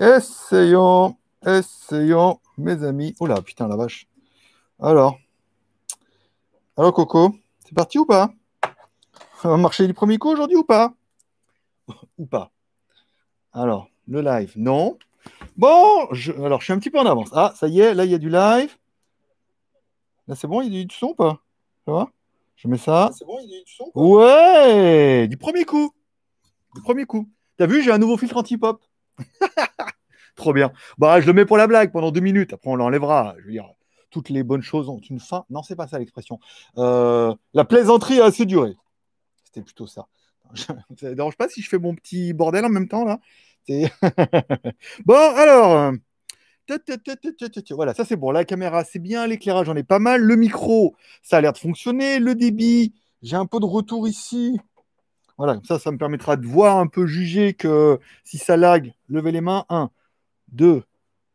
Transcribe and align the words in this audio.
Essayons, 0.00 1.18
essayons, 1.44 2.40
mes 2.56 2.82
amis. 2.84 3.14
Oh 3.20 3.26
là, 3.26 3.42
putain, 3.42 3.68
la 3.68 3.76
vache. 3.76 4.08
Alors, 4.80 5.18
alors 6.78 6.94
Coco, 6.94 7.34
c'est 7.58 7.74
parti 7.74 7.98
ou 7.98 8.06
pas? 8.06 8.32
On 9.44 9.50
va 9.50 9.56
marcher 9.58 9.86
du 9.86 9.92
premier 9.92 10.16
coup 10.16 10.30
aujourd'hui 10.30 10.56
ou 10.56 10.64
pas? 10.64 10.94
Ou 12.16 12.24
pas? 12.24 12.50
Alors, 13.52 13.90
le 14.08 14.22
live, 14.22 14.54
non. 14.56 14.96
Bon, 15.58 16.08
je... 16.12 16.32
alors 16.32 16.60
je 16.60 16.64
suis 16.64 16.72
un 16.72 16.78
petit 16.78 16.88
peu 16.88 16.98
en 16.98 17.04
avance. 17.04 17.28
Ah, 17.34 17.52
ça 17.54 17.68
y 17.68 17.80
est, 17.80 17.92
là 17.92 18.06
il 18.06 18.10
y 18.10 18.14
a 18.14 18.18
du 18.18 18.30
live. 18.30 18.74
Là 20.28 20.34
c'est 20.34 20.46
bon, 20.46 20.62
il 20.62 20.74
y 20.74 20.80
a 20.80 20.84
du 20.84 20.96
son 20.96 21.08
ou 21.08 21.14
pas? 21.14 21.42
Ça 21.84 21.92
va? 21.92 22.08
Je 22.56 22.68
mets 22.68 22.78
ça. 22.78 23.10
C'est 23.12 23.26
bon, 23.26 23.38
il 23.42 23.50
y 23.50 23.54
a 23.54 23.62
du 23.62 23.70
son 23.70 23.90
Ouais, 23.94 25.28
du 25.28 25.36
premier 25.36 25.66
coup. 25.66 25.92
Du 26.74 26.80
premier 26.80 27.04
coup. 27.04 27.28
T'as 27.58 27.66
vu, 27.66 27.82
j'ai 27.82 27.92
un 27.92 27.98
nouveau 27.98 28.16
filtre 28.16 28.38
anti-pop. 28.38 28.82
Trop 30.36 30.52
bien. 30.52 30.72
Bah, 30.98 31.20
je 31.20 31.26
le 31.26 31.32
mets 31.32 31.44
pour 31.44 31.56
la 31.56 31.66
blague 31.66 31.92
pendant 31.92 32.10
deux 32.10 32.20
minutes. 32.20 32.52
Après, 32.52 32.70
on 32.70 32.76
l'enlèvera. 32.76 33.34
Je 33.38 33.44
veux 33.46 33.52
dire, 33.52 33.68
toutes 34.10 34.28
les 34.30 34.42
bonnes 34.42 34.62
choses 34.62 34.88
ont 34.88 35.00
une 35.10 35.20
fin. 35.20 35.44
Non, 35.50 35.62
c'est 35.62 35.76
pas 35.76 35.86
ça 35.88 35.98
l'expression. 35.98 36.38
Euh, 36.78 37.34
la 37.54 37.64
plaisanterie 37.64 38.20
a 38.20 38.26
assez 38.26 38.46
duré. 38.46 38.74
C'était 39.44 39.62
plutôt 39.62 39.86
ça. 39.86 40.06
Ça 40.56 40.74
ne 41.02 41.14
dérange 41.14 41.36
pas 41.36 41.48
si 41.48 41.62
je 41.62 41.68
fais 41.68 41.78
mon 41.78 41.94
petit 41.94 42.32
bordel 42.32 42.64
en 42.64 42.70
même 42.70 42.88
temps 42.88 43.04
là 43.04 43.20
Bon, 45.04 45.14
alors. 45.36 45.72
euh. 45.76 45.92
Voilà, 47.74 47.94
ça 47.94 48.04
c'est 48.04 48.16
bon. 48.16 48.30
La 48.30 48.44
caméra, 48.44 48.84
c'est 48.84 48.98
bien. 48.98 49.26
L'éclairage, 49.26 49.66
j'en 49.66 49.76
ai 49.76 49.82
pas 49.82 49.98
mal. 49.98 50.20
Le 50.22 50.36
micro, 50.36 50.94
ça 51.22 51.38
a 51.38 51.40
l'air 51.40 51.52
de 51.52 51.58
fonctionner. 51.58 52.18
Le 52.18 52.34
débit, 52.34 52.94
j'ai 53.22 53.36
un 53.36 53.46
peu 53.46 53.58
de 53.60 53.64
retour 53.64 54.06
ici. 54.08 54.58
Voilà, 55.40 55.54
comme 55.54 55.64
ça, 55.64 55.78
ça 55.78 55.90
me 55.90 55.96
permettra 55.96 56.36
de 56.36 56.46
voir 56.46 56.76
un 56.76 56.86
peu, 56.86 57.06
juger 57.06 57.54
que 57.54 57.98
si 58.24 58.36
ça 58.36 58.58
lag, 58.58 58.92
levez 59.08 59.32
les 59.32 59.40
mains. 59.40 59.64
1, 59.70 59.88
2, 60.48 60.82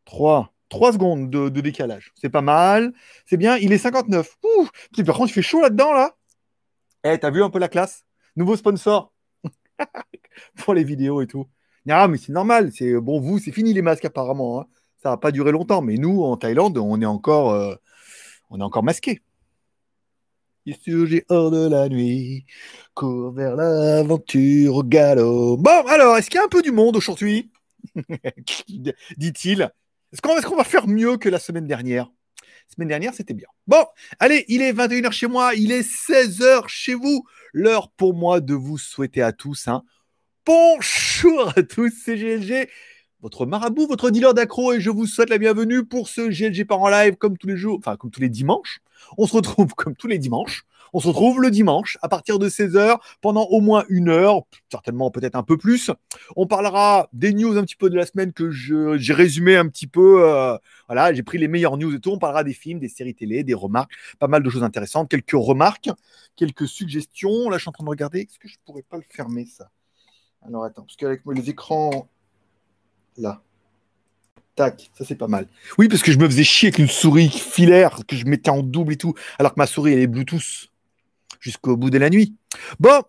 3, 0.05 0.54
3 0.70 0.94
secondes 0.94 1.32
de, 1.32 1.50
décalage. 1.59 2.13
C'est 2.13 2.30
pas 2.30 2.41
mal. 2.41 2.93
C'est 3.26 3.35
bien. 3.35 3.57
Il 3.57 3.74
est 3.74 3.80
59. 3.80 4.38
Ouh, 4.43 4.68
Putain, 4.91 5.05
par 5.05 5.18
contre, 5.18 5.32
il 5.32 5.34
fait 5.34 5.41
chaud 5.41 5.60
là-dedans, 5.60 5.91
là. 5.91 6.15
Eh, 7.04 7.18
t'as 7.18 7.32
vu 7.32 7.41
un 7.41 7.49
peu 7.49 7.57
la 7.57 7.68
classe? 7.68 8.05
Nouveau 8.35 8.55
sponsor 8.55 9.12
pour 10.58 10.76
les 10.76 10.84
vidéos 10.84 11.24
et 11.24 11.27
tout. 11.27 11.48
Ah, 11.90 12.08
mais 12.08 12.20
c'est 12.20 12.32
normal. 12.32 12.71
C'est 12.74 12.93
bon, 12.99 13.20
vous, 13.20 13.40
c'est 13.40 13.52
fini 13.52 13.74
les 13.74 13.82
masques 13.82 14.05
apparemment. 14.05 14.62
hein. 14.62 14.65
Ça 15.02 15.10
va 15.10 15.18
pas 15.18 15.32
durer 15.32 15.52
longtemps. 15.52 15.82
Mais 15.82 15.96
nous, 15.96 16.21
en 16.21 16.37
Thaïlande, 16.37 16.77
on 16.77 17.02
est 17.02 17.05
encore, 17.08 17.54
euh, 17.54 17.74
on 18.52 18.60
est 18.60 18.63
encore 18.63 18.84
masqués. 18.84 19.24
Il 20.66 20.76
surgit 20.76 21.21
hors 21.30 21.52
de 21.52 21.70
la 21.70 21.90
nuit, 21.90 22.46
court 22.94 23.32
vers 23.32 23.55
l'aventure 23.55 24.76
au 24.76 24.84
galop. 24.84 25.58
Bon, 25.58 25.85
alors, 25.88 26.18
est-ce 26.18 26.30
qu'il 26.30 26.38
y 26.38 26.41
a 26.41 26.46
un 26.46 26.49
peu 26.49 26.62
du 26.62 26.71
monde 26.71 26.96
aujourd'hui? 26.96 27.52
Dit-il. 29.18 29.71
Est-ce 30.12 30.21
qu'on 30.21 30.55
va 30.55 30.63
faire 30.63 30.88
mieux 30.88 31.18
que 31.18 31.30
la 31.30 31.40
semaine 31.40 31.68
dernière? 31.68 32.10
Semaine 32.74 32.88
dernière, 32.88 33.13
c'était 33.13 33.36
bien. 33.36 33.48
Bon, 33.68 33.86
allez, 34.20 34.43
il 34.48 34.62
est 34.62 34.74
21h 34.74 35.12
chez 35.12 35.27
moi, 35.27 35.54
il 35.54 35.71
est 35.71 35.88
16h 35.88 36.68
chez 36.68 36.96
vous. 36.96 37.26
L'heure 37.54 37.91
pour 37.91 38.16
moi 38.16 38.41
de 38.41 38.55
vous 38.55 38.77
souhaiter 38.77 39.21
à 39.21 39.34
tous 39.34 39.68
un 39.68 39.84
bonjour 40.46 41.54
à 41.55 41.63
tous, 41.63 41.91
c'est 42.04 42.16
GLG, 42.16 42.70
votre 43.21 43.46
marabout, 43.46 43.88
votre 43.88 44.12
dealer 44.12 44.34
d'accro, 44.34 44.74
et 44.74 44.80
je 44.80 44.90
vous 44.90 45.08
souhaite 45.08 45.30
la 45.30 45.38
bienvenue 45.38 45.86
pour 45.86 46.08
ce 46.08 46.21
GLG 46.30 46.66
par 46.66 46.82
en 46.82 46.90
live 46.90 47.16
comme 47.16 47.38
tous 47.38 47.48
les 47.48 47.58
jours, 47.58 47.77
enfin 47.80 47.98
comme 47.98 48.12
tous 48.12 48.21
les 48.21 48.30
dimanches. 48.30 48.80
On 49.18 49.27
se 49.27 49.35
retrouve 49.35 49.74
comme 49.76 49.96
tous 49.96 50.07
les 50.07 50.18
dimanches. 50.18 50.65
On 50.93 50.99
se 50.99 51.07
retrouve 51.07 51.41
le 51.41 51.51
dimanche 51.51 51.98
à 52.01 52.07
partir 52.07 52.40
de 52.40 52.48
16h 52.48 52.99
pendant 53.20 53.43
au 53.46 53.60
moins 53.60 53.84
une 53.90 54.07
heure, 54.07 54.43
certainement 54.71 55.12
peut-être 55.12 55.35
un 55.35 55.43
peu 55.43 55.57
plus. 55.57 55.91
On 56.37 56.48
parlera 56.48 57.10
des 57.12 57.34
news 57.34 57.57
un 57.57 57.63
petit 57.63 57.76
peu 57.76 57.90
de 57.90 57.98
la 57.98 58.05
semaine 58.05 58.32
que 58.32 58.49
j'ai 58.49 59.13
résumé 59.13 59.57
un 59.57 59.68
petit 59.68 59.87
peu. 59.87 60.24
euh, 60.24 60.57
voilà, 60.87 61.13
j'ai 61.13 61.24
pris 61.24 61.37
les 61.37 61.48
meilleures 61.48 61.77
news 61.77 61.93
et 61.93 61.99
tout. 61.99 62.12
On 62.12 62.18
parlera 62.18 62.43
des 62.43 62.54
films, 62.54 62.79
des 62.79 62.87
séries 62.87 63.15
télé, 63.15 63.43
des 63.43 63.54
remarques, 63.54 63.91
pas 64.19 64.28
mal 64.28 64.41
de 64.41 64.50
choses 64.50 64.63
intéressantes, 64.63 65.09
quelques 65.09 65.31
remarques, 65.31 65.90
quelques 66.35 66.68
suggestions. 66.68 67.50
Là, 67.50 67.58
je 67.58 67.64
suis 67.64 67.70
en 67.70 67.74
train 67.74 67.84
de 67.84 67.90
regarder. 67.90 68.22
Est-ce 68.22 68.40
que 68.40 68.47
je 68.47 68.56
pourrais 68.66 68.84
pas 68.84 68.97
le 68.97 69.03
fermer 69.09 69.46
ça? 69.46 69.70
Alors 70.47 70.64
attends, 70.64 70.84
parce 70.84 70.96
qu'avec 70.96 71.22
les 71.25 71.50
écrans 71.50 72.08
là. 73.18 73.41
Tac, 74.56 74.90
ça 74.98 75.04
c'est 75.06 75.16
pas 75.16 75.28
mal. 75.28 75.48
Oui, 75.78 75.90
parce 75.90 76.02
que 76.02 76.12
je 76.14 76.18
me 76.18 76.26
faisais 76.26 76.46
chier 76.46 76.70
avec 76.70 76.80
une 76.80 76.88
souris 76.88 77.30
filaire 77.30 78.00
que 78.08 78.16
je 78.16 78.26
mettais 78.26 78.50
en 78.50 78.64
double 78.64 78.94
et 78.94 78.98
tout, 78.98 79.14
alors 79.38 79.54
que 79.54 79.60
ma 79.60 79.68
souris 79.68 79.94
elle 79.94 80.00
est 80.00 80.08
Bluetooth 80.08 80.70
jusqu'au 81.42 81.76
bout 81.76 81.90
de 81.90 81.98
la 81.98 82.10
nuit. 82.10 82.36
Bon, 82.80 83.04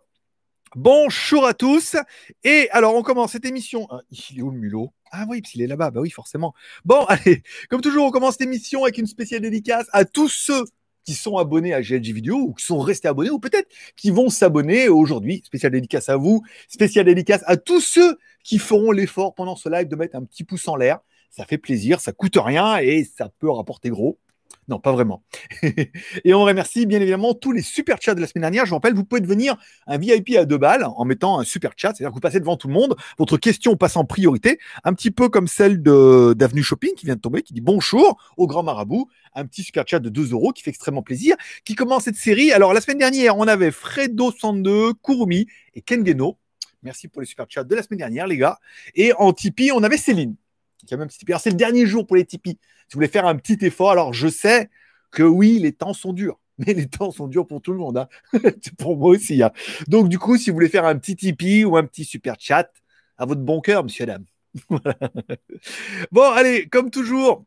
bonjour 0.75 1.47
à 1.47 1.55
tous. 1.55 1.97
Et 2.43 2.69
alors 2.73 2.97
on 2.97 3.03
commence 3.03 3.33
cette 3.33 3.45
émission. 3.45 3.87
Ah, 3.91 4.01
il 4.11 4.41
est 4.41 4.43
où 4.43 4.51
le 4.51 4.59
mulot? 4.59 4.93
Ah 5.12 5.25
oui, 5.29 5.41
parce 5.41 5.53
qu'il 5.53 5.62
est 5.62 5.69
là-bas. 5.69 5.93
Bah 5.93 6.01
oui, 6.01 6.11
forcément. 6.11 6.53
Bon, 6.85 7.05
allez, 7.09 7.43
comme 7.71 7.81
toujours, 7.81 8.06
on 8.06 8.11
commence 8.11 8.33
cette 8.33 8.49
émission 8.49 8.83
avec 8.83 8.99
une 8.99 9.06
spéciale 9.06 9.41
dédicace 9.41 9.87
à 9.93 10.05
tous 10.05 10.29
ceux 10.29 10.65
qui 11.05 11.15
sont 11.15 11.37
abonnés 11.37 11.73
à 11.73 11.81
GLG 11.81 12.12
Vidéo 12.12 12.37
ou 12.39 12.55
qui 12.55 12.65
sont 12.65 12.81
restés 12.81 13.06
abonnés 13.06 13.31
ou 13.31 13.39
peut-être 13.39 13.69
qui 13.95 14.11
vont 14.11 14.29
s'abonner 14.29 14.89
aujourd'hui. 14.89 15.43
Spéciale 15.47 15.71
dédicace 15.71 16.09
à 16.09 16.17
vous, 16.17 16.43
spéciale 16.69 17.05
dédicace 17.05 17.43
à 17.47 17.56
tous 17.56 17.81
ceux 17.81 18.19
qui 18.43 18.59
feront 18.59 18.91
l'effort 18.91 19.35
pendant 19.35 19.55
ce 19.55 19.69
live 19.69 19.87
de 19.87 19.95
mettre 19.95 20.17
un 20.17 20.25
petit 20.25 20.43
pouce 20.43 20.67
en 20.67 20.75
l'air. 20.75 20.99
Ça 21.37 21.45
fait 21.45 21.59
plaisir, 21.59 22.01
ça 22.01 22.13
coûte 22.13 22.39
rien 22.43 22.79
et 22.79 23.05
ça 23.05 23.29
peut 23.39 23.51
rapporter 23.51 23.91
gros. 23.91 24.19
Non, 24.69 24.81
pas 24.81 24.91
vraiment. 24.91 25.23
et 26.25 26.33
on 26.33 26.43
remercie 26.43 26.87
bien 26.87 26.99
évidemment 27.01 27.35
tous 27.35 27.53
les 27.53 27.61
super 27.61 27.99
chats 28.01 28.15
de 28.15 28.23
la 28.23 28.27
semaine 28.27 28.41
dernière. 28.41 28.65
Je 28.65 28.71
vous 28.71 28.77
rappelle, 28.77 28.95
vous 28.95 29.05
pouvez 29.05 29.21
devenir 29.21 29.55
un 29.87 29.99
VIP 29.99 30.35
à 30.39 30.47
deux 30.47 30.57
balles 30.57 30.85
en 30.85 31.05
mettant 31.05 31.39
un 31.39 31.45
super 31.45 31.73
chat, 31.77 31.89
c'est-à-dire 31.95 32.09
que 32.09 32.15
vous 32.15 32.21
passez 32.21 32.41
devant 32.41 32.57
tout 32.57 32.69
le 32.69 32.73
monde, 32.73 32.97
votre 33.19 33.37
question 33.37 33.77
passe 33.77 33.99
en 33.99 34.07
priorité, 34.07 34.59
un 34.83 34.95
petit 34.95 35.11
peu 35.11 35.29
comme 35.29 35.47
celle 35.47 35.83
d'Avenue 35.83 36.63
Shopping 36.63 36.95
qui 36.95 37.05
vient 37.05 37.17
de 37.17 37.21
tomber, 37.21 37.43
qui 37.43 37.53
dit 37.53 37.61
bonjour 37.61 38.17
au 38.39 38.47
grand 38.47 38.63
marabout, 38.63 39.09
un 39.35 39.45
petit 39.45 39.63
super 39.63 39.85
chat 39.87 40.01
de 40.01 40.09
2 40.09 40.33
euros 40.33 40.53
qui 40.53 40.63
fait 40.63 40.71
extrêmement 40.71 41.03
plaisir, 41.03 41.37
qui 41.67 41.75
commence 41.75 42.05
cette 42.05 42.17
série. 42.17 42.51
Alors 42.51 42.73
la 42.73 42.81
semaine 42.81 42.99
dernière, 42.99 43.37
on 43.37 43.47
avait 43.47 43.71
Fredo102, 43.71 44.95
Kurumi 45.05 45.47
et 45.75 45.83
Ken 45.83 46.05
Geno. 46.05 46.39
Merci 46.83 47.09
pour 47.09 47.21
les 47.21 47.27
super 47.27 47.47
chats 47.49 47.65
de 47.65 47.75
la 47.75 47.83
semaine 47.83 47.99
dernière, 47.99 48.27
les 48.27 48.37
gars. 48.37 48.59
Et 48.95 49.13
en 49.15 49.33
Tipeee, 49.33 49.73
on 49.73 49.83
avait 49.83 49.97
Céline, 49.97 50.35
même 50.97 51.09
Tipeee. 51.09 51.32
Alors 51.32 51.41
c'est 51.41 51.50
le 51.50 51.56
dernier 51.56 51.87
jour 51.87 52.06
pour 52.06 52.16
les 52.16 52.25
Tipeee. 52.25 52.59
Si 52.88 52.94
vous 52.94 52.98
voulez 52.98 53.09
faire 53.09 53.26
un 53.26 53.37
petit 53.37 53.59
effort, 53.64 53.91
alors 53.91 54.12
je 54.12 54.28
sais 54.28 54.70
que 55.10 55.22
oui, 55.22 55.59
les 55.59 55.72
temps 55.72 55.92
sont 55.92 56.12
durs. 56.12 56.38
Mais 56.59 56.72
les 56.72 56.87
temps 56.88 57.10
sont 57.10 57.26
durs 57.28 57.47
pour 57.47 57.60
tout 57.60 57.72
le 57.72 57.78
monde. 57.78 57.98
hein. 57.98 58.09
Pour 58.78 58.97
moi 58.97 59.10
aussi. 59.10 59.42
hein. 59.42 59.50
Donc, 59.88 60.09
du 60.09 60.19
coup, 60.19 60.38
si 60.38 60.48
vous 60.50 60.54
voulez 60.54 60.69
faire 60.70 60.87
un 60.87 60.97
petit 60.97 61.14
Tipeee 61.16 61.64
ou 61.66 61.76
un 61.76 61.84
petit 61.84 62.04
super 62.04 62.37
chat, 62.38 62.70
à 63.19 63.26
votre 63.26 63.42
bon 63.42 63.60
cœur, 63.60 63.84
monsieur, 63.84 64.06
dame. 64.06 64.25
Bon, 66.12 66.22
allez, 66.32 66.69
comme 66.69 66.91
toujours, 66.91 67.44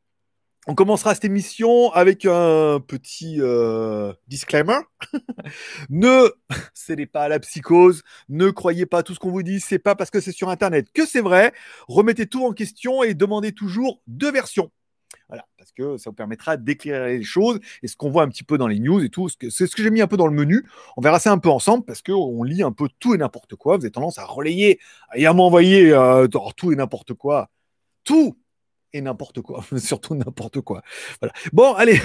on 0.67 0.75
commencera 0.75 1.13
cette 1.13 1.25
émission 1.25 1.91
avec 1.93 2.25
un 2.25 2.79
petit 2.79 3.37
euh, 3.39 4.13
disclaimer. 4.27 4.79
ne 5.89 6.29
cédez 6.73 7.05
pas 7.05 7.23
à 7.23 7.29
la 7.29 7.39
psychose, 7.39 8.03
ne 8.27 8.49
croyez 8.49 8.85
pas 8.85 9.01
tout 9.01 9.13
ce 9.13 9.19
qu'on 9.19 9.31
vous 9.31 9.43
dit, 9.43 9.59
c'est 9.59 9.79
pas 9.79 9.95
parce 9.95 10.11
que 10.11 10.19
c'est 10.19 10.31
sur 10.31 10.49
Internet 10.49 10.87
que 10.93 11.05
c'est 11.05 11.21
vrai. 11.21 11.53
Remettez 11.87 12.27
tout 12.27 12.45
en 12.45 12.53
question 12.53 13.03
et 13.03 13.13
demandez 13.13 13.51
toujours 13.51 14.01
deux 14.07 14.31
versions. 14.31 14.71
Voilà, 15.27 15.45
parce 15.57 15.71
que 15.71 15.97
ça 15.97 16.09
vous 16.09 16.15
permettra 16.15 16.57
d'éclairer 16.57 17.19
les 17.19 17.23
choses 17.23 17.59
et 17.83 17.87
ce 17.87 17.95
qu'on 17.95 18.09
voit 18.09 18.23
un 18.23 18.29
petit 18.29 18.43
peu 18.43 18.57
dans 18.57 18.67
les 18.67 18.79
news 18.79 19.03
et 19.03 19.09
tout. 19.09 19.29
C'est 19.29 19.67
ce 19.67 19.75
que 19.75 19.83
j'ai 19.83 19.91
mis 19.91 20.01
un 20.01 20.07
peu 20.07 20.17
dans 20.17 20.27
le 20.27 20.33
menu. 20.33 20.67
On 20.97 21.01
verra 21.01 21.19
ça 21.19 21.31
un 21.31 21.37
peu 21.37 21.49
ensemble 21.49 21.85
parce 21.85 22.01
qu'on 22.01 22.43
lit 22.43 22.63
un 22.63 22.71
peu 22.71 22.89
tout 22.99 23.13
et 23.13 23.17
n'importe 23.17 23.55
quoi. 23.55 23.77
Vous 23.77 23.83
avez 23.83 23.91
tendance 23.91 24.17
à 24.17 24.25
relayer 24.25 24.79
et 25.13 25.27
à 25.27 25.33
m'envoyer 25.33 25.91
euh, 25.93 26.27
tout 26.27 26.71
et 26.71 26.75
n'importe 26.75 27.13
quoi. 27.13 27.49
Tout 28.03 28.38
et 28.93 29.01
n'importe 29.01 29.41
quoi. 29.41 29.63
Surtout 29.77 30.15
n'importe 30.15 30.61
quoi. 30.61 30.81
Voilà. 31.21 31.33
Bon, 31.53 31.73
allez. 31.73 31.99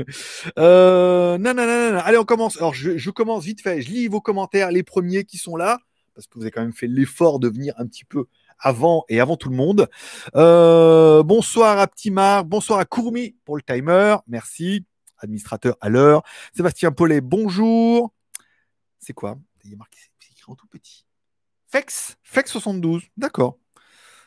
euh, 0.58 1.38
non, 1.38 1.54
non, 1.54 1.66
non, 1.66 1.92
non. 1.92 1.98
Allez, 1.98 2.18
on 2.18 2.24
commence. 2.24 2.56
Alors, 2.56 2.74
je, 2.74 2.96
je 2.96 3.10
commence 3.10 3.44
vite 3.44 3.60
fait. 3.60 3.82
Je 3.82 3.90
lis 3.90 4.08
vos 4.08 4.20
commentaires, 4.20 4.70
les 4.70 4.82
premiers 4.82 5.24
qui 5.24 5.38
sont 5.38 5.56
là, 5.56 5.78
parce 6.14 6.26
que 6.26 6.34
vous 6.34 6.42
avez 6.42 6.50
quand 6.50 6.62
même 6.62 6.72
fait 6.72 6.86
l'effort 6.86 7.38
de 7.38 7.48
venir 7.48 7.74
un 7.78 7.86
petit 7.86 8.04
peu 8.04 8.26
avant 8.58 9.04
et 9.08 9.20
avant 9.20 9.36
tout 9.36 9.50
le 9.50 9.56
monde. 9.56 9.88
Euh, 10.36 11.22
bonsoir 11.22 11.78
à 11.78 11.86
Petit 11.86 12.10
Marc, 12.10 12.46
bonsoir 12.46 12.78
à 12.78 12.84
Courmi 12.84 13.36
pour 13.44 13.56
le 13.56 13.62
timer, 13.62 14.16
merci. 14.26 14.86
Administrateur 15.18 15.76
à 15.80 15.88
l'heure. 15.88 16.22
Sébastien 16.52 16.90
Paulet, 16.90 17.20
bonjour. 17.20 18.12
C'est 18.98 19.12
quoi? 19.12 19.38
Il 19.64 19.72
y 19.72 19.76
marqué, 19.76 19.98
c'est 20.18 20.32
écrit 20.32 20.50
en 20.50 20.56
tout 20.56 20.66
petit. 20.66 21.06
Fex, 21.68 22.16
Fex72, 22.24 23.02
d'accord. 23.16 23.61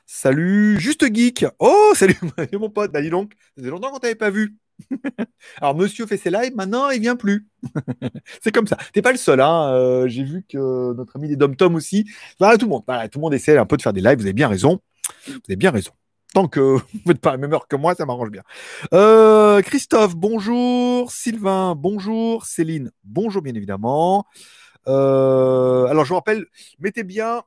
Salut, 0.05 0.79
juste 0.79 1.05
geek. 1.13 1.45
Oh, 1.59 1.91
salut, 1.95 2.17
mon 2.53 2.69
pote. 2.69 2.91
Bah, 2.91 3.01
dis 3.01 3.09
donc, 3.09 3.33
ça 3.39 3.61
faisait 3.61 3.69
longtemps 3.69 3.91
qu'on 3.91 3.99
t'avait 3.99 4.15
pas 4.15 4.29
vu. 4.29 4.55
Alors, 5.61 5.75
monsieur 5.75 6.05
fait 6.05 6.17
ses 6.17 6.29
lives, 6.29 6.55
maintenant, 6.55 6.89
il 6.89 7.01
vient 7.01 7.15
plus. 7.15 7.47
c'est 8.43 8.51
comme 8.51 8.67
ça. 8.67 8.77
T'es 8.93 9.01
pas 9.01 9.11
le 9.11 9.17
seul, 9.17 9.41
hein. 9.41 9.71
Euh, 9.73 10.07
J'ai 10.07 10.23
vu 10.23 10.45
que 10.47 10.93
notre 10.93 11.15
ami 11.15 11.27
des 11.27 11.35
Dom 11.35 11.55
Tom 11.55 11.75
aussi. 11.75 12.05
Voilà, 12.39 12.57
tout 12.57 12.65
le 12.65 12.71
monde. 12.71 12.83
Voilà, 12.87 13.09
tout 13.09 13.19
le 13.19 13.23
monde 13.23 13.33
essaie 13.33 13.57
un 13.57 13.65
peu 13.65 13.77
de 13.77 13.81
faire 13.81 13.93
des 13.93 14.01
lives. 14.01 14.17
Vous 14.17 14.25
avez 14.25 14.33
bien 14.33 14.47
raison. 14.47 14.79
Vous 15.27 15.33
avez 15.47 15.55
bien 15.55 15.71
raison. 15.71 15.91
Tant 16.33 16.47
que 16.47 16.59
vous 16.59 16.81
n'êtes 17.05 17.21
pas 17.21 17.29
à 17.29 17.33
la 17.33 17.37
même 17.37 17.53
heure 17.53 17.67
que 17.67 17.75
moi, 17.77 17.95
ça 17.95 18.05
m'arrange 18.05 18.29
bien. 18.29 18.43
Euh, 18.93 19.61
Christophe, 19.61 20.15
bonjour. 20.15 21.11
Sylvain, 21.11 21.75
bonjour. 21.75 22.45
Céline, 22.45 22.91
bonjour, 23.05 23.41
bien 23.41 23.55
évidemment. 23.55 24.25
Euh, 24.87 25.85
alors, 25.85 26.03
je 26.03 26.09
vous 26.09 26.15
rappelle, 26.15 26.45
mettez 26.79 27.03
bien 27.03 27.43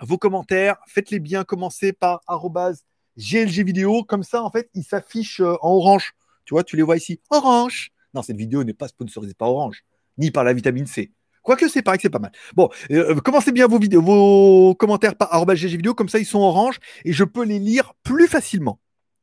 vos 0.00 0.18
commentaires, 0.18 0.76
faites-les 0.86 1.20
bien 1.20 1.44
commencer 1.44 1.92
par 1.92 2.20
GLG 3.16 3.64
vidéo. 3.64 4.04
Comme 4.04 4.22
ça, 4.22 4.42
en 4.42 4.50
fait, 4.50 4.68
ils 4.74 4.84
s'affichent 4.84 5.40
euh, 5.40 5.56
en 5.62 5.70
orange. 5.70 6.12
Tu 6.44 6.54
vois, 6.54 6.64
tu 6.64 6.76
les 6.76 6.82
vois 6.82 6.96
ici. 6.96 7.20
Orange. 7.30 7.90
Non, 8.14 8.22
cette 8.22 8.36
vidéo 8.36 8.64
n'est 8.64 8.72
pas 8.72 8.88
sponsorisée 8.88 9.34
par 9.34 9.50
Orange, 9.50 9.84
ni 10.16 10.30
par 10.30 10.44
la 10.44 10.52
vitamine 10.52 10.86
C. 10.86 11.12
Quoique 11.42 11.68
c'est 11.68 11.82
pareil 11.82 12.00
c'est 12.02 12.10
pas 12.10 12.18
mal. 12.18 12.32
Bon, 12.54 12.68
euh, 12.90 13.14
commencez 13.20 13.52
bien 13.52 13.68
vos 13.68 13.78
vidéos, 13.78 14.02
vos 14.02 14.74
commentaires 14.74 15.14
par 15.14 15.32
vidéo, 15.46 15.94
comme 15.94 16.08
ça 16.08 16.18
ils 16.18 16.26
sont 16.26 16.40
orange 16.40 16.80
et 17.04 17.12
je 17.12 17.22
peux 17.22 17.44
les 17.44 17.60
lire 17.60 17.94
plus 18.02 18.26
facilement. 18.26 18.80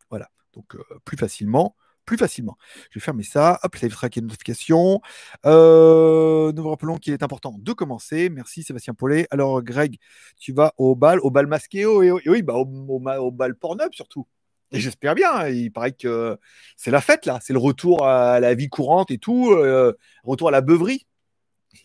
Voilà, 0.09 0.29
donc 0.53 0.73
euh, 0.75 0.83
plus 1.03 1.17
facilement 1.17 1.75
plus 2.05 2.17
facilement. 2.17 2.57
Je 2.91 2.99
vais 2.99 3.03
fermer 3.03 3.23
ça. 3.23 3.59
Hop, 3.63 3.75
ça 3.75 3.85
évitera 3.85 4.09
qu'il 4.09 4.23
y 4.23 4.25
notification. 4.25 5.01
Euh, 5.45 6.51
nous 6.51 6.63
vous 6.63 6.69
rappelons 6.69 6.97
qu'il 6.97 7.13
est 7.13 7.23
important 7.23 7.55
de 7.57 7.73
commencer. 7.73 8.29
Merci 8.29 8.63
Sébastien 8.63 8.93
Paulet. 8.93 9.27
Alors, 9.31 9.61
Greg, 9.61 9.97
tu 10.39 10.53
vas 10.53 10.73
au 10.77 10.95
bal, 10.95 11.19
au 11.21 11.31
bal 11.31 11.47
masqué, 11.47 11.85
oh, 11.85 12.03
et, 12.03 12.11
oui, 12.11 12.41
bah, 12.41 12.53
au, 12.55 12.65
au, 12.65 13.31
bal 13.31 13.55
Pornhub 13.55 13.93
surtout. 13.93 14.27
Et 14.71 14.79
j'espère 14.79 15.15
bien. 15.15 15.31
Hein. 15.31 15.49
Il 15.49 15.71
paraît 15.71 15.93
que 15.93 16.37
c'est 16.75 16.91
la 16.91 17.01
fête 17.01 17.25
là. 17.25 17.39
C'est 17.41 17.53
le 17.53 17.59
retour 17.59 18.05
à 18.07 18.39
la 18.39 18.53
vie 18.55 18.69
courante 18.69 19.11
et 19.11 19.19
tout. 19.19 19.51
Euh, 19.51 19.93
retour 20.23 20.49
à 20.49 20.51
la 20.51 20.61
beuverie. 20.61 21.05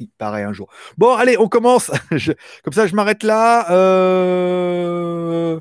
Il 0.00 0.10
paraît 0.10 0.42
un 0.42 0.52
jour. 0.52 0.68
Bon, 0.96 1.14
allez, 1.14 1.36
on 1.38 1.48
commence. 1.48 1.90
comme 2.64 2.72
ça, 2.72 2.86
je 2.86 2.94
m'arrête 2.94 3.22
là. 3.22 3.70
Euh... 3.72 5.60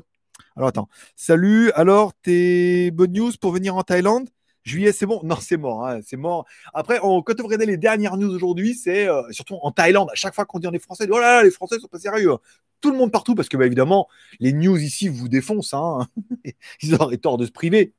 Alors 0.56 0.68
attends. 0.68 0.88
Salut. 1.16 1.70
Alors, 1.72 2.14
tes 2.22 2.90
bonnes 2.90 3.12
news 3.12 3.32
pour 3.40 3.52
venir 3.52 3.76
en 3.76 3.82
Thaïlande? 3.82 4.28
Juillet, 4.68 4.92
c'est 4.92 5.06
bon? 5.06 5.20
Non, 5.24 5.36
c'est 5.40 5.56
mort. 5.56 5.86
Hein, 5.86 6.00
c'est 6.04 6.16
mort. 6.16 6.46
Après, 6.74 7.00
on, 7.02 7.22
quand 7.22 7.38
vous 7.38 7.46
regardez 7.46 7.66
les 7.66 7.76
dernières 7.76 8.16
news 8.16 8.32
aujourd'hui, 8.32 8.74
c'est 8.74 9.08
euh, 9.08 9.22
surtout 9.30 9.58
en 9.62 9.72
Thaïlande, 9.72 10.08
à 10.12 10.14
chaque 10.14 10.34
fois 10.34 10.44
qu'on 10.44 10.58
dit 10.58 10.66
on 10.66 10.72
est 10.72 10.78
français, 10.78 11.08
oh 11.10 11.18
les 11.42 11.50
Français 11.50 11.78
sont 11.78 11.88
pas 11.88 11.98
sérieux. 11.98 12.36
Tout 12.80 12.92
le 12.92 12.96
monde 12.98 13.10
partout, 13.10 13.34
parce 13.34 13.48
que 13.48 13.56
bah, 13.56 13.66
évidemment, 13.66 14.08
les 14.38 14.52
news 14.52 14.78
ici 14.78 15.08
vous 15.08 15.28
défoncent. 15.28 15.74
Hein. 15.74 16.06
Ils 16.82 16.94
auraient 16.94 17.16
tort 17.18 17.38
de 17.38 17.46
se 17.46 17.50
priver. 17.50 17.92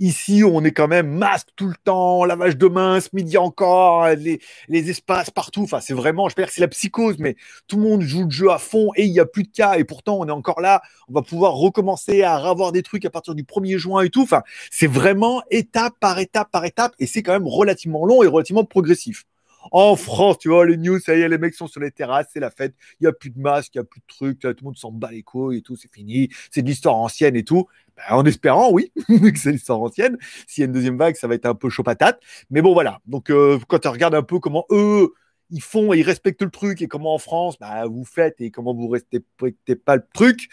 Ici, 0.00 0.42
on 0.44 0.64
est 0.64 0.72
quand 0.72 0.88
même 0.88 1.08
masque 1.08 1.48
tout 1.56 1.68
le 1.68 1.74
temps, 1.84 2.24
lavage 2.24 2.56
de 2.56 2.66
main, 2.66 3.00
ce 3.00 3.08
midi 3.12 3.38
encore, 3.38 4.08
les, 4.08 4.40
espaces 4.68 5.30
partout. 5.30 5.62
Enfin, 5.62 5.80
c'est 5.80 5.94
vraiment, 5.94 6.28
je 6.28 6.34
que 6.34 6.50
c'est 6.50 6.60
la 6.60 6.68
psychose, 6.68 7.16
mais 7.18 7.36
tout 7.68 7.76
le 7.76 7.82
monde 7.82 8.02
joue 8.02 8.24
le 8.24 8.30
jeu 8.30 8.50
à 8.50 8.58
fond 8.58 8.90
et 8.96 9.04
il 9.04 9.12
n'y 9.12 9.20
a 9.20 9.26
plus 9.26 9.44
de 9.44 9.50
cas. 9.50 9.74
Et 9.74 9.84
pourtant, 9.84 10.18
on 10.18 10.26
est 10.26 10.32
encore 10.32 10.60
là. 10.60 10.82
On 11.08 11.12
va 11.14 11.22
pouvoir 11.22 11.54
recommencer 11.54 12.22
à 12.22 12.34
avoir 12.34 12.72
des 12.72 12.82
trucs 12.82 13.04
à 13.04 13.10
partir 13.10 13.34
du 13.34 13.44
1er 13.44 13.78
juin 13.78 14.02
et 14.02 14.10
tout. 14.10 14.22
Enfin, 14.22 14.42
c'est 14.70 14.86
vraiment 14.86 15.42
étape 15.50 15.94
par 16.00 16.18
étape 16.18 16.50
par 16.50 16.64
étape 16.64 16.94
et 16.98 17.06
c'est 17.06 17.22
quand 17.22 17.32
même 17.32 17.46
relativement 17.46 18.04
long 18.04 18.22
et 18.22 18.26
relativement 18.26 18.64
progressif. 18.64 19.24
En 19.70 19.96
France, 19.96 20.38
tu 20.38 20.48
vois, 20.48 20.66
les 20.66 20.76
news, 20.76 20.98
ça 20.98 21.14
y 21.16 21.20
est, 21.20 21.28
les 21.28 21.38
mecs 21.38 21.54
sont 21.54 21.66
sur 21.66 21.80
les 21.80 21.90
terrasses, 21.90 22.26
c'est 22.32 22.40
la 22.40 22.50
fête, 22.50 22.74
il 23.00 23.04
n'y 23.04 23.08
a 23.08 23.12
plus 23.12 23.30
de 23.30 23.38
masques, 23.38 23.74
il 23.74 23.78
n'y 23.78 23.82
a 23.82 23.84
plus 23.84 24.00
de 24.00 24.06
trucs, 24.06 24.40
tout 24.40 24.48
le 24.48 24.64
monde 24.64 24.76
s'en 24.76 24.90
bat 24.90 25.10
les 25.10 25.22
couilles 25.22 25.58
et 25.58 25.62
tout, 25.62 25.76
c'est 25.76 25.92
fini, 25.92 26.28
c'est 26.50 26.62
de 26.62 26.68
l'histoire 26.68 26.96
ancienne 26.96 27.36
et 27.36 27.44
tout. 27.44 27.66
Ben, 27.96 28.16
en 28.16 28.24
espérant, 28.24 28.70
oui, 28.72 28.92
que 29.08 29.38
c'est 29.38 29.52
l'histoire 29.52 29.80
ancienne. 29.80 30.18
S'il 30.46 30.62
y 30.62 30.64
a 30.64 30.66
une 30.66 30.72
deuxième 30.72 30.96
vague, 30.96 31.16
ça 31.16 31.28
va 31.28 31.34
être 31.34 31.46
un 31.46 31.54
peu 31.54 31.68
chaud 31.68 31.82
patate. 31.82 32.20
Mais 32.50 32.62
bon, 32.62 32.72
voilà. 32.72 33.00
Donc, 33.06 33.30
euh, 33.30 33.58
quand 33.68 33.78
tu 33.80 33.88
regardes 33.88 34.14
un 34.14 34.22
peu 34.22 34.38
comment 34.38 34.64
eux, 34.70 35.12
ils 35.50 35.62
font 35.62 35.92
et 35.92 35.98
ils 35.98 36.02
respectent 36.02 36.42
le 36.42 36.50
truc 36.50 36.80
et 36.80 36.88
comment 36.88 37.14
en 37.14 37.18
France, 37.18 37.58
bah, 37.58 37.86
vous 37.86 38.04
faites 38.04 38.40
et 38.40 38.50
comment 38.50 38.74
vous 38.74 38.88
respectez 38.88 39.76
pas 39.76 39.96
le 39.96 40.02
truc, 40.14 40.48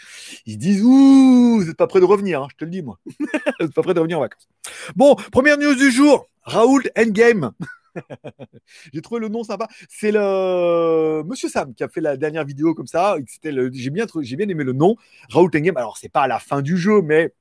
ils 0.46 0.58
disent 0.58 0.82
Ouh, 0.82 1.58
vous 1.58 1.64
n'êtes 1.64 1.76
pas 1.76 1.86
prêt 1.86 2.00
de 2.00 2.04
revenir, 2.04 2.42
hein, 2.42 2.48
je 2.50 2.56
te 2.56 2.64
le 2.64 2.70
dis, 2.70 2.82
moi. 2.82 2.98
vous 3.18 3.26
n'êtes 3.60 3.74
pas 3.74 3.82
prêt 3.82 3.94
de 3.94 3.98
revenir 3.98 4.18
en 4.18 4.20
vacances. 4.20 4.46
Bon, 4.94 5.14
première 5.32 5.56
news 5.56 5.74
du 5.74 5.90
jour 5.90 6.28
Raoul 6.42 6.82
Endgame. 6.96 7.52
j'ai 8.92 9.02
trouvé 9.02 9.20
le 9.20 9.28
nom 9.28 9.44
sympa. 9.44 9.68
C'est 9.88 10.12
le 10.12 11.22
Monsieur 11.24 11.48
Sam 11.48 11.74
qui 11.74 11.82
a 11.82 11.88
fait 11.88 12.00
la 12.00 12.16
dernière 12.16 12.44
vidéo 12.44 12.74
comme 12.74 12.86
ça. 12.86 13.16
C'était 13.26 13.52
j'ai 13.72 13.90
bien, 13.90 14.06
j'ai 14.20 14.36
bien 14.36 14.48
aimé 14.48 14.64
le 14.64 14.72
nom. 14.72 14.96
Raoul 15.30 15.50
Tengem. 15.50 15.76
Alors 15.76 15.96
c'est 15.98 16.08
pas 16.08 16.22
à 16.22 16.28
la 16.28 16.38
fin 16.38 16.62
du 16.62 16.76
jeu, 16.76 17.02
mais 17.02 17.32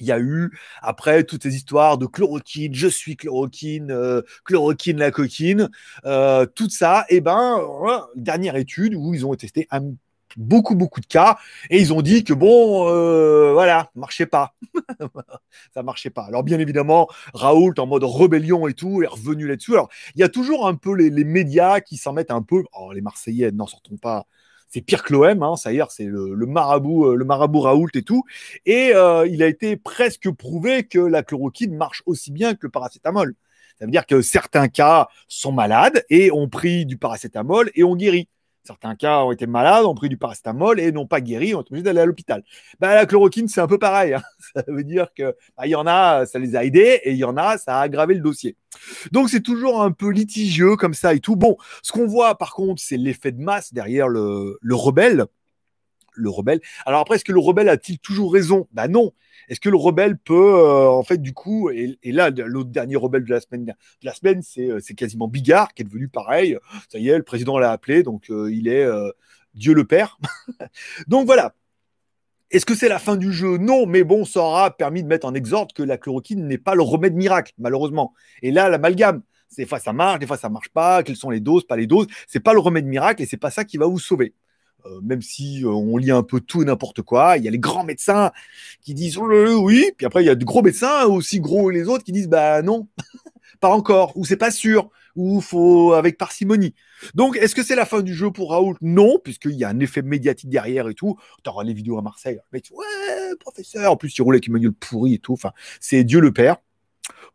il 0.00 0.06
y 0.06 0.12
a 0.12 0.18
eu 0.20 0.50
après 0.80 1.24
toutes 1.24 1.42
ces 1.42 1.56
histoires 1.56 1.98
de 1.98 2.06
chloroquine, 2.06 2.74
je 2.74 2.88
suis 2.88 3.16
chloroquine, 3.16 3.90
euh, 3.90 4.22
chloroquine 4.44 4.98
la 4.98 5.10
coquine, 5.10 5.70
euh, 6.04 6.46
tout 6.46 6.70
ça. 6.70 7.04
Et 7.08 7.16
eh 7.16 7.20
ben 7.20 7.60
dernière 8.14 8.56
étude 8.56 8.94
où 8.94 9.14
ils 9.14 9.26
ont 9.26 9.34
testé 9.34 9.66
un 9.70 9.92
beaucoup, 10.36 10.74
beaucoup 10.74 11.00
de 11.00 11.06
cas. 11.06 11.38
Et 11.70 11.78
ils 11.80 11.92
ont 11.92 12.02
dit 12.02 12.24
que 12.24 12.32
bon, 12.32 12.88
euh, 12.88 13.52
voilà, 13.52 13.90
marchait 13.94 14.26
pas. 14.26 14.54
ça 15.74 15.82
marchait 15.82 16.10
pas. 16.10 16.24
Alors, 16.24 16.42
bien 16.42 16.58
évidemment, 16.58 17.08
Raoult, 17.34 17.74
en 17.78 17.86
mode 17.86 18.04
rébellion 18.04 18.68
et 18.68 18.74
tout, 18.74 19.02
est 19.02 19.06
revenu 19.06 19.46
là-dessus. 19.46 19.72
Alors, 19.72 19.88
il 20.14 20.20
y 20.20 20.24
a 20.24 20.28
toujours 20.28 20.66
un 20.66 20.74
peu 20.74 20.94
les, 20.94 21.10
médias 21.24 21.80
qui 21.80 21.96
s'en 21.96 22.12
mettent 22.12 22.30
un 22.30 22.42
peu. 22.42 22.64
Oh, 22.78 22.92
les 22.92 23.00
Marseillais, 23.00 23.50
n'en 23.52 23.66
sortons 23.66 23.96
pas. 23.96 24.26
C'est 24.70 24.82
pire 24.82 25.02
que 25.02 25.14
l'OM, 25.14 25.42
hein, 25.42 25.56
ça 25.56 25.72
y 25.72 25.78
est, 25.78 25.82
c'est 25.88 26.04
le, 26.04 26.34
marabout, 26.46 27.06
euh, 27.06 27.14
le 27.14 27.24
marabout 27.24 27.60
Raoult 27.60 27.88
et 27.94 28.02
tout. 28.02 28.24
Et 28.66 28.92
euh, 28.94 29.26
il 29.26 29.42
a 29.42 29.46
été 29.46 29.76
presque 29.76 30.30
prouvé 30.30 30.84
que 30.84 30.98
la 30.98 31.22
chloroquine 31.22 31.74
marche 31.74 32.02
aussi 32.04 32.30
bien 32.30 32.54
que 32.54 32.66
le 32.66 32.70
paracétamol. 32.70 33.34
Ça 33.78 33.86
veut 33.86 33.90
dire 33.90 34.06
que 34.06 34.20
certains 34.20 34.68
cas 34.68 35.08
sont 35.28 35.52
malades 35.52 36.04
et 36.10 36.32
ont 36.32 36.48
pris 36.48 36.84
du 36.84 36.98
paracétamol 36.98 37.70
et 37.74 37.84
ont 37.84 37.96
guéri. 37.96 38.28
Certains 38.68 38.96
cas 38.96 39.22
ont 39.22 39.32
été 39.32 39.46
malades, 39.46 39.86
ont 39.86 39.94
pris 39.94 40.10
du 40.10 40.18
paracétamol 40.18 40.78
et 40.78 40.92
n'ont 40.92 41.06
pas 41.06 41.22
guéri, 41.22 41.54
ont 41.54 41.62
été 41.62 41.70
obligés 41.70 41.84
d'aller 41.84 42.00
à 42.00 42.04
l'hôpital. 42.04 42.44
Bah, 42.78 42.94
la 42.94 43.06
chloroquine, 43.06 43.48
c'est 43.48 43.62
un 43.62 43.66
peu 43.66 43.78
pareil. 43.78 44.12
Hein. 44.12 44.22
Ça 44.54 44.62
veut 44.68 44.84
dire 44.84 45.08
que 45.16 45.34
bah, 45.56 45.66
il 45.66 45.70
y 45.70 45.74
en 45.74 45.86
a, 45.86 46.26
ça 46.26 46.38
les 46.38 46.54
a 46.54 46.64
aidés 46.64 47.00
et 47.02 47.12
il 47.12 47.16
y 47.16 47.24
en 47.24 47.38
a, 47.38 47.56
ça 47.56 47.78
a 47.78 47.80
aggravé 47.80 48.12
le 48.12 48.20
dossier. 48.20 48.56
Donc 49.10 49.30
c'est 49.30 49.40
toujours 49.40 49.80
un 49.80 49.90
peu 49.90 50.10
litigieux 50.10 50.76
comme 50.76 50.92
ça 50.92 51.14
et 51.14 51.20
tout. 51.20 51.34
Bon, 51.34 51.56
ce 51.82 51.92
qu'on 51.92 52.06
voit 52.06 52.36
par 52.36 52.52
contre, 52.52 52.82
c'est 52.82 52.98
l'effet 52.98 53.32
de 53.32 53.40
masse 53.40 53.72
derrière 53.72 54.06
le, 54.06 54.58
le 54.60 54.74
rebelle. 54.74 55.24
Le 56.18 56.30
rebelle. 56.30 56.60
Alors 56.84 57.00
après, 57.00 57.16
est-ce 57.16 57.24
que 57.24 57.32
le 57.32 57.38
rebelle 57.38 57.68
a-t-il 57.68 57.98
toujours 57.98 58.32
raison? 58.32 58.68
Bah 58.72 58.88
non. 58.88 59.12
Est-ce 59.48 59.60
que 59.60 59.68
le 59.68 59.76
rebelle 59.76 60.18
peut, 60.18 60.54
euh, 60.54 60.88
en 60.88 61.02
fait, 61.02 61.18
du 61.18 61.32
coup, 61.32 61.70
et, 61.70 61.98
là, 62.04 62.30
l'autre 62.30 62.70
dernier 62.70 62.96
rebelle 62.96 63.24
de 63.24 63.30
la 63.30 63.40
semaine, 63.40 63.64
de 63.64 63.72
la 64.02 64.12
semaine, 64.12 64.42
c'est, 64.42 64.68
euh, 64.68 64.80
c'est 64.80 64.94
quasiment 64.94 65.28
Bigard 65.28 65.72
qui 65.74 65.82
est 65.82 65.84
devenu 65.84 66.08
pareil. 66.08 66.58
Ça 66.90 66.98
y 66.98 67.08
est, 67.08 67.16
le 67.16 67.22
président 67.22 67.58
l'a 67.58 67.70
appelé, 67.72 68.02
donc 68.02 68.30
euh, 68.30 68.52
il 68.52 68.68
est 68.68 68.86
Dieu 69.54 69.74
le 69.74 69.84
Père. 69.84 70.18
donc 71.06 71.26
voilà. 71.26 71.54
Est-ce 72.50 72.64
que 72.64 72.74
c'est 72.74 72.88
la 72.88 72.98
fin 72.98 73.16
du 73.16 73.32
jeu? 73.32 73.58
Non, 73.58 73.86
mais 73.86 74.04
bon, 74.04 74.24
ça 74.24 74.40
aura 74.40 74.70
permis 74.70 75.02
de 75.02 75.08
mettre 75.08 75.26
en 75.26 75.34
exorde 75.34 75.72
que 75.74 75.82
la 75.82 75.98
chloroquine 75.98 76.46
n'est 76.46 76.58
pas 76.58 76.74
le 76.74 76.82
remède 76.82 77.14
miracle, 77.14 77.52
malheureusement. 77.58 78.14
Et 78.40 78.50
là, 78.50 78.70
l'amalgame, 78.70 79.22
des 79.56 79.66
fois 79.66 79.78
ça 79.78 79.92
marche, 79.92 80.18
des 80.18 80.26
fois 80.26 80.36
ça 80.36 80.48
marche 80.48 80.68
pas. 80.70 81.02
Quelles 81.02 81.16
sont 81.16 81.30
les 81.30 81.40
doses, 81.40 81.66
pas 81.66 81.76
les 81.76 81.86
doses 81.86 82.06
C'est 82.26 82.40
pas 82.40 82.52
le 82.52 82.60
remède 82.60 82.86
miracle 82.86 83.22
et 83.22 83.26
c'est 83.26 83.36
pas 83.36 83.50
ça 83.50 83.64
qui 83.64 83.76
va 83.76 83.86
vous 83.86 83.98
sauver. 83.98 84.34
Euh, 84.86 85.00
même 85.02 85.22
si 85.22 85.64
euh, 85.64 85.70
on 85.70 85.96
lit 85.96 86.12
un 86.12 86.22
peu 86.22 86.40
tout 86.40 86.62
et 86.62 86.64
n'importe 86.64 87.02
quoi. 87.02 87.36
Il 87.36 87.44
y 87.44 87.48
a 87.48 87.50
les 87.50 87.58
grands 87.58 87.84
médecins 87.84 88.30
qui 88.80 88.94
disent 88.94 89.18
oh 89.18 89.26
oui, 89.60 89.90
puis 89.96 90.06
après 90.06 90.22
il 90.22 90.26
y 90.26 90.30
a 90.30 90.36
de 90.36 90.44
gros 90.44 90.62
médecins 90.62 91.04
aussi 91.06 91.40
gros 91.40 91.68
que 91.68 91.72
les 91.72 91.88
autres 91.88 92.04
qui 92.04 92.12
disent 92.12 92.28
bah 92.28 92.62
non, 92.62 92.86
pas 93.60 93.70
encore, 93.70 94.16
ou 94.16 94.24
c'est 94.24 94.36
pas 94.36 94.52
sûr, 94.52 94.88
ou 95.16 95.40
faut 95.40 95.94
avec 95.94 96.16
parcimonie. 96.16 96.74
Donc 97.14 97.36
est-ce 97.36 97.56
que 97.56 97.64
c'est 97.64 97.74
la 97.74 97.86
fin 97.86 98.02
du 98.02 98.14
jeu 98.14 98.30
pour 98.30 98.52
Raoul? 98.52 98.76
Non, 98.80 99.18
puisqu'il 99.22 99.56
y 99.56 99.64
a 99.64 99.68
un 99.68 99.80
effet 99.80 100.02
médiatique 100.02 100.48
derrière 100.48 100.88
et 100.88 100.94
tout. 100.94 101.18
T'auras 101.42 101.64
les 101.64 101.74
vidéos 101.74 101.98
à 101.98 102.02
Marseille, 102.02 102.36
le 102.36 102.56
mec 102.56 102.70
ouais 102.72 103.36
professeur, 103.40 103.92
en 103.92 103.96
plus 103.96 104.16
il 104.16 104.22
roule 104.22 104.36
avec 104.36 104.48
Emmanuel 104.48 104.72
pourri 104.72 105.14
et 105.14 105.18
tout. 105.18 105.32
Enfin 105.32 105.52
c'est 105.80 106.04
Dieu 106.04 106.20
le 106.20 106.32
Père 106.32 106.58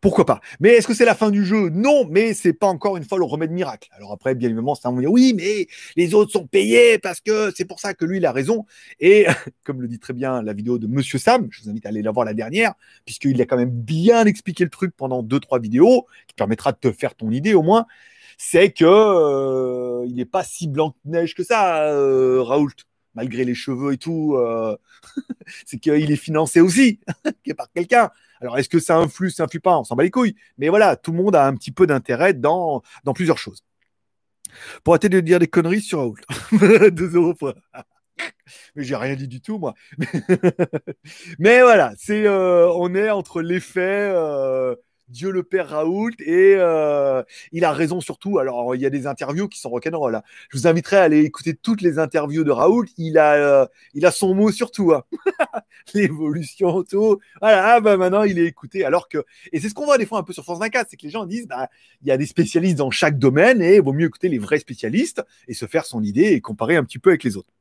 pourquoi 0.04 0.26
pas? 0.26 0.42
Mais 0.60 0.68
est-ce 0.74 0.86
que 0.86 0.92
c'est 0.92 1.06
la 1.06 1.14
fin 1.14 1.30
du 1.30 1.46
jeu? 1.46 1.70
Non, 1.70 2.06
mais 2.10 2.34
c'est 2.34 2.52
pas 2.52 2.66
encore 2.66 2.98
une 2.98 3.04
fois 3.04 3.16
le 3.16 3.24
remède 3.24 3.50
miracle. 3.50 3.88
Alors 3.96 4.12
après, 4.12 4.34
bien 4.34 4.50
évidemment, 4.50 4.76
un 4.84 4.92
dire 5.00 5.10
oui, 5.10 5.32
mais 5.34 5.66
les 5.96 6.12
autres 6.12 6.30
sont 6.30 6.46
payés 6.46 6.98
parce 6.98 7.22
que 7.22 7.50
c'est 7.56 7.64
pour 7.64 7.80
ça 7.80 7.94
que 7.94 8.04
lui 8.04 8.18
il 8.18 8.26
a 8.26 8.32
raison. 8.32 8.66
Et 9.00 9.24
comme 9.64 9.80
le 9.80 9.88
dit 9.88 9.98
très 9.98 10.12
bien 10.12 10.42
la 10.42 10.52
vidéo 10.52 10.78
de 10.78 10.86
Monsieur 10.86 11.18
Sam, 11.18 11.48
je 11.50 11.62
vous 11.62 11.70
invite 11.70 11.86
à 11.86 11.88
aller 11.88 12.02
la 12.02 12.10
voir 12.10 12.26
la 12.26 12.34
dernière, 12.34 12.74
puisqu'il 13.06 13.40
a 13.40 13.46
quand 13.46 13.56
même 13.56 13.70
bien 13.70 14.26
expliqué 14.26 14.64
le 14.64 14.68
truc 14.68 14.94
pendant 14.94 15.22
deux 15.22 15.40
trois 15.40 15.58
vidéos, 15.58 16.06
qui 16.26 16.34
permettra 16.34 16.72
de 16.72 16.76
te 16.76 16.92
faire 16.92 17.14
ton 17.14 17.30
idée 17.30 17.54
au 17.54 17.62
moins. 17.62 17.86
C'est 18.36 18.72
que 18.72 18.84
euh, 18.84 20.04
il 20.06 20.16
n'est 20.16 20.26
pas 20.26 20.44
si 20.44 20.68
blanc 20.68 20.90
que 20.90 20.98
neige 21.06 21.34
que 21.34 21.44
ça, 21.44 21.82
euh, 21.84 22.42
Raoult 22.42 22.74
malgré 23.14 23.44
les 23.44 23.54
cheveux 23.54 23.94
et 23.94 23.96
tout, 23.96 24.34
euh, 24.36 24.76
c'est 25.64 25.78
qu'il 25.78 26.10
est 26.10 26.16
financé 26.16 26.60
aussi 26.60 27.00
par 27.56 27.70
quelqu'un. 27.72 28.10
Alors, 28.44 28.58
est-ce 28.58 28.68
que 28.68 28.78
ça 28.78 28.98
influe, 28.98 29.30
ça 29.30 29.44
influe 29.44 29.60
pas? 29.60 29.78
On 29.78 29.84
s'en 29.84 29.96
bat 29.96 30.02
les 30.02 30.10
couilles. 30.10 30.36
Mais 30.58 30.68
voilà, 30.68 30.96
tout 30.96 31.12
le 31.12 31.16
monde 31.16 31.34
a 31.34 31.46
un 31.46 31.54
petit 31.54 31.72
peu 31.72 31.86
d'intérêt 31.86 32.34
dans, 32.34 32.82
dans 33.04 33.14
plusieurs 33.14 33.38
choses. 33.38 33.64
Pour 34.84 34.92
arrêter 34.92 35.08
de 35.08 35.20
dire 35.20 35.38
des 35.38 35.48
conneries 35.48 35.80
sur 35.80 36.00
Raoult. 36.00 36.16
2 36.52 37.14
euros 37.14 37.34
Mais 38.76 38.84
j'ai 38.84 38.96
rien 38.96 39.14
dit 39.14 39.28
du 39.28 39.40
tout, 39.40 39.58
moi. 39.58 39.74
Mais 41.38 41.62
voilà, 41.62 41.94
c'est, 41.96 42.26
euh, 42.26 42.70
on 42.74 42.94
est 42.94 43.08
entre 43.08 43.40
l'effet 43.40 44.10
euh, 44.12 44.76
Dieu 45.08 45.30
le 45.30 45.42
Père 45.42 45.68
Raoult 45.68 46.12
et 46.20 46.54
euh, 46.56 47.22
il 47.52 47.64
a 47.64 47.72
raison 47.72 48.00
surtout. 48.00 48.38
Alors 48.38 48.74
il 48.74 48.80
y 48.80 48.86
a 48.86 48.90
des 48.90 49.06
interviews 49.06 49.48
qui 49.48 49.60
sont 49.60 49.70
rock'n'roll. 49.70 50.16
Hein. 50.16 50.22
Je 50.50 50.58
vous 50.58 50.66
inviterai 50.66 50.96
à 50.96 51.02
aller 51.02 51.20
écouter 51.20 51.54
toutes 51.54 51.82
les 51.82 51.98
interviews 51.98 52.44
de 52.44 52.50
Raoult. 52.50 52.86
Il 52.96 53.18
a, 53.18 53.34
euh, 53.34 53.66
il 53.94 54.06
a 54.06 54.10
son 54.10 54.34
mot 54.34 54.50
sur 54.50 54.70
tout. 54.70 54.92
Hein. 54.92 55.04
L'évolution, 55.94 56.82
tout. 56.82 57.18
Voilà, 57.40 57.74
ah, 57.74 57.80
bah, 57.80 57.96
maintenant 57.96 58.22
il 58.22 58.38
est 58.38 58.46
écouté. 58.46 58.84
Alors 58.84 59.08
que 59.08 59.24
et 59.52 59.60
c'est 59.60 59.68
ce 59.68 59.74
qu'on 59.74 59.84
voit 59.84 59.98
des 59.98 60.06
fois 60.06 60.18
un 60.18 60.22
peu 60.22 60.32
sur 60.32 60.44
France 60.44 60.58
24, 60.58 60.88
c'est 60.90 60.96
que 60.96 61.04
les 61.04 61.10
gens 61.10 61.26
disent 61.26 61.46
bah 61.46 61.68
il 62.02 62.08
y 62.08 62.10
a 62.10 62.16
des 62.16 62.26
spécialistes 62.26 62.76
dans 62.78 62.90
chaque 62.90 63.18
domaine 63.18 63.60
et 63.62 63.76
il 63.76 63.82
vaut 63.82 63.92
mieux 63.92 64.06
écouter 64.06 64.28
les 64.28 64.38
vrais 64.38 64.58
spécialistes 64.58 65.22
et 65.48 65.54
se 65.54 65.66
faire 65.66 65.84
son 65.86 66.02
idée 66.02 66.32
et 66.32 66.40
comparer 66.40 66.76
un 66.76 66.84
petit 66.84 66.98
peu 66.98 67.10
avec 67.10 67.24
les 67.24 67.36
autres. 67.36 67.52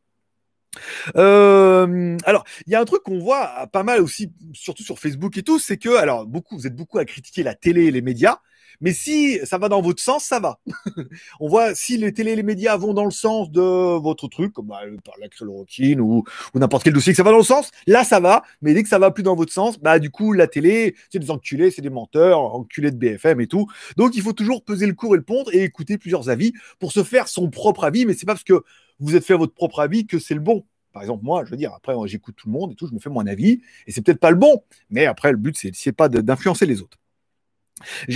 Euh, 1.16 2.18
alors, 2.26 2.44
il 2.66 2.74
y 2.74 2.76
a 2.76 2.82
un 2.82 2.86
truc 2.86 3.04
qu'on 3.04 3.20
voit 3.20 3.68
pas 3.72 3.84
mal 3.84 4.02
aussi, 4.02 4.32
surtout 4.54 4.84
sur 4.84 5.00
Facebook 5.00 5.38
et 5.38 5.44
tout, 5.44 5.60
c'est 5.60 5.78
que, 5.78 5.96
alors, 5.96 6.26
beaucoup, 6.26 6.58
vous 6.58 6.68
êtes 6.68 6.76
beaucoup 6.76 6.98
à 6.98 7.06
critiquer 7.06 7.44
la 7.44 7.56
télé 7.56 7.86
et 7.86 7.92
les 7.92 8.02
médias, 8.02 8.40
mais 8.82 8.94
si 8.94 9.40
ça 9.46 9.58
va 9.58 9.70
dans 9.70 9.82
votre 9.82 10.02
sens, 10.02 10.24
ça 10.24 10.40
va. 10.40 10.60
on 11.40 11.48
voit 11.48 11.76
si 11.76 11.98
les 11.98 12.14
télé 12.14 12.32
et 12.32 12.36
les 12.36 12.44
médias 12.44 12.76
vont 12.78 12.94
dans 12.94 13.06
le 13.06 13.12
sens 13.12 13.52
de 13.52 13.62
votre 13.62 14.28
truc, 14.28 14.54
comme 14.54 14.68
bah, 14.68 14.82
par 15.06 15.16
la 15.20 15.30
chloroquine 15.30 16.02
ou, 16.02 16.24
ou 16.54 16.60
n'importe 16.60 16.84
quel 16.84 16.94
dossier 16.94 17.14
que 17.14 17.18
ça 17.18 17.24
va 17.24 17.32
dans 17.32 17.38
le 17.38 17.44
sens, 17.44 17.72
là 17.88 18.04
ça 18.04 18.20
va. 18.20 18.44
Mais 18.62 18.74
dès 18.74 18.84
que 18.84 18.90
ça 18.90 19.00
va 19.00 19.12
plus 19.12 19.24
dans 19.24 19.36
votre 19.36 19.54
sens, 19.54 19.80
bah 19.80 20.00
du 20.00 20.10
coup 20.10 20.34
la 20.34 20.48
télé, 20.48 20.96
c'est 21.12 21.20
des 21.20 21.32
enculés, 21.32 21.72
c'est 21.72 21.82
des 21.82 21.90
menteurs, 21.90 22.40
enculés 22.40 22.92
de 22.92 22.98
BFM 22.98 23.42
et 23.42 23.48
tout. 23.48 23.68
Donc 23.98 24.16
il 24.16 24.22
faut 24.22 24.34
toujours 24.34 24.64
peser 24.64 24.88
le 24.88 24.94
cours 24.94 25.16
et 25.16 25.18
le 25.18 25.24
pondre 25.24 25.54
et 25.54 25.64
écouter 25.64 25.98
plusieurs 25.98 26.30
avis 26.30 26.54
pour 26.80 26.92
se 26.92 27.04
faire 27.04 27.28
son 27.28 27.50
propre 27.50 27.84
avis. 27.84 28.06
Mais 28.06 28.14
c'est 28.14 28.26
pas 28.26 28.34
parce 28.34 28.44
que 28.44 28.64
vous 29.00 29.16
êtes 29.16 29.26
fait 29.26 29.36
votre 29.36 29.54
propre 29.54 29.80
avis 29.80 30.06
que 30.06 30.20
c'est 30.20 30.34
le 30.34 30.40
bon. 30.40 30.66
Par 30.92 31.02
exemple, 31.02 31.24
moi, 31.24 31.44
je 31.44 31.50
veux 31.50 31.58
dire, 31.58 31.74
après, 31.74 31.94
j'écoute 32.06 32.36
tout 32.38 32.48
le 32.48 32.54
monde 32.54 32.72
et 32.72 32.76
tout, 32.76 32.88
je 32.88 32.94
me 32.94 33.00
fais 33.00 33.10
mon 33.10 33.26
avis, 33.26 33.62
et 33.88 33.92
c'est 33.92 34.02
peut-être 34.02 34.20
pas 34.20 34.30
le 34.30 34.38
bon, 34.38 34.64
mais 34.92 35.06
après, 35.06 35.32
le 35.32 35.38
but, 35.38 35.58
c'est 35.74 35.92
pas 35.92 36.08
d'influencer 36.08 36.68
les 36.68 36.82
autres. 36.82 37.00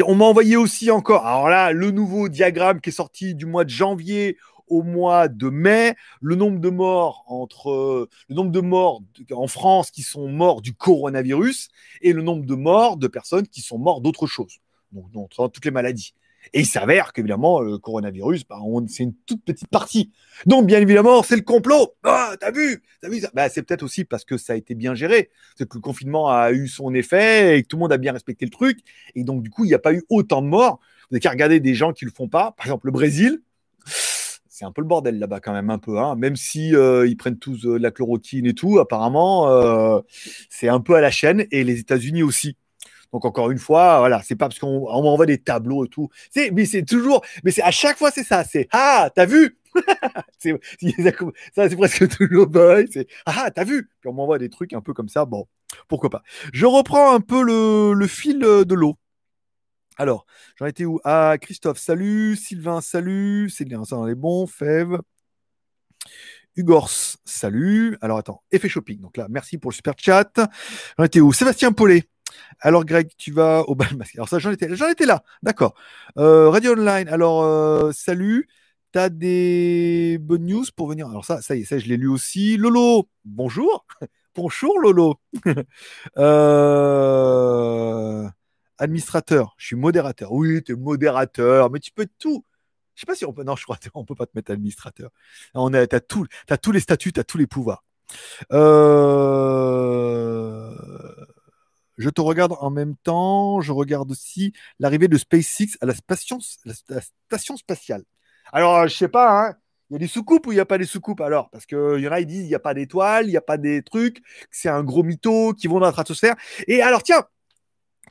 On 0.05 0.15
m'a 0.15 0.25
envoyé 0.25 0.55
aussi 0.55 0.91
encore, 0.91 1.25
alors 1.25 1.49
là, 1.49 1.71
le 1.71 1.89
nouveau 1.91 2.29
diagramme 2.29 2.79
qui 2.79 2.89
est 2.89 2.93
sorti 2.93 3.33
du 3.33 3.47
mois 3.47 3.65
de 3.65 3.69
janvier 3.69 4.37
au 4.67 4.83
mois 4.83 5.27
de 5.27 5.49
mai, 5.49 5.95
le 6.21 6.35
nombre 6.35 6.59
de 6.59 6.69
morts 6.69 7.23
entre 7.27 8.09
le 8.29 8.35
nombre 8.35 8.51
de 8.51 8.59
morts 8.59 9.01
en 9.31 9.47
France 9.47 9.91
qui 9.91 10.03
sont 10.03 10.27
morts 10.27 10.61
du 10.61 10.73
coronavirus 10.73 11.69
et 12.01 12.13
le 12.13 12.21
nombre 12.21 12.45
de 12.45 12.55
morts 12.55 12.97
de 12.97 13.07
personnes 13.07 13.47
qui 13.47 13.61
sont 13.61 13.79
morts 13.79 14.01
d'autre 14.01 14.27
chose, 14.27 14.59
donc, 14.91 15.09
donc 15.11 15.31
toutes 15.31 15.65
les 15.65 15.71
maladies. 15.71 16.13
Et 16.53 16.61
il 16.61 16.65
s'avère 16.65 17.13
qu'évidemment, 17.13 17.61
le 17.61 17.77
coronavirus, 17.77 18.45
bah, 18.47 18.59
c'est 18.87 19.03
une 19.03 19.13
toute 19.25 19.43
petite 19.43 19.69
partie. 19.69 20.11
Donc, 20.45 20.65
bien 20.65 20.79
évidemment, 20.79 21.23
c'est 21.23 21.35
le 21.35 21.41
complot. 21.41 21.95
Ah, 22.03 22.35
t'as 22.39 22.51
vu? 22.51 22.83
T'as 23.01 23.09
vu 23.09 23.19
ça? 23.19 23.29
Bah, 23.33 23.49
C'est 23.49 23.63
peut-être 23.63 23.83
aussi 23.83 24.05
parce 24.05 24.25
que 24.25 24.37
ça 24.37 24.53
a 24.53 24.55
été 24.55 24.75
bien 24.75 24.95
géré. 24.95 25.29
C'est 25.55 25.67
que 25.67 25.77
le 25.77 25.81
confinement 25.81 26.29
a 26.29 26.51
eu 26.51 26.67
son 26.67 26.93
effet 26.93 27.57
et 27.57 27.63
que 27.63 27.67
tout 27.67 27.77
le 27.77 27.81
monde 27.81 27.93
a 27.93 27.97
bien 27.97 28.13
respecté 28.13 28.45
le 28.45 28.51
truc. 28.51 28.79
Et 29.15 29.23
donc, 29.23 29.43
du 29.43 29.49
coup, 29.49 29.65
il 29.65 29.69
n'y 29.69 29.73
a 29.73 29.79
pas 29.79 29.93
eu 29.93 30.03
autant 30.09 30.41
de 30.41 30.47
morts. 30.47 30.79
Vous 31.09 31.15
n'avez 31.15 31.21
qu'à 31.21 31.31
regarder 31.31 31.59
des 31.59 31.73
gens 31.73 31.93
qui 31.93 32.05
le 32.05 32.11
font 32.11 32.27
pas. 32.27 32.51
Par 32.57 32.65
exemple, 32.65 32.87
le 32.87 32.91
Brésil. 32.91 33.41
C'est 34.49 34.65
un 34.65 34.71
peu 34.71 34.81
le 34.81 34.87
bordel 34.87 35.19
là-bas 35.19 35.39
quand 35.39 35.53
même 35.53 35.69
un 35.69 35.77
peu, 35.77 35.99
hein. 35.99 36.15
même 36.15 36.35
si 36.35 36.75
euh, 36.75 37.05
ils 37.05 37.15
prennent 37.15 37.37
tous 37.37 37.67
euh, 37.67 37.77
la 37.77 37.91
chloroquine 37.91 38.47
et 38.47 38.55
tout. 38.55 38.79
Apparemment, 38.79 39.51
euh, 39.51 39.99
c'est 40.49 40.67
un 40.67 40.79
peu 40.79 40.95
à 40.95 41.01
la 41.01 41.11
chaîne 41.11 41.45
et 41.51 41.63
les 41.63 41.79
États-Unis 41.79 42.23
aussi. 42.23 42.57
Donc 43.13 43.25
encore 43.25 43.51
une 43.51 43.57
fois, 43.57 43.99
voilà, 43.99 44.21
c'est 44.23 44.35
pas 44.35 44.47
parce 44.47 44.59
qu'on 44.59 44.81
m'envoie 45.01 45.25
des 45.25 45.37
tableaux 45.37 45.85
et 45.85 45.89
tout. 45.89 46.09
C'est, 46.29 46.51
mais 46.51 46.65
c'est 46.65 46.83
toujours, 46.83 47.23
mais 47.43 47.51
c'est 47.51 47.63
à 47.63 47.71
chaque 47.71 47.97
fois 47.97 48.11
c'est 48.11 48.23
ça. 48.23 48.43
C'est 48.43 48.67
ah, 48.71 49.09
t'as 49.13 49.25
vu 49.25 49.57
c'est, 50.39 50.59
Ça 51.55 51.69
c'est 51.69 51.75
presque 51.75 52.07
toujours 52.17 52.49
pareil. 52.49 52.87
C'est 52.91 53.07
ah, 53.25 53.49
t'as 53.51 53.63
vu 53.63 53.89
Puis 53.99 54.09
on 54.09 54.13
m'envoie 54.13 54.37
des 54.37 54.49
trucs 54.49 54.73
un 54.73 54.81
peu 54.81 54.93
comme 54.93 55.09
ça. 55.09 55.25
Bon, 55.25 55.47
pourquoi 55.87 56.09
pas. 56.09 56.23
Je 56.53 56.65
reprends 56.65 57.13
un 57.13 57.21
peu 57.21 57.43
le, 57.43 57.93
le 57.93 58.07
fil 58.07 58.39
de 58.39 58.73
l'eau. 58.73 58.97
Alors, 59.99 60.27
j'en 60.57 60.67
étais 60.67 60.85
où? 60.85 60.99
Ah, 61.03 61.37
Christophe, 61.41 61.79
salut. 61.79 62.35
Sylvain, 62.35 62.81
salut. 62.81 63.49
C'est 63.49 63.65
bien, 63.65 63.83
ça 63.83 63.95
dans 63.95 64.05
les 64.05 64.15
bons. 64.15 64.45
Fève. 64.45 64.99
Ugors, 66.55 66.89
salut. 67.23 67.97
Alors 68.01 68.17
attends, 68.17 68.43
effet 68.51 68.67
shopping. 68.67 68.99
Donc 68.99 69.15
là, 69.17 69.27
merci 69.29 69.57
pour 69.57 69.71
le 69.71 69.75
super 69.75 69.93
chat. 69.97 70.31
J'en 70.97 71.03
étais 71.05 71.19
où? 71.21 71.31
Sébastien 71.31 71.71
Paulet. 71.71 72.03
Alors 72.59 72.85
Greg, 72.85 73.09
tu 73.17 73.31
vas 73.31 73.61
au 73.67 73.75
bal 73.75 73.89
masqué. 73.97 74.17
Alors 74.17 74.29
ça, 74.29 74.39
j'en 74.39 74.51
étais, 74.51 74.75
j'en 74.75 74.89
étais 74.89 75.05
là, 75.05 75.23
d'accord. 75.43 75.75
Euh, 76.17 76.49
Radio 76.49 76.73
Online, 76.73 77.07
alors 77.09 77.43
euh, 77.43 77.91
salut. 77.91 78.47
T'as 78.93 79.09
des 79.09 80.17
bonnes 80.19 80.45
news 80.45 80.63
pour 80.75 80.87
venir? 80.87 81.09
Alors 81.09 81.25
ça, 81.25 81.41
ça 81.41 81.55
y 81.55 81.61
est, 81.61 81.65
ça 81.65 81.77
je 81.77 81.87
l'ai 81.87 81.97
lu 81.97 82.07
aussi. 82.07 82.57
Lolo, 82.57 83.09
bonjour. 83.25 83.85
bonjour 84.35 84.79
Lolo. 84.79 85.15
Euh, 86.17 88.27
administrateur, 88.77 89.55
je 89.57 89.67
suis 89.67 89.75
modérateur. 89.75 90.31
Oui, 90.31 90.61
tu 90.63 90.73
es 90.73 90.75
modérateur, 90.75 91.69
mais 91.71 91.79
tu 91.79 91.91
peux 91.91 92.07
tout. 92.19 92.43
Je 92.95 93.01
sais 93.01 93.05
pas 93.05 93.15
si 93.15 93.25
on 93.25 93.33
peut. 93.33 93.43
Non, 93.43 93.55
je 93.55 93.63
crois 93.63 93.77
qu'on 93.93 94.05
peut 94.05 94.15
pas 94.15 94.25
te 94.25 94.31
mettre 94.35 94.51
administrateur. 94.51 95.11
On 95.53 95.73
a, 95.73 95.85
t'as 95.85 95.99
tout, 95.99 96.25
as 96.49 96.57
tous 96.57 96.71
les 96.71 96.79
statuts, 96.79 97.13
t'as 97.13 97.23
tous 97.23 97.37
les 97.37 97.47
pouvoirs. 97.47 97.83
Euh... 98.51 100.73
Je 101.97 102.09
te 102.09 102.21
regarde 102.21 102.55
en 102.59 102.69
même 102.69 102.95
temps. 103.03 103.61
Je 103.61 103.71
regarde 103.71 104.11
aussi 104.11 104.53
l'arrivée 104.79 105.07
de 105.07 105.17
SpaceX 105.17 105.77
à 105.81 105.85
la 105.85 105.93
station, 105.93 107.57
spatiale. 107.57 108.03
Alors, 108.53 108.87
je 108.87 108.95
sais 108.95 109.07
pas, 109.07 109.47
hein, 109.49 109.55
il 109.89 109.93
y 109.93 109.95
a 109.97 109.99
des 109.99 110.07
soucoupes 110.07 110.47
ou 110.47 110.51
il 110.51 110.55
n'y 110.55 110.61
a 110.61 110.65
pas 110.65 110.77
des 110.77 110.85
soucoupes? 110.85 111.21
Alors 111.21 111.49
Parce 111.49 111.65
qu'il 111.65 111.99
y 111.99 112.07
en 112.07 112.11
a, 112.11 112.19
ils 112.19 112.25
disent 112.25 112.43
il 112.43 112.47
n'y 112.47 112.55
a 112.55 112.59
pas 112.59 112.73
d'étoiles, 112.73 113.25
il 113.25 113.31
n'y 113.31 113.37
a 113.37 113.41
pas 113.41 113.57
des 113.57 113.81
trucs, 113.83 114.21
c'est 114.51 114.69
un 114.69 114.83
gros 114.83 115.03
mytho 115.03 115.53
qui 115.53 115.67
vont 115.67 115.79
dans 115.79 115.85
la 115.85 115.91
stratosphère. 115.91 116.35
Et 116.67 116.81
alors, 116.81 117.03
tiens, 117.03 117.23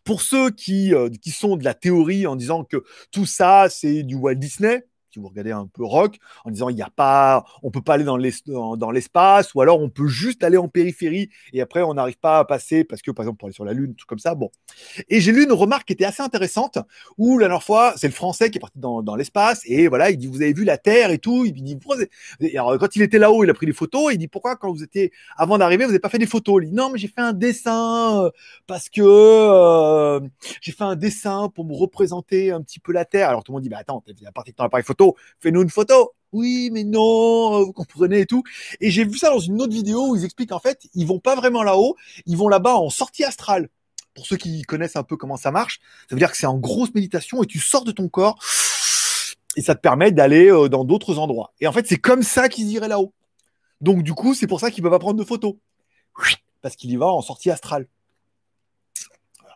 pour 0.04 0.22
ceux 0.22 0.50
qui, 0.50 0.94
euh, 0.94 1.10
qui 1.22 1.30
sont 1.30 1.56
de 1.56 1.64
la 1.64 1.74
théorie 1.74 2.26
en 2.26 2.36
disant 2.36 2.64
que 2.64 2.84
tout 3.10 3.26
ça, 3.26 3.68
c'est 3.68 4.02
du 4.04 4.14
Walt 4.14 4.36
Disney, 4.36 4.86
vous 5.20 5.28
regardez 5.28 5.52
un 5.52 5.66
peu 5.66 5.84
rock, 5.84 6.18
en 6.44 6.50
disant 6.50 6.68
il 6.68 6.76
n'y 6.76 6.82
a 6.82 6.90
pas, 6.94 7.44
on 7.62 7.70
peut 7.70 7.82
pas 7.82 7.94
aller 7.94 8.04
dans 8.04 8.16
l'espace, 8.16 9.54
ou 9.54 9.60
alors 9.60 9.80
on 9.80 9.88
peut 9.88 10.08
juste 10.08 10.44
aller 10.44 10.56
en 10.56 10.68
périphérie 10.68 11.30
et 11.52 11.60
après 11.60 11.82
on 11.82 11.94
n'arrive 11.94 12.18
pas 12.18 12.38
à 12.38 12.44
passer 12.44 12.84
parce 12.84 13.02
que 13.02 13.10
par 13.10 13.24
exemple 13.24 13.38
pour 13.38 13.46
aller 13.46 13.54
sur 13.54 13.64
la 13.64 13.72
Lune, 13.72 13.94
tout 13.94 14.06
comme 14.06 14.18
ça. 14.18 14.34
Bon. 14.34 14.50
Et 15.08 15.20
j'ai 15.20 15.32
lu 15.32 15.44
une 15.44 15.52
remarque 15.52 15.86
qui 15.86 15.92
était 15.92 16.04
assez 16.04 16.22
intéressante 16.22 16.78
où 17.18 17.38
la 17.38 17.46
dernière 17.46 17.62
fois 17.62 17.94
c'est 17.96 18.08
le 18.08 18.12
Français 18.12 18.50
qui 18.50 18.58
est 18.58 18.60
parti 18.60 18.78
dans, 18.78 19.16
l'espace 19.16 19.62
et 19.64 19.88
voilà 19.88 20.10
il 20.10 20.18
dit 20.18 20.26
vous 20.26 20.42
avez 20.42 20.52
vu 20.52 20.64
la 20.64 20.78
Terre 20.78 21.10
et 21.10 21.18
tout. 21.18 21.44
Il 21.44 21.52
dit 21.52 21.78
alors, 22.54 22.78
quand 22.78 22.96
il 22.96 23.02
était 23.02 23.18
là-haut 23.18 23.44
il 23.44 23.50
a 23.50 23.54
pris 23.54 23.66
des 23.66 23.72
photos. 23.72 24.12
Il 24.12 24.18
dit 24.18 24.28
pourquoi 24.28 24.56
quand 24.56 24.72
vous 24.72 24.82
étiez 24.82 25.12
avant 25.36 25.58
d'arriver 25.58 25.84
vous 25.84 25.90
n'avez 25.90 26.00
pas 26.00 26.08
fait 26.08 26.18
des 26.18 26.26
photos? 26.26 26.62
Il 26.62 26.70
dit 26.70 26.74
non 26.74 26.90
mais 26.90 26.98
j'ai 26.98 27.08
fait 27.08 27.20
un 27.20 27.32
dessin 27.32 28.24
euh, 28.24 28.30
parce 28.66 28.88
que 28.88 29.00
euh, 29.02 30.20
j'ai 30.60 30.72
fait 30.72 30.84
un 30.84 30.96
dessin 30.96 31.48
pour 31.54 31.64
me 31.64 31.74
représenter 31.74 32.50
un 32.50 32.62
petit 32.62 32.80
peu 32.80 32.92
la 32.92 33.04
Terre. 33.04 33.28
Alors 33.28 33.44
tout 33.44 33.52
le 33.52 33.56
monde 33.56 33.62
dit 33.62 33.68
bah 33.68 33.78
attends 33.78 34.02
t'es 34.06 34.14
parti 34.34 34.52
dans 34.56 34.64
l'appareil 34.64 34.84
photo 34.84 35.05
fais-nous 35.40 35.62
une 35.62 35.70
photo. 35.70 36.12
Oui, 36.32 36.70
mais 36.72 36.84
non, 36.84 37.64
vous 37.64 37.72
comprenez 37.72 38.20
et 38.20 38.26
tout. 38.26 38.42
Et 38.80 38.90
j'ai 38.90 39.04
vu 39.04 39.16
ça 39.16 39.30
dans 39.30 39.38
une 39.38 39.60
autre 39.62 39.72
vidéo 39.72 40.10
où 40.10 40.16
ils 40.16 40.24
expliquent 40.24 40.52
en 40.52 40.58
fait, 40.58 40.86
ils 40.94 41.06
vont 41.06 41.20
pas 41.20 41.34
vraiment 41.34 41.62
là-haut, 41.62 41.96
ils 42.26 42.36
vont 42.36 42.48
là-bas 42.48 42.74
en 42.74 42.90
sortie 42.90 43.24
astrale. 43.24 43.68
Pour 44.14 44.26
ceux 44.26 44.36
qui 44.36 44.62
connaissent 44.62 44.96
un 44.96 45.02
peu 45.02 45.16
comment 45.16 45.36
ça 45.36 45.50
marche, 45.50 45.80
ça 46.08 46.14
veut 46.14 46.18
dire 46.18 46.30
que 46.30 46.36
c'est 46.36 46.46
en 46.46 46.58
grosse 46.58 46.94
méditation 46.94 47.42
et 47.42 47.46
tu 47.46 47.58
sors 47.58 47.84
de 47.84 47.92
ton 47.92 48.08
corps 48.08 48.38
et 49.56 49.62
ça 49.62 49.74
te 49.74 49.80
permet 49.80 50.12
d'aller 50.12 50.50
euh, 50.50 50.68
dans 50.68 50.84
d'autres 50.84 51.18
endroits. 51.18 51.52
Et 51.60 51.66
en 51.66 51.72
fait, 51.72 51.86
c'est 51.86 51.98
comme 51.98 52.22
ça 52.22 52.48
qu'ils 52.48 52.70
iraient 52.70 52.88
là-haut. 52.88 53.12
Donc 53.80 54.02
du 54.02 54.14
coup, 54.14 54.34
c'est 54.34 54.46
pour 54.46 54.60
ça 54.60 54.70
qu'il 54.70 54.82
ne 54.82 54.88
peut 54.88 54.92
pas 54.92 54.98
prendre 54.98 55.18
de 55.18 55.24
photos. 55.24 55.54
Parce 56.62 56.76
qu'il 56.76 56.90
y 56.90 56.96
va 56.96 57.06
en 57.06 57.22
sortie 57.22 57.50
astrale. 57.50 57.86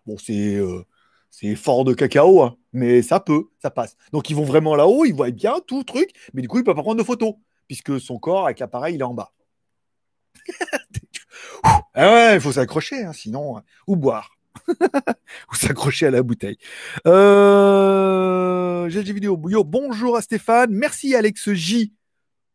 Bon, 0.06 0.16
c'est 0.18 0.54
euh, 0.54 0.84
c'est 1.30 1.54
fort 1.54 1.84
de 1.84 1.94
cacao, 1.94 2.42
hein, 2.42 2.56
mais 2.72 3.02
ça 3.02 3.20
peut, 3.20 3.44
ça 3.62 3.70
passe. 3.70 3.96
Donc 4.12 4.30
ils 4.30 4.36
vont 4.36 4.44
vraiment 4.44 4.74
là-haut, 4.74 5.04
ils 5.04 5.14
voient 5.14 5.30
bien 5.30 5.60
tout 5.66 5.78
le 5.78 5.84
truc, 5.84 6.10
mais 6.34 6.42
du 6.42 6.48
coup, 6.48 6.58
ils 6.58 6.60
ne 6.60 6.66
peuvent 6.66 6.74
pas 6.74 6.82
prendre 6.82 6.98
de 6.98 7.06
photos, 7.06 7.34
puisque 7.66 8.00
son 8.00 8.18
corps 8.18 8.46
avec 8.46 8.58
l'appareil, 8.58 8.96
il 8.96 9.00
est 9.00 9.04
en 9.04 9.14
bas. 9.14 9.32
ah 11.62 12.12
ouais, 12.12 12.34
il 12.34 12.40
faut 12.40 12.52
s'accrocher, 12.52 13.04
hein, 13.04 13.12
sinon, 13.12 13.58
euh, 13.58 13.60
ou 13.86 13.96
boire. 13.96 14.36
ou 14.68 15.54
s'accrocher 15.54 16.06
à 16.06 16.10
la 16.10 16.22
bouteille. 16.22 16.58
Euh... 17.06 18.88
J'ai 18.88 19.04
des 19.04 19.12
vidéos. 19.12 19.36
bonjour 19.36 20.16
à 20.16 20.22
Stéphane. 20.22 20.72
Merci 20.72 21.14
Alex 21.14 21.52
J 21.52 21.92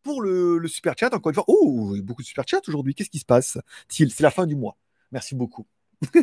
pour 0.04 0.22
le, 0.22 0.62
super 0.68 0.94
chat. 0.98 1.14
Encore 1.14 1.30
une 1.30 1.36
fois. 1.36 1.46
Oh, 1.48 1.96
beaucoup 2.04 2.22
de 2.22 2.28
super 2.28 2.46
chat 2.48 2.62
aujourd'hui. 2.68 2.94
Qu'est-ce 2.94 3.10
qui 3.10 3.20
se 3.20 3.26
passe 3.26 3.58
C'est 3.88 4.20
la 4.20 4.32
fin 4.32 4.46
du 4.46 4.56
mois. 4.56 4.78
Merci 5.12 5.36
beaucoup. 5.36 5.66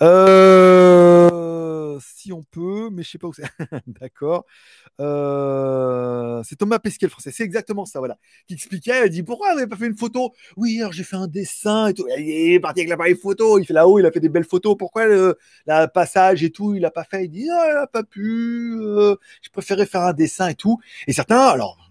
Euh, 0.00 1.43
si 2.00 2.32
on 2.32 2.42
peut, 2.42 2.90
mais 2.92 3.02
je 3.02 3.10
sais 3.10 3.18
pas 3.18 3.28
où 3.28 3.32
c'est. 3.32 3.44
D'accord. 3.86 4.44
Euh, 5.00 6.42
c'est 6.44 6.56
Thomas 6.56 6.78
Pesquet, 6.78 7.06
le 7.06 7.10
français. 7.10 7.30
C'est 7.32 7.44
exactement 7.44 7.84
ça, 7.84 7.98
voilà. 7.98 8.16
Qui 8.46 8.54
expliquait, 8.54 9.06
il 9.06 9.10
dit 9.10 9.22
pourquoi 9.22 9.50
vous 9.50 9.56
n'avez 9.56 9.68
pas 9.68 9.76
fait 9.76 9.86
une 9.86 9.96
photo? 9.96 10.32
Oui, 10.56 10.80
alors 10.80 10.92
j'ai 10.92 11.04
fait 11.04 11.16
un 11.16 11.26
dessin 11.26 11.88
et 11.88 11.94
tout. 11.94 12.06
Il 12.18 12.54
est 12.54 12.60
parti 12.60 12.80
avec 12.80 12.90
l'appareil 12.90 13.16
photo. 13.16 13.58
Il 13.58 13.66
fait 13.66 13.74
là-haut, 13.74 13.98
il 13.98 14.06
a 14.06 14.12
fait 14.12 14.20
des 14.20 14.28
belles 14.28 14.44
photos. 14.44 14.76
Pourquoi 14.78 15.06
le 15.06 15.36
passage 15.92 16.42
et 16.44 16.50
tout, 16.50 16.74
il 16.74 16.82
n'a 16.82 16.90
pas 16.90 17.04
fait? 17.04 17.24
Il 17.24 17.30
dit 17.30 17.48
ah, 17.50 17.66
il 17.68 17.74
n'a 17.74 17.86
pas 17.86 18.04
pu. 18.04 18.76
Euh, 18.80 19.16
je 19.42 19.50
préférais 19.50 19.86
faire 19.86 20.02
un 20.02 20.12
dessin 20.12 20.48
et 20.48 20.54
tout. 20.54 20.78
Et 21.06 21.12
certains, 21.12 21.40
alors, 21.40 21.90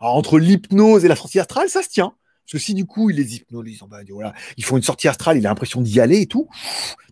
alors 0.00 0.16
entre 0.16 0.38
l'hypnose 0.38 1.04
et 1.04 1.08
la 1.08 1.16
sortie 1.16 1.40
astrale, 1.40 1.68
ça 1.68 1.82
se 1.82 1.88
tient. 1.88 2.14
Parce 2.44 2.52
que 2.52 2.58
si 2.58 2.74
du 2.74 2.86
coup, 2.86 3.10
il 3.10 3.16
les 3.16 3.36
hypnolise, 3.36 3.82
bah, 3.90 3.98
voilà, 4.08 4.32
ils 4.56 4.64
font 4.64 4.78
une 4.78 4.82
sortie 4.82 5.06
astrale, 5.06 5.36
il 5.36 5.46
a 5.46 5.50
l'impression 5.50 5.82
d'y 5.82 6.00
aller 6.00 6.22
et 6.22 6.26
tout. 6.26 6.48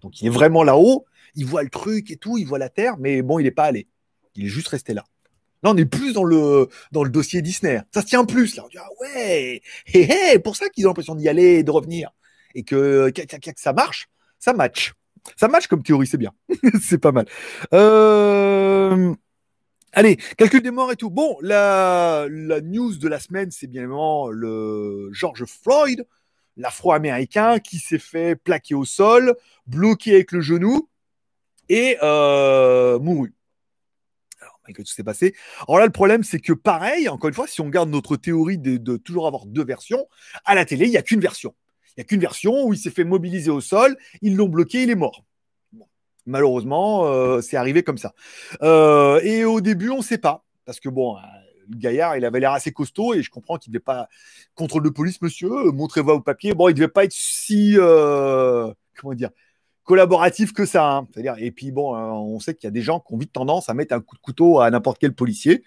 Donc 0.01 0.21
il 0.23 0.27
est 0.27 0.31
vraiment 0.31 0.63
là-haut, 0.63 1.05
il 1.37 1.47
voit 1.47 1.63
le 1.63 1.69
truc 1.69 2.11
et 2.11 2.17
tout, 2.17 2.39
il 2.39 2.47
voit 2.47 2.59
la 2.59 2.69
Terre, 2.69 2.97
mais 2.99 3.23
bon, 3.23 3.39
il 3.39 3.45
n'est 3.45 3.51
pas 3.51 3.65
allé. 3.65 3.87
Il 4.35 4.47
est 4.47 4.49
juste 4.49 4.69
resté 4.69 4.95
là. 4.95 5.05
Là, 5.63 5.71
on 5.71 5.77
est 5.77 5.87
plus 5.87 6.13
dans 6.13 6.25
le, 6.25 6.69
dossier 6.93 7.43
Disney. 7.43 7.81
Ça 7.93 8.03
se 8.03 8.07
tient 8.07 8.25
plus, 8.25 8.57
là. 8.57 8.65
On 8.65 8.69
dit, 8.69 8.79
ah 8.79 8.89
ouais, 9.01 9.63
hé, 9.87 10.33
hé, 10.35 10.39
pour 10.39 10.57
ça 10.57 10.69
qu'ils 10.69 10.87
ont 10.87 10.91
l'impression 10.91 11.15
d'y 11.15 11.29
aller 11.29 11.59
et 11.59 11.63
de 11.63 11.71
revenir. 11.71 12.11
Et 12.55 12.63
que, 12.63 13.13
ça 13.57 13.73
marche, 13.73 14.09
ça 14.39 14.53
match. 14.53 14.95
Ça 15.37 15.49
match 15.49 15.67
comme 15.67 15.83
théorie, 15.83 16.07
c'est 16.07 16.19
bien. 16.19 16.33
c'est 16.83 16.99
pas 16.99 17.13
mal. 17.13 17.27
Euh... 17.73 19.15
Allez, 19.93 20.19
calcul 20.37 20.63
des 20.63 20.71
morts 20.71 20.93
et 20.93 20.97
tout. 20.97 21.11
Bon, 21.11 21.37
la, 21.41 22.27
news 22.63 22.97
de 22.97 23.09
la 23.09 23.19
semaine, 23.19 23.51
c'est 23.51 23.67
bien 23.67 23.87
le 24.31 25.09
George 25.13 25.45
Floyd, 25.47 26.07
l'afro-américain 26.57 27.59
qui 27.59 27.79
s'est 27.79 27.99
fait 27.99 28.37
plaquer 28.37 28.75
au 28.75 28.85
sol, 28.85 29.35
bloqué 29.67 30.15
avec 30.15 30.33
le 30.33 30.43
genou 30.43 30.89
et 31.69 31.97
euh, 32.03 32.99
mouru. 32.99 33.35
Alors, 34.41 34.61
malgré 34.65 34.83
tout 34.83 34.89
ce 34.89 34.93
qui 34.93 34.97
s'est 34.97 35.05
passé. 35.05 35.35
Alors 35.69 35.79
là, 35.79 35.87
le 35.87 35.93
problème, 35.93 36.23
c'est 36.23 36.41
que 36.41 36.53
pareil, 36.53 37.09
encore 37.09 37.29
une 37.29 37.35
fois, 37.35 37.47
si 37.47 37.61
on 37.61 37.69
garde 37.69 37.91
notre 37.91 38.17
théorie 38.17 38.59
de, 38.59 38.97
toujours 38.97 39.27
avoir 39.27 39.47
deux 39.47 39.65
versions, 39.65 40.07
à 40.45 40.55
la 40.55 40.65
télé, 40.65 40.87
il 40.87 40.91
n'y 40.91 40.97
a 40.97 41.03
qu'une 41.03 41.21
version. 41.21 41.55
Il 41.91 42.01
n'y 42.01 42.03
a 42.03 42.05
qu'une 42.05 42.21
version 42.21 42.65
où 42.65 42.75
il 42.75 42.79
s'est 42.79 42.91
fait 42.91 43.05
mobiliser 43.05 43.51
au 43.51 43.61
sol, 43.61 43.97
ils 44.21 44.37
l'ont 44.37 44.49
bloqué, 44.49 44.83
il 44.83 44.91
est 44.91 44.97
mort. 44.97 45.25
Malheureusement, 46.27 47.07
euh, 47.07 47.41
c'est 47.41 47.57
arrivé 47.57 47.83
comme 47.83 47.99
ça. 47.99 48.13
Euh, 48.63 49.21
et 49.23 49.45
au 49.45 49.61
début, 49.61 49.91
on 49.91 49.99
ne 49.99 50.03
sait 50.03 50.19
pas. 50.19 50.45
Parce 50.65 50.81
que 50.81 50.89
bon, 50.89 51.17
le 51.69 51.77
gaillard, 51.77 52.17
il 52.17 52.25
avait 52.25 52.41
l'air 52.41 52.51
assez 52.53 52.73
costaud 52.73 53.15
et 53.15 53.23
je 53.23 53.31
comprends 53.31 53.57
qu'il 53.57 53.71
ne 53.71 53.75
devait 53.75 53.85
pas. 53.85 54.09
Contrôle 54.57 54.83
de 54.83 54.89
police, 54.89 55.23
monsieur, 55.23 55.71
montrez-vous 55.71 56.11
au 56.11 56.21
papier. 56.21 56.53
Bon, 56.53 56.69
il 56.69 56.73
ne 56.73 56.79
devait 56.79 56.89
pas 56.89 57.05
être 57.05 57.13
si. 57.13 57.77
Comment 57.77 59.15
dire 59.15 59.31
collaboratif 59.87 60.53
que 60.53 60.67
ça. 60.67 60.87
Hein. 60.87 61.09
C'est-à-dire, 61.11 61.37
et 61.39 61.51
puis 61.51 61.71
bon, 61.71 61.97
on 61.97 62.39
sait 62.41 62.55
qu'il 62.55 62.67
y 62.67 62.69
a 62.69 62.73
des 62.73 62.83
gens 62.83 63.01
qui 63.01 63.15
ont 63.15 63.17
vite 63.17 63.33
tendance 63.33 63.71
à 63.71 63.75
mettre 63.75 63.95
un 63.95 64.01
coup 64.01 64.17
de 64.17 64.21
couteau 64.21 64.61
à 64.61 64.71
n'importe 64.71 64.99
quel 64.99 65.15
policier. 65.15 65.63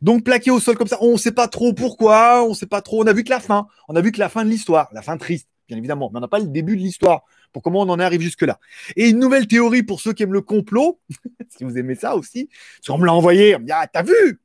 Donc 0.00 0.24
plaqué 0.24 0.50
au 0.50 0.60
sol 0.60 0.78
comme 0.78 0.88
ça, 0.88 0.96
on 1.02 1.12
ne 1.12 1.18
sait 1.18 1.32
pas 1.32 1.48
trop 1.48 1.74
pourquoi, 1.74 2.42
on 2.44 2.50
ne 2.50 2.54
sait 2.54 2.66
pas 2.66 2.80
trop. 2.80 3.02
On 3.02 3.06
a 3.06 3.12
vu 3.12 3.24
que 3.24 3.30
la 3.30 3.40
fin, 3.40 3.66
on 3.88 3.96
a 3.96 4.00
vu 4.00 4.12
que 4.12 4.20
la 4.20 4.30
fin 4.30 4.44
de 4.44 4.50
l'histoire, 4.50 4.88
la 4.92 5.02
fin 5.02 5.18
triste, 5.18 5.48
bien 5.68 5.76
évidemment, 5.76 6.10
mais 6.10 6.18
on 6.18 6.20
n'a 6.20 6.28
pas 6.28 6.38
le 6.38 6.46
début 6.46 6.76
de 6.76 6.82
l'histoire 6.82 7.24
pour 7.52 7.62
comment 7.62 7.80
on 7.80 7.88
en 7.88 7.98
arrive 7.98 8.20
jusque-là. 8.20 8.58
Et 8.96 9.10
une 9.10 9.18
nouvelle 9.18 9.46
théorie 9.46 9.82
pour 9.82 10.00
ceux 10.00 10.12
qui 10.12 10.22
aiment 10.22 10.32
le 10.32 10.40
complot, 10.40 11.00
si 11.48 11.64
vous 11.64 11.76
aimez 11.76 11.94
ça 11.94 12.16
aussi, 12.16 12.48
si 12.80 12.90
on 12.90 12.98
me 12.98 13.06
l'a 13.06 13.12
envoyé, 13.12 13.56
on 13.56 13.60
me 13.60 13.66
dit 13.66 13.72
ah 13.72 13.86
t'as 13.86 14.02
vu, 14.02 14.40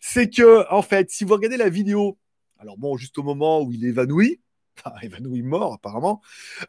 c'est 0.00 0.30
que 0.30 0.70
en 0.70 0.82
fait, 0.82 1.10
si 1.10 1.24
vous 1.24 1.34
regardez 1.34 1.56
la 1.56 1.68
vidéo, 1.70 2.18
alors 2.58 2.76
bon, 2.76 2.96
juste 2.96 3.18
au 3.18 3.22
moment 3.22 3.62
où 3.62 3.72
il 3.72 3.84
est 3.84 3.88
évanoui, 3.88 4.40
évanoui 5.02 5.42
mort 5.42 5.74
apparemment, 5.74 6.20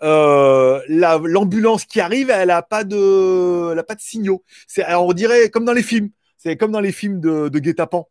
euh, 0.04 0.82
l'ambulance 0.88 1.86
qui 1.86 2.00
arrive, 2.00 2.30
elle 2.30 2.52
a 2.52 2.62
pas 2.62 2.84
de, 2.84 3.72
elle 3.72 3.84
pas 3.84 3.96
de 3.96 4.02
signaux. 4.02 4.44
C'est, 4.68 4.86
on 4.94 5.14
dirait 5.14 5.50
comme 5.50 5.66
dans 5.66 5.74
les 5.74 5.84
films. 5.84 6.10
C'est 6.38 6.56
comme 6.56 6.72
dans 6.72 6.80
les 6.80 6.94
films 6.94 7.20
de, 7.20 7.50
guet-apens. 7.50 8.08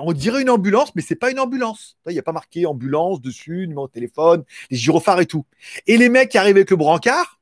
On 0.00 0.12
dirait 0.12 0.42
une 0.42 0.50
ambulance, 0.50 0.94
mais 0.94 1.02
c'est 1.02 1.16
pas 1.16 1.30
une 1.30 1.40
ambulance. 1.40 1.96
Il 2.06 2.12
n'y 2.12 2.18
a 2.18 2.22
pas 2.22 2.32
marqué 2.32 2.66
ambulance 2.66 3.20
dessus, 3.20 3.66
numéro 3.66 3.86
de 3.86 3.92
téléphone, 3.92 4.44
les 4.70 4.76
gyrophares 4.76 5.20
et 5.20 5.26
tout. 5.26 5.46
Et 5.86 5.96
les 5.96 6.08
mecs 6.08 6.30
qui 6.30 6.38
arrivent 6.38 6.56
avec 6.56 6.70
le 6.70 6.76
brancard, 6.76 7.40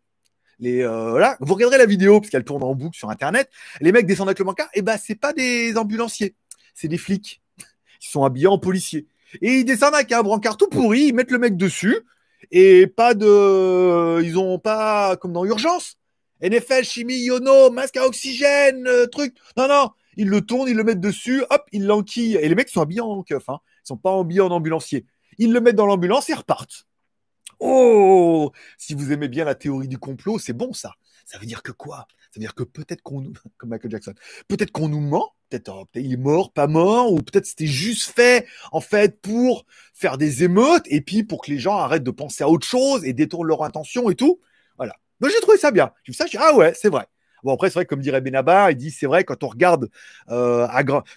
euh, 0.64 1.34
vous 1.40 1.54
regarderez 1.54 1.78
la 1.78 1.86
vidéo 1.86 2.20
parce 2.20 2.30
qu'elle 2.30 2.44
tourne 2.44 2.62
en 2.62 2.74
boucle 2.74 2.96
sur 2.96 3.10
internet. 3.10 3.50
Les 3.80 3.92
mecs 3.92 4.06
descendent 4.06 4.28
avec 4.28 4.38
le 4.38 4.44
brancard, 4.44 4.68
et 4.74 4.82
ben 4.82 4.98
c'est 4.98 5.14
pas 5.14 5.32
des 5.32 5.76
ambulanciers, 5.76 6.34
c'est 6.74 6.88
des 6.88 6.98
flics. 6.98 7.42
Ils 8.02 8.08
sont 8.08 8.24
habillés 8.24 8.46
en 8.46 8.58
policiers. 8.58 9.06
Et 9.42 9.60
ils 9.60 9.64
descendent 9.64 9.94
avec 9.94 10.12
un 10.12 10.22
brancard 10.22 10.56
tout 10.56 10.68
pourri, 10.68 11.06
ils 11.06 11.14
mettent 11.14 11.30
le 11.30 11.38
mec 11.38 11.56
dessus 11.56 11.98
et 12.50 12.86
pas 12.86 13.14
de, 13.14 14.22
ils 14.22 14.38
ont 14.38 14.58
pas 14.58 15.16
comme 15.16 15.32
dans 15.32 15.44
urgence. 15.44 15.96
NFL, 16.40 16.84
chimie, 16.84 17.18
yono, 17.24 17.70
masque 17.70 17.96
à 17.96 18.06
oxygène, 18.06 18.86
euh, 18.86 19.06
truc. 19.06 19.36
Non, 19.56 19.66
non, 19.68 19.90
ils 20.16 20.28
le 20.28 20.40
tournent, 20.40 20.68
ils 20.68 20.76
le 20.76 20.84
mettent 20.84 21.00
dessus, 21.00 21.42
hop, 21.50 21.64
ils 21.72 21.84
l'enquillent. 21.84 22.36
Et 22.36 22.48
les 22.48 22.54
mecs 22.54 22.68
sont 22.68 22.80
habillés 22.80 23.00
en 23.00 23.22
keuf, 23.22 23.48
hein. 23.48 23.58
Ils 23.84 23.88
sont 23.88 23.96
pas 23.96 24.16
habillés 24.16 24.40
en 24.40 24.50
ambulancier. 24.50 25.06
Ils 25.38 25.52
le 25.52 25.60
mettent 25.60 25.76
dans 25.76 25.86
l'ambulance 25.86 26.30
et 26.30 26.34
repartent. 26.34 26.86
Oh 27.60 28.52
Si 28.76 28.94
vous 28.94 29.10
aimez 29.12 29.28
bien 29.28 29.44
la 29.44 29.56
théorie 29.56 29.88
du 29.88 29.98
complot, 29.98 30.38
c'est 30.38 30.52
bon 30.52 30.72
ça. 30.72 30.94
Ça 31.24 31.38
veut 31.38 31.46
dire 31.46 31.62
que 31.62 31.72
quoi? 31.72 32.06
Ça 32.30 32.36
veut 32.36 32.40
dire 32.40 32.54
que 32.54 32.62
peut-être 32.62 33.02
qu'on 33.02 33.20
nous, 33.20 33.32
comme 33.56 33.70
Michael 33.70 33.90
Jackson, 33.90 34.14
peut-être 34.46 34.70
qu'on 34.70 34.88
nous 34.88 35.00
ment, 35.00 35.34
peut-être 35.48 35.68
oh, 35.74 35.84
peut 35.92 36.00
il 36.00 36.12
est 36.12 36.16
mort, 36.16 36.52
pas 36.52 36.66
mort, 36.66 37.12
ou 37.12 37.22
peut-être 37.22 37.46
c'était 37.46 37.66
juste 37.66 38.10
fait 38.10 38.46
en 38.72 38.80
fait 38.80 39.20
pour 39.20 39.64
faire 39.94 40.18
des 40.18 40.44
émeutes 40.44 40.84
et 40.86 41.00
puis 41.00 41.24
pour 41.24 41.42
que 41.42 41.50
les 41.50 41.58
gens 41.58 41.76
arrêtent 41.76 42.04
de 42.04 42.10
penser 42.10 42.44
à 42.44 42.48
autre 42.48 42.66
chose 42.66 43.04
et 43.04 43.12
détournent 43.12 43.48
leur 43.48 43.62
attention 43.64 44.10
et 44.10 44.14
tout. 44.14 44.40
Voilà. 44.76 44.94
Mais 45.20 45.28
j'ai 45.30 45.40
trouvé 45.40 45.58
ça 45.58 45.70
bien. 45.70 45.90
J'ai 46.04 46.12
vu 46.12 46.16
ça, 46.16 46.26
ah 46.38 46.54
ouais, 46.54 46.72
c'est 46.74 46.88
vrai. 46.88 47.06
Bon, 47.44 47.54
après, 47.54 47.68
c'est 47.68 47.74
vrai, 47.74 47.86
comme 47.86 48.00
dirait 48.00 48.20
Benabar, 48.20 48.70
il 48.70 48.76
dit 48.76 48.90
c'est 48.90 49.06
vrai, 49.06 49.24
quand 49.24 49.42
on 49.44 49.48
regarde, 49.48 49.90
euh, 50.30 50.66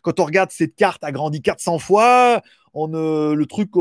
quand 0.04 0.20
on 0.20 0.26
regarde 0.26 0.52
cette 0.52 0.76
carte 0.76 1.04
agrandie 1.04 1.42
400 1.42 1.80
fois, 1.80 2.42
on, 2.74 2.88
le 2.88 3.46
truc 3.46 3.72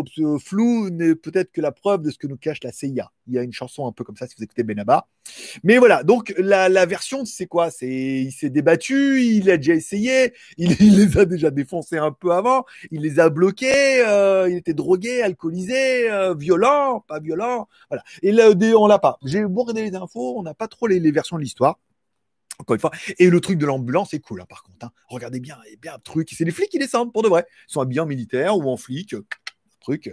flou 0.40 0.90
n'est 0.90 1.14
peut-être 1.14 1.52
que 1.52 1.60
la 1.60 1.72
preuve 1.72 2.02
de 2.02 2.10
ce 2.10 2.18
que 2.18 2.26
nous 2.26 2.36
cache 2.36 2.62
la 2.62 2.72
CIA. 2.72 3.10
Il 3.26 3.34
y 3.34 3.38
a 3.38 3.42
une 3.42 3.52
chanson 3.52 3.86
un 3.86 3.92
peu 3.92 4.02
comme 4.02 4.16
ça 4.16 4.26
si 4.26 4.34
vous 4.36 4.42
écoutez 4.42 4.64
Benabar. 4.64 5.08
Mais 5.62 5.78
voilà, 5.78 6.02
donc 6.02 6.34
la, 6.38 6.68
la 6.68 6.86
version, 6.86 7.24
c'est 7.24 7.46
quoi? 7.46 7.70
C'est 7.70 7.88
il 7.88 8.32
s'est 8.32 8.50
débattu, 8.50 9.22
il 9.22 9.48
a 9.50 9.56
déjà 9.56 9.74
essayé, 9.74 10.32
il, 10.56 10.76
les 10.96 11.16
a 11.18 11.24
déjà 11.24 11.50
défoncés 11.50 11.98
un 11.98 12.10
peu 12.10 12.32
avant, 12.32 12.64
il 12.90 13.02
les 13.02 13.20
a 13.20 13.30
bloqués, 13.30 14.04
euh, 14.04 14.48
il 14.50 14.56
était 14.56 14.74
drogué, 14.74 15.22
alcoolisé, 15.22 16.10
euh, 16.10 16.34
violent, 16.34 17.04
pas 17.06 17.20
violent, 17.20 17.68
voilà. 17.88 18.02
Et 18.22 18.32
là, 18.32 18.50
on 18.76 18.86
l'a 18.86 18.98
pas. 18.98 19.18
J'ai 19.24 19.44
beau 19.44 19.70
les 19.72 19.94
infos, 19.94 20.38
on 20.38 20.42
n'a 20.42 20.54
pas 20.54 20.66
trop 20.66 20.86
les, 20.88 20.98
les 20.98 21.12
versions 21.12 21.36
de 21.36 21.42
l'histoire. 21.42 21.78
Encore 22.60 22.74
une 22.74 22.80
fois. 22.80 22.90
Et 23.18 23.30
le 23.30 23.40
truc 23.40 23.58
de 23.58 23.66
l'ambulance 23.66 24.14
est 24.14 24.20
cool, 24.20 24.42
hein, 24.42 24.46
par 24.48 24.62
contre. 24.62 24.86
Hein. 24.86 24.90
Regardez 25.08 25.40
bien, 25.40 25.56
il 25.70 25.78
bien 25.78 25.98
truc. 25.98 26.30
C'est 26.36 26.44
les 26.44 26.50
flics 26.50 26.70
qui 26.70 26.78
descendent, 26.78 27.12
pour 27.12 27.22
de 27.22 27.28
vrai. 27.28 27.46
Ils 27.68 27.72
sont 27.72 27.80
habillés 27.80 28.00
en 28.00 28.06
militaire 28.06 28.56
ou 28.56 28.70
en 28.70 28.76
flic. 28.76 29.14
Truc, 29.80 30.12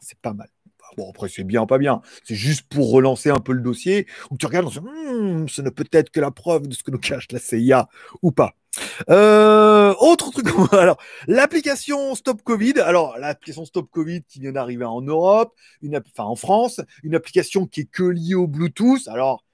c'est 0.00 0.18
pas 0.18 0.32
mal. 0.32 0.48
Bon, 0.96 1.10
après, 1.10 1.28
c'est 1.28 1.44
bien, 1.44 1.66
pas 1.66 1.78
bien. 1.78 2.00
C'est 2.24 2.34
juste 2.34 2.66
pour 2.68 2.90
relancer 2.90 3.30
un 3.30 3.40
peu 3.40 3.52
le 3.52 3.60
dossier, 3.60 4.06
où 4.30 4.38
tu 4.38 4.46
regardes, 4.46 4.66
on 4.66 4.70
se 4.70 4.80
hmm, 4.80 5.48
ce 5.48 5.60
ne 5.60 5.70
peut 5.70 5.86
être 5.92 6.10
que 6.10 6.20
la 6.20 6.30
preuve 6.30 6.66
de 6.68 6.74
ce 6.74 6.82
que 6.82 6.90
nous 6.90 6.98
cache 6.98 7.26
la 7.30 7.38
CIA 7.38 7.88
ou 8.22 8.32
pas. 8.32 8.54
Euh, 9.10 9.94
autre 9.98 10.30
truc, 10.30 10.46
alors 10.72 10.98
l'application 11.26 12.14
Stop 12.14 12.42
Covid. 12.42 12.74
Alors 12.80 13.18
l'application 13.18 13.64
Stop 13.64 13.90
Covid 13.90 14.22
qui 14.22 14.40
vient 14.40 14.52
d'arriver 14.52 14.84
en 14.84 15.00
Europe, 15.00 15.54
enfin 15.82 16.24
en 16.24 16.36
France, 16.36 16.80
une 17.02 17.14
application 17.14 17.66
qui 17.66 17.80
est 17.80 17.90
que 17.90 18.04
liée 18.04 18.34
au 18.34 18.46
Bluetooth. 18.46 19.08
Alors 19.08 19.44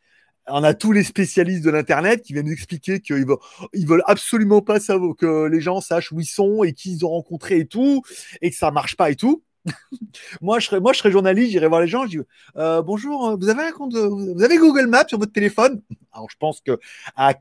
on 0.47 0.63
a 0.63 0.75
tous 0.75 0.93
les 0.93 1.05
spécialistes 1.05 1.65
de 1.65 1.71
l'internet 1.71 2.23
qui 2.23 2.33
viennent 2.33 2.47
nous 2.47 2.53
expliquer 2.53 3.01
qu'ils 3.01 3.27
veulent, 3.27 3.39
ils 3.73 3.87
veulent 3.87 4.03
absolument 4.07 4.61
pas 4.61 4.81
savoir 4.81 5.17
que 5.17 5.47
les 5.47 5.61
gens 5.61 5.81
sachent 5.81 6.13
où 6.13 6.21
ils 6.21 6.27
sont 6.27 6.65
et 6.65 6.73
qui 6.73 6.93
ils 6.95 7.05
ont 7.05 7.11
rencontré 7.11 7.59
et 7.59 7.67
tout, 7.67 8.03
et 8.43 8.51
que 8.51 8.57
ça 8.57 8.71
marche 8.71 8.97
pas 8.97 9.11
et 9.11 9.17
tout. 9.17 9.43
moi, 10.43 10.59
je 10.59 10.67
serais, 10.67 11.11
journaliste, 11.11 11.53
j'irais 11.53 11.69
voir 11.69 11.81
les 11.81 11.89
gens, 11.89 12.05
je 12.05 12.19
dis 12.19 12.19
euh, 12.57 12.83
bonjour, 12.83 13.37
vous 13.39 13.49
avez 13.49 13.63
un 13.63 13.73
compte, 13.73 13.95
vous 13.95 14.43
avez 14.43 14.59
Google 14.59 14.87
Maps 14.87 15.09
sur 15.09 15.19
votre 15.19 15.33
téléphone? 15.33 15.81
Alors, 16.13 16.29
je 16.31 16.37
pense 16.39 16.61
que 16.61 16.79
à 17.17 17.35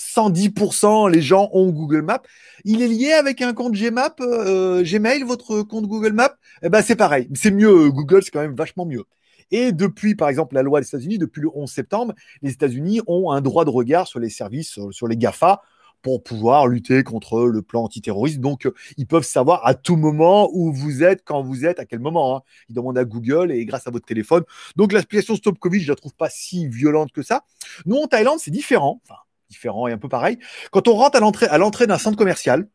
110% 0.00 1.10
les 1.10 1.20
gens 1.20 1.50
ont 1.52 1.70
Google 1.70 2.02
Maps. 2.02 2.22
Il 2.64 2.82
est 2.82 2.88
lié 2.88 3.12
avec 3.12 3.42
un 3.42 3.52
compte 3.52 3.76
euh, 3.76 4.82
Gmail, 4.82 5.22
votre 5.22 5.62
compte 5.62 5.86
Google 5.86 6.12
Maps? 6.12 6.34
Eh 6.62 6.68
ben, 6.68 6.82
c'est 6.82 6.96
pareil. 6.96 7.28
C'est 7.34 7.50
mieux. 7.50 7.90
Google, 7.90 8.22
c'est 8.22 8.30
quand 8.30 8.40
même 8.40 8.54
vachement 8.54 8.86
mieux. 8.86 9.04
Et 9.50 9.72
depuis, 9.72 10.14
par 10.14 10.28
exemple, 10.28 10.54
la 10.54 10.62
loi 10.62 10.80
des 10.80 10.86
États-Unis, 10.86 11.18
depuis 11.18 11.40
le 11.40 11.48
11 11.54 11.70
septembre, 11.70 12.14
les 12.42 12.52
États-Unis 12.52 13.00
ont 13.06 13.30
un 13.30 13.40
droit 13.40 13.64
de 13.64 13.70
regard 13.70 14.06
sur 14.06 14.20
les 14.20 14.30
services, 14.30 14.78
sur, 14.90 15.08
les 15.08 15.16
GAFA, 15.16 15.62
pour 16.02 16.22
pouvoir 16.22 16.66
lutter 16.66 17.02
contre 17.02 17.42
le 17.42 17.62
plan 17.62 17.84
antiterroriste. 17.84 18.40
Donc, 18.40 18.66
euh, 18.66 18.72
ils 18.96 19.06
peuvent 19.06 19.24
savoir 19.24 19.66
à 19.66 19.74
tout 19.74 19.96
moment 19.96 20.48
où 20.52 20.72
vous 20.72 21.02
êtes, 21.02 21.22
quand 21.24 21.42
vous 21.42 21.66
êtes, 21.66 21.78
à 21.78 21.84
quel 21.84 21.98
moment. 21.98 22.36
Hein. 22.36 22.42
Ils 22.68 22.74
demandent 22.74 22.96
à 22.96 23.04
Google 23.04 23.52
et 23.52 23.64
grâce 23.66 23.86
à 23.86 23.90
votre 23.90 24.06
téléphone. 24.06 24.44
Donc, 24.76 24.92
l'application 24.92 25.36
Stop 25.36 25.58
Covid, 25.58 25.80
je 25.80 25.88
la 25.88 25.96
trouve 25.96 26.14
pas 26.14 26.30
si 26.30 26.66
violente 26.68 27.12
que 27.12 27.22
ça. 27.22 27.44
Nous, 27.84 27.96
en 27.96 28.06
Thaïlande, 28.06 28.38
c'est 28.38 28.50
différent. 28.50 29.02
Enfin, 29.04 29.20
différent 29.50 29.88
et 29.88 29.92
un 29.92 29.98
peu 29.98 30.08
pareil. 30.08 30.38
Quand 30.70 30.88
on 30.88 30.94
rentre 30.94 31.18
à 31.18 31.20
l'entrée, 31.20 31.46
à 31.46 31.58
l'entrée 31.58 31.86
d'un 31.86 31.98
centre 31.98 32.16
commercial, 32.16 32.66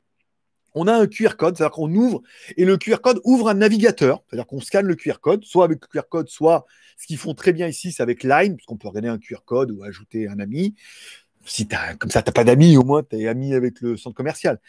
on 0.76 0.88
a 0.88 0.94
un 0.94 1.08
QR 1.08 1.36
code, 1.38 1.58
c'est-à-dire 1.58 1.74
qu'on 1.74 1.94
ouvre 1.94 2.22
et 2.58 2.66
le 2.66 2.78
QR 2.78 2.98
code 3.02 3.20
ouvre 3.24 3.50
un 3.50 3.56
navigateur, 3.56 4.24
c'est-à-dire 4.28 4.46
qu'on 4.46 4.60
scanne 4.60 4.86
le 4.86 4.96
QR 4.96 5.20
code, 5.22 5.44
soit 5.44 5.66
avec 5.66 5.80
le 5.82 5.88
QR 5.88 6.08
code, 6.08 6.30
soit 6.30 6.66
ce 6.98 7.08
qu'ils 7.08 7.18
font 7.18 7.34
très 7.34 7.54
bien 7.54 7.68
ici, 7.68 7.92
c'est 7.92 8.04
avec 8.04 8.24
Line, 8.24 8.56
puisqu'on 8.56 8.78
peut 8.78 8.88
regarder 8.88 9.08
un 9.08 9.18
QR 9.18 9.44
code 9.46 9.72
ou 9.72 9.84
ajouter 9.84 10.28
un 10.28 10.40
ami. 10.40 10.76
Si 11.46 11.68
as, 11.72 11.96
comme 11.96 12.12
ça, 12.12 12.22
tu 12.22 12.30
n'as 12.30 12.34
pas 12.34 12.44
d'amis, 12.44 12.78
au 12.78 12.84
moins 12.84 13.04
tu 13.04 13.18
es 13.18 13.28
ami 13.28 13.54
avec 13.54 13.82
le 13.82 13.98
centre 13.98 14.16
commercial. 14.16 14.60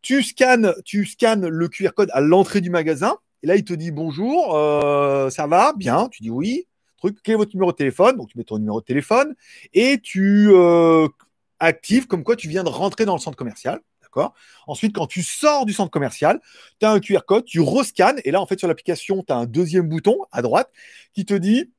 Tu 0.00 0.22
scannes, 0.22 0.74
tu 0.84 1.06
le 1.22 1.68
QR 1.68 1.90
code 1.94 2.10
à 2.12 2.20
l'entrée 2.20 2.60
du 2.60 2.70
magasin, 2.70 3.16
et 3.42 3.46
là 3.46 3.56
il 3.56 3.64
te 3.64 3.74
dit 3.74 3.90
bonjour, 3.90 4.56
euh, 4.56 5.30
ça 5.30 5.46
va, 5.46 5.72
bien, 5.76 6.08
tu 6.08 6.22
dis 6.22 6.30
oui. 6.30 6.66
Truc, 6.96 7.18
quel 7.24 7.34
est 7.34 7.36
votre 7.36 7.54
numéro 7.54 7.72
de 7.72 7.76
téléphone? 7.76 8.16
Donc 8.16 8.28
tu 8.28 8.38
mets 8.38 8.44
ton 8.44 8.58
numéro 8.58 8.80
de 8.80 8.84
téléphone 8.84 9.34
et 9.74 9.98
tu 10.00 10.50
euh, 10.52 11.08
actives 11.58 12.06
comme 12.06 12.22
quoi 12.22 12.36
tu 12.36 12.48
viens 12.48 12.62
de 12.62 12.68
rentrer 12.68 13.04
dans 13.04 13.14
le 13.14 13.20
centre 13.20 13.36
commercial. 13.36 13.80
Ensuite, 14.66 14.94
quand 14.94 15.06
tu 15.06 15.22
sors 15.22 15.66
du 15.66 15.72
centre 15.72 15.90
commercial, 15.90 16.40
tu 16.80 16.86
as 16.86 16.90
un 16.90 17.00
QR 17.00 17.20
code, 17.26 17.44
tu 17.44 17.60
rescannes, 17.60 18.20
et 18.24 18.30
là, 18.30 18.40
en 18.40 18.46
fait, 18.46 18.58
sur 18.58 18.68
l'application, 18.68 19.22
tu 19.26 19.32
as 19.32 19.36
un 19.36 19.46
deuxième 19.46 19.88
bouton 19.88 20.18
à 20.30 20.42
droite 20.42 20.70
qui 21.14 21.24
te 21.24 21.34
dit 21.34 21.70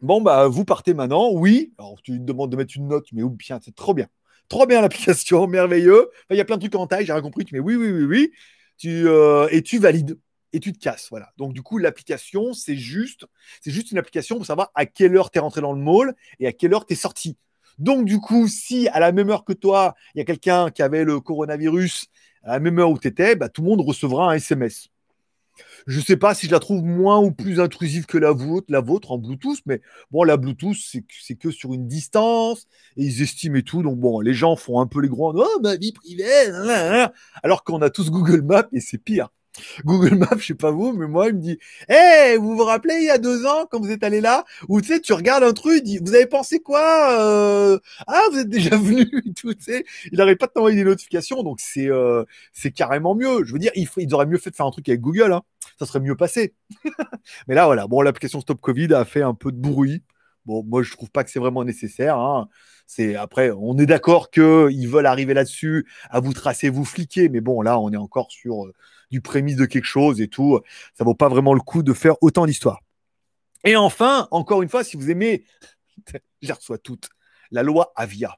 Bon, 0.00 0.22
bah, 0.22 0.48
vous 0.48 0.64
partez 0.64 0.94
maintenant, 0.94 1.30
oui. 1.30 1.74
Alors, 1.78 2.00
tu 2.02 2.12
te 2.12 2.24
demandes 2.24 2.50
de 2.50 2.56
mettre 2.56 2.72
une 2.76 2.88
note, 2.88 3.06
mais 3.12 3.22
ou 3.22 3.30
bien, 3.30 3.60
c'est 3.62 3.74
trop 3.74 3.92
bien. 3.92 4.08
Trop 4.48 4.66
bien 4.66 4.80
l'application, 4.80 5.46
merveilleux. 5.48 6.08
Il 6.30 6.36
y 6.36 6.40
a 6.40 6.44
plein 6.44 6.56
de 6.56 6.62
trucs 6.62 6.74
en 6.74 6.86
taille, 6.86 7.04
j'ai 7.04 7.12
rien 7.12 7.22
compris. 7.22 7.44
Tu 7.44 7.54
mets 7.54 7.60
oui, 7.60 7.76
oui, 7.76 7.90
oui, 7.90 8.04
oui. 8.04 8.32
Tu, 8.78 9.06
euh, 9.06 9.46
et 9.50 9.62
tu 9.62 9.78
valides 9.78 10.18
et 10.52 10.60
tu 10.60 10.72
te 10.72 10.78
casses. 10.78 11.08
Voilà. 11.10 11.32
Donc, 11.36 11.52
du 11.52 11.62
coup, 11.62 11.76
l'application, 11.76 12.54
c'est 12.54 12.76
juste, 12.76 13.26
c'est 13.60 13.70
juste 13.70 13.90
une 13.90 13.98
application 13.98 14.36
pour 14.36 14.46
savoir 14.46 14.70
à 14.74 14.86
quelle 14.86 15.16
heure 15.16 15.30
tu 15.30 15.38
es 15.38 15.40
rentré 15.40 15.60
dans 15.60 15.72
le 15.72 15.80
mall 15.80 16.14
et 16.38 16.46
à 16.46 16.52
quelle 16.52 16.72
heure 16.72 16.86
tu 16.86 16.94
es 16.94 16.96
sorti. 16.96 17.36
Donc, 17.80 18.04
du 18.04 18.20
coup, 18.20 18.46
si 18.46 18.88
à 18.88 19.00
la 19.00 19.10
même 19.10 19.30
heure 19.30 19.44
que 19.44 19.54
toi, 19.54 19.94
il 20.14 20.18
y 20.18 20.20
a 20.20 20.24
quelqu'un 20.24 20.70
qui 20.70 20.82
avait 20.82 21.02
le 21.02 21.18
coronavirus, 21.18 22.06
à 22.42 22.52
la 22.52 22.60
même 22.60 22.78
heure 22.78 22.90
où 22.90 22.98
tu 22.98 23.08
étais, 23.08 23.36
bah, 23.36 23.48
tout 23.48 23.62
le 23.62 23.68
monde 23.68 23.80
recevra 23.80 24.30
un 24.30 24.34
SMS. 24.34 24.88
Je 25.86 25.98
ne 25.98 26.04
sais 26.04 26.16
pas 26.16 26.34
si 26.34 26.46
je 26.46 26.52
la 26.52 26.58
trouve 26.58 26.82
moins 26.82 27.18
ou 27.18 27.32
plus 27.32 27.58
intrusive 27.60 28.06
que 28.06 28.18
la 28.18 28.32
vôtre, 28.32 28.66
la 28.70 28.80
vôtre 28.80 29.12
en 29.12 29.18
Bluetooth, 29.18 29.60
mais 29.66 29.80
bon, 30.10 30.24
la 30.24 30.36
Bluetooth, 30.36 30.76
c'est 30.76 31.34
que 31.34 31.50
sur 31.50 31.74
une 31.74 31.88
distance, 31.88 32.66
et 32.96 33.04
ils 33.04 33.22
estiment 33.22 33.56
et 33.56 33.62
tout. 33.62 33.82
Donc 33.82 33.98
bon, 33.98 34.20
les 34.20 34.34
gens 34.34 34.56
font 34.56 34.80
un 34.80 34.86
peu 34.86 35.00
les 35.00 35.08
grands, 35.08 35.32
oh, 35.34 35.60
ma 35.62 35.76
vie 35.76 35.92
privée, 35.92 36.50
alors 37.42 37.64
qu'on 37.64 37.82
a 37.82 37.90
tous 37.90 38.10
Google 38.10 38.42
Maps 38.42 38.68
et 38.72 38.80
c'est 38.80 38.98
pire. 38.98 39.30
Google 39.84 40.16
Maps, 40.16 40.36
je 40.38 40.46
sais 40.46 40.54
pas 40.54 40.70
vous, 40.70 40.92
mais 40.92 41.06
moi, 41.06 41.28
il 41.28 41.34
me 41.34 41.40
dit, 41.40 41.58
hé, 41.88 42.36
vous 42.36 42.56
vous 42.56 42.64
rappelez 42.64 42.94
il 42.96 43.04
y 43.04 43.10
a 43.10 43.18
deux 43.18 43.46
ans 43.46 43.66
quand 43.70 43.80
vous 43.80 43.90
êtes 43.90 44.02
allé 44.02 44.20
là, 44.20 44.44
où 44.68 44.80
tu 44.80 44.88
sais, 44.88 45.00
tu 45.00 45.12
regardes 45.12 45.44
un 45.44 45.52
truc, 45.52 45.78
il 45.78 45.82
dit, 45.82 45.98
vous 45.98 46.14
avez 46.14 46.26
pensé 46.26 46.60
quoi 46.60 47.18
euh... 47.20 47.78
Ah, 48.06 48.22
vous 48.32 48.38
êtes 48.38 48.48
déjà 48.48 48.76
venu, 48.76 49.08
tout, 49.34 49.54
tu 49.54 49.62
sais. 49.62 49.84
Il 50.12 50.18
n'arrête 50.18 50.38
pas 50.38 50.46
de 50.46 50.52
t'envoyer 50.52 50.76
des 50.76 50.84
notifications, 50.84 51.42
donc 51.42 51.60
c'est 51.60 51.90
euh, 51.90 52.24
c'est 52.52 52.70
carrément 52.70 53.14
mieux. 53.14 53.44
Je 53.44 53.52
veux 53.52 53.58
dire, 53.58 53.72
ils, 53.74 53.88
ils 53.96 54.14
auraient 54.14 54.26
mieux 54.26 54.38
fait 54.38 54.50
de 54.50 54.56
faire 54.56 54.66
un 54.66 54.70
truc 54.70 54.88
avec 54.88 55.00
Google, 55.00 55.32
hein. 55.32 55.42
Ça 55.78 55.86
serait 55.86 56.00
mieux 56.00 56.16
passé. 56.16 56.54
mais 57.48 57.54
là, 57.54 57.66
voilà. 57.66 57.86
Bon, 57.86 58.02
l'application 58.02 58.40
Stop 58.40 58.60
Covid 58.60 58.92
a 58.94 59.04
fait 59.04 59.22
un 59.22 59.34
peu 59.34 59.52
de 59.52 59.58
bruit. 59.58 60.02
Bon, 60.46 60.64
moi, 60.64 60.82
je 60.82 60.92
trouve 60.92 61.10
pas 61.10 61.24
que 61.24 61.30
c'est 61.30 61.38
vraiment 61.38 61.64
nécessaire. 61.64 62.18
Hein. 62.18 62.48
C'est 62.86 63.14
après, 63.14 63.50
on 63.50 63.78
est 63.78 63.86
d'accord 63.86 64.30
qu'ils 64.30 64.88
veulent 64.88 65.06
arriver 65.06 65.34
là-dessus, 65.34 65.86
à 66.10 66.20
vous 66.20 66.32
tracer, 66.32 66.70
vous 66.70 66.84
fliquer, 66.84 67.28
mais 67.28 67.40
bon, 67.40 67.62
là, 67.62 67.78
on 67.78 67.92
est 67.92 67.96
encore 67.96 68.30
sur 68.32 68.66
euh, 68.66 68.72
du 69.10 69.20
prémisse 69.20 69.56
de 69.56 69.66
quelque 69.66 69.84
chose 69.84 70.20
et 70.20 70.28
tout. 70.28 70.60
Ça 70.94 71.04
vaut 71.04 71.14
pas 71.14 71.28
vraiment 71.28 71.54
le 71.54 71.60
coup 71.60 71.82
de 71.82 71.92
faire 71.92 72.14
autant 72.22 72.46
d'histoires. 72.46 72.80
Et 73.64 73.76
enfin, 73.76 74.28
encore 74.30 74.62
une 74.62 74.68
fois, 74.68 74.84
si 74.84 74.96
vous 74.96 75.10
aimez, 75.10 75.44
je 76.42 76.48
les 76.48 76.52
reçois 76.52 76.78
toutes, 76.78 77.08
la 77.50 77.62
loi 77.62 77.92
Avia. 77.96 78.36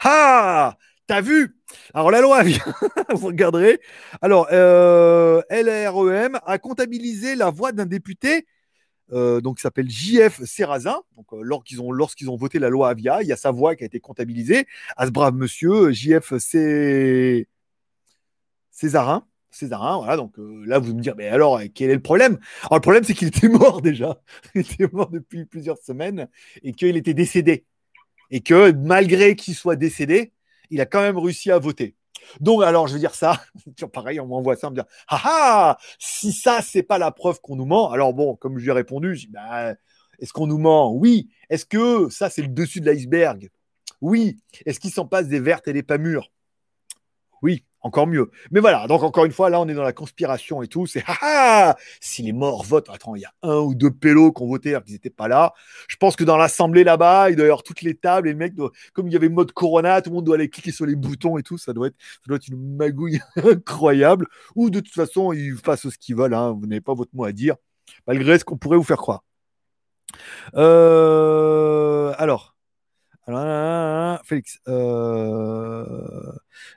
Ah 0.00 0.76
T'as 1.08 1.22
vu? 1.22 1.56
Alors 1.94 2.10
la 2.10 2.20
loi 2.20 2.36
Avia, 2.36 2.62
vous 3.14 3.28
regarderez. 3.28 3.80
Alors, 4.20 4.46
euh, 4.52 5.40
LREM 5.48 6.38
a 6.44 6.58
comptabilisé 6.58 7.34
la 7.34 7.48
voix 7.48 7.72
d'un 7.72 7.86
député 7.86 8.46
euh, 9.12 9.40
donc 9.40 9.56
qui 9.56 9.62
s'appelle 9.62 9.88
JF 9.88 10.44
Serrazin. 10.44 11.00
Donc, 11.16 11.32
euh, 11.32 11.40
lorsqu'ils 11.42 11.80
ont, 12.30 12.36
voté 12.36 12.58
la 12.58 12.68
loi 12.68 12.90
Avia, 12.90 13.22
il 13.22 13.28
y 13.28 13.32
a 13.32 13.36
sa 13.36 13.50
voix 13.50 13.74
qui 13.74 13.84
a 13.84 13.86
été 13.86 14.00
comptabilisée 14.00 14.66
à 14.98 15.06
ce 15.06 15.10
brave 15.10 15.34
monsieur, 15.34 15.92
JF 15.92 16.34
Césarin. 18.70 19.26
Césarin, 19.50 19.98
voilà, 19.98 20.16
donc 20.16 20.38
euh, 20.38 20.62
là 20.66 20.78
vous 20.78 20.94
me 20.94 21.00
dire, 21.00 21.14
mais 21.16 21.28
alors 21.28 21.60
quel 21.74 21.90
est 21.90 21.94
le 21.94 22.02
problème? 22.02 22.38
Alors 22.64 22.76
le 22.76 22.80
problème 22.80 23.04
c'est 23.04 23.14
qu'il 23.14 23.28
était 23.28 23.48
mort 23.48 23.80
déjà, 23.82 24.20
il 24.54 24.60
était 24.60 24.88
mort 24.92 25.10
depuis 25.10 25.46
plusieurs 25.46 25.78
semaines 25.78 26.28
et 26.62 26.72
qu'il 26.72 26.96
était 26.96 27.14
décédé. 27.14 27.64
Et 28.30 28.40
que 28.40 28.72
malgré 28.72 29.36
qu'il 29.36 29.54
soit 29.54 29.76
décédé, 29.76 30.32
il 30.70 30.80
a 30.80 30.86
quand 30.86 31.00
même 31.00 31.18
réussi 31.18 31.50
à 31.50 31.58
voter. 31.58 31.96
Donc, 32.40 32.62
alors, 32.62 32.86
je 32.88 32.94
veux 32.94 32.98
dire 32.98 33.14
ça, 33.14 33.40
pareil, 33.92 34.20
on 34.20 34.26
m'envoie 34.26 34.56
ça, 34.56 34.68
on 34.68 34.70
me 34.70 34.76
dit, 34.76 34.82
ah 35.08 35.20
ah, 35.24 35.78
si 35.98 36.32
ça, 36.32 36.60
c'est 36.62 36.82
pas 36.82 36.98
la 36.98 37.10
preuve 37.10 37.40
qu'on 37.40 37.56
nous 37.56 37.64
ment, 37.64 37.90
alors 37.90 38.12
bon, 38.12 38.36
comme 38.36 38.58
je 38.58 38.64
lui 38.64 38.70
ai 38.70 38.74
répondu, 38.74 39.14
je 39.14 39.26
dis, 39.26 39.32
bah, 39.32 39.74
est-ce 40.18 40.32
qu'on 40.32 40.46
nous 40.46 40.58
ment? 40.58 40.92
Oui. 40.92 41.30
Est-ce 41.48 41.64
que 41.64 42.08
ça, 42.10 42.30
c'est 42.30 42.42
le 42.42 42.48
dessus 42.48 42.80
de 42.80 42.90
l'iceberg? 42.90 43.50
Oui. 44.00 44.38
Est-ce 44.66 44.80
qu'il 44.80 44.92
s'en 44.92 45.06
passe 45.06 45.28
des 45.28 45.40
vertes 45.40 45.68
et 45.68 45.72
des 45.72 45.82
pas 45.82 45.98
mûres? 45.98 46.32
Oui 47.42 47.64
encore 47.88 48.06
mieux. 48.06 48.30
Mais 48.50 48.60
voilà, 48.60 48.86
donc 48.86 49.02
encore 49.02 49.24
une 49.24 49.32
fois, 49.32 49.50
là, 49.50 49.60
on 49.60 49.68
est 49.68 49.74
dans 49.74 49.82
la 49.82 49.92
conspiration 49.92 50.62
et 50.62 50.68
tout. 50.68 50.86
C'est 50.86 51.02
ah, 51.08 51.16
ah 51.22 51.76
Si 52.00 52.22
les 52.22 52.32
morts 52.32 52.62
votent, 52.62 52.90
attends, 52.90 53.16
il 53.16 53.22
y 53.22 53.24
a 53.24 53.32
un 53.42 53.58
ou 53.58 53.74
deux 53.74 53.90
pélos 53.90 54.32
qui 54.32 54.42
ont 54.42 54.46
voté 54.46 54.70
alors 54.70 54.84
qu'ils 54.84 54.92
n'étaient 54.92 55.10
pas 55.10 55.28
là. 55.28 55.54
Je 55.88 55.96
pense 55.96 56.14
que 56.14 56.24
dans 56.24 56.36
l'assemblée 56.36 56.84
là-bas, 56.84 57.30
il 57.30 57.36
doit 57.36 57.46
y 57.46 57.48
avoir 57.48 57.62
toutes 57.62 57.82
les 57.82 57.94
tables 57.94 58.28
et 58.28 58.32
les 58.32 58.36
mecs, 58.36 58.54
comme 58.92 59.08
il 59.08 59.12
y 59.12 59.16
avait 59.16 59.28
mode 59.28 59.52
Corona, 59.52 60.02
tout 60.02 60.10
le 60.10 60.16
monde 60.16 60.26
doit 60.26 60.36
aller 60.36 60.50
cliquer 60.50 60.70
sur 60.70 60.86
les 60.86 60.96
boutons 60.96 61.38
et 61.38 61.42
tout. 61.42 61.58
Ça 61.58 61.72
doit 61.72 61.88
être, 61.88 61.96
ça 61.98 62.28
doit 62.28 62.38
une 62.48 62.76
magouille 62.76 63.20
incroyable. 63.36 64.26
Ou 64.54 64.70
de 64.70 64.80
toute 64.80 64.94
façon, 64.94 65.32
ils 65.32 65.56
fassent 65.56 65.88
ce 65.88 65.98
qu'ils 65.98 66.16
veulent. 66.16 66.34
Hein. 66.34 66.56
Vous 66.60 66.66
n'avez 66.66 66.80
pas 66.80 66.94
votre 66.94 67.14
mot 67.14 67.24
à 67.24 67.32
dire, 67.32 67.56
malgré 68.06 68.38
ce 68.38 68.44
qu'on 68.44 68.58
pourrait 68.58 68.76
vous 68.76 68.84
faire 68.84 68.98
croire. 68.98 69.24
Euh, 70.54 72.12
alors. 72.18 72.57
Alors, 73.28 74.24
Félix, 74.24 74.58
euh, 74.68 75.84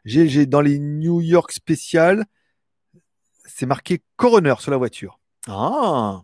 j'ai 0.04 0.46
dans 0.46 0.60
les 0.60 0.80
New 0.80 1.22
York 1.22 1.54
spéciales, 1.54 2.26
c'est 3.46 3.66
marqué 3.66 4.04
coroner 4.18 4.56
sur 4.60 4.72
la 4.72 4.78
voiture. 4.78 5.20
Ah 5.48 6.22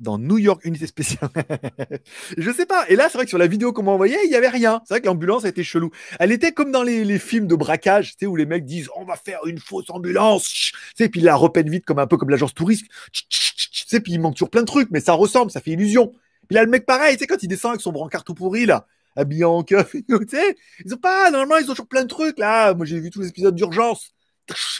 dans 0.00 0.18
New 0.18 0.38
York 0.38 0.64
Unité 0.64 0.88
Spéciale. 0.88 1.30
je 2.36 2.50
sais 2.50 2.66
pas. 2.66 2.84
Et 2.88 2.96
là, 2.96 3.08
c'est 3.08 3.18
vrai 3.18 3.24
que 3.24 3.28
sur 3.28 3.38
la 3.38 3.46
vidéo 3.46 3.72
qu'on 3.72 3.84
m'a 3.84 3.92
envoyée, 3.92 4.18
il 4.24 4.32
y 4.32 4.34
avait 4.34 4.48
rien. 4.48 4.82
C'est 4.84 4.94
vrai 4.94 5.00
que 5.00 5.06
l'ambulance 5.06 5.44
été 5.44 5.62
chelou. 5.62 5.92
Elle 6.18 6.32
était 6.32 6.50
comme 6.50 6.72
dans 6.72 6.82
les, 6.82 7.18
films 7.20 7.46
de 7.46 7.54
braquage, 7.54 8.12
tu 8.12 8.16
sais, 8.20 8.26
où 8.26 8.34
les 8.34 8.44
mecs 8.44 8.64
disent 8.64 8.88
on 8.96 9.04
va 9.04 9.14
faire 9.14 9.46
une 9.46 9.60
fausse 9.60 9.90
ambulance. 9.90 10.48
Tu 10.48 10.72
sais, 10.96 11.08
puis 11.08 11.20
ils 11.20 11.24
la 11.24 11.36
repènent 11.36 11.70
vite 11.70 11.84
comme 11.84 12.00
un 12.00 12.08
peu 12.08 12.16
comme 12.16 12.30
l'agence 12.30 12.52
touriste. 12.52 12.86
Tu 13.12 13.84
sais, 13.86 14.00
puis 14.00 14.14
il 14.14 14.20
manque 14.20 14.34
toujours 14.34 14.50
plein 14.50 14.62
de 14.62 14.66
trucs, 14.66 14.90
mais 14.90 14.98
ça 14.98 15.12
ressemble, 15.12 15.52
ça 15.52 15.60
fait 15.60 15.70
illusion. 15.70 16.12
Puis 16.48 16.56
là, 16.56 16.64
le 16.64 16.70
mec, 16.70 16.84
pareil, 16.84 17.14
tu 17.14 17.20
sais, 17.20 17.26
quand 17.28 17.40
il 17.40 17.48
descend 17.48 17.70
avec 17.70 17.80
son 17.80 17.92
brancard 17.92 18.24
tout 18.24 18.34
pourri, 18.34 18.66
là, 18.66 18.88
tu 19.16 20.28
sais. 20.28 20.56
Ils 20.84 20.94
ont 20.94 20.98
pas, 20.98 21.30
normalement, 21.30 21.56
ils 21.56 21.64
ont 21.64 21.74
toujours 21.74 21.88
plein 21.88 22.02
de 22.02 22.08
trucs, 22.08 22.38
là. 22.38 22.74
Moi, 22.74 22.86
j'ai 22.86 22.98
vu 23.00 23.10
tous 23.10 23.20
les 23.20 23.28
épisodes 23.28 23.54
d'urgence. 23.54 24.14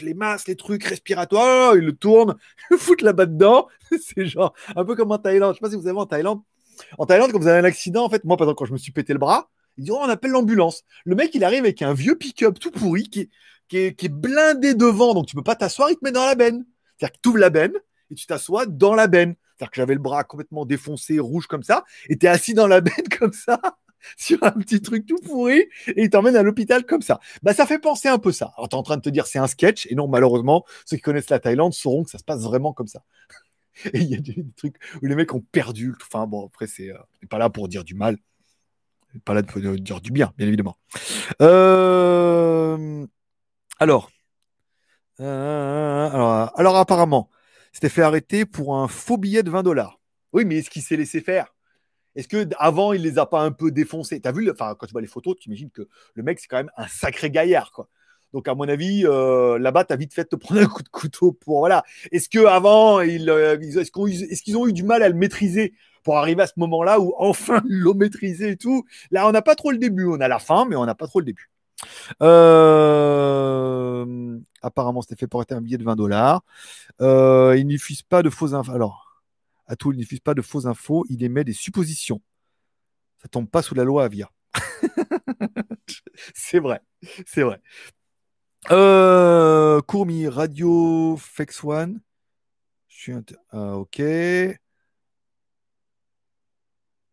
Les 0.03 0.15
masques, 0.15 0.49
les 0.49 0.57
trucs 0.57 0.85
respiratoires, 0.85 1.77
ils 1.77 1.85
le 1.85 1.93
tournent, 1.93 2.35
ils 2.71 2.79
foutent 2.79 3.03
là-bas 3.03 3.27
dedans. 3.27 3.69
C'est 4.01 4.27
genre, 4.27 4.53
un 4.77 4.85
peu 4.85 4.95
comme 4.97 5.13
en 5.13 5.19
Thaïlande. 5.19 5.55
Je 5.55 5.59
sais 5.59 5.63
pas 5.63 5.71
si 5.71 5.77
vous 5.77 5.87
avez 5.87 5.99
en 5.99 6.07
Thaïlande. 6.07 6.43
En 6.99 7.07
Thaïlande, 7.07 7.33
quand 7.33 7.39
vous 7.39 7.47
avez 7.47 7.61
un 7.61 7.65
accident, 7.65 8.05
en 8.05 8.11
fait, 8.11 8.25
moi, 8.25 8.37
par 8.37 8.47
exemple, 8.47 8.59
quand 8.59 8.65
je 8.67 8.73
me 8.73 8.79
suis 8.79 8.93
pété 8.93 9.13
le 9.13 9.19
bras, 9.19 9.51
ils 9.79 9.85
disent, 9.85 9.95
oh, 9.95 10.01
on 10.03 10.09
appelle 10.09 10.33
l'ambulance. 10.33 10.83
Le 11.05 11.15
mec, 11.15 11.35
il 11.35 11.45
arrive 11.45 11.61
avec 11.61 11.81
un 11.83 11.95
vieux 11.95 12.17
pick-up 12.17 12.59
tout 12.59 12.71
pourri 12.71 13.09
qui 13.09 13.31
est 13.73 14.09
blindé 14.09 14.75
devant, 14.75 15.15
donc 15.15 15.27
tu 15.27 15.35
peux 15.35 15.43
pas 15.43 15.57
t'asseoir, 15.57 15.91
il 15.91 15.97
te 15.97 16.05
met 16.05 16.13
dans 16.13 16.27
la 16.27 16.35
benne. 16.35 16.67
C'est-à-dire 16.99 17.13
que 17.13 17.21
tu 17.23 17.29
ouvres 17.31 17.39
la 17.39 17.51
benne 17.51 17.73
et 18.11 18.15
tu 18.15 18.27
t'assois 18.27 18.67
dans 18.67 18.95
la 18.95 19.07
benne. 19.07 19.35
C'est-à-dire 19.57 19.71
que 19.71 19.77
j'avais 19.77 19.95
le 19.95 20.01
bras 20.01 20.25
complètement 20.25 20.67
défoncé, 20.67 21.19
rouge 21.19 21.47
comme 21.47 21.63
ça, 21.63 21.85
et 22.09 22.19
tu 22.19 22.27
es 22.27 22.29
assis 22.29 22.53
dans 22.53 22.67
la 22.67 22.81
benne 22.83 23.09
comme 23.19 23.33
ça 23.33 23.61
sur 24.17 24.43
un 24.43 24.53
petit 24.53 24.81
truc 24.81 25.07
tout 25.07 25.19
pourri 25.19 25.67
et 25.87 26.03
il 26.05 26.11
t'emmène 26.11 26.37
à 26.37 26.43
l'hôpital 26.43 26.85
comme 26.85 27.03
ça. 27.03 27.21
Bah, 27.43 27.55
ça 27.55 27.67
fait 27.67 27.79
penser 27.79 28.09
un 28.09 28.19
peu 28.19 28.33
ça. 28.33 28.53
Alors, 28.57 28.69
tu 28.69 28.77
es 28.77 28.79
en 28.79 28.83
train 28.83 28.97
de 28.97 29.03
te 29.03 29.11
dire 29.11 29.27
c'est 29.27 29.39
un 29.39 29.47
sketch 29.47 29.87
et 29.91 29.95
non, 29.95 30.09
malheureusement, 30.09 30.65
ceux 30.85 30.97
qui 30.97 31.03
connaissent 31.03 31.31
la 31.31 31.39
Thaïlande 31.39 31.73
sauront 31.73 32.05
que 32.05 32.11
ça 32.11 32.19
se 32.19 32.25
passe 32.25 32.43
vraiment 32.43 32.73
comme 32.73 32.89
ça. 32.89 33.03
et 33.93 34.01
il 34.01 34.09
y 34.09 34.15
a 34.15 34.19
des, 34.19 34.45
trucs 34.57 34.77
où 35.03 35.07
les 35.07 35.15
mecs 35.15 35.35
ont 35.35 35.45
perdu. 35.53 35.95
Enfin, 36.03 36.27
bon, 36.27 36.47
après, 36.47 36.67
c'est 36.67 36.91
euh, 36.91 36.99
pas 37.31 37.39
là 37.39 37.51
pour 37.51 37.69
dire 37.69 37.85
du 37.85 37.95
mal. 37.95 38.19
Pas 39.25 39.35
là 39.35 39.43
pour 39.43 39.61
dire 39.61 40.01
du 40.01 40.11
bien, 40.11 40.33
bien 40.39 40.47
évidemment. 40.47 40.79
Euh, 41.43 43.07
alors, 43.79 44.11
euh, 45.21 46.11
alors, 46.11 46.59
alors, 46.59 46.77
apparemment, 46.77 47.31
c'était 47.73 47.89
fait 47.89 48.03
arrêter 48.03 48.47
pour 48.47 48.77
un 48.77 48.89
faux 48.89 49.19
billet 49.19 49.43
de 49.43 49.51
20 49.51 49.63
dollars. 49.63 50.01
Oui, 50.33 50.45
mais 50.45 50.59
est-ce 50.59 50.71
qu'il 50.71 50.83
s'est 50.83 50.97
laissé 50.97 51.21
faire? 51.21 51.55
Est-ce 52.17 52.29
que 52.29 52.49
avant 52.59 52.93
il 52.93 53.03
les 53.03 53.19
a 53.19 53.27
pas 53.27 53.41
un 53.41 53.53
peu 53.53 53.71
défoncés? 53.71 54.21
T'as 54.21 54.33
vu, 54.33 54.51
enfin 54.51 54.75
quand 54.79 54.87
tu 54.87 54.93
vois 54.93 55.01
les 55.01 55.07
photos, 55.07 55.37
tu 55.39 55.49
imagines 55.49 55.71
que 55.71 55.89
le 56.15 56.23
mec 56.23 56.41
c'est 56.41 56.49
quand 56.49 56.59
même 56.59 56.71
un 56.77 56.89
sacré 56.89 57.31
gaillard. 57.31 57.87
Donc 58.33 58.49
à 58.49 58.55
mon 58.55 58.67
avis, 58.69 59.05
euh, 59.07 59.59
là-bas, 59.59 59.85
tu 59.85 59.93
as 59.93 59.97
vite 59.97 60.15
fait 60.15 60.25
de 60.25 60.29
te 60.29 60.37
prendre 60.45 60.61
un 60.61 60.67
coup 60.67 60.83
de 60.83 60.89
couteau 60.89 61.33
pour 61.33 61.59
voilà. 61.61 61.85
Est-ce 62.11 62.29
que 62.29 62.45
avant, 62.47 63.01
ils, 63.01 63.31
euh, 63.31 63.59
est-ce 63.61 64.43
qu'ils 64.43 64.57
ont 64.57 64.67
eu 64.67 64.73
du 64.73 64.83
mal 64.83 65.03
à 65.03 65.09
le 65.09 65.15
maîtriser 65.15 65.75
pour 66.03 66.19
arriver 66.19 66.43
à 66.43 66.47
ce 66.47 66.55
moment-là 66.57 66.99
où 67.01 67.15
enfin 67.19 67.63
ils 67.69 67.79
l'ont 67.79 67.95
maîtrisé 67.95 68.51
et 68.51 68.57
tout? 68.57 68.85
Là, 69.11 69.29
on 69.29 69.33
n'a 69.33 69.43
pas 69.43 69.55
trop 69.55 69.71
le 69.71 69.79
début. 69.79 70.07
On 70.07 70.21
a 70.21 70.29
la 70.29 70.39
fin, 70.39 70.67
mais 70.67 70.77
on 70.77 70.87
n'a 70.87 70.95
pas 70.95 71.07
trop 71.07 71.21
le 71.21 71.27
début. 71.27 71.51
Euh, 72.23 73.59
apparemment, 74.63 75.03
c'était 75.03 75.17
fait 75.17 75.27
pour 75.27 75.43
être 75.43 75.53
un 75.53 75.61
billet 75.61 75.79
de 75.79 75.85
20 75.85 75.97
dollars. 75.97 76.43
ils 77.01 77.67
n'utilisent 77.67 78.03
pas 78.03 78.23
de 78.23 78.31
faux 78.31 78.55
infos. 78.55 78.73
Alors, 78.73 79.12
tout, 79.77 79.93
il 79.93 79.99
diffuse 79.99 80.21
pas 80.21 80.35
de 80.35 80.43
fausses 80.43 80.67
infos, 80.67 81.05
il 81.09 81.23
émet 81.23 81.45
des 81.45 81.53
suppositions. 81.53 82.21
Ça 83.23 83.29
tombe 83.29 83.49
pas 83.49 83.63
sous 83.63 83.75
la 83.75 83.85
loi 83.85 84.05
Avia. 84.05 84.31
c'est 86.35 86.59
vrai, 86.59 86.81
c'est 87.27 87.43
vrai. 87.43 87.61
Euh, 88.71 89.81
Courmi, 89.83 90.29
Radio 90.29 91.17
Fex 91.17 91.63
One. 91.65 92.01
Je 92.89 92.97
suis 92.97 93.13
ah, 93.51 93.77
ok. 93.77 94.01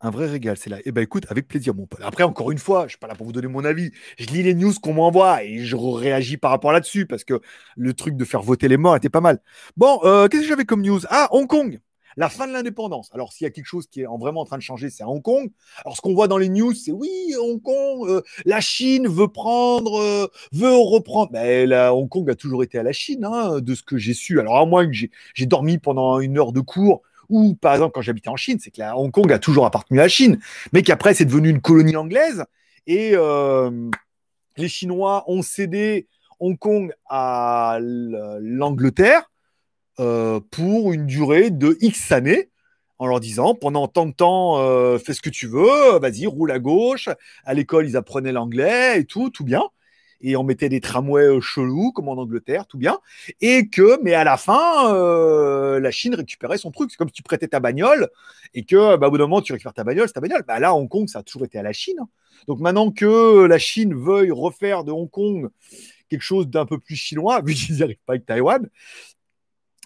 Un 0.01 0.11
vrai 0.11 0.27
régal, 0.27 0.55
c'est 0.57 0.69
là. 0.69 0.77
Eh 0.85 0.91
ben 0.91 1.01
écoute, 1.01 1.25
avec 1.29 1.47
plaisir, 1.47 1.75
mon 1.75 1.85
pote. 1.85 1.99
Après, 2.03 2.23
encore 2.23 2.51
une 2.51 2.57
fois, 2.57 2.83
je 2.83 2.89
suis 2.89 2.97
pas 2.99 3.07
là 3.07 3.15
pour 3.15 3.25
vous 3.25 3.33
donner 3.33 3.47
mon 3.47 3.65
avis. 3.65 3.91
Je 4.17 4.27
lis 4.27 4.43
les 4.43 4.53
news 4.53 4.73
qu'on 4.81 4.93
m'envoie 4.93 5.43
et 5.43 5.65
je 5.65 5.75
réagis 5.75 6.37
par 6.37 6.51
rapport 6.51 6.71
là-dessus 6.71 7.05
parce 7.05 7.25
que 7.25 7.41
le 7.75 7.93
truc 7.93 8.15
de 8.15 8.23
faire 8.23 8.41
voter 8.41 8.69
les 8.69 8.77
morts 8.77 8.95
était 8.95 9.09
pas 9.09 9.19
mal. 9.19 9.41
Bon, 9.75 9.99
euh, 10.03 10.27
qu'est-ce 10.27 10.43
que 10.43 10.47
j'avais 10.47 10.65
comme 10.65 10.83
news? 10.83 11.01
Ah, 11.09 11.27
Hong 11.31 11.47
Kong 11.47 11.81
la 12.17 12.29
fin 12.29 12.47
de 12.47 12.53
l'indépendance. 12.53 13.09
Alors, 13.13 13.33
s'il 13.33 13.45
y 13.45 13.47
a 13.47 13.51
quelque 13.51 13.65
chose 13.65 13.87
qui 13.87 14.01
est 14.01 14.05
vraiment 14.05 14.41
en 14.41 14.45
train 14.45 14.57
de 14.57 14.63
changer, 14.63 14.89
c'est 14.89 15.03
à 15.03 15.07
Hong 15.07 15.21
Kong. 15.21 15.51
Alors, 15.83 15.95
ce 15.95 16.01
qu'on 16.01 16.13
voit 16.13 16.27
dans 16.27 16.37
les 16.37 16.49
news, 16.49 16.73
c'est 16.73 16.91
oui, 16.91 17.09
Hong 17.39 17.61
Kong, 17.61 18.07
euh, 18.07 18.21
la 18.45 18.61
Chine 18.61 19.07
veut 19.07 19.27
prendre, 19.27 19.99
euh, 19.99 20.27
veut 20.51 20.75
reprendre. 20.75 21.31
Ben, 21.31 21.71
Hong 21.91 22.09
Kong 22.09 22.29
a 22.29 22.35
toujours 22.35 22.63
été 22.63 22.77
à 22.77 22.83
la 22.83 22.91
Chine, 22.91 23.25
hein, 23.25 23.59
de 23.59 23.75
ce 23.75 23.83
que 23.83 23.97
j'ai 23.97 24.13
su. 24.13 24.39
Alors, 24.39 24.57
à 24.57 24.65
moins 24.65 24.87
que 24.87 24.93
j'ai 24.93 25.45
dormi 25.45 25.77
pendant 25.77 26.19
une 26.19 26.37
heure 26.37 26.51
de 26.51 26.61
cours 26.61 27.01
ou 27.29 27.53
par 27.53 27.73
exemple 27.73 27.91
quand 27.93 28.01
j'habitais 28.01 28.29
en 28.29 28.35
Chine, 28.35 28.57
c'est 28.59 28.71
que 28.71 28.81
Hong 28.81 29.11
Kong 29.11 29.31
a 29.31 29.39
toujours 29.39 29.65
appartenu 29.65 29.99
à 29.99 30.03
la 30.03 30.09
Chine, 30.09 30.39
mais 30.73 30.81
qu'après 30.81 31.13
c'est 31.13 31.25
devenu 31.25 31.49
une 31.49 31.61
colonie 31.61 31.95
anglaise 31.95 32.43
et 32.87 33.11
euh, 33.13 33.89
les 34.57 34.67
Chinois 34.67 35.23
ont 35.27 35.41
cédé 35.41 36.07
Hong 36.39 36.57
Kong 36.57 36.91
à 37.07 37.77
l'Angleterre 37.81 39.28
euh, 39.99 40.39
pour 40.51 40.93
une 40.93 41.05
durée 41.05 41.49
de 41.51 41.77
X 41.81 42.11
années 42.13 42.49
en 42.99 43.07
leur 43.07 43.19
disant 43.19 43.53
pendant 43.53 43.87
tant 43.87 44.05
de 44.05 44.13
temps, 44.13 44.59
euh, 44.59 44.97
fais 44.97 45.13
ce 45.13 45.21
que 45.21 45.29
tu 45.29 45.47
veux, 45.47 45.99
vas-y, 45.99 46.25
roule 46.25 46.51
à 46.51 46.59
gauche. 46.59 47.09
À 47.45 47.53
l'école, 47.53 47.87
ils 47.87 47.97
apprenaient 47.97 48.31
l'anglais 48.31 48.99
et 48.99 49.05
tout, 49.05 49.29
tout 49.29 49.43
bien. 49.43 49.63
Et 50.21 50.35
on 50.35 50.43
mettait 50.43 50.69
des 50.69 50.81
tramways 50.81 51.37
euh, 51.37 51.41
chelous, 51.41 51.91
comme 51.91 52.09
en 52.09 52.13
Angleterre, 52.13 52.65
tout 52.65 52.77
bien. 52.77 52.99
Et 53.41 53.69
que, 53.69 54.01
mais 54.01 54.13
à 54.13 54.23
la 54.23 54.37
fin, 54.37 54.93
la 55.79 55.91
Chine 55.91 56.15
récupérait 56.15 56.57
son 56.57 56.71
truc. 56.71 56.91
C'est 56.91 56.97
comme 56.97 57.09
si 57.09 57.13
tu 57.13 57.23
prêtais 57.23 57.47
ta 57.47 57.59
bagnole 57.59 58.09
et 58.53 58.63
que, 58.63 58.95
bah, 58.97 59.07
au 59.07 59.11
bout 59.11 59.17
d'un 59.17 59.25
moment, 59.25 59.41
tu 59.41 59.53
récupères 59.53 59.73
ta 59.73 59.83
bagnole, 59.83 60.07
c'est 60.07 60.13
ta 60.13 60.21
bagnole. 60.21 60.43
Bah, 60.47 60.59
là, 60.59 60.73
Hong 60.75 60.89
Kong, 60.89 61.07
ça 61.07 61.19
a 61.19 61.23
toujours 61.23 61.45
été 61.45 61.57
à 61.59 61.63
la 61.63 61.73
Chine. 61.73 61.99
Donc 62.47 62.59
maintenant 62.59 62.91
que 62.91 63.45
la 63.45 63.57
Chine 63.59 63.93
veuille 63.93 64.31
refaire 64.31 64.83
de 64.83 64.91
Hong 64.91 65.09
Kong 65.09 65.49
quelque 66.09 66.23
chose 66.23 66.47
d'un 66.47 66.65
peu 66.65 66.79
plus 66.79 66.95
chinois, 66.95 67.41
vu 67.45 67.53
qu'ils 67.53 67.75
n'y 67.75 67.83
arrivent 67.83 67.97
pas 68.05 68.13
avec 68.13 68.25
Taïwan, 68.25 68.67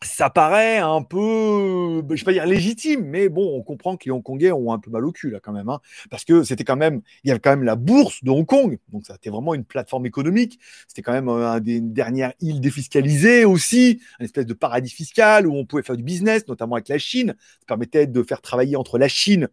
ça 0.04 0.30
paraît 0.30 0.78
un 0.78 1.02
peu, 1.02 2.04
je 2.10 2.16
vais 2.16 2.24
pas 2.24 2.34
dire 2.34 2.46
légitime, 2.46 3.06
mais 3.06 3.30
bon, 3.30 3.56
on 3.56 3.62
comprend 3.62 3.98
que 3.98 4.06
les 4.06 4.12
Hongkongais 4.12 4.52
ont 4.52 4.72
un 4.72 4.80
peu 4.80 4.92
mal 4.92 5.06
au 5.06 5.12
cul 5.12 5.30
là 5.30 5.40
quand 5.42 5.52
même, 5.52 5.70
hein, 5.70 5.80
parce 6.10 6.26
que 6.26 6.44
c'était 6.44 6.64
quand 6.64 6.76
même, 6.76 7.02
il 7.24 7.30
y 7.30 7.32
avait 7.32 7.40
quand 7.40 7.50
même 7.52 7.64
la 7.64 7.76
bourse 7.76 8.24
de 8.24 8.32
Hong 8.32 8.46
Kong, 8.46 8.78
donc 8.92 9.06
ça 9.06 9.16
était 9.16 9.30
vraiment 9.30 9.54
une 9.54 9.66
plateforme 9.66 10.06
économique. 10.06 10.60
C'était 10.88 11.02
quand 11.02 11.14
même 11.14 11.30
euh, 11.30 11.52
un 11.52 11.60
des, 11.60 11.78
une 11.78 11.94
dernière 11.94 12.34
île 12.42 12.62
défiscalisée 12.62 13.46
aussi, 13.46 14.02
une 14.20 14.26
espèce 14.26 14.46
de 14.46 14.54
paradis 14.54 14.92
fiscal 14.92 15.48
où 15.48 15.56
on 15.56 15.66
pouvait 15.66 15.84
faire 15.84 15.98
du 15.98 16.04
business, 16.04 16.48
notamment 16.48 16.76
avec 16.76 16.90
la 16.90 16.98
Chine. 16.98 17.36
Ça 17.38 17.66
permettait 17.68 18.08
de 18.08 18.24
faire 18.24 18.42
travailler 18.42 18.76
entre 18.76 18.98
la 18.98 19.08
Chine 19.08 19.48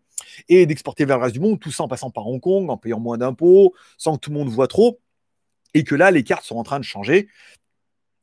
et 0.48 0.66
d'exporter 0.66 1.04
vers 1.04 1.18
le 1.18 1.24
reste 1.24 1.34
du 1.34 1.40
monde, 1.40 1.58
tout 1.60 1.70
ça 1.70 1.84
en 1.84 1.88
passant 1.88 2.10
par 2.10 2.26
Hong 2.26 2.40
Kong, 2.40 2.70
en 2.70 2.76
payant 2.76 3.00
moins 3.00 3.18
d'impôts, 3.18 3.74
sans 3.96 4.16
que 4.16 4.20
tout 4.20 4.30
le 4.30 4.38
monde 4.38 4.48
voit 4.48 4.68
trop 4.68 5.00
et 5.74 5.84
que 5.84 5.94
là, 5.94 6.10
les 6.10 6.24
cartes 6.24 6.44
sont 6.44 6.56
en 6.56 6.62
train 6.62 6.80
de 6.80 6.84
changer 6.84 7.28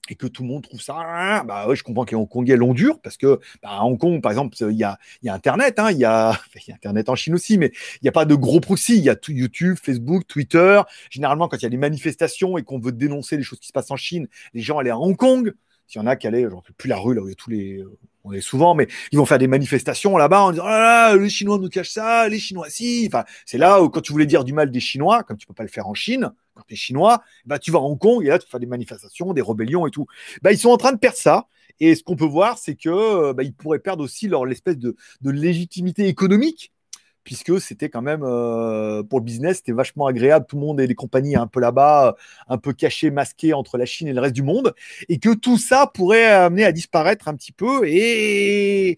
et 0.10 0.16
que 0.16 0.28
tout 0.28 0.44
le 0.44 0.50
monde 0.50 0.64
trouve 0.64 0.82
ça, 0.82 1.44
bah 1.46 1.68
ouais, 1.68 1.76
je 1.76 1.84
comprends 1.84 2.06
que 2.06 2.12
les 2.12 2.18
Hongkongais 2.18 2.56
l'ont 2.56 2.74
dur 2.74 3.00
parce 3.02 3.18
que 3.18 3.40
bah, 3.62 3.70
à 3.72 3.84
Hong 3.84 3.98
Kong, 3.98 4.22
par 4.22 4.32
exemple, 4.32 4.56
il 4.60 4.78
y 4.78 4.84
a, 4.84 4.98
Internet, 5.28 5.80
hein, 5.80 5.90
il 5.92 5.98
y, 5.98 6.06
a, 6.06 6.40
Internet 6.70 7.10
en 7.10 7.16
Chine 7.16 7.34
aussi, 7.34 7.58
mais 7.58 7.72
il 7.96 8.04
n'y 8.04 8.10
a 8.10 8.12
pas 8.14 8.26
de 8.26 8.36
gros 8.36 8.60
proxy. 8.60 8.98
Il 8.98 9.04
y 9.04 9.10
a 9.10 9.16
tout 9.16 9.32
YouTube, 9.32 9.78
Facebook, 9.82 10.26
Twitter. 10.28 10.82
Généralement, 11.10 11.48
quand 11.48 11.58
il 11.58 11.64
y 11.64 11.66
a 11.66 11.70
des 11.70 11.78
manifestations 11.78 12.58
et 12.58 12.64
qu'on 12.64 12.80
veut 12.80 12.92
dénoncer 12.92 13.38
les 13.38 13.44
choses 13.44 13.60
qui 13.60 13.68
se 13.68 13.74
passent 13.74 13.92
en 13.92 13.98
Chine, 13.98 14.28
les 14.54 14.62
gens 14.62 14.78
allaient 14.78 14.90
à 14.90 14.98
Hong 14.98 15.16
Kong. 15.16 15.54
S'il 15.88 16.02
y 16.02 16.04
en 16.04 16.08
a 16.08 16.16
qui 16.16 16.28
allaient, 16.28 16.44
je 16.44 16.48
ne 16.48 16.74
plus 16.78 16.90
la 16.90 16.98
rue 16.98 17.16
là 17.16 17.22
où 17.22 17.28
il 17.28 17.32
y 17.32 17.34
a 17.34 17.36
tous 17.36 17.50
les, 17.50 17.82
on 18.28 18.34
est 18.34 18.42
souvent, 18.42 18.76
mais 18.76 18.88
ils 19.12 19.18
vont 19.18 19.26
faire 19.26 19.38
des 19.38 19.48
manifestations 19.48 20.18
là-bas 20.18 20.42
en 20.42 20.52
disant 20.52 20.66
ah, 20.68 21.16
les 21.18 21.30
Chinois 21.30 21.58
nous 21.60 21.70
cachent 21.70 21.92
ça, 21.92 22.28
les 22.28 22.40
Chinois 22.40 22.70
si. 22.70 23.06
Enfin, 23.08 23.24
c'est 23.46 23.58
là 23.58 23.82
où 23.82 23.90
quand 23.90 24.02
tu 24.02 24.12
voulais 24.12 24.26
dire 24.26 24.44
du 24.44 24.54
mal 24.54 24.70
des 24.70 24.80
Chinois, 24.80 25.24
comme 25.24 25.38
tu 25.38 25.48
peux 25.48 25.54
pas 25.54 25.64
le 25.64 25.70
faire 25.70 25.88
en 25.88 25.94
Chine, 25.94 26.32
quand 26.58 26.64
tu 26.68 26.74
es 26.74 26.78
chinois, 26.78 27.22
bah 27.46 27.60
tu 27.60 27.72
vas 27.72 27.80
à 27.80 27.82
Hong 27.82 27.98
Kong 27.98 28.26
et 28.26 28.30
là 28.30 28.40
tu 28.40 28.48
fais 28.50 28.60
des 28.60 28.66
manifestations, 28.66 29.34
des 29.34 29.42
rébellions 29.42 29.88
et 29.88 29.92
tout. 29.92 30.08
Bah 30.42 30.52
ils 30.52 30.58
sont 30.58 30.70
en 30.70 30.78
train 30.78 30.92
de 30.92 30.98
perdre 30.98 31.18
ça. 31.18 31.48
Et 31.80 31.94
ce 31.96 32.04
qu'on 32.04 32.16
peut 32.16 32.26
voir, 32.26 32.58
c'est 32.58 32.76
que 32.76 33.34
bah, 33.34 33.44
ils 33.44 33.54
pourraient 33.54 33.80
perdre 33.80 34.04
aussi 34.04 34.28
leur 34.28 34.46
l'espèce 34.46 34.78
de, 34.78 34.96
de 35.22 35.30
légitimité 35.30 36.08
économique 36.08 36.72
puisque 37.28 37.60
c'était 37.60 37.90
quand 37.90 38.02
même 38.02 38.24
euh, 38.24 39.04
pour 39.04 39.20
le 39.20 39.26
business, 39.26 39.58
c'était 39.58 39.74
vachement 39.74 40.06
agréable. 40.06 40.46
Tout 40.48 40.56
le 40.56 40.62
monde 40.62 40.80
et 40.80 40.88
les 40.88 40.96
compagnies 40.96 41.36
un 41.36 41.46
peu 41.46 41.60
là-bas, 41.60 42.16
un 42.48 42.58
peu 42.58 42.72
cachées, 42.72 43.12
masquées 43.12 43.54
entre 43.54 43.78
la 43.78 43.86
Chine 43.86 44.08
et 44.08 44.14
le 44.14 44.22
reste 44.22 44.34
du 44.34 44.44
monde, 44.44 44.74
et 45.10 45.20
que 45.20 45.34
tout 45.34 45.58
ça 45.58 45.92
pourrait 45.94 46.26
amener 46.26 46.64
à 46.64 46.72
disparaître 46.72 47.28
un 47.28 47.36
petit 47.36 47.52
peu. 47.52 47.86
Et, 47.86 48.98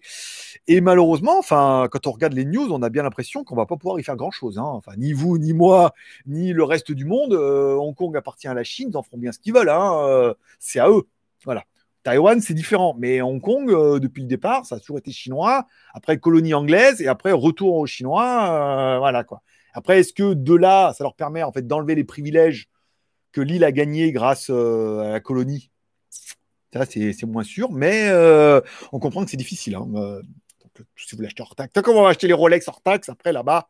et 0.68 0.80
malheureusement, 0.80 1.40
enfin, 1.40 1.88
quand 1.90 2.06
on 2.06 2.12
regarde 2.12 2.34
les 2.34 2.44
news, 2.44 2.68
on 2.70 2.82
a 2.82 2.88
bien 2.88 3.02
l'impression 3.02 3.42
qu'on 3.42 3.56
va 3.56 3.66
pas 3.66 3.76
pouvoir 3.76 3.98
y 3.98 4.04
faire 4.04 4.14
grand-chose. 4.14 4.58
Hein. 4.58 4.64
Enfin, 4.64 4.92
ni 4.96 5.12
vous, 5.12 5.36
ni 5.36 5.52
moi, 5.52 5.92
ni 6.24 6.52
le 6.52 6.62
reste 6.62 6.92
du 6.92 7.06
monde. 7.06 7.32
Euh, 7.32 7.74
Hong 7.74 7.96
Kong 7.96 8.16
appartient 8.16 8.46
à 8.46 8.54
la 8.54 8.62
Chine, 8.62 8.90
ils 8.92 8.96
en 8.96 9.02
feront 9.02 9.18
bien 9.18 9.32
ce 9.32 9.40
qu'ils 9.40 9.54
veulent. 9.54 9.70
Hein. 9.70 10.06
Euh, 10.06 10.34
c'est 10.60 10.78
à 10.78 10.88
eux. 10.88 11.08
Voilà. 11.44 11.64
Taïwan, 12.02 12.40
c'est 12.40 12.54
différent. 12.54 12.96
Mais 12.98 13.20
Hong 13.20 13.40
Kong, 13.40 13.70
euh, 13.70 13.98
depuis 13.98 14.22
le 14.22 14.28
départ, 14.28 14.66
ça 14.66 14.76
a 14.76 14.80
toujours 14.80 14.98
été 14.98 15.12
chinois. 15.12 15.66
Après, 15.94 16.18
colonie 16.18 16.54
anglaise 16.54 17.00
et 17.00 17.08
après, 17.08 17.32
retour 17.32 17.74
aux 17.76 17.86
Chinois. 17.86 18.94
Euh, 18.94 18.98
voilà 18.98 19.24
quoi. 19.24 19.42
Après, 19.74 20.00
est-ce 20.00 20.12
que 20.12 20.34
de 20.34 20.54
là, 20.54 20.92
ça 20.96 21.04
leur 21.04 21.14
permet 21.14 21.42
en 21.42 21.52
fait 21.52 21.66
d'enlever 21.66 21.94
les 21.94 22.04
privilèges 22.04 22.68
que 23.32 23.40
l'île 23.40 23.64
a 23.64 23.72
gagnés 23.72 24.12
grâce 24.12 24.48
euh, 24.50 25.00
à 25.00 25.12
la 25.12 25.20
colonie? 25.20 25.70
Ça, 26.72 26.84
c'est 26.86 27.24
moins 27.24 27.42
sûr. 27.42 27.72
Mais 27.72 28.10
on 28.92 28.98
comprend 29.00 29.24
que 29.24 29.30
c'est 29.30 29.36
difficile. 29.36 29.74
Hein. 29.74 30.20
Si 30.96 31.10
vous 31.10 31.16
voulez 31.16 31.26
acheter 31.26 31.42
hors 31.42 31.56
taxe, 31.56 31.72
comment 31.82 32.00
on 32.00 32.04
va 32.04 32.10
acheter 32.10 32.28
les 32.28 32.32
Rolex 32.32 32.66
hors 32.68 32.80
taxe 32.80 33.08
après 33.08 33.32
là-bas 33.32 33.68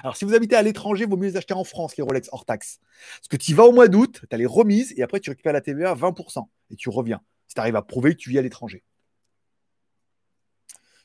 Alors, 0.00 0.16
si 0.16 0.24
vous 0.24 0.34
habitez 0.34 0.56
à 0.56 0.62
l'étranger, 0.62 1.04
il 1.04 1.10
vaut 1.10 1.16
mieux 1.16 1.28
les 1.28 1.36
acheter 1.36 1.54
en 1.54 1.64
France, 1.64 1.96
les 1.96 2.02
Rolex 2.02 2.28
hors 2.32 2.44
taxe. 2.44 2.80
Parce 3.18 3.28
que 3.28 3.36
tu 3.36 3.54
vas 3.54 3.64
au 3.64 3.72
mois 3.72 3.88
d'août, 3.88 4.20
tu 4.28 4.34
as 4.34 4.38
les 4.38 4.46
remises 4.46 4.94
et 4.96 5.02
après 5.02 5.20
tu 5.20 5.30
récupères 5.30 5.52
la 5.52 5.60
TVA 5.60 5.90
à 5.90 5.94
20% 5.94 6.48
et 6.70 6.76
tu 6.76 6.88
reviens. 6.88 7.20
Si 7.48 7.54
tu 7.54 7.60
arrives 7.60 7.76
à 7.76 7.82
prouver 7.82 8.14
que 8.14 8.20
tu 8.20 8.30
vis 8.30 8.38
à 8.38 8.42
l'étranger. 8.42 8.82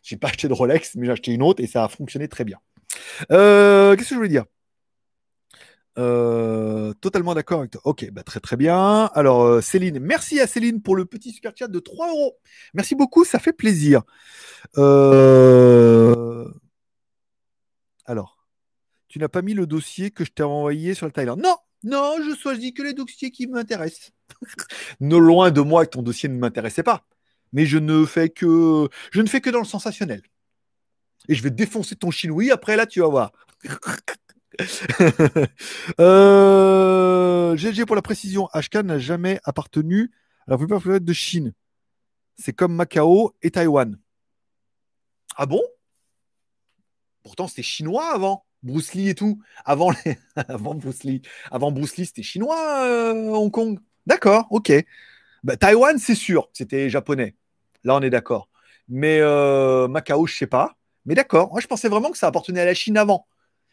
J'ai 0.03 0.17
pas 0.17 0.29
acheté 0.29 0.47
de 0.47 0.53
Rolex, 0.53 0.95
mais 0.95 1.05
j'ai 1.05 1.11
acheté 1.11 1.31
une 1.31 1.43
autre 1.43 1.63
et 1.63 1.67
ça 1.67 1.83
a 1.83 1.87
fonctionné 1.87 2.27
très 2.27 2.43
bien. 2.43 2.59
Euh, 3.31 3.95
qu'est-ce 3.95 4.09
que 4.09 4.15
je 4.15 4.19
voulais 4.19 4.29
dire? 4.29 4.45
Euh, 5.97 6.93
totalement 6.93 7.35
d'accord 7.35 7.59
avec 7.59 7.71
toi. 7.71 7.81
Ok, 7.83 8.09
bah 8.11 8.23
très 8.23 8.39
très 8.39 8.55
bien. 8.55 9.05
Alors 9.13 9.43
euh, 9.43 9.61
Céline, 9.61 9.99
merci 9.99 10.39
à 10.39 10.47
Céline 10.47 10.81
pour 10.81 10.95
le 10.95 11.05
petit 11.05 11.31
super 11.31 11.51
chat 11.55 11.67
de 11.67 11.79
3 11.79 12.07
euros. 12.09 12.37
Merci 12.73 12.95
beaucoup, 12.95 13.25
ça 13.25 13.39
fait 13.39 13.53
plaisir. 13.53 14.01
Alors, 18.05 18.40
tu 19.11 19.19
n'as 19.19 19.27
pas 19.27 19.41
mis 19.41 19.53
le 19.53 19.67
dossier 19.67 20.09
que 20.09 20.23
je 20.23 20.31
t'ai 20.31 20.41
envoyé 20.41 20.93
sur 20.93 21.05
le 21.05 21.11
Thaïlande. 21.11 21.41
Non, 21.41 21.57
non, 21.83 22.15
je 22.25 22.33
choisis 22.33 22.71
que 22.71 22.81
les 22.81 22.93
dossiers 22.93 23.29
qui 23.29 23.45
m'intéressent. 23.45 24.11
ne 25.01 25.17
loin 25.17 25.51
de 25.51 25.59
moi 25.59 25.85
que 25.85 25.91
ton 25.91 26.01
dossier 26.01 26.29
ne 26.29 26.37
m'intéressait 26.37 26.81
pas. 26.81 27.05
Mais 27.51 27.65
je 27.65 27.77
ne 27.77 28.05
fais 28.05 28.29
que 28.29 28.87
je 29.11 29.21
ne 29.21 29.27
fais 29.27 29.41
que 29.41 29.49
dans 29.49 29.59
le 29.59 29.65
sensationnel. 29.65 30.21
Et 31.27 31.35
je 31.35 31.43
vais 31.43 31.49
défoncer 31.49 31.97
ton 31.97 32.09
chinois 32.09 32.53
après 32.53 32.77
là, 32.77 32.85
tu 32.85 33.01
vas 33.01 33.09
voir. 33.09 33.33
euh, 35.99 37.57
GG 37.57 37.85
pour 37.85 37.97
la 37.97 38.01
précision, 38.01 38.47
HK 38.53 38.75
n'a 38.75 38.97
jamais 38.97 39.41
appartenu 39.43 40.09
à 40.47 40.51
la 40.51 40.57
plupart 40.57 41.01
de 41.01 41.13
Chine. 41.13 41.53
C'est 42.37 42.53
comme 42.53 42.73
Macao 42.73 43.35
et 43.41 43.51
Taïwan. 43.51 43.99
Ah 45.35 45.45
bon? 45.45 45.61
Pourtant, 47.23 47.49
c'était 47.49 47.61
chinois 47.61 48.13
avant. 48.13 48.45
Bruce 48.63 48.93
Lee 48.93 49.09
et 49.09 49.15
tout. 49.15 49.39
Avant, 49.65 49.91
Lee. 51.03 51.21
Avant 51.51 51.71
Bruce 51.71 51.97
Lee, 51.97 52.05
c'était 52.05 52.23
chinois, 52.23 52.85
euh, 52.85 53.29
Hong 53.29 53.51
Kong. 53.51 53.79
D'accord, 54.05 54.47
ok. 54.51 54.71
Bah, 55.43 55.57
Taïwan, 55.57 55.97
c'est 55.97 56.15
sûr, 56.15 56.49
c'était 56.53 56.89
japonais. 56.89 57.35
Là, 57.83 57.95
on 57.95 58.01
est 58.01 58.09
d'accord. 58.09 58.49
Mais 58.87 59.19
euh, 59.21 59.87
Macao, 59.87 60.27
je 60.27 60.35
sais 60.37 60.47
pas. 60.47 60.75
Mais 61.05 61.15
d'accord. 61.15 61.51
Moi, 61.51 61.61
je 61.61 61.67
pensais 61.67 61.89
vraiment 61.89 62.11
que 62.11 62.17
ça 62.17 62.27
appartenait 62.27 62.61
à 62.61 62.65
la 62.65 62.73
Chine 62.73 62.97
avant. 62.97 63.27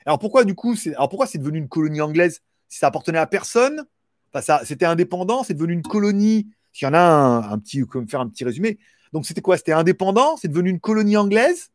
Alors 0.07 0.18
pourquoi, 0.18 0.44
du 0.44 0.55
coup, 0.55 0.77
c'est 0.77 0.94
alors 0.94 1.09
pourquoi 1.09 1.27
c'est 1.27 1.38
devenu 1.38 1.59
une 1.59 1.68
colonie 1.68 2.01
anglaise? 2.01 2.40
Si 2.68 2.79
ça 2.79 2.87
appartenait 2.88 3.18
à 3.18 3.27
personne, 3.27 3.85
enfin, 4.33 4.42
ça, 4.42 4.62
c'était 4.64 4.87
indépendant, 4.87 5.44
c'est 5.44 5.55
devenu 5.55 5.74
une 5.74 5.83
colonie. 5.83 6.48
S'il 6.72 6.87
y 6.87 6.88
en 6.90 6.94
a 6.94 7.01
un, 7.01 7.53
un 7.53 7.59
petit, 7.59 7.81
comme 7.87 8.09
faire 8.09 8.20
un 8.20 8.29
petit 8.29 8.44
résumé. 8.44 8.79
Donc 9.12 9.27
c'était 9.27 9.40
quoi? 9.40 9.57
C'était 9.57 9.72
indépendant, 9.72 10.37
c'est 10.37 10.48
devenu 10.48 10.70
une 10.70 10.81
colonie 10.81 11.16
anglaise? 11.16 11.70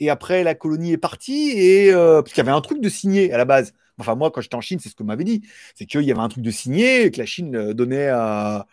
Et 0.00 0.10
après 0.10 0.44
la 0.44 0.54
colonie 0.54 0.92
est 0.92 0.98
partie 0.98 1.50
et 1.50 1.92
euh, 1.92 2.22
parce 2.22 2.32
qu'il 2.32 2.44
y 2.44 2.46
avait 2.46 2.56
un 2.56 2.60
truc 2.60 2.80
de 2.80 2.88
signé 2.88 3.32
à 3.32 3.38
la 3.38 3.44
base. 3.44 3.72
Enfin 3.98 4.14
moi 4.14 4.30
quand 4.30 4.40
j'étais 4.40 4.56
en 4.56 4.60
Chine 4.60 4.78
c'est 4.80 4.88
ce 4.88 4.94
que 4.94 5.02
m'avait 5.02 5.24
dit, 5.24 5.42
c'est 5.74 5.86
qu'il 5.86 6.02
y 6.02 6.10
avait 6.10 6.20
un 6.20 6.28
truc 6.28 6.44
de 6.44 6.50
signé 6.50 7.10
que 7.10 7.18
la 7.18 7.26
Chine 7.26 7.56
euh, 7.56 7.74
donnait 7.74 8.08
à, 8.08 8.66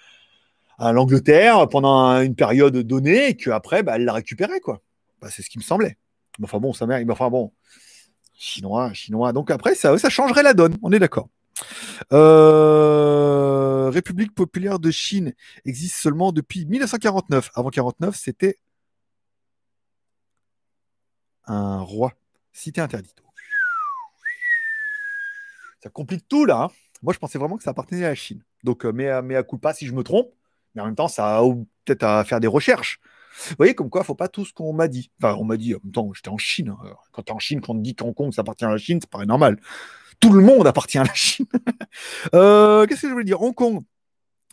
l'Angleterre 0.80 1.70
pendant 1.70 2.20
une 2.22 2.36
période 2.36 2.76
donnée 2.76 3.30
et 3.30 3.36
qu'après 3.38 3.84
bah, 3.84 3.94
elle 3.96 4.04
la 4.04 4.14
récupérait 4.14 4.60
quoi. 4.60 4.82
Bah, 5.22 5.30
c'est 5.32 5.42
ce 5.42 5.50
qui 5.50 5.58
me 5.58 5.64
semblait. 5.64 5.98
Enfin 6.44 6.60
bon 6.60 6.74
ça 6.74 6.86
mère, 6.86 7.02
enfin 7.10 7.30
bon 7.30 7.54
chinois 8.34 8.92
chinois 8.94 9.32
donc 9.32 9.50
après 9.52 9.76
ça 9.76 9.98
ça 9.98 10.10
changerait 10.10 10.44
la 10.44 10.54
donne 10.54 10.76
on 10.82 10.92
est 10.92 11.00
d'accord. 11.00 11.30
Euh, 12.12 13.90
République 13.92 14.34
populaire 14.34 14.80
de 14.80 14.92
Chine 14.92 15.34
existe 15.66 15.96
seulement 15.96 16.32
depuis 16.32 16.66
1949. 16.66 17.52
Avant 17.56 17.70
49 17.70 18.16
c'était 18.16 18.58
un 21.46 21.80
roi. 21.80 22.14
Cité 22.52 22.82
interdite. 22.82 23.24
Ça 25.84 25.90
complique 25.90 26.28
tout 26.28 26.46
là. 26.46 26.64
Hein. 26.64 26.70
Moi, 27.02 27.14
je 27.14 27.20
pensais 27.20 27.38
vraiment 27.38 27.58
que 27.58 27.64
ça 27.64 27.72
appartenait 27.72 28.06
à 28.06 28.10
la 28.10 28.16
Chine. 28.16 28.42
Donc, 28.64 28.86
euh, 28.86 28.94
mais, 28.94 29.10
à 29.10 29.44
coup 29.44 29.58
pas 29.58 29.74
si 29.74 29.86
je 29.86 29.94
me 29.94 30.04
trompe. 30.04 30.32
Mais 30.74 30.82
en 30.82 30.86
même 30.86 30.96
temps, 30.96 31.10
ça 31.10 31.38
a 31.38 31.44
peut-être 31.86 32.04
à 32.04 32.24
faire 32.24 32.40
des 32.40 32.48
recherches. 32.48 33.00
Vous 33.50 33.56
voyez, 33.58 33.76
comme 33.76 33.90
quoi, 33.90 34.04
faut 34.04 34.16
pas 34.16 34.30
tout 34.30 34.46
ce 34.46 34.54
qu'on 34.54 34.74
m'a 34.74 34.88
dit. 34.88 35.12
Enfin, 35.22 35.36
on 35.40 35.44
m'a 35.44 35.58
dit, 35.58 35.76
en 35.76 35.80
même 35.84 35.92
temps, 35.92 36.14
j'étais 36.14 36.30
en 36.30 36.38
Chine. 36.38 36.70
Hein. 36.70 36.96
Quand 37.12 37.24
tu 37.24 37.32
es 37.32 37.36
en 37.36 37.40
Chine, 37.40 37.62
quand 37.62 37.74
on 37.74 37.78
te 37.78 37.82
dit 37.82 37.96
qu'Hong 37.96 38.14
Kong, 38.14 38.32
ça 38.34 38.42
appartient 38.42 38.64
à 38.64 38.70
la 38.70 38.78
Chine, 38.78 39.02
ça 39.02 39.08
paraît 39.08 39.26
normal. 39.26 39.60
Tout 40.20 40.32
le 40.32 40.42
monde 40.42 40.66
appartient 40.68 40.98
à 40.98 41.04
la 41.04 41.14
Chine. 41.14 41.46
Euh, 42.34 42.88
qu'est-ce 42.88 43.04
que 43.04 43.08
je 43.08 43.14
voulais 43.14 43.24
dire? 43.24 43.42
Hong 43.42 43.54
Kong 43.54 43.84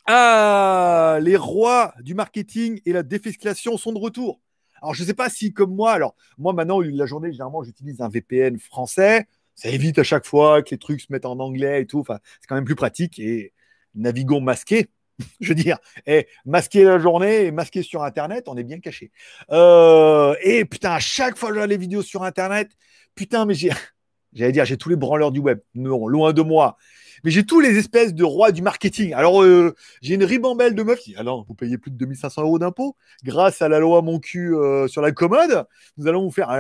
Ah, 0.07 1.19
les 1.23 1.37
rois 1.37 1.95
du 2.01 2.15
marketing 2.15 2.81
et 2.85 2.93
la 2.93 3.03
défiscalisation 3.03 3.79
sont 3.79 3.93
de 3.93 3.99
retour. 3.99 4.41
Alors, 4.83 4.95
je 4.95 5.03
ne 5.03 5.07
sais 5.07 5.15
pas 5.15 5.29
si, 5.29 5.53
comme 5.53 5.75
moi, 5.75 5.93
alors, 5.93 6.15
moi, 6.39 6.53
maintenant, 6.53 6.81
la 6.81 7.07
journée, 7.07 7.33
généralement, 7.33 7.63
j'utilise 7.63 8.01
un 8.01 8.09
VPN 8.09 8.59
français. 8.59 9.27
Ça 9.55 9.69
évite 9.69 9.99
à 9.99 10.05
chaque 10.05 10.25
fois 10.25 10.63
que 10.63 10.71
les 10.71 10.79
trucs 10.79 11.01
se 11.01 11.07
mettent 11.11 11.27
en 11.27 11.39
anglais 11.39 11.83
et 11.83 11.87
tout. 11.87 12.01
Enfin, 12.01 12.19
c'est 12.41 12.47
quand 12.47 12.55
même 12.55 12.65
plus 12.65 12.77
pratique. 12.77 13.19
Et 13.19 13.53
navigons 13.95 14.41
masqués. 14.41 14.89
je 15.41 15.49
veux 15.49 15.55
dire, 15.55 15.79
et 16.07 16.27
masquer 16.45 16.85
la 16.85 16.99
journée 16.99 17.45
et 17.45 17.51
masquer 17.51 17.83
sur 17.83 18.03
Internet, 18.03 18.45
on 18.49 18.57
est 18.57 18.65
bien 18.65 18.81
caché. 18.81 19.11
Euh, 19.51 20.35
et 20.43 20.65
putain, 20.65 20.93
à 20.93 21.01
chaque 21.01 21.37
fois 21.37 21.51
que 21.51 21.61
j'ai 21.61 21.67
les 21.67 21.77
vidéos 21.77 22.03
sur 22.03 22.23
Internet, 22.23 22.71
putain, 23.15 23.45
mais 23.45 23.55
j'ai, 23.55 23.71
j'allais 24.33 24.53
dire, 24.53 24.65
j'ai 24.65 24.77
tous 24.77 24.89
les 24.89 24.97
branleurs 24.97 25.33
du 25.33 25.41
web. 25.41 25.61
Non, 25.75 26.07
loin 26.09 26.33
de 26.33 26.43
moi 26.43 26.77
mais 27.25 27.31
j'ai 27.31 27.45
tous 27.45 27.61
les 27.61 27.77
espèces 27.79 28.15
de 28.15 28.25
rois 28.25 28.53
du 28.53 28.63
marketing. 28.63 29.13
Alors, 29.15 29.43
euh, 29.43 29.75
j'ai 30.03 30.15
une 30.15 30.25
ribambelle 30.25 30.75
de 30.75 30.83
meufs 30.83 31.01
qui, 31.01 31.17
alors, 31.17 31.45
vous 31.47 31.55
payez 31.55 31.79
plus 31.79 31.91
de 31.91 31.97
2500 31.97 32.43
euros 32.43 32.59
d'impôts 32.59 32.97
grâce 33.25 33.63
à 33.63 33.69
la 33.69 33.79
loi 33.79 34.03
mon 34.03 34.19
cul 34.19 34.55
euh, 34.55 34.89
sur 34.89 35.03
la 35.03 35.13
commode. 35.13 35.65
Nous 35.97 36.07
allons 36.07 36.23
vous 36.23 36.31
faire. 36.31 36.51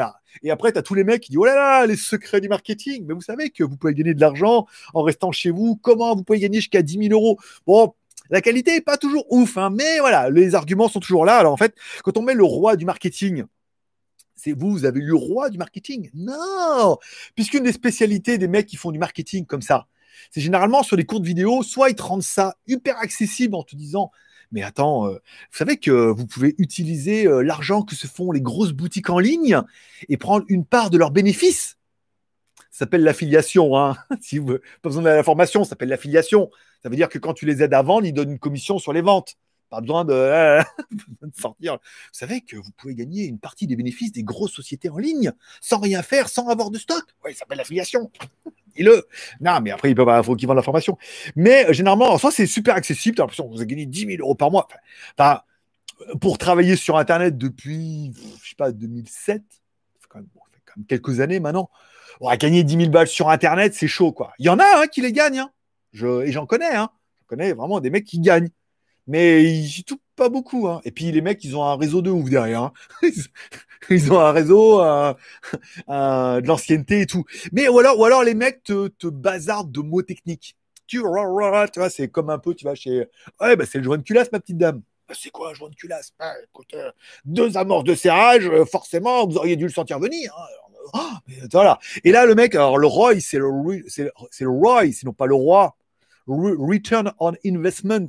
Et 0.42 0.50
après, 0.50 0.72
tu 0.72 0.78
as 0.78 0.82
tous 0.82 0.94
les 0.94 1.04
mecs 1.04 1.22
qui 1.22 1.30
disent 1.30 1.38
Oh 1.40 1.44
là 1.44 1.54
là, 1.54 1.86
les 1.86 1.96
secrets 1.96 2.40
du 2.40 2.48
marketing. 2.48 3.04
Mais 3.06 3.14
vous 3.14 3.20
savez 3.20 3.50
que 3.50 3.64
vous 3.64 3.76
pouvez 3.76 3.94
gagner 3.94 4.14
de 4.14 4.20
l'argent 4.20 4.66
en 4.94 5.02
restant 5.02 5.32
chez 5.32 5.50
vous. 5.50 5.76
Comment 5.76 6.14
vous 6.14 6.22
pouvez 6.22 6.38
gagner 6.38 6.58
jusqu'à 6.58 6.82
10 6.82 7.08
000 7.08 7.12
euros? 7.12 7.38
Bon, 7.66 7.94
la 8.30 8.40
qualité 8.40 8.76
est 8.76 8.80
pas 8.80 8.96
toujours 8.96 9.26
ouf, 9.32 9.58
hein, 9.58 9.70
mais 9.70 9.98
voilà, 9.98 10.30
les 10.30 10.54
arguments 10.54 10.88
sont 10.88 11.00
toujours 11.00 11.24
là. 11.24 11.36
Alors 11.36 11.52
en 11.52 11.56
fait, 11.56 11.74
quand 12.04 12.16
on 12.16 12.22
met 12.22 12.34
le 12.34 12.44
roi 12.44 12.76
du 12.76 12.84
marketing, 12.84 13.44
c'est 14.36 14.52
vous, 14.52 14.70
vous 14.70 14.84
avez 14.84 15.00
eu 15.00 15.06
le 15.06 15.16
roi 15.16 15.50
du 15.50 15.58
marketing? 15.58 16.10
Non 16.14 16.96
Puisqu'une 17.34 17.64
des 17.64 17.72
spécialités 17.72 18.38
des 18.38 18.48
mecs 18.48 18.66
qui 18.66 18.76
font 18.76 18.92
du 18.92 18.98
marketing 18.98 19.46
comme 19.46 19.62
ça, 19.62 19.86
c'est 20.30 20.40
généralement 20.40 20.82
sur 20.82 20.96
les 20.96 21.04
courtes 21.04 21.24
vidéos, 21.24 21.62
soit 21.62 21.90
ils 21.90 21.96
te 21.96 22.02
rendent 22.02 22.22
ça 22.22 22.56
hyper 22.66 22.98
accessible 22.98 23.54
en 23.54 23.62
te 23.62 23.76
disant 23.76 24.10
mais 24.52 24.62
attends, 24.62 25.06
euh, 25.06 25.12
vous 25.12 25.56
savez 25.56 25.76
que 25.76 25.90
vous 25.90 26.26
pouvez 26.26 26.54
utiliser 26.58 27.26
euh, 27.26 27.42
l'argent 27.42 27.82
que 27.82 27.94
se 27.94 28.06
font 28.06 28.32
les 28.32 28.40
grosses 28.40 28.72
boutiques 28.72 29.10
en 29.10 29.18
ligne 29.18 29.60
et 30.08 30.16
prendre 30.16 30.44
une 30.48 30.64
part 30.64 30.90
de 30.90 30.98
leurs 30.98 31.12
bénéfices. 31.12 31.78
Ça 32.70 32.80
s'appelle 32.80 33.04
l'affiliation. 33.04 33.76
Hein. 33.78 33.96
si 34.20 34.38
vous 34.38 34.58
pas 34.82 34.88
besoin 34.88 35.02
de 35.02 35.08
la 35.08 35.22
formation, 35.22 35.64
ça 35.64 35.70
s'appelle 35.70 35.88
l'affiliation. 35.88 36.50
Ça 36.82 36.88
veut 36.88 36.96
dire 36.96 37.08
que 37.08 37.18
quand 37.18 37.34
tu 37.34 37.46
les 37.46 37.62
aides 37.62 37.74
à 37.74 37.82
vendre, 37.82 38.06
ils 38.06 38.12
donnent 38.12 38.32
une 38.32 38.38
commission 38.38 38.78
sur 38.78 38.92
les 38.92 39.02
ventes. 39.02 39.36
Pas 39.68 39.80
besoin 39.80 40.04
de, 40.04 40.12
de 41.22 41.30
sortir. 41.38 41.74
Vous 41.74 41.78
savez 42.12 42.40
que 42.40 42.56
vous 42.56 42.72
pouvez 42.76 42.96
gagner 42.96 43.26
une 43.26 43.38
partie 43.38 43.68
des 43.68 43.76
bénéfices 43.76 44.10
des 44.10 44.24
grosses 44.24 44.52
sociétés 44.52 44.88
en 44.88 44.98
ligne 44.98 45.32
sans 45.60 45.78
rien 45.78 46.02
faire, 46.02 46.28
sans 46.28 46.48
avoir 46.48 46.70
de 46.70 46.78
stock. 46.78 47.04
Oui, 47.24 47.34
ça 47.34 47.40
s'appelle 47.40 47.58
l'affiliation 47.58 48.10
le 48.78 49.06
Non, 49.40 49.60
mais 49.60 49.70
après, 49.70 49.90
il 49.90 49.96
faut 50.24 50.36
qu'ils 50.36 50.48
vendent 50.48 50.56
la 50.56 50.62
formation. 50.62 50.98
Mais 51.36 51.66
euh, 51.66 51.72
généralement, 51.72 52.10
en 52.12 52.18
soi, 52.18 52.30
c'est 52.30 52.46
super 52.46 52.74
accessible. 52.74 53.16
Tu 53.16 53.20
as 53.20 53.24
l'impression 53.24 53.48
que 53.48 53.56
vous 53.56 53.64
gagné 53.64 53.86
10 53.86 54.06
000 54.06 54.10
euros 54.20 54.34
par 54.34 54.50
mois. 54.50 54.68
Enfin, 55.16 55.40
pour 56.20 56.38
travailler 56.38 56.76
sur 56.76 56.96
Internet 56.96 57.36
depuis, 57.36 58.12
je 58.42 58.48
sais 58.48 58.56
pas, 58.56 58.72
2007, 58.72 59.36
ça 59.36 59.42
fait 60.00 60.06
quand 60.08 60.18
même, 60.18 60.86
quelques 60.86 61.20
années 61.20 61.40
maintenant. 61.40 61.70
On 62.20 62.28
a 62.28 62.36
gagné 62.36 62.64
10 62.64 62.76
000 62.76 62.90
balles 62.90 63.08
sur 63.08 63.28
Internet, 63.28 63.74
c'est 63.74 63.88
chaud, 63.88 64.12
quoi. 64.12 64.32
Il 64.38 64.46
y 64.46 64.48
en 64.48 64.58
a 64.58 64.82
hein, 64.82 64.86
qui 64.86 65.00
les 65.00 65.12
gagnent. 65.12 65.40
Hein. 65.40 65.50
Je, 65.92 66.22
et 66.22 66.32
j'en 66.32 66.46
connais. 66.46 66.74
Hein. 66.74 66.90
Je 67.22 67.26
connais 67.26 67.52
vraiment 67.52 67.80
des 67.80 67.90
mecs 67.90 68.04
qui 68.04 68.20
gagnent. 68.20 68.50
Mais 69.06 69.42
ils 69.44 69.84
tout 69.84 70.00
pas 70.16 70.28
beaucoup. 70.28 70.68
Hein. 70.68 70.80
Et 70.84 70.90
puis 70.90 71.10
les 71.10 71.20
mecs, 71.20 71.42
ils 71.44 71.56
ont 71.56 71.64
un 71.64 71.76
réseau 71.76 72.02
de 72.02 72.10
ouf 72.10 72.28
derrière. 72.28 72.62
Hein. 72.62 72.72
ils 73.90 74.12
ont 74.12 74.20
un 74.20 74.32
réseau, 74.32 74.80
de 74.80 76.46
l'ancienneté 76.46 77.02
et 77.02 77.06
tout. 77.06 77.24
Mais 77.52 77.68
ou 77.68 77.78
alors, 77.78 77.98
ou 77.98 78.04
alors 78.04 78.22
les 78.22 78.34
mecs 78.34 78.62
te, 78.62 78.88
te 78.88 79.06
bazardent 79.06 79.72
de 79.72 79.80
mots 79.80 80.02
techniques. 80.02 80.56
Tu, 80.86 80.98
vois, 80.98 81.88
c'est 81.88 82.08
comme 82.08 82.30
un 82.30 82.38
peu, 82.38 82.52
tu 82.52 82.64
vas 82.64 82.74
chez, 82.74 83.06
ouais, 83.40 83.54
bah 83.54 83.64
c'est 83.64 83.78
le 83.78 83.84
joint 83.84 83.98
de 83.98 84.02
culasse, 84.02 84.32
ma 84.32 84.40
petite 84.40 84.58
dame. 84.58 84.82
Bah, 85.08 85.14
c'est 85.16 85.30
quoi 85.30 85.50
un 85.50 85.54
joint 85.54 85.68
de 85.68 85.74
culasse? 85.76 86.12
Bah, 86.18 86.32
écoute, 86.42 86.74
euh, 86.74 86.90
Deux 87.24 87.56
amorces 87.56 87.84
de 87.84 87.94
serrage, 87.94 88.48
euh, 88.48 88.64
forcément, 88.64 89.24
vous 89.24 89.36
auriez 89.36 89.54
dû 89.54 89.64
le 89.64 89.70
sentir 89.70 90.00
venir. 90.00 90.34
Hein. 90.36 90.70
Oh, 90.94 91.32
voilà. 91.52 91.78
Et 92.02 92.10
là, 92.10 92.26
le 92.26 92.34
mec, 92.34 92.56
alors 92.56 92.76
le 92.76 92.88
ROI, 92.88 93.20
c'est 93.20 93.38
le, 93.38 93.50
c'est 93.86 94.04
le 94.44 94.48
ROI, 94.48 94.90
sinon 94.90 95.12
pas 95.12 95.26
le 95.26 95.34
roi. 95.36 95.76
Return 96.26 97.12
on 97.18 97.34
Investment. 97.44 98.08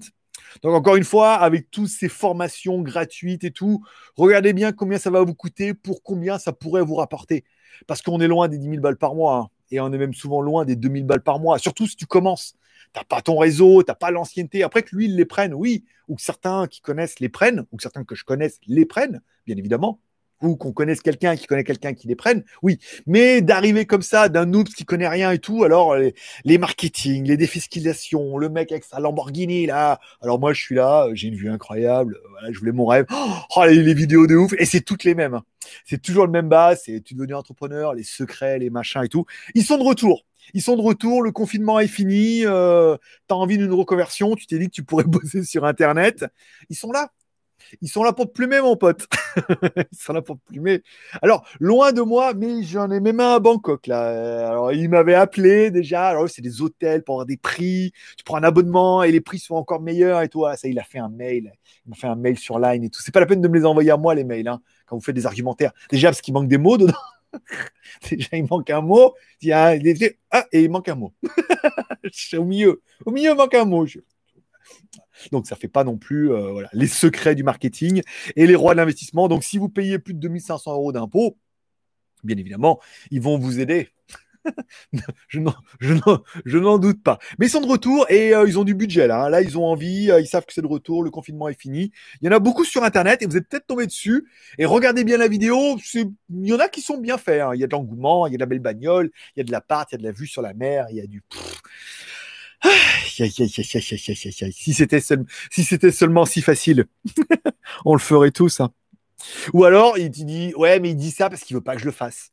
Donc 0.64 0.74
encore 0.74 0.96
une 0.96 1.04
fois, 1.04 1.34
avec 1.34 1.72
toutes 1.72 1.90
ces 1.90 2.10
formations 2.10 2.82
gratuites 2.82 3.44
et 3.44 3.52
tout, 3.52 3.84
regardez 4.16 4.54
bien 4.54 4.72
combien 4.72 4.98
ça 4.98 5.10
va 5.10 5.24
vous 5.24 5.34
coûter, 5.34 5.74
pour 5.74 6.04
combien 6.04 6.38
ça 6.40 6.54
pourrait 6.54 6.84
vous 6.84 6.96
rapporter. 6.96 7.44
Parce 7.88 8.02
qu'on 8.02 8.20
est 8.20 8.28
loin 8.28 8.48
des 8.48 8.58
10 8.58 8.70
000 8.70 8.82
balles 8.82 8.98
par 8.98 9.16
mois, 9.16 9.38
hein. 9.38 9.48
et 9.72 9.80
on 9.80 9.92
est 9.92 9.98
même 9.98 10.14
souvent 10.14 10.42
loin 10.42 10.66
des 10.66 10.76
2 10.76 10.90
000 10.90 11.06
balles 11.06 11.24
par 11.24 11.40
mois, 11.40 11.58
surtout 11.60 11.88
si 11.88 11.96
tu 11.96 12.06
commences. 12.06 12.56
T'as 12.94 13.06
pas 13.06 13.22
ton 13.22 13.38
réseau, 13.38 13.84
t'as 13.84 13.96
pas 13.96 14.12
l'ancienneté. 14.12 14.64
Après 14.64 14.84
que 14.84 14.96
lui, 14.96 15.06
il 15.06 15.16
les 15.16 15.26
prenne, 15.26 15.54
oui, 15.54 15.86
ou 16.10 16.16
que 16.16 16.22
certains 16.22 16.68
qui 16.68 16.82
connaissent 16.82 17.20
les 17.22 17.30
prennent, 17.30 17.66
ou 17.72 17.78
que 17.78 17.84
certains 17.84 18.04
que 18.04 18.16
je 18.16 18.26
connaisse 18.26 18.60
les 18.68 18.86
prennent, 18.86 19.22
bien 19.46 19.56
évidemment 19.56 20.00
ou 20.42 20.56
qu'on 20.56 20.72
connaisse 20.72 21.02
quelqu'un 21.02 21.36
qui 21.36 21.48
connaît 21.48 21.64
quelqu'un 21.64 21.94
qui 21.94 22.08
les 22.08 22.16
prenne, 22.16 22.44
oui. 22.62 22.80
Mais 23.06 23.42
d'arriver 23.42 23.86
comme 23.86 24.02
ça 24.02 24.30
d'un 24.30 24.46
noob 24.46 24.68
qui 24.68 24.86
connaît 24.86 25.08
rien 25.08 25.32
et 25.32 25.40
tout, 25.40 25.64
alors 25.64 25.96
les, 25.96 26.14
les 26.46 26.58
marketing, 26.58 27.26
les 27.26 27.38
défiscalisations, 27.38 28.38
le 28.38 28.50
mec 28.50 28.72
avec 28.72 28.84
sa 28.84 29.00
Lamborghini 29.00 29.66
là. 29.66 30.00
Alors 30.22 30.40
moi 30.40 30.54
je 30.54 30.62
suis 30.62 30.76
là, 30.76 31.08
j'ai 31.14 31.28
une 31.28 31.36
vue 31.36 31.50
incroyable, 31.50 32.18
voilà, 32.30 32.52
je 32.52 32.60
voulais 32.60 32.72
mon 32.72 32.86
rêve. 32.86 33.06
Oh, 33.56 33.66
les, 33.66 33.94
vidéos 33.94 34.28
de 34.28 34.36
ouf 34.36 34.54
et 34.58 34.66
c'est 34.66 34.82
toutes 34.82 35.04
les 35.04 35.16
mêmes. 35.16 35.34
Hein. 35.34 35.44
C'est 35.86 36.02
toujours 36.02 36.26
le 36.26 36.32
même 36.32 36.50
bas, 36.50 36.76
c'est 36.76 37.02
tu 37.02 37.14
devenir 37.14 37.38
entrepreneur, 37.38 37.94
les 37.94 38.04
secrets, 38.04 38.60
les 38.60 38.70
machins 38.70 39.04
et 39.04 39.10
tout. 39.10 39.26
Ils 39.56 39.64
sont 39.64 39.78
de 39.78 39.84
retour. 39.84 40.26
Ils 40.54 40.62
sont 40.62 40.76
de 40.76 40.82
retour, 40.82 41.22
le 41.22 41.32
confinement 41.32 41.80
est 41.80 41.88
fini, 41.88 42.46
euh, 42.46 42.98
tu 43.28 43.34
as 43.34 43.38
envie 43.38 43.58
d'une 43.58 43.72
reconversion, 43.72 44.36
tu 44.36 44.48
t'es 44.48 44.58
dit 44.60 44.68
que 44.68 44.74
tu 44.74 44.84
pourrais 44.84 45.04
bosser 45.08 45.44
sur 45.44 45.66
Internet. 45.66 46.26
Ils 46.70 46.76
sont 46.76 46.92
là, 46.92 47.12
ils 47.82 47.90
sont 47.90 48.04
là 48.04 48.14
pour 48.14 48.32
plumer, 48.32 48.62
mon 48.62 48.76
pote. 48.76 49.08
Ils 49.92 49.98
sont 49.98 50.14
là 50.14 50.22
pour 50.22 50.38
plumer. 50.40 50.84
Alors, 51.22 51.48
loin 51.60 51.92
de 51.92 52.02
moi, 52.02 52.34
mais 52.34 52.64
j'en 52.64 52.92
ai 52.92 53.00
même 53.00 53.20
un 53.20 53.36
à 53.36 53.40
Bangkok, 53.40 53.88
là. 53.88 54.50
Alors, 54.50 54.72
il 54.74 54.90
m'avait 54.90 55.16
appelé 55.16 55.72
déjà. 55.72 56.08
Alors, 56.08 56.30
c'est 56.30 56.42
des 56.42 56.62
hôtels 56.62 57.04
pour 57.04 57.16
avoir 57.16 57.26
des 57.26 57.38
prix. 57.38 57.94
Tu 58.18 58.24
prends 58.24 58.38
un 58.38 58.44
abonnement 58.44 59.04
et 59.04 59.12
les 59.12 59.22
prix 59.22 59.40
sont 59.40 59.56
encore 59.56 59.82
meilleurs 59.82 60.22
et 60.22 60.30
tout. 60.30 60.46
Ah, 60.46 60.58
ça, 60.58 60.68
il 60.68 60.78
a 60.80 60.84
fait 60.84 61.00
un 61.00 61.10
mail. 61.10 61.54
Il 61.86 61.90
m'a 61.90 61.96
fait 61.96 62.08
un 62.08 62.16
mail 62.16 62.38
sur 62.38 62.60
Line 62.60 62.84
et 62.84 62.90
tout. 62.90 63.02
C'est 63.02 63.14
pas 63.14 63.20
la 63.20 63.26
peine 63.26 63.42
de 63.42 63.48
me 63.48 63.58
les 63.58 63.66
envoyer 63.66 63.92
à 63.92 63.98
moi, 63.98 64.16
les 64.16 64.24
mails, 64.24 64.48
hein, 64.48 64.62
quand 64.86 64.96
vous 64.98 65.04
faites 65.04 65.16
des 65.16 65.26
argumentaires. 65.26 65.72
Déjà, 65.90 66.10
parce 66.10 66.22
qu'il 66.22 66.34
manque 66.34 66.48
des 66.48 66.58
mots 66.58 66.78
dedans. 66.78 66.94
Déjà, 68.10 68.30
il 68.34 68.48
manque 68.50 68.70
un 68.70 68.82
mot. 68.82 69.14
Ah, 69.52 69.76
et 69.76 70.62
il 70.62 70.70
manque 70.70 70.90
un 70.90 70.96
mot. 70.96 71.14
Au 72.38 72.44
milieu, 72.44 72.82
il 73.06 73.36
manque 73.36 73.56
un 73.56 73.66
mot. 73.66 73.86
Donc 75.32 75.48
ça 75.48 75.56
fait 75.56 75.68
pas 75.68 75.84
non 75.84 75.98
plus 75.98 76.32
euh, 76.32 76.64
les 76.74 76.88
secrets 76.88 77.36
du 77.36 77.44
marketing 77.44 78.02
et 78.36 78.48
les 78.48 78.56
rois 78.56 78.74
de 78.74 78.78
l'investissement. 78.78 79.28
Donc 79.28 79.44
si 79.44 79.58
vous 79.58 79.70
payez 79.70 80.00
plus 80.00 80.14
de 80.14 80.20
2500 80.20 80.74
euros 80.74 80.92
d'impôts, 80.92 81.38
bien 82.24 82.38
évidemment, 82.38 82.80
ils 83.10 83.22
vont 83.22 83.38
vous 83.38 83.60
aider. 83.60 83.90
je 85.30 86.58
n'en 86.58 86.78
doute 86.78 87.04
pas. 87.04 87.20
Mais 87.38 87.48
ils 87.48 87.50
sont 87.50 87.62
de 87.62 87.68
retour 87.68 88.06
et 88.10 88.34
euh, 88.34 88.48
ils 88.48 88.58
ont 88.58 88.64
du 88.64 88.74
budget 88.74 89.08
là. 89.08 89.26
Hein. 89.26 89.30
Là, 89.30 89.42
ils 89.42 89.58
ont 89.58 89.66
envie, 89.66 90.12
euh, 90.12 90.20
ils 90.20 90.28
savent 90.28 90.46
que 90.46 90.54
c'est 90.54 90.62
de 90.62 90.68
retour, 90.68 91.04
le 91.04 91.12
confinement 91.12 91.48
est 91.50 91.60
fini. 91.60 91.92
Il 92.22 92.26
y 92.26 92.30
en 92.30 92.36
a 92.36 92.40
beaucoup 92.40 92.66
sur 92.66 92.84
Internet 92.84 93.22
et 93.22 93.26
vous 93.26 93.38
êtes 93.38 93.48
peut-être 93.48 93.68
tombé 93.68 93.86
dessus. 93.86 94.28
Et 94.58 94.66
regardez 94.66 95.04
bien 95.04 95.18
la 95.18 95.28
vidéo, 95.28 95.78
il 95.94 96.14
y 96.30 96.54
en 96.54 96.60
a 96.60 96.70
qui 96.70 96.82
sont 96.82 96.98
bien 96.98 97.18
faits. 97.18 97.42
Hein. 97.42 97.52
Il 97.54 97.62
y 97.62 97.64
a 97.64 97.68
de 97.68 97.72
l'engouement, 97.72 98.28
il 98.28 98.32
y 98.32 98.36
a 98.36 98.38
de 98.38 98.42
la 98.42 98.48
belle 98.48 98.60
bagnole, 98.60 99.12
il 99.36 99.40
y 99.40 99.42
a 99.42 99.44
de 99.44 99.52
la 99.52 99.62
part, 99.62 99.86
il 99.92 99.94
y 99.94 99.96
a 99.96 100.00
de 100.00 100.04
la 100.04 100.12
vue 100.12 100.28
sur 100.28 100.42
la 100.42 100.54
mer, 100.54 100.88
il 100.90 100.98
y 100.98 101.02
a 101.02 101.08
du... 101.08 101.24
Si 104.62 105.64
c'était 105.64 105.92
seulement 105.92 106.26
si 106.26 106.42
facile, 106.42 106.86
on 107.86 107.94
le 107.94 108.00
ferait 108.00 108.32
tous. 108.32 108.60
Hein. 108.60 108.72
Ou 109.54 109.66
alors 109.66 109.98
il 109.98 110.10
dit 110.10 110.54
ouais 110.56 110.80
mais 110.80 110.92
il 110.92 110.96
dit 110.96 111.12
ça 111.12 111.30
parce 111.30 111.42
qu'il 111.44 111.56
veut 111.56 111.62
pas 111.62 111.76
que 111.76 111.82
je 111.82 111.86
le 111.86 111.92
fasse. 111.92 112.32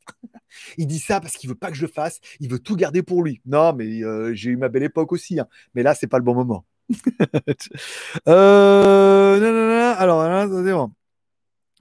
il 0.77 0.87
dit 0.87 0.99
ça 0.99 1.19
parce 1.19 1.35
qu'il 1.35 1.49
veut 1.49 1.55
pas 1.55 1.69
que 1.69 1.75
je 1.75 1.83
le 1.83 1.91
fasse. 1.91 2.19
Il 2.39 2.49
veut 2.49 2.59
tout 2.59 2.75
garder 2.75 3.03
pour 3.03 3.23
lui. 3.23 3.41
Non 3.45 3.73
mais 3.73 4.03
euh, 4.03 4.33
j'ai 4.33 4.51
eu 4.51 4.57
ma 4.57 4.69
belle 4.69 4.83
époque 4.83 5.11
aussi. 5.11 5.39
Hein. 5.39 5.47
Mais 5.75 5.83
là 5.83 5.93
c'est 5.95 6.07
pas 6.07 6.17
le 6.17 6.23
bon 6.23 6.35
moment. 6.35 6.65
euh, 8.27 9.95
alors 9.97 10.89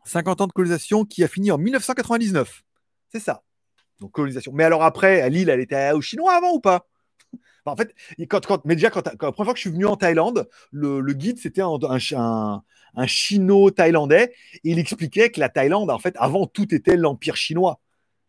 50 0.04 0.40
ans 0.40 0.46
de 0.46 0.52
colonisation 0.52 1.04
qui 1.04 1.22
a 1.24 1.28
fini 1.28 1.50
en 1.50 1.58
1999. 1.58 2.62
C'est 3.12 3.20
ça. 3.20 3.42
Donc 4.00 4.12
colonisation. 4.12 4.52
Mais 4.54 4.64
alors 4.64 4.82
après, 4.82 5.28
Lille, 5.30 5.48
elle 5.48 5.60
était 5.60 5.92
au 5.92 6.00
Chinois 6.00 6.34
avant 6.34 6.52
ou 6.52 6.60
pas 6.60 6.86
en 7.72 7.76
fait, 7.76 7.94
quand, 8.28 8.64
mais 8.64 8.74
déjà, 8.74 8.90
quand, 8.90 9.06
la 9.06 9.32
première 9.32 9.44
fois 9.44 9.52
que 9.52 9.58
je 9.58 9.62
suis 9.62 9.70
venu 9.70 9.86
en 9.86 9.96
Thaïlande, 9.96 10.48
le, 10.72 11.00
guide, 11.12 11.38
c'était 11.38 11.62
un, 11.62 11.78
un, 12.16 12.62
un 12.94 13.06
chino-thaïlandais. 13.06 14.32
il 14.64 14.78
expliquait 14.78 15.30
que 15.30 15.40
la 15.40 15.48
Thaïlande, 15.48 15.90
en 15.90 15.98
fait, 15.98 16.14
avant 16.18 16.46
tout 16.46 16.74
était 16.74 16.96
l'empire 16.96 17.36
chinois. 17.36 17.80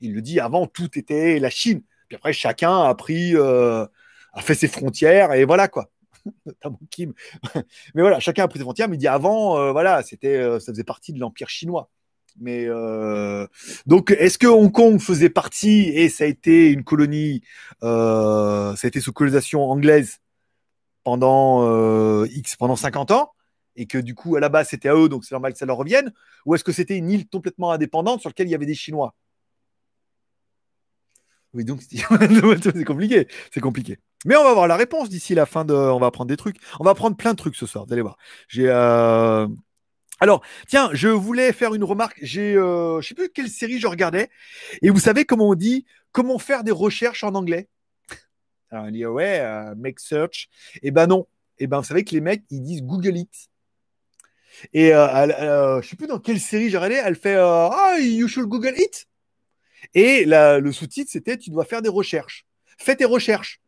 Il 0.01 0.13
le 0.13 0.21
dit, 0.21 0.39
avant 0.39 0.67
tout 0.67 0.97
était 0.97 1.39
la 1.39 1.49
Chine. 1.49 1.81
Puis 2.07 2.15
après, 2.15 2.33
chacun 2.33 2.83
a 2.83 2.93
pris, 2.95 3.35
euh, 3.35 3.85
a 4.33 4.41
fait 4.41 4.55
ses 4.55 4.67
frontières 4.67 5.33
et 5.33 5.45
voilà 5.45 5.67
quoi. 5.67 5.91
Kim. 6.91 7.13
mais 7.93 8.01
voilà, 8.01 8.19
chacun 8.19 8.43
a 8.43 8.47
pris 8.47 8.59
ses 8.59 8.63
frontières. 8.63 8.89
Mais 8.89 8.95
il 8.95 8.99
dit 8.99 9.07
avant, 9.07 9.59
euh, 9.59 9.71
voilà, 9.71 10.01
c'était, 10.03 10.35
euh, 10.35 10.59
ça 10.59 10.71
faisait 10.71 10.83
partie 10.83 11.13
de 11.13 11.19
l'empire 11.19 11.49
chinois. 11.49 11.89
Mais 12.39 12.65
euh, 12.67 13.47
donc, 13.85 14.11
est-ce 14.11 14.37
que 14.37 14.47
Hong 14.47 14.71
Kong 14.71 14.99
faisait 14.99 15.29
partie 15.29 15.89
et 15.89 16.09
ça 16.09 16.23
a 16.23 16.27
été 16.27 16.69
une 16.69 16.83
colonie, 16.83 17.41
euh, 17.83 18.75
ça 18.75 18.87
a 18.87 18.89
été 18.89 18.99
sous 19.01 19.13
colonisation 19.13 19.63
anglaise 19.63 20.19
pendant 21.03 21.65
euh, 21.67 22.27
X, 22.31 22.55
pendant 22.55 22.75
50 22.75 23.11
ans, 23.11 23.31
et 23.75 23.85
que 23.87 23.97
du 23.97 24.15
coup, 24.15 24.35
à 24.35 24.39
la 24.39 24.49
base, 24.49 24.69
c'était 24.69 24.89
à 24.89 24.95
eux, 24.95 25.09
donc 25.09 25.25
c'est 25.25 25.33
normal 25.33 25.53
que 25.53 25.59
ça 25.59 25.65
leur 25.65 25.77
revienne, 25.77 26.13
ou 26.45 26.55
est-ce 26.55 26.63
que 26.63 26.71
c'était 26.71 26.97
une 26.97 27.09
île 27.09 27.27
complètement 27.27 27.71
indépendante 27.71 28.21
sur 28.21 28.29
laquelle 28.29 28.47
il 28.47 28.51
y 28.51 28.55
avait 28.55 28.65
des 28.65 28.75
Chinois? 28.75 29.15
Oui, 31.53 31.65
donc 31.65 31.81
c'est 31.89 32.85
compliqué, 32.85 33.27
c'est 33.51 33.59
compliqué. 33.59 33.97
Mais 34.25 34.35
on 34.35 34.43
va 34.43 34.53
voir 34.53 34.67
la 34.67 34.75
réponse 34.75 35.09
d'ici 35.09 35.33
la 35.33 35.45
fin 35.45 35.65
de. 35.65 35.73
On 35.73 35.99
va 35.99 36.07
apprendre 36.07 36.27
des 36.27 36.37
trucs. 36.37 36.57
On 36.79 36.83
va 36.83 36.91
apprendre 36.91 37.15
plein 37.15 37.31
de 37.31 37.37
trucs 37.37 37.55
ce 37.55 37.65
soir. 37.65 37.85
Vous 37.87 37.93
allez 37.93 38.01
voir. 38.01 38.17
J'ai. 38.49 38.69
Euh, 40.19 40.23
alors, 40.23 40.41
tiens, 40.67 40.89
je 40.93 41.07
voulais 41.07 41.53
faire 41.53 41.73
une 41.73 41.83
remarque. 41.83 42.19
J'ai, 42.21 42.55
euh... 42.55 43.01
je 43.01 43.07
sais 43.07 43.15
plus 43.15 43.29
quelle 43.29 43.49
série 43.49 43.79
je 43.79 43.87
regardais. 43.87 44.29
Et 44.81 44.89
vous 44.89 44.99
savez 44.99 45.25
comment 45.25 45.49
on 45.49 45.55
dit 45.55 45.85
comment 46.11 46.39
faire 46.39 46.63
des 46.63 46.71
recherches 46.71 47.23
en 47.23 47.35
anglais? 47.35 47.67
Alors, 48.71 48.85
on 48.85 48.91
dit 48.91 49.05
ouais, 49.05 49.39
euh, 49.39 49.75
make 49.75 49.99
search. 49.99 50.49
Eh 50.81 50.91
ben 50.91 51.07
non. 51.07 51.27
Eh 51.57 51.67
ben, 51.67 51.79
vous 51.79 51.85
savez 51.85 52.03
que 52.03 52.11
les 52.11 52.21
mecs, 52.21 52.43
ils 52.49 52.61
disent 52.61 52.83
Google 52.83 53.17
it. 53.17 53.49
Et 54.73 54.93
euh, 54.93 55.07
euh, 55.07 55.81
je 55.81 55.89
sais 55.89 55.95
plus 55.95 56.07
dans 56.07 56.19
quelle 56.19 56.39
série 56.39 56.69
j'ai 56.69 56.77
regardé. 56.77 57.01
Elle 57.03 57.15
fait 57.15 57.35
ah, 57.35 57.95
you 57.99 58.27
should 58.27 58.47
Google 58.47 58.73
it. 58.77 59.07
Et 59.93 60.25
le 60.25 60.71
sous-titre, 60.71 61.09
c'était 61.11 61.37
tu 61.37 61.49
dois 61.49 61.65
faire 61.65 61.81
des 61.81 61.89
recherches. 61.89 62.45
Fais 62.77 62.95
tes 62.95 63.05
recherches. 63.05 63.61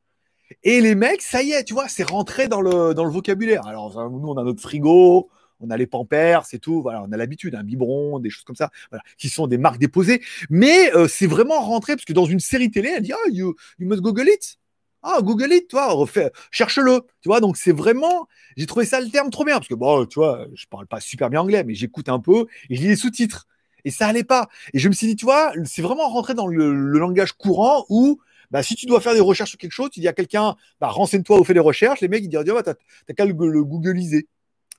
Et 0.63 0.81
les 0.81 0.95
mecs, 0.95 1.21
ça 1.21 1.41
y 1.41 1.51
est, 1.51 1.63
tu 1.63 1.73
vois, 1.73 1.87
c'est 1.87 2.03
rentré 2.03 2.49
dans 2.49 2.59
le, 2.61 2.93
dans 2.93 3.05
le 3.05 3.11
vocabulaire. 3.11 3.65
Alors, 3.65 4.09
nous, 4.09 4.27
on 4.27 4.37
a 4.37 4.43
notre 4.43 4.61
frigo, 4.61 5.29
on 5.61 5.69
a 5.69 5.77
les 5.77 5.87
Pampers, 5.87 6.45
c'est 6.45 6.59
tout. 6.59 6.83
On 6.85 7.11
a 7.11 7.17
l'habitude, 7.17 7.55
un 7.55 7.63
biberon, 7.63 8.19
des 8.19 8.29
choses 8.29 8.43
comme 8.43 8.55
ça, 8.55 8.71
qui 9.17 9.29
sont 9.29 9.47
des 9.47 9.57
marques 9.57 9.79
déposées. 9.79 10.21
Mais 10.49 10.93
euh, 10.95 11.07
c'est 11.07 11.27
vraiment 11.27 11.61
rentré 11.61 11.95
parce 11.95 12.05
que 12.05 12.13
dans 12.13 12.25
une 12.25 12.39
série 12.39 12.71
télé, 12.71 12.93
elle 12.95 13.03
dit 13.03 13.13
ah 13.13 13.29
you, 13.29 13.55
you 13.79 13.87
must 13.87 14.01
Google 14.01 14.27
it. 14.27 14.57
Ah 15.03 15.19
Google 15.21 15.51
it, 15.51 15.67
toi, 15.67 16.05
cherche-le. 16.51 17.01
Tu 17.21 17.29
vois, 17.29 17.39
donc 17.39 17.57
c'est 17.57 17.71
vraiment, 17.71 18.27
j'ai 18.55 18.67
trouvé 18.67 18.85
ça 18.85 19.01
le 19.01 19.09
terme 19.09 19.31
trop 19.31 19.43
bien 19.43 19.55
parce 19.55 19.67
que 19.67 19.73
bon, 19.73 20.05
tu 20.05 20.19
vois, 20.19 20.45
je 20.53 20.65
parle 20.67 20.85
pas 20.85 20.99
super 20.99 21.29
bien 21.29 21.41
anglais, 21.41 21.63
mais 21.63 21.73
j'écoute 21.73 22.07
un 22.07 22.19
peu 22.19 22.45
et 22.69 22.75
je 22.75 22.81
lis 22.81 22.89
les 22.89 22.95
sous-titres. 22.95 23.47
Et 23.83 23.89
ça 23.89 24.07
allait 24.07 24.23
pas. 24.23 24.47
Et 24.73 24.79
je 24.79 24.87
me 24.89 24.93
suis 24.93 25.07
dit, 25.07 25.15
tu 25.15 25.25
vois, 25.25 25.53
c'est 25.65 25.81
vraiment 25.81 26.07
rentré 26.07 26.35
dans 26.35 26.45
le, 26.45 26.71
langage 26.71 27.33
courant 27.33 27.85
où 27.89 28.19
bah, 28.51 28.61
si 28.61 28.75
tu 28.75 28.85
dois 28.85 29.01
faire 29.01 29.13
des 29.15 29.21
recherches 29.21 29.51
sur 29.51 29.59
quelque 29.59 29.71
chose, 29.71 29.89
tu 29.89 30.01
dis 30.01 30.07
à 30.07 30.13
quelqu'un, 30.13 30.55
bah, 30.79 30.89
renseigne-toi 30.89 31.39
ou 31.39 31.43
fais 31.43 31.53
des 31.55 31.59
recherches, 31.59 32.01
les 32.01 32.07
mecs, 32.07 32.23
ils 32.23 32.29
disent, 32.29 32.43
oh, 32.47 32.53
bah, 32.53 32.63
t'as 32.63 33.13
qu'à 33.13 33.25
le, 33.25 33.33
le. 33.33 33.63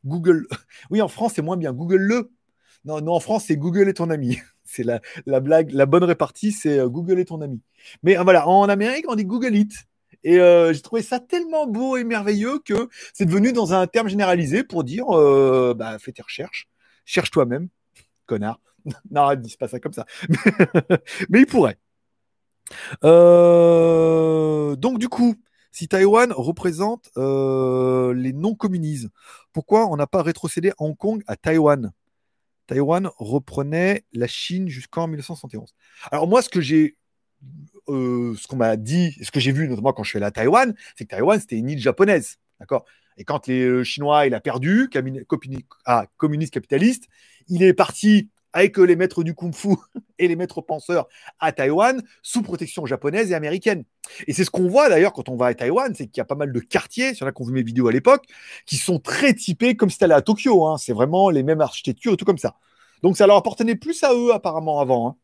Google. 0.04 0.46
Oui, 0.90 1.00
en 1.00 1.08
France, 1.08 1.32
c'est 1.34 1.42
moins 1.42 1.56
bien. 1.56 1.72
Google 1.72 1.96
le. 1.96 2.30
Non, 2.84 3.00
non, 3.00 3.12
en 3.12 3.20
France, 3.20 3.44
c'est 3.46 3.56
Google 3.56 3.88
est 3.88 3.94
ton 3.94 4.10
ami. 4.10 4.38
C'est 4.64 4.84
la, 4.84 5.00
la, 5.26 5.40
blague, 5.40 5.70
la 5.72 5.84
bonne 5.84 6.04
répartie, 6.04 6.50
c'est 6.50 6.78
euh, 6.78 6.88
Google 6.88 7.18
est 7.18 7.26
ton 7.26 7.42
ami. 7.42 7.60
Mais 8.02 8.16
euh, 8.16 8.22
voilà, 8.22 8.48
en 8.48 8.68
Amérique, 8.70 9.04
on 9.06 9.16
dit 9.16 9.26
Google 9.26 9.54
it. 9.54 9.72
Et 10.24 10.38
euh, 10.38 10.72
j'ai 10.72 10.80
trouvé 10.80 11.02
ça 11.02 11.20
tellement 11.20 11.66
beau 11.66 11.98
et 11.98 12.04
merveilleux 12.04 12.58
que 12.64 12.88
c'est 13.12 13.26
devenu 13.26 13.52
dans 13.52 13.74
un 13.74 13.86
terme 13.86 14.08
généralisé 14.08 14.64
pour 14.64 14.84
dire 14.84 15.04
bah, 15.74 15.98
fais 15.98 16.12
tes 16.12 16.22
recherches, 16.22 16.68
cherche 17.04 17.30
toi-même, 17.30 17.68
connard. 18.24 18.60
non, 19.10 19.34
dis 19.34 19.56
pas 19.58 19.68
ça 19.68 19.78
comme 19.78 19.92
ça. 19.92 20.06
Mais 21.28 21.40
il 21.40 21.46
pourrait. 21.46 21.76
donc 24.76 24.98
du 24.98 25.08
coup, 25.08 25.34
si 25.70 25.88
Taïwan 25.88 26.32
représente 26.32 27.10
les 27.16 28.32
non-communistes, 28.32 29.08
pourquoi 29.52 29.86
on 29.86 29.96
n'a 29.96 30.06
pas 30.06 30.22
rétrocédé 30.22 30.72
Hong 30.78 30.96
Kong 30.96 31.22
à 31.26 31.36
Taïwan? 31.36 31.92
Taïwan 32.66 33.10
reprenait 33.18 34.04
la 34.12 34.26
Chine 34.26 34.68
jusqu'en 34.68 35.06
1971. 35.06 35.74
Alors 36.10 36.26
moi, 36.26 36.42
ce 36.42 36.48
que 36.48 36.60
j'ai, 36.60 36.96
euh, 37.88 38.34
ce 38.36 38.46
qu'on 38.46 38.56
m'a 38.56 38.76
dit, 38.76 39.16
ce 39.22 39.30
que 39.30 39.40
j'ai 39.40 39.52
vu 39.52 39.68
notamment 39.68 39.92
quand 39.92 40.04
je 40.04 40.10
suis 40.10 40.16
allé 40.18 40.26
à 40.26 40.30
Taïwan, 40.30 40.74
c'est 40.96 41.04
que 41.04 41.10
Taïwan 41.10 41.40
c'était 41.40 41.56
une 41.56 41.70
île 41.70 41.80
japonaise. 41.80 42.38
Et 43.18 43.24
quand 43.24 43.46
les 43.46 43.84
Chinois 43.84 44.26
il 44.26 44.34
a 44.34 44.40
perdu, 44.40 44.88
ah, 45.84 46.06
communiste 46.16 46.54
capitaliste, 46.54 47.08
il 47.48 47.62
est 47.62 47.74
parti 47.74 48.30
avec 48.52 48.76
les 48.78 48.96
maîtres 48.96 49.22
du 49.22 49.34
kung-fu 49.34 49.74
et 50.18 50.28
les 50.28 50.36
maîtres 50.36 50.60
penseurs 50.60 51.08
à 51.40 51.52
Taïwan 51.52 52.02
sous 52.22 52.42
protection 52.42 52.86
japonaise 52.86 53.30
et 53.30 53.34
américaine. 53.34 53.84
Et 54.26 54.32
c'est 54.32 54.44
ce 54.44 54.50
qu'on 54.50 54.68
voit 54.68 54.88
d'ailleurs 54.88 55.12
quand 55.12 55.28
on 55.28 55.36
va 55.36 55.46
à 55.46 55.54
Taïwan, 55.54 55.94
c'est 55.94 56.06
qu'il 56.06 56.18
y 56.18 56.20
a 56.20 56.24
pas 56.24 56.34
mal 56.34 56.52
de 56.52 56.60
quartiers, 56.60 57.14
sur 57.14 57.26
là 57.26 57.32
qu'on 57.32 57.44
vu 57.44 57.52
mes 57.52 57.62
vidéos 57.62 57.88
à 57.88 57.92
l'époque, 57.92 58.24
qui 58.66 58.76
sont 58.76 58.98
très 58.98 59.34
typés 59.34 59.76
comme 59.76 59.90
c'était 59.90 60.10
à 60.10 60.22
Tokyo. 60.22 60.66
Hein. 60.66 60.78
C'est 60.78 60.92
vraiment 60.92 61.30
les 61.30 61.42
mêmes 61.42 61.60
architectures 61.60 62.16
tout 62.16 62.24
comme 62.24 62.38
ça. 62.38 62.56
Donc 63.02 63.16
ça 63.16 63.26
leur 63.26 63.36
appartenait 63.36 63.74
plus 63.74 64.02
à 64.04 64.14
eux 64.14 64.32
apparemment 64.32 64.80
avant. 64.80 65.08
Hein. 65.08 65.16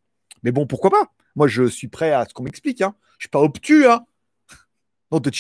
Mais 0.43 0.53
bon, 0.53 0.67
pourquoi 0.67 0.91
pas? 0.91 1.13
Moi, 1.37 1.49
je 1.49 1.65
suis 1.65 1.89
prêt 1.89 2.13
à 2.13 2.25
ce 2.25 2.35
qu'on 2.35 2.43
m'explique. 2.43 2.81
Hein. 2.83 2.95
Je 3.19 3.25
suis 3.25 3.31
pas 3.31 3.41
obtus. 3.41 3.87
Hein. 3.87 4.05
Non, 5.11 5.21
de 5.21 5.31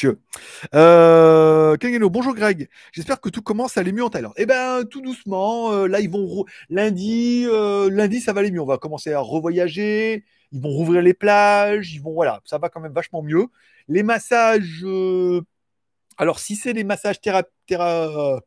Euh, 0.74 1.76
bonjour 2.08 2.34
Greg. 2.34 2.70
J'espère 2.92 3.20
que 3.20 3.28
tout 3.28 3.42
commence 3.42 3.76
à 3.76 3.80
aller 3.80 3.92
mieux 3.92 4.02
en 4.02 4.08
Thaïlande. 4.08 4.32
Eh 4.38 4.46
ben, 4.46 4.84
tout 4.84 5.02
doucement. 5.02 5.72
Euh, 5.72 5.86
là, 5.86 6.00
ils 6.00 6.08
vont 6.08 6.46
lundi, 6.70 7.44
euh, 7.46 7.90
lundi, 7.90 8.20
ça 8.20 8.32
va 8.32 8.40
aller 8.40 8.50
mieux. 8.50 8.62
On 8.62 8.66
va 8.66 8.78
commencer 8.78 9.12
à 9.12 9.20
revoyager. 9.20 10.24
Ils 10.52 10.60
vont 10.62 10.70
rouvrir 10.70 11.02
les 11.02 11.12
plages. 11.12 11.92
Ils 11.94 12.00
vont, 12.00 12.14
voilà, 12.14 12.40
ça 12.46 12.56
va 12.56 12.70
quand 12.70 12.80
même 12.80 12.94
vachement 12.94 13.22
mieux. 13.22 13.46
Les 13.88 14.02
massages. 14.02 14.80
Euh, 14.84 15.42
alors, 16.18 16.38
si 16.40 16.56
c'est 16.56 16.72
des 16.74 16.84
massages 16.84 17.20
théra... 17.20 17.42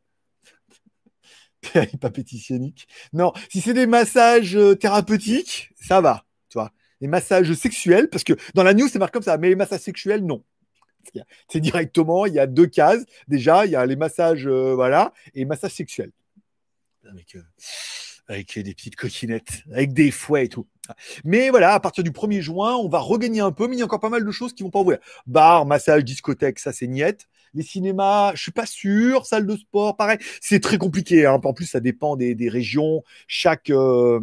Non, 3.14 3.34
si 3.50 3.62
c'est 3.62 3.74
des 3.74 3.86
massages 3.88 4.58
thérapeutiques, 4.80 5.72
ça 5.80 6.02
va. 6.02 6.26
Tu 6.50 6.58
vois. 6.58 6.72
Les 7.02 7.08
massages 7.08 7.54
sexuels, 7.54 8.10
parce 8.10 8.24
que 8.24 8.34
dans 8.56 8.64
la 8.64 8.74
news, 8.74 8.88
c'est 8.88 9.00
marqué 9.00 9.14
comme 9.14 9.24
ça. 9.24 9.38
Mais 9.38 9.50
les 9.50 9.56
massages 9.56 9.82
sexuels, 9.82 10.26
non. 10.26 10.44
C'est 11.48 11.60
directement, 11.60 12.26
il 12.26 12.34
y 12.34 12.40
a 12.40 12.48
deux 12.48 12.68
cases. 12.68 13.04
Déjà, 13.28 13.66
il 13.66 13.72
y 13.72 13.76
a 13.76 13.86
les 13.86 13.96
massages, 13.96 14.48
euh, 14.48 14.74
voilà, 14.76 15.14
et 15.34 15.46
massages 15.46 15.74
sexuels. 15.74 16.12
Avec, 17.10 17.36
euh, 17.36 17.42
avec 18.28 18.58
des 18.60 18.74
petites 18.74 18.96
coquinettes, 18.96 19.64
avec 19.72 19.94
des 19.94 20.12
fouets 20.12 20.46
et 20.46 20.50
tout. 20.50 20.68
Mais 21.24 21.50
voilà, 21.50 21.74
à 21.74 21.80
partir 21.80 22.04
du 22.04 22.12
1er 22.12 22.42
juin, 22.42 22.76
on 22.76 22.90
va 22.90 23.00
regagner 23.00 23.42
un 23.42 23.52
peu, 23.52 23.68
mais 23.68 23.76
il 23.76 23.80
y 23.80 23.82
a 23.82 23.86
encore 23.86 24.00
pas 24.00 24.10
mal 24.10 24.26
de 24.26 24.32
choses 24.32 24.54
qui 24.54 24.64
vont 24.64 24.70
pas 24.70 24.80
ouvrir. 24.80 25.00
Bar, 25.26 25.66
massage, 25.66 26.04
discothèque, 26.04 26.60
ça 26.60 26.72
c'est 26.72 26.88
niette. 26.88 27.28
Les 27.54 27.64
cinémas, 27.64 28.34
je 28.36 28.44
suis 28.44 28.52
pas 28.52 28.66
sûr. 28.66 29.26
Salle 29.26 29.46
de 29.46 29.56
sport, 29.58 29.98
pareil. 29.98 30.20
C'est 30.40 30.62
très 30.62 30.78
compliqué. 30.78 31.26
Hein. 31.26 31.40
En 31.44 31.54
plus, 31.54 31.66
ça 31.66 31.82
dépend 31.82 32.16
des, 32.16 32.50
régions. 32.50 33.04
Chaque 33.28 33.70
euh, 33.70 34.22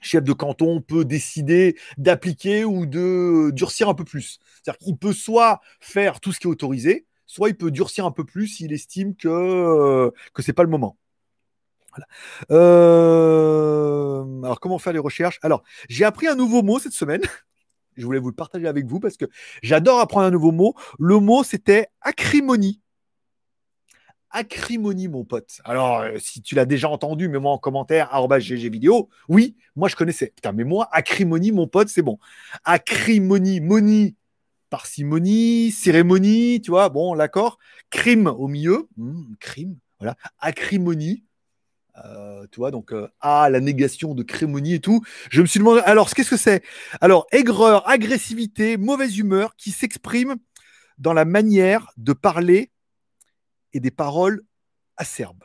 chef 0.00 0.24
de 0.24 0.32
canton 0.32 0.80
peut 0.80 1.04
décider 1.04 1.76
d'appliquer 1.96 2.64
ou 2.64 2.86
de 2.86 3.50
durcir 3.52 3.88
un 3.88 3.94
peu 3.94 4.04
plus. 4.04 4.38
C'est-à-dire 4.62 4.78
qu'il 4.78 4.96
peut 4.96 5.12
soit 5.12 5.60
faire 5.80 6.20
tout 6.20 6.32
ce 6.32 6.40
qui 6.40 6.46
est 6.46 6.50
autorisé, 6.50 7.06
soit 7.26 7.48
il 7.48 7.56
peut 7.56 7.70
durcir 7.70 8.06
un 8.06 8.10
peu 8.10 8.24
plus 8.24 8.48
s'il 8.48 8.72
estime 8.72 9.14
que 9.14 9.28
euh, 9.28 10.10
que 10.34 10.42
c'est 10.42 10.52
pas 10.52 10.62
le 10.62 10.70
moment. 10.70 10.96
Euh, 12.50 14.22
alors 14.42 14.60
comment 14.60 14.78
faire 14.78 14.92
les 14.92 14.98
recherches? 14.98 15.38
Alors 15.42 15.62
j'ai 15.88 16.04
appris 16.04 16.26
un 16.28 16.36
nouveau 16.36 16.62
mot 16.62 16.78
cette 16.78 16.92
semaine. 16.92 17.22
Je 17.96 18.04
voulais 18.04 18.20
vous 18.20 18.28
le 18.28 18.34
partager 18.34 18.68
avec 18.68 18.86
vous 18.86 19.00
parce 19.00 19.16
que 19.16 19.24
j'adore 19.62 19.98
apprendre 19.98 20.26
un 20.26 20.30
nouveau 20.30 20.52
mot. 20.52 20.74
Le 20.98 21.18
mot 21.18 21.42
c'était 21.42 21.88
acrimonie 22.00 22.80
acrimonie, 24.30 25.08
mon 25.08 25.24
pote. 25.24 25.60
Alors, 25.64 26.00
euh, 26.00 26.18
si 26.18 26.42
tu 26.42 26.54
l'as 26.54 26.66
déjà 26.66 26.88
entendu, 26.88 27.28
mets-moi 27.28 27.52
en 27.52 27.58
commentaire, 27.58 28.10
GG 28.38 28.68
vidéo. 28.68 29.08
Oui, 29.28 29.56
moi 29.76 29.88
je 29.88 29.96
connaissais. 29.96 30.32
Putain, 30.34 30.52
mais 30.52 30.64
moi, 30.64 30.88
acrimonie, 30.92 31.52
mon 31.52 31.66
pote, 31.66 31.88
c'est 31.88 32.02
bon. 32.02 32.18
Acrimonie, 32.64 33.60
monie, 33.60 34.16
parcimonie, 34.70 35.70
cérémonie, 35.72 36.60
tu 36.62 36.70
vois, 36.70 36.88
bon, 36.88 37.16
d'accord. 37.16 37.58
Crime 37.90 38.26
au 38.26 38.48
milieu, 38.48 38.88
hmm, 38.96 39.34
crime, 39.40 39.76
voilà. 39.98 40.16
Acrimonie. 40.38 41.24
Euh, 42.04 42.46
tu 42.52 42.60
vois, 42.60 42.70
donc, 42.70 42.92
euh, 42.92 43.08
ah, 43.20 43.48
la 43.50 43.60
négation 43.60 44.14
de 44.14 44.22
crémonie 44.22 44.74
et 44.74 44.80
tout. 44.80 45.02
Je 45.30 45.42
me 45.42 45.46
suis 45.46 45.58
demandé, 45.58 45.80
alors, 45.84 46.10
qu'est-ce 46.10 46.30
que 46.30 46.36
c'est? 46.36 46.62
Alors, 47.00 47.26
aigreur, 47.32 47.88
agressivité, 47.88 48.76
mauvaise 48.76 49.18
humeur 49.18 49.56
qui 49.56 49.72
s'exprime 49.72 50.36
dans 50.98 51.12
la 51.12 51.24
manière 51.24 51.90
de 51.96 52.12
parler 52.12 52.70
et 53.72 53.80
des 53.80 53.90
paroles 53.90 54.42
acerbes. 54.96 55.44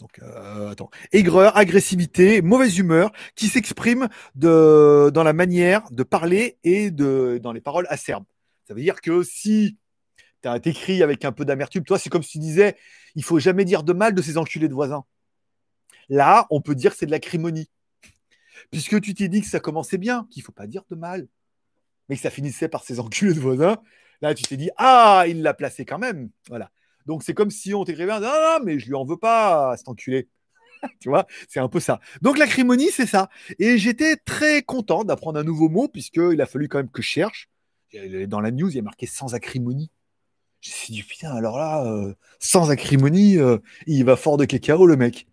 Donc, 0.00 0.18
euh, 0.22 0.70
attends. 0.70 0.90
Aigreur, 1.12 1.56
agressivité, 1.56 2.40
mauvaise 2.40 2.78
humeur 2.78 3.12
qui 3.34 3.48
s'exprime 3.48 4.08
dans 4.34 5.12
la 5.14 5.32
manière 5.32 5.90
de 5.90 6.02
parler 6.02 6.58
et 6.64 6.90
de, 6.90 7.38
dans 7.42 7.52
les 7.52 7.60
paroles 7.60 7.86
acerbes. 7.90 8.24
Ça 8.66 8.74
veut 8.74 8.80
dire 8.80 9.00
que 9.00 9.22
si 9.22 9.76
tu 10.42 10.48
as 10.48 10.56
écrit 10.64 11.02
avec 11.02 11.24
un 11.24 11.32
peu 11.32 11.44
d'amertume, 11.44 11.84
toi, 11.84 11.98
c'est 11.98 12.08
comme 12.08 12.22
si 12.22 12.32
tu 12.32 12.38
disais 12.38 12.76
il 13.14 13.24
faut 13.24 13.38
jamais 13.38 13.64
dire 13.64 13.82
de 13.82 13.92
mal 13.92 14.14
de 14.14 14.22
ces 14.22 14.38
enculés 14.38 14.68
de 14.68 14.74
voisins. 14.74 15.04
Là, 16.08 16.46
on 16.50 16.60
peut 16.60 16.74
dire 16.74 16.92
que 16.92 16.96
c'est 16.96 17.06
de 17.06 17.10
l'acrimonie. 17.10 17.70
Puisque 18.70 19.00
tu 19.00 19.14
t'es 19.14 19.28
dit 19.28 19.40
que 19.40 19.48
ça 19.48 19.60
commençait 19.60 19.98
bien, 19.98 20.26
qu'il 20.30 20.42
faut 20.42 20.52
pas 20.52 20.66
dire 20.66 20.84
de 20.88 20.94
mal, 20.94 21.28
mais 22.08 22.16
que 22.16 22.22
ça 22.22 22.30
finissait 22.30 22.68
par 22.68 22.84
ces 22.84 23.00
enculés 23.00 23.34
de 23.34 23.40
voisins, 23.40 23.82
Là, 24.22 24.34
tu 24.34 24.44
t'es 24.44 24.56
dit, 24.56 24.70
ah, 24.76 25.24
il 25.28 25.42
l'a 25.42 25.54
placé 25.54 25.84
quand 25.84 25.98
même. 25.98 26.30
Voilà. 26.48 26.70
Donc, 27.06 27.22
c'est 27.22 27.34
comme 27.34 27.50
si 27.50 27.74
on 27.74 27.84
t'écrivait, 27.84 28.12
non, 28.12 28.20
non, 28.20 28.58
mais 28.64 28.78
je 28.78 28.86
lui 28.86 28.94
en 28.94 29.04
veux 29.04 29.16
pas, 29.16 29.76
cet 29.76 29.88
enculé. 29.88 30.28
tu 31.00 31.08
vois, 31.08 31.26
c'est 31.48 31.60
un 31.60 31.68
peu 31.68 31.80
ça. 31.80 32.00
Donc, 32.22 32.38
l'acrimonie, 32.38 32.90
c'est 32.90 33.06
ça. 33.06 33.30
Et 33.58 33.78
j'étais 33.78 34.16
très 34.16 34.62
content 34.62 35.04
d'apprendre 35.04 35.38
un 35.38 35.44
nouveau 35.44 35.68
mot, 35.68 35.88
puisqu'il 35.88 36.40
a 36.40 36.46
fallu 36.46 36.68
quand 36.68 36.78
même 36.78 36.90
que 36.90 37.02
je 37.02 37.08
cherche. 37.08 37.48
Dans 38.28 38.40
la 38.40 38.50
news, 38.50 38.68
il 38.68 38.76
y 38.76 38.78
a 38.78 38.82
marqué 38.82 39.06
sans 39.06 39.34
acrimonie. 39.34 39.90
J'ai 40.60 40.92
dit, 40.92 41.02
putain, 41.02 41.32
alors 41.34 41.58
là, 41.58 41.84
euh, 41.86 42.14
sans 42.38 42.70
acrimonie, 42.70 43.38
euh, 43.38 43.58
il 43.86 44.04
va 44.04 44.16
fort 44.16 44.36
de 44.36 44.44
cacao, 44.44 44.86
le 44.86 44.96
mec. 44.96 45.26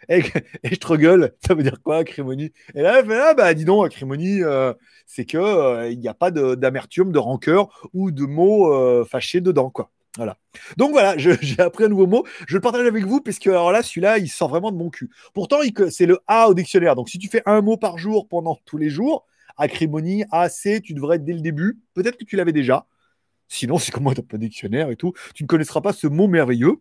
et, 0.08 0.22
je 0.22 0.76
te 0.76 0.94
gueule, 0.94 1.34
ça 1.46 1.54
veut 1.54 1.62
dire 1.62 1.80
quoi, 1.82 1.98
acrimonie? 1.98 2.52
Et 2.74 2.82
là, 2.82 3.02
ah, 3.08 3.34
bah, 3.34 3.54
dis 3.54 3.64
donc, 3.64 3.86
acrimonie, 3.86 4.42
euh, 4.42 4.72
c'est 5.06 5.24
que 5.24 5.90
il 5.90 5.98
n'y 5.98 6.08
a 6.08 6.14
pas 6.14 6.30
d'amertume, 6.30 7.12
de, 7.12 7.18
rancœur 7.18 7.90
ou 7.92 8.10
de 8.10 8.24
mots 8.24 9.04
fâchés 9.04 9.40
dedans, 9.40 9.70
quoi. 9.70 9.90
Voilà. 10.16 10.36
Donc 10.76 10.90
voilà, 10.90 11.16
j'ai 11.18 11.60
appris 11.60 11.84
un 11.84 11.88
nouveau 11.88 12.06
mot. 12.06 12.24
Je 12.46 12.56
le 12.56 12.60
partage 12.60 12.86
avec 12.86 13.04
vous, 13.04 13.20
puisque 13.20 13.46
alors 13.46 13.72
là, 13.72 13.82
celui-là, 13.82 14.18
il 14.18 14.28
sort 14.28 14.48
vraiment 14.48 14.72
de 14.72 14.76
mon 14.76 14.90
cul. 14.90 15.10
Pourtant, 15.34 15.58
c'est 15.90 16.06
le 16.06 16.18
A 16.26 16.48
au 16.48 16.54
dictionnaire. 16.54 16.96
Donc 16.96 17.08
si 17.08 17.18
tu 17.18 17.28
fais 17.28 17.42
un 17.46 17.60
mot 17.60 17.76
par 17.76 17.98
jour 17.98 18.26
pendant 18.28 18.58
tous 18.64 18.76
les 18.76 18.90
jours, 18.90 19.26
acrimonie, 19.56 20.24
AC, 20.32 20.82
tu 20.82 20.94
devrais 20.94 21.16
être 21.16 21.24
dès 21.24 21.32
le 21.32 21.40
début. 21.40 21.78
Peut-être 21.94 22.16
que 22.16 22.24
tu 22.24 22.36
l'avais 22.36 22.52
déjà. 22.52 22.86
Sinon, 23.52 23.78
c'est 23.78 23.90
comme 23.90 24.04
moi, 24.04 24.14
tu 24.14 24.22
pas 24.22 24.36
de 24.36 24.42
dictionnaire 24.42 24.90
et 24.90 24.96
tout. 24.96 25.12
Tu 25.34 25.42
ne 25.42 25.48
connaîtras 25.48 25.80
pas 25.80 25.92
ce 25.92 26.06
mot 26.06 26.28
merveilleux. 26.28 26.76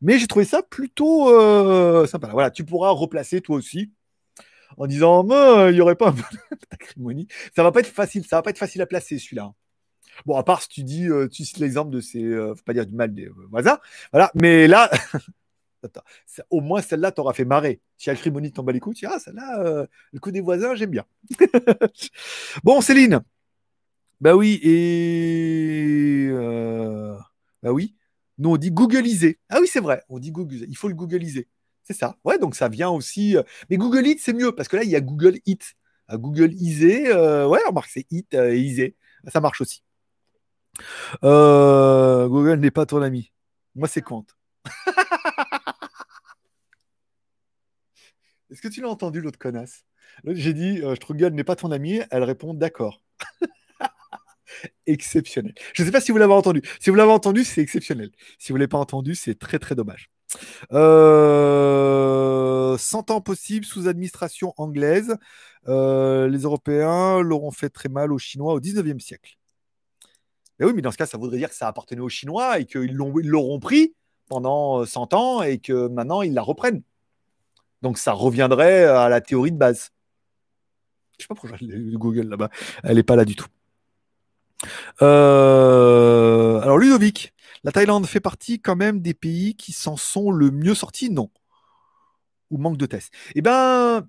Mais 0.00 0.18
j'ai 0.18 0.28
trouvé 0.28 0.44
ça 0.44 0.62
plutôt 0.62 1.28
euh, 1.28 2.06
sympa. 2.06 2.28
Voilà, 2.28 2.52
tu 2.52 2.64
pourras 2.64 2.90
replacer 2.90 3.40
toi 3.40 3.56
aussi 3.56 3.90
en 4.76 4.86
disant, 4.86 5.26
il 5.68 5.74
n'y 5.74 5.80
aurait 5.80 5.96
pas 5.96 6.10
un 6.10 6.12
peu 6.12 6.22
d'acrimonie. 6.70 7.26
Ça 7.56 7.64
va 7.64 7.72
pas 7.72 7.80
être 7.80 7.88
facile. 7.88 8.24
Ça 8.24 8.36
va 8.36 8.42
pas 8.42 8.50
être 8.50 8.58
facile 8.58 8.80
à 8.82 8.86
placer 8.86 9.18
celui-là. 9.18 9.52
Bon, 10.24 10.36
à 10.36 10.44
part 10.44 10.62
si 10.62 10.68
tu 10.68 10.84
dis, 10.84 11.08
euh, 11.08 11.26
tu 11.26 11.44
cites 11.44 11.58
l'exemple 11.58 11.90
de 11.90 12.00
ces, 12.00 12.22
euh, 12.22 12.54
faut 12.54 12.62
pas 12.62 12.72
dire 12.72 12.86
du 12.86 12.94
mal 12.94 13.12
des 13.12 13.28
voisins. 13.50 13.80
Voilà, 14.12 14.30
mais 14.36 14.68
là, 14.68 14.90
au 16.50 16.60
moins 16.60 16.82
celle-là 16.82 17.10
t'aura 17.10 17.32
fait 17.32 17.44
marrer. 17.44 17.80
Si 17.96 18.10
Acrimonie 18.10 18.52
t'en 18.52 18.62
bat 18.62 18.70
les 18.72 18.78
couilles, 18.78 18.94
tu 18.94 19.06
dis, 19.06 19.12
ah, 19.12 19.18
celle-là, 19.18 19.86
le 20.12 20.20
coup 20.20 20.30
des 20.30 20.40
voisins, 20.40 20.76
j'aime 20.76 20.90
bien. 20.90 21.04
bon, 22.62 22.80
Céline, 22.80 23.22
bah 24.22 24.36
oui, 24.36 24.60
et. 24.62 26.28
Euh, 26.30 27.18
bah 27.60 27.72
oui. 27.72 27.96
Nous, 28.38 28.50
on 28.50 28.56
dit 28.56 28.70
googliser. 28.70 29.40
Ah 29.48 29.58
oui, 29.60 29.66
c'est 29.66 29.80
vrai, 29.80 30.04
on 30.08 30.20
dit 30.20 30.30
googliser. 30.30 30.66
Il 30.68 30.76
faut 30.76 30.86
le 30.88 30.94
googliser. 30.94 31.48
C'est 31.82 31.94
ça. 31.94 32.16
Ouais, 32.24 32.38
donc 32.38 32.54
ça 32.54 32.68
vient 32.68 32.90
aussi. 32.90 33.36
Euh, 33.36 33.42
mais 33.68 33.76
Google 33.78 34.06
It, 34.06 34.20
c'est 34.20 34.32
mieux 34.32 34.52
parce 34.52 34.68
que 34.68 34.76
là, 34.76 34.84
il 34.84 34.90
y 34.90 34.96
a 34.96 35.00
Google 35.00 35.38
It. 35.46 35.74
Google 36.12 36.52
Isé, 36.54 37.08
euh, 37.08 37.48
ouais, 37.48 37.60
remarque, 37.66 37.90
c'est 37.90 38.06
It 38.12 38.32
et 38.34 38.60
Isé. 38.60 38.96
Ça 39.26 39.40
marche 39.40 39.60
aussi. 39.60 39.82
Google 41.22 42.60
n'est 42.60 42.70
pas 42.70 42.86
ton 42.86 43.02
ami. 43.02 43.32
Moi, 43.74 43.88
c'est 43.88 44.02
compte. 44.02 44.36
Est-ce 48.50 48.62
que 48.62 48.68
tu 48.68 48.80
l'as 48.82 48.88
entendu, 48.88 49.20
l'autre 49.20 49.38
connasse? 49.38 49.84
J'ai 50.24 50.54
dit, 50.54 50.78
je 50.78 50.94
trouve 50.94 51.16
Google 51.16 51.34
n'est 51.34 51.44
pas 51.44 51.56
ton 51.56 51.72
ami. 51.72 52.00
Elle 52.10 52.22
répond 52.22 52.54
d'accord 52.54 53.02
exceptionnel. 54.86 55.54
Je 55.74 55.82
ne 55.82 55.86
sais 55.86 55.92
pas 55.92 56.00
si 56.00 56.12
vous 56.12 56.18
l'avez 56.18 56.32
entendu. 56.32 56.62
Si 56.80 56.90
vous 56.90 56.96
l'avez 56.96 57.12
entendu, 57.12 57.44
c'est 57.44 57.60
exceptionnel. 57.60 58.10
Si 58.38 58.52
vous 58.52 58.58
ne 58.58 58.60
l'avez 58.60 58.68
pas 58.68 58.78
entendu, 58.78 59.14
c'est 59.14 59.38
très 59.38 59.58
très 59.58 59.74
dommage. 59.74 60.10
100 60.70 60.76
euh, 60.76 62.76
ans 63.08 63.20
possible 63.20 63.64
sous 63.64 63.88
administration 63.88 64.54
anglaise. 64.56 65.16
Euh, 65.68 66.28
les 66.28 66.40
Européens 66.40 67.20
l'auront 67.20 67.50
fait 67.50 67.68
très 67.68 67.88
mal 67.88 68.12
aux 68.12 68.18
Chinois 68.18 68.54
au 68.54 68.60
19e 68.60 68.98
siècle. 68.98 69.36
Mais 70.58 70.66
oui, 70.66 70.72
mais 70.74 70.82
dans 70.82 70.90
ce 70.90 70.96
cas, 70.96 71.06
ça 71.06 71.18
voudrait 71.18 71.38
dire 71.38 71.48
que 71.48 71.54
ça 71.54 71.68
appartenait 71.68 72.00
aux 72.00 72.08
Chinois 72.08 72.58
et 72.58 72.64
qu'ils 72.64 72.94
l'auront 72.94 73.60
pris 73.60 73.94
pendant 74.28 74.84
100 74.84 75.14
ans 75.14 75.42
et 75.42 75.58
que 75.58 75.88
maintenant 75.88 76.22
ils 76.22 76.34
la 76.34 76.42
reprennent. 76.42 76.82
Donc 77.82 77.98
ça 77.98 78.12
reviendrait 78.12 78.84
à 78.84 79.08
la 79.08 79.20
théorie 79.20 79.52
de 79.52 79.56
base. 79.56 79.90
Je 81.18 81.24
sais 81.24 81.28
pas 81.28 81.34
pourquoi 81.34 81.58
Google 81.60 82.28
là-bas. 82.28 82.48
Elle 82.84 82.96
n'est 82.96 83.02
pas 83.02 83.16
là 83.16 83.24
du 83.24 83.36
tout. 83.36 83.46
Euh, 85.02 86.60
alors 86.60 86.78
Ludovic, 86.78 87.32
la 87.64 87.72
Thaïlande 87.72 88.06
fait 88.06 88.20
partie 88.20 88.60
quand 88.60 88.76
même 88.76 89.00
des 89.00 89.14
pays 89.14 89.54
qui 89.56 89.72
s'en 89.72 89.96
sont 89.96 90.30
le 90.30 90.50
mieux 90.50 90.74
sortis, 90.74 91.10
non? 91.10 91.30
Ou 92.50 92.58
manque 92.58 92.76
de 92.76 92.86
tests? 92.86 93.12
Eh 93.34 93.42
ben, 93.42 94.06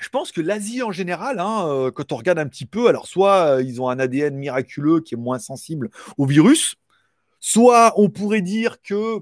je 0.00 0.08
pense 0.08 0.32
que 0.32 0.40
l'Asie 0.40 0.82
en 0.82 0.92
général, 0.92 1.38
hein, 1.38 1.66
euh, 1.68 1.90
quand 1.90 2.12
on 2.12 2.16
regarde 2.16 2.38
un 2.38 2.48
petit 2.48 2.66
peu, 2.66 2.88
alors 2.88 3.06
soit 3.06 3.56
euh, 3.56 3.62
ils 3.62 3.80
ont 3.80 3.88
un 3.88 3.98
ADN 3.98 4.36
miraculeux 4.36 5.00
qui 5.00 5.14
est 5.14 5.18
moins 5.18 5.38
sensible 5.38 5.90
au 6.18 6.26
virus, 6.26 6.76
soit 7.40 7.94
on 7.96 8.10
pourrait 8.10 8.42
dire 8.42 8.82
que 8.82 9.20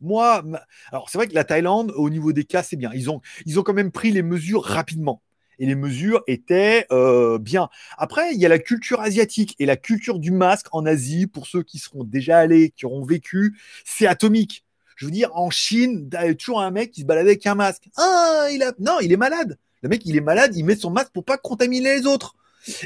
moi, 0.00 0.42
alors 0.90 1.08
c'est 1.08 1.18
vrai 1.18 1.28
que 1.28 1.34
la 1.34 1.44
Thaïlande, 1.44 1.92
au 1.96 2.10
niveau 2.10 2.32
des 2.32 2.44
cas, 2.44 2.62
c'est 2.62 2.76
bien. 2.76 2.90
Ils 2.94 3.10
ont, 3.10 3.20
ils 3.46 3.58
ont 3.58 3.62
quand 3.62 3.72
même 3.72 3.92
pris 3.92 4.10
les 4.10 4.22
mesures 4.22 4.64
rapidement 4.64 5.22
et 5.58 5.66
les 5.66 5.74
mesures 5.74 6.22
étaient 6.26 6.86
euh, 6.92 7.38
bien. 7.38 7.68
Après, 7.98 8.34
il 8.34 8.40
y 8.40 8.46
a 8.46 8.48
la 8.48 8.58
culture 8.58 9.00
asiatique 9.00 9.54
et 9.58 9.66
la 9.66 9.76
culture 9.76 10.18
du 10.18 10.30
masque 10.30 10.66
en 10.72 10.86
Asie, 10.86 11.26
pour 11.26 11.46
ceux 11.46 11.62
qui 11.62 11.78
seront 11.78 12.04
déjà 12.04 12.38
allés, 12.38 12.70
qui 12.70 12.86
auront 12.86 13.04
vécu, 13.04 13.56
c'est 13.84 14.06
atomique. 14.06 14.64
Je 14.96 15.06
veux 15.06 15.12
dire, 15.12 15.30
en 15.34 15.50
Chine, 15.50 16.08
il 16.12 16.26
y 16.26 16.30
a 16.30 16.34
toujours 16.34 16.60
un 16.60 16.70
mec 16.70 16.92
qui 16.92 17.00
se 17.00 17.06
balade 17.06 17.26
avec 17.26 17.46
un 17.46 17.54
masque. 17.54 17.88
Ah, 17.96 18.46
il 18.52 18.62
a... 18.62 18.72
Non, 18.78 18.98
il 19.00 19.12
est 19.12 19.16
malade. 19.16 19.58
Le 19.82 19.88
mec, 19.88 20.02
il 20.06 20.16
est 20.16 20.20
malade, 20.20 20.56
il 20.56 20.64
met 20.64 20.76
son 20.76 20.90
masque 20.90 21.10
pour 21.12 21.24
pas 21.24 21.36
contaminer 21.36 21.96
les 21.96 22.06
autres. 22.06 22.34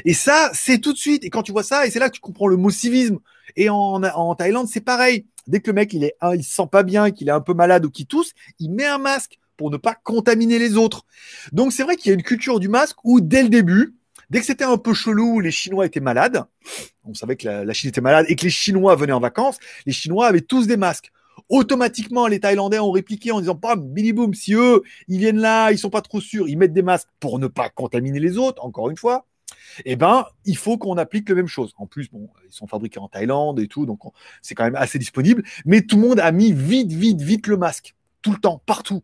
Et 0.03 0.13
ça, 0.13 0.51
c'est 0.53 0.79
tout 0.79 0.91
de 0.91 0.97
suite. 0.97 1.23
Et 1.23 1.29
quand 1.29 1.43
tu 1.43 1.51
vois 1.51 1.63
ça, 1.63 1.85
et 1.85 1.91
c'est 1.91 1.99
là 1.99 2.09
que 2.09 2.15
tu 2.15 2.21
comprends 2.21 2.47
le 2.47 2.57
mot 2.57 2.69
civisme. 2.69 3.19
Et 3.55 3.69
en, 3.69 4.03
en 4.03 4.35
Thaïlande, 4.35 4.67
c'est 4.67 4.81
pareil. 4.81 5.25
Dès 5.47 5.61
que 5.61 5.67
le 5.67 5.73
mec, 5.73 5.93
il 5.93 6.03
est, 6.03 6.15
il 6.35 6.43
se 6.43 6.53
sent 6.53 6.67
pas 6.71 6.83
bien, 6.83 7.11
qu'il 7.11 7.29
est 7.29 7.31
un 7.31 7.41
peu 7.41 7.53
malade 7.53 7.85
ou 7.85 7.89
qu'il 7.89 8.05
tousse, 8.05 8.33
il 8.59 8.71
met 8.71 8.85
un 8.85 8.97
masque 8.97 9.38
pour 9.59 9.71
ne 9.71 9.77
pas 9.77 9.93
contaminer 9.93 10.57
les 10.57 10.77
autres. 10.77 11.05
Donc 11.51 11.73
c'est 11.73 11.83
vrai 11.83 11.97
qu'il 11.97 12.07
y 12.07 12.11
a 12.11 12.15
une 12.15 12.23
culture 12.23 12.61
du 12.61 12.69
masque 12.69 12.95
où 13.03 13.19
dès 13.19 13.43
le 13.43 13.49
début, 13.49 13.93
dès 14.29 14.39
que 14.39 14.45
c'était 14.45 14.63
un 14.63 14.77
peu 14.77 14.93
chelou, 14.93 15.41
les 15.41 15.51
Chinois 15.51 15.85
étaient 15.85 15.99
malades, 15.99 16.45
on 17.03 17.13
savait 17.13 17.35
que 17.35 17.45
la, 17.45 17.73
Chine 17.73 17.89
était 17.89 17.99
malade 17.99 18.25
et 18.29 18.37
que 18.37 18.43
les 18.43 18.49
Chinois 18.49 18.95
venaient 18.95 19.11
en 19.11 19.19
vacances, 19.19 19.57
les 19.85 19.91
Chinois 19.91 20.27
avaient 20.27 20.39
tous 20.39 20.65
des 20.65 20.77
masques 20.77 21.11
automatiquement 21.49 22.27
les 22.27 22.39
Thaïlandais 22.39 22.79
ont 22.79 22.91
répliqué 22.91 23.31
en 23.31 23.39
disant 23.41 23.55
bam, 23.55 23.81
billy 23.81 24.13
boom, 24.13 24.33
si 24.33 24.53
eux 24.53 24.81
ils 25.09 25.19
viennent 25.19 25.39
là, 25.39 25.71
ils 25.71 25.77
sont 25.77 25.89
pas 25.89 26.01
trop 26.01 26.21
sûrs, 26.21 26.47
ils 26.47 26.57
mettent 26.57 26.73
des 26.73 26.81
masques 26.81 27.09
pour 27.19 27.37
ne 27.37 27.47
pas 27.47 27.69
contaminer 27.69 28.19
les 28.19 28.37
autres, 28.37 28.63
encore 28.63 28.89
une 28.89 28.97
fois. 28.97 29.25
Eh 29.85 29.95
ben, 29.95 30.25
il 30.45 30.57
faut 30.57 30.77
qu'on 30.77 30.97
applique 30.97 31.27
la 31.29 31.35
même 31.35 31.47
chose. 31.47 31.73
En 31.77 31.85
plus, 31.85 32.09
bon, 32.09 32.29
ils 32.45 32.53
sont 32.53 32.67
fabriqués 32.67 32.99
en 32.99 33.07
Thaïlande 33.07 33.59
et 33.59 33.67
tout, 33.67 33.85
donc 33.85 33.99
c'est 34.41 34.55
quand 34.55 34.63
même 34.63 34.75
assez 34.75 34.99
disponible. 34.99 35.43
Mais 35.65 35.81
tout 35.81 35.95
le 35.95 36.07
monde 36.07 36.19
a 36.19 36.31
mis 36.31 36.53
vite, 36.53 36.91
vite, 36.91 37.21
vite 37.21 37.47
le 37.47 37.57
masque, 37.57 37.95
tout 38.21 38.31
le 38.31 38.39
temps, 38.39 38.61
partout. 38.65 39.03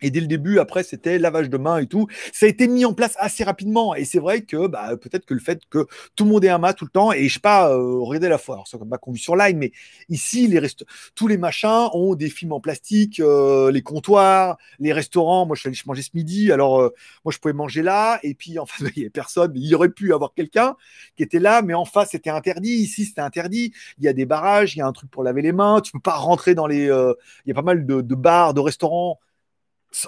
Et 0.00 0.10
dès 0.10 0.20
le 0.20 0.26
début, 0.26 0.58
après, 0.58 0.82
c'était 0.82 1.18
lavage 1.18 1.48
de 1.48 1.56
main 1.56 1.78
et 1.78 1.86
tout. 1.86 2.06
Ça 2.32 2.46
a 2.46 2.48
été 2.48 2.68
mis 2.68 2.84
en 2.84 2.94
place 2.94 3.14
assez 3.18 3.44
rapidement. 3.44 3.94
Et 3.94 4.04
c'est 4.04 4.18
vrai 4.18 4.42
que 4.42 4.66
bah, 4.66 4.96
peut-être 4.96 5.24
que 5.24 5.34
le 5.34 5.40
fait 5.40 5.62
que 5.70 5.86
tout 6.16 6.24
le 6.24 6.30
monde 6.30 6.44
ait 6.44 6.48
un 6.48 6.58
mat 6.58 6.74
tout 6.74 6.84
le 6.84 6.90
temps, 6.90 7.12
et 7.12 7.28
je 7.28 7.34
sais 7.34 7.40
pas, 7.40 7.70
euh, 7.70 7.98
regardez 8.00 8.28
la 8.28 8.38
fois, 8.38 8.62
c'est 8.66 8.78
qu'on 8.78 9.12
vit 9.12 9.20
sur 9.20 9.36
Line, 9.36 9.56
mais 9.58 9.72
ici, 10.08 10.46
les 10.46 10.58
rest... 10.58 10.84
tous 11.14 11.26
les 11.28 11.38
machins 11.38 11.88
ont 11.92 12.14
des 12.14 12.28
films 12.28 12.52
en 12.52 12.60
plastique, 12.60 13.20
euh, 13.20 13.70
les 13.70 13.82
comptoirs, 13.82 14.58
les 14.78 14.92
restaurants. 14.92 15.46
Moi, 15.46 15.56
je 15.56 15.68
manger 15.86 16.02
ce 16.02 16.10
midi, 16.14 16.52
alors 16.52 16.80
euh, 16.80 16.90
moi, 17.24 17.32
je 17.32 17.38
pouvais 17.38 17.54
manger 17.54 17.82
là, 17.82 18.18
et 18.22 18.34
puis 18.34 18.58
en 18.58 18.66
face, 18.66 18.80
il 18.96 18.98
n'y 18.98 19.02
avait 19.04 19.10
personne, 19.10 19.52
il 19.54 19.74
aurait 19.74 19.90
pu 19.90 20.12
avoir 20.12 20.34
quelqu'un 20.34 20.76
qui 21.16 21.22
était 21.22 21.38
là, 21.38 21.62
mais 21.62 21.74
en 21.74 21.84
face, 21.84 22.10
c'était 22.10 22.30
interdit. 22.30 22.70
Ici, 22.70 23.04
c'était 23.04 23.20
interdit. 23.20 23.72
Il 23.98 24.04
y 24.04 24.08
a 24.08 24.12
des 24.12 24.26
barrages, 24.26 24.76
il 24.76 24.78
y 24.80 24.82
a 24.82 24.86
un 24.86 24.92
truc 24.92 25.10
pour 25.10 25.22
laver 25.22 25.42
les 25.42 25.52
mains, 25.52 25.80
tu 25.80 25.92
peux 25.92 26.00
pas 26.00 26.16
rentrer 26.16 26.54
dans 26.54 26.66
les. 26.66 26.90
Euh, 26.90 27.14
il 27.46 27.50
y 27.50 27.52
a 27.52 27.54
pas 27.54 27.62
mal 27.62 27.86
de 27.86 28.14
bars, 28.14 28.54
de 28.54 28.60
restaurants 28.60 29.20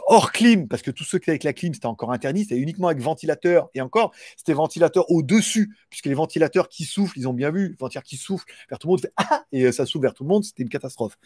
hors 0.06 0.32
clim, 0.32 0.68
parce 0.68 0.82
que 0.82 0.90
tous 0.90 1.04
ceux 1.04 1.18
qui 1.18 1.24
étaient 1.24 1.32
avec 1.32 1.44
la 1.44 1.52
clim, 1.52 1.74
c'était 1.74 1.86
encore 1.86 2.12
interdit, 2.12 2.42
c'était 2.42 2.58
uniquement 2.58 2.88
avec 2.88 3.02
ventilateur, 3.02 3.68
et 3.74 3.80
encore, 3.80 4.12
c'était 4.36 4.52
ventilateur 4.52 5.10
au-dessus, 5.10 5.76
puisque 5.90 6.06
les 6.06 6.14
ventilateurs 6.14 6.68
qui 6.68 6.84
soufflent, 6.84 7.18
ils 7.18 7.28
ont 7.28 7.34
bien 7.34 7.50
vu, 7.50 7.68
le 7.68 7.76
ventilateur 7.78 8.02
qui 8.02 8.16
souffle 8.16 8.44
vers 8.68 8.78
tout 8.78 8.88
le 8.88 8.92
monde, 8.92 9.10
ah, 9.16 9.44
et 9.52 9.64
euh, 9.64 9.72
ça 9.72 9.86
souffle 9.86 10.02
vers 10.02 10.14
tout 10.14 10.24
le 10.24 10.28
monde, 10.28 10.44
c'était 10.44 10.62
une 10.62 10.68
catastrophe. 10.68 11.18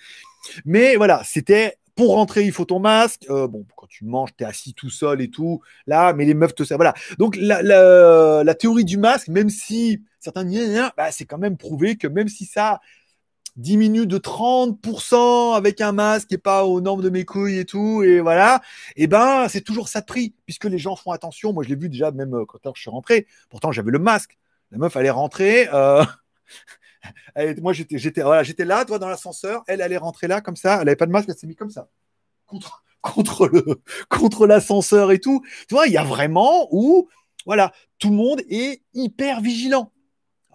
Mais 0.64 0.96
voilà, 0.96 1.22
c'était 1.24 1.76
pour 1.94 2.14
rentrer, 2.14 2.44
il 2.44 2.52
faut 2.52 2.64
ton 2.64 2.78
masque. 2.78 3.26
Euh, 3.28 3.46
bon, 3.46 3.66
quand 3.76 3.86
tu 3.86 4.06
manges, 4.06 4.30
tu 4.36 4.44
es 4.44 4.46
assis 4.46 4.72
tout 4.72 4.88
seul 4.88 5.20
et 5.20 5.28
tout. 5.28 5.60
Là, 5.86 6.14
mais 6.14 6.24
les 6.24 6.32
meufs 6.32 6.54
te 6.54 6.64
ça. 6.64 6.76
Voilà. 6.76 6.94
Donc, 7.18 7.36
la, 7.36 7.62
la, 7.62 8.54
théorie 8.54 8.86
du 8.86 8.96
masque, 8.96 9.28
même 9.28 9.50
si 9.50 10.02
certains 10.18 10.44
disent, 10.44 10.80
bah, 10.96 11.10
c'est 11.10 11.26
quand 11.26 11.36
même 11.36 11.58
prouvé 11.58 11.96
que 11.96 12.06
même 12.06 12.28
si 12.28 12.46
ça 12.46 12.80
diminue 13.60 14.06
de 14.06 14.18
30% 14.18 15.54
avec 15.54 15.80
un 15.80 15.92
masque 15.92 16.32
et 16.32 16.38
pas 16.38 16.64
aux 16.64 16.80
normes 16.80 17.02
de 17.02 17.10
mes 17.10 17.24
couilles 17.24 17.58
et 17.58 17.64
tout, 17.64 18.02
et 18.02 18.20
voilà, 18.20 18.62
et 18.96 19.04
eh 19.04 19.06
ben 19.06 19.48
c'est 19.48 19.60
toujours 19.60 19.88
ça 19.88 20.00
de 20.00 20.06
prix, 20.06 20.34
puisque 20.46 20.64
les 20.64 20.78
gens 20.78 20.96
font 20.96 21.12
attention. 21.12 21.52
Moi, 21.52 21.64
je 21.64 21.68
l'ai 21.68 21.76
vu 21.76 21.88
déjà 21.88 22.10
même 22.10 22.34
euh, 22.34 22.44
quand 22.46 22.74
je 22.74 22.80
suis 22.80 22.90
rentré. 22.90 23.26
Pourtant, 23.48 23.72
j'avais 23.72 23.90
le 23.90 23.98
masque. 23.98 24.38
La 24.70 24.78
meuf 24.78 24.96
allait 24.96 25.10
rentrer. 25.10 25.68
Euh... 25.72 26.04
moi, 27.60 27.72
j'étais, 27.72 27.98
j'étais, 27.98 28.22
voilà, 28.22 28.42
j'étais 28.42 28.64
là, 28.64 28.84
toi, 28.84 28.98
dans 28.98 29.08
l'ascenseur. 29.08 29.62
Elle 29.66 29.82
allait 29.82 29.96
rentrer 29.96 30.26
là, 30.26 30.40
comme 30.40 30.56
ça. 30.56 30.80
Elle 30.82 30.88
avait 30.88 30.96
pas 30.96 31.06
de 31.06 31.12
masque, 31.12 31.28
elle 31.28 31.36
s'est 31.36 31.46
mise 31.46 31.56
comme 31.56 31.70
ça. 31.70 31.88
Contre, 32.46 32.82
contre 33.00 33.46
le, 33.48 33.82
contre 34.08 34.46
l'ascenseur 34.46 35.12
et 35.12 35.20
tout. 35.20 35.42
Tu 35.68 35.74
vois, 35.74 35.86
il 35.86 35.92
y 35.92 35.98
a 35.98 36.04
vraiment 36.04 36.68
où, 36.70 37.08
voilà, 37.46 37.72
tout 37.98 38.10
le 38.10 38.16
monde 38.16 38.40
est 38.48 38.82
hyper 38.94 39.40
vigilant 39.40 39.92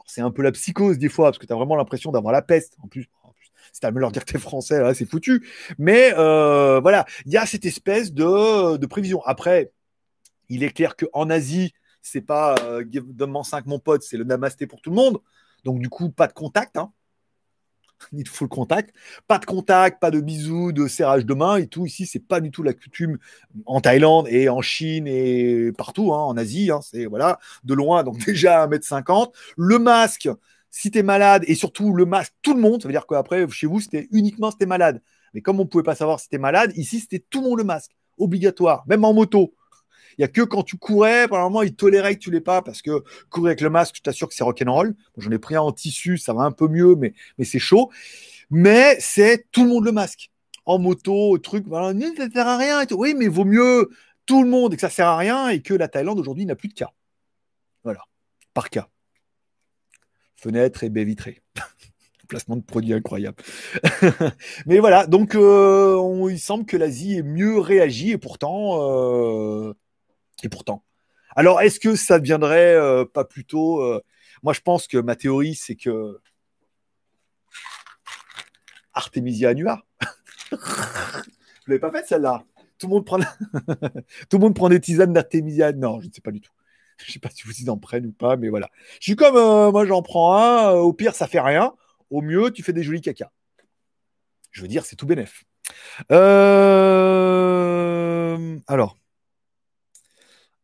c'est 0.06 0.22
un 0.22 0.32
peu 0.32 0.42
la 0.42 0.52
psychose 0.52 0.98
des 0.98 1.10
fois, 1.10 1.28
parce 1.28 1.38
que 1.38 1.46
tu 1.46 1.54
as 1.54 1.56
vraiment 1.56 1.76
l'impression 1.76 2.12
d'avoir 2.12 2.34
la 2.34 2.42
peste. 2.42 2.78
En 2.82 2.88
plus, 2.88 3.10
en 3.24 3.32
plus 3.32 3.52
si 3.72 3.80
tu 3.82 3.92
leur 3.92 4.12
dire 4.12 4.24
que 4.24 4.32
tu 4.32 4.38
es 4.38 4.40
français, 4.40 4.82
là, 4.82 4.94
c'est 4.94 5.10
foutu. 5.10 5.48
Mais 5.78 6.14
euh, 6.18 6.80
voilà, 6.80 7.06
il 7.26 7.34
y 7.34 7.38
a 7.38 7.46
cette 7.46 7.66
espèce 7.66 8.14
de, 8.14 8.86
prévision. 8.86 9.22
Après, 9.26 9.72
il 10.50 10.64
est 10.64 10.70
clair 10.70 10.96
qu'en 10.96 11.30
Asie, 11.30 11.74
c'est 12.02 12.22
pas 12.22 12.56
euh, 12.64 12.84
donne-moi 12.86 13.44
5 13.44 13.66
mon 13.66 13.80
pote, 13.80 14.04
c'est 14.04 14.18
le 14.18 14.24
namasté 14.24 14.68
pour 14.68 14.82
tout 14.82 14.92
le 14.92 14.96
monde. 14.96 15.20
Donc 15.64 15.80
du 15.80 15.90
coup, 15.90 16.10
pas 16.10 16.28
de 16.28 16.34
contact. 16.34 16.78
Hein. 16.78 16.92
Ni 18.12 18.24
de 18.24 18.30
full 18.30 18.48
contact. 18.48 18.94
Pas 19.28 19.40
de 19.40 19.46
contact, 19.46 20.00
pas 20.00 20.12
de 20.12 20.20
bisous, 20.20 20.72
de 20.72 20.88
serrage 20.88 21.26
de 21.26 21.34
main 21.34 21.58
et 21.58 21.68
tout. 21.68 21.86
Ici, 21.86 22.06
c'est 22.06 22.20
pas 22.20 22.40
du 22.40 22.52
tout 22.52 22.64
la 22.64 22.74
coutume 22.74 23.18
en 23.66 23.82
Thaïlande 23.82 24.28
et 24.30 24.50
en 24.50 24.62
Chine 24.62 25.08
et 25.08 25.72
partout, 25.78 26.14
hein, 26.14 26.20
en 26.20 26.38
Asie. 26.38 26.72
Hein, 26.72 26.80
c'est 26.82 27.06
voilà, 27.06 27.40
de 27.64 27.74
loin, 27.74 28.04
donc 28.04 28.18
déjà 28.26 28.68
1m50. 28.68 29.32
Le 29.58 29.80
masque, 29.80 30.30
si 30.70 30.92
tu 30.92 31.04
malade, 31.04 31.44
et 31.48 31.56
surtout 31.56 31.94
le 31.94 32.06
masque, 32.06 32.34
tout 32.42 32.54
le 32.54 32.62
monde, 32.62 32.82
ça 32.82 32.88
veut 32.88 32.94
dire 32.94 33.08
qu'après, 33.08 33.48
chez 33.50 33.68
vous, 33.68 33.80
c'était 33.80 34.08
uniquement 34.12 34.52
si 34.52 34.58
tu 34.58 34.66
malade. 34.66 35.02
Mais 35.34 35.42
comme 35.42 35.60
on 35.60 35.66
pouvait 35.66 35.84
pas 35.84 35.96
savoir 35.96 36.20
si 36.20 36.30
tu 36.30 36.38
malade, 36.38 36.72
ici, 36.76 37.00
c'était 37.00 37.24
tout 37.30 37.42
le 37.42 37.50
monde 37.50 37.58
le 37.60 37.64
masque, 37.64 37.92
obligatoire, 38.18 38.84
même 38.88 39.04
en 39.06 39.14
moto. 39.14 39.54
Il 40.18 40.22
n'y 40.22 40.26
a 40.26 40.28
que 40.30 40.42
quand 40.42 40.64
tu 40.64 40.78
courais, 40.78 41.28
moment, 41.28 41.62
ils 41.62 41.76
toléraient 41.76 42.16
que 42.16 42.22
tu 42.22 42.32
l'aies 42.32 42.42
pas 42.42 42.62
parce 42.62 42.82
que 42.82 43.04
courir 43.30 43.48
avec 43.48 43.62
le 43.62 43.70
masque, 43.70 43.96
je 43.98 44.02
t'assure 44.02 44.30
que 44.30 44.36
c'est 44.36 44.44
rock'n'roll. 44.44 44.96
J'en 45.18 45.32
ai 45.32 45.40
pris 45.40 45.56
un 45.56 45.62
en 45.62 45.72
tissu, 45.72 46.18
ça 46.18 46.34
va 46.34 46.44
un 46.44 46.52
peu 46.52 46.68
mieux, 46.68 46.96
mais, 46.96 47.14
mais 47.38 47.46
c'est 47.46 47.60
chaud. 47.60 47.92
Mais 48.50 48.98
c'est 49.00 49.48
tout 49.52 49.64
le 49.64 49.70
monde 49.70 49.86
le 49.86 49.92
masque. 49.92 50.32
En 50.66 50.80
moto, 50.80 51.38
truc, 51.38 51.66
voilà, 51.68 51.94
ça 52.18 52.30
sert 52.30 52.48
à 52.48 52.58
rien. 52.58 52.86
Oui, 52.92 53.14
mais 53.16 53.28
vaut 53.28 53.46
mieux 53.46 53.90
tout 54.26 54.44
le 54.44 54.50
monde 54.50 54.74
et 54.74 54.76
que 54.76 54.82
ça 54.82 54.90
sert 54.90 55.08
à 55.08 55.18
rien 55.18 55.50
et 55.50 55.62
que 55.62 55.74
la 55.74 55.88
Thaïlande 55.88 56.20
aujourd'hui 56.20 56.46
n'a 56.46 56.56
plus 56.56 56.70
de 56.70 56.74
cas. 56.74 56.92
Voilà, 57.84 58.02
par 58.54 58.70
cas. 58.70 58.88
Fenêtre 60.36 60.84
et 60.84 60.90
baie 60.90 61.04
vitrée. 61.04 61.42
Placement 62.28 62.56
de 62.56 62.64
produit 62.64 62.94
incroyable. 62.94 63.38
mais 64.66 64.80
voilà, 64.80 65.06
donc 65.06 65.36
euh, 65.36 66.28
il 66.32 66.40
semble 66.40 66.66
que 66.66 66.76
l'Asie 66.76 67.18
ait 67.18 67.24
mieux 67.24 67.60
réagi 67.60 68.12
et 68.12 68.18
pourtant, 68.18 68.82
euh, 68.82 69.74
et 70.44 70.50
pourtant. 70.50 70.84
Alors, 71.36 71.62
est-ce 71.62 71.80
que 71.80 71.96
ça 71.96 72.20
deviendrait 72.20 72.76
euh, 72.76 73.06
pas 73.06 73.26
plutôt. 73.26 73.82
Euh, 73.82 74.02
moi, 74.42 74.54
je 74.54 74.62
pense 74.62 74.88
que 74.88 74.98
ma 74.98 75.16
théorie, 75.16 75.56
c'est 75.56 75.76
que. 75.76 76.20
Artemisia 78.94 79.50
annua. 79.50 79.84
Vous 80.52 80.58
l'avez 81.68 81.80
pas 81.80 81.92
fait 81.92 82.08
celle-là? 82.08 82.46
Tout 82.78 82.88
le, 82.88 82.94
monde 82.94 83.06
prend... 83.06 83.20
tout 84.30 84.38
le 84.38 84.40
monde 84.40 84.56
prend 84.56 84.70
des 84.70 84.80
tisanes 84.80 85.12
d'Artemisia. 85.12 85.74
Non, 85.74 86.00
je 86.00 86.08
ne 86.08 86.14
sais 86.14 86.22
pas 86.22 86.32
du 86.32 86.40
tout. 86.42 86.52
Je 86.98 87.10
ne 87.10 87.12
sais 87.12 87.20
pas 87.20 87.30
si 87.30 87.44
vous 87.46 87.70
en 87.70 87.78
prennent 87.78 88.06
ou 88.06 88.14
pas, 88.14 88.38
mais 88.38 88.48
voilà. 88.48 88.70
Je 89.02 89.08
suis 89.08 89.18
comme 89.18 89.36
euh, 89.36 89.70
moi, 89.70 89.86
j'en 89.86 90.02
prends 90.02 90.38
un. 90.38 90.72
au 90.72 90.94
pire, 90.94 91.14
ça 91.14 91.28
fait 91.28 91.42
rien. 91.42 91.74
Au 92.10 92.22
mieux, 92.22 92.52
tu 92.52 92.64
fais 92.64 92.72
des 92.72 92.84
jolis 92.84 93.02
caca. 93.02 93.34
Je 94.52 94.62
veux 94.62 94.70
dire, 94.70 94.86
c'est 94.86 94.96
tout 94.96 95.06
bénef. 95.06 95.44
Alors. 98.68 98.98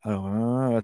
Alors, 0.03 0.27
hein, 0.27 0.81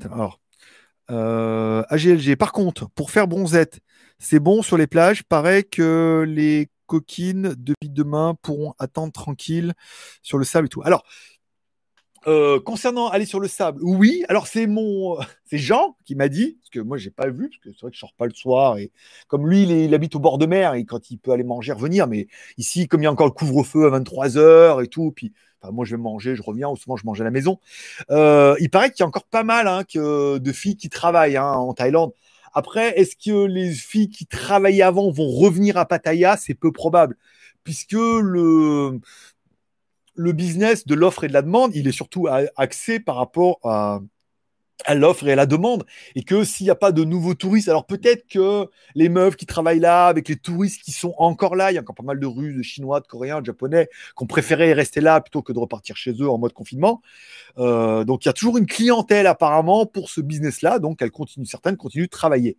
euh, 1.10 1.84
AGLG. 1.90 2.36
Par 2.36 2.52
contre, 2.52 2.90
pour 2.92 3.12
faire 3.12 3.28
bronzette, 3.28 3.80
c'est 4.20 4.40
bon 4.40 4.62
sur 4.62 4.78
les 4.78 4.88
plages. 4.88 5.24
Paraît 5.24 5.64
que 5.64 6.26
les 6.28 6.70
coquines 6.86 7.56
depuis 7.58 7.90
demain 7.90 8.36
pourront 8.42 8.74
attendre 8.80 9.12
tranquille 9.12 9.74
sur 10.22 10.38
le 10.38 10.46
sable 10.46 10.68
et 10.68 10.70
tout. 10.70 10.82
Alors, 10.84 11.04
euh, 12.28 12.60
concernant 12.60 13.08
aller 13.08 13.26
sur 13.26 13.40
le 13.40 13.48
sable, 13.48 13.80
oui. 13.84 14.24
Alors 14.28 14.48
c'est 14.48 14.68
mon, 14.68 15.18
c'est 15.46 15.58
Jean 15.58 15.96
qui 16.04 16.16
m'a 16.16 16.28
dit 16.28 16.58
parce 16.62 16.70
que 16.72 16.80
moi 16.80 16.98
j'ai 16.98 17.12
pas 17.12 17.30
vu 17.30 17.50
parce 17.50 17.58
que 17.60 17.72
c'est 17.72 17.82
vrai 17.82 17.92
que 17.92 17.96
je 17.96 18.02
sors 18.02 18.14
pas 18.14 18.26
le 18.26 18.34
soir 18.34 18.78
et 18.78 18.92
comme 19.28 19.48
lui 19.48 19.64
il, 19.64 19.94
habite 19.94 20.16
au 20.16 20.20
bord 20.20 20.38
de 20.38 20.46
mer 20.46 20.74
et 20.74 20.84
quand 20.84 21.10
il 21.10 21.20
peut 21.20 21.32
aller 21.32 21.46
manger 21.46 21.72
revenir, 21.72 22.08
mais 22.08 22.28
ici 22.58 22.88
comme 22.88 23.02
il 23.02 23.06
y 23.06 23.08
a 23.08 23.12
encore 23.12 23.28
le 23.28 23.32
couvre-feu 23.32 23.86
à 23.86 23.90
23 23.92 24.28
h 24.30 24.84
et 24.84 24.88
tout, 24.88 25.12
puis 25.12 25.32
moi 25.72 25.86
je 25.86 25.96
vais 25.96 26.02
manger, 26.02 26.36
je 26.36 26.42
reviens 26.42 26.70
ou 26.70 26.78
souvent 26.78 26.98
je 26.98 27.06
mange 27.06 27.22
à 27.22 27.24
la 27.24 27.32
maison. 27.32 27.60
Euh, 28.12 28.56
il 28.60 28.70
paraît 28.70 28.92
qu'il 28.92 29.02
y 29.02 29.04
a 29.04 29.08
encore 29.08 29.28
pas 29.28 29.44
mal 29.44 29.68
hein, 29.68 29.84
de 29.94 30.52
filles 30.52 30.78
qui 30.78 30.90
travaillent 30.90 31.38
hein, 31.38 31.52
en 31.52 31.74
Thaïlande. 31.74 32.12
Après, 32.54 33.00
est-ce 33.00 33.16
que 33.16 33.46
les 33.46 33.72
filles 33.72 34.10
qui 34.10 34.26
travaillaient 34.26 34.82
avant 34.82 35.12
vont 35.12 35.30
revenir 35.30 35.78
à 35.78 35.86
Pattaya? 35.86 36.38
C'est 36.38 36.56
peu 36.56 36.72
probable 36.72 37.16
puisque 37.64 37.94
le 37.94 39.00
le 40.18 40.32
business 40.34 40.86
de 40.88 40.96
l'offre 40.96 41.24
et 41.24 41.28
de 41.28 41.34
la 41.34 41.44
demande, 41.44 41.76
il 41.76 41.88
est 41.88 41.92
surtout 41.92 42.28
axé 42.56 43.00
par 43.00 43.16
rapport 43.16 43.60
à, 43.64 44.02
l'offre 44.96 45.28
et 45.28 45.32
à 45.32 45.36
la 45.36 45.46
demande. 45.46 45.86
Et 46.16 46.24
que 46.24 46.44
s'il 46.44 46.66
n'y 46.66 46.70
a 46.70 46.76
pas 46.76 46.92
de 46.92 47.04
nouveaux 47.04 47.34
touristes, 47.34 47.70
alors 47.70 47.86
peut-être 47.86 48.28
que 48.28 48.68
les 48.96 49.10
meufs 49.10 49.36
qui 49.36 49.46
travaillent 49.46 49.80
là, 49.80 50.08
avec 50.08 50.30
les 50.30 50.36
touristes 50.36 50.82
qui 50.82 50.92
sont 50.92 51.14
encore 51.18 51.56
là, 51.56 51.72
il 51.72 51.76
y 51.76 51.78
a 51.78 51.82
encore 51.82 51.96
pas 51.96 52.04
mal 52.04 52.20
de 52.20 52.28
Russes, 52.28 52.56
de 52.56 52.62
Chinois, 52.62 53.00
de 53.00 53.08
Coréens, 53.08 53.42
de 53.42 53.46
Japonais, 53.46 53.90
qui 54.18 54.24
ont 54.24 54.28
préféré 54.28 54.74
rester 54.74 55.02
là 55.02 55.22
plutôt 55.22 55.42
que 55.42 55.54
de 55.54 55.60
repartir 55.60 55.96
chez 55.98 56.12
eux 56.22 56.30
en 56.30 56.38
mode 56.38 56.54
confinement. 56.54 57.02
Euh, 57.58 58.04
donc 58.04 58.26
il 58.26 58.28
y 58.28 58.30
a 58.30 58.34
toujours 58.34 58.58
une 58.58 58.68
clientèle 58.68 59.28
apparemment 59.28 59.86
pour 59.86 60.10
ce 60.10 60.22
business-là. 60.22 60.80
Donc 60.80 61.02
elle 61.02 61.12
continue, 61.12 61.46
certaines 61.46 61.78
continuent 61.78 62.06
de 62.06 62.10
travailler. 62.10 62.58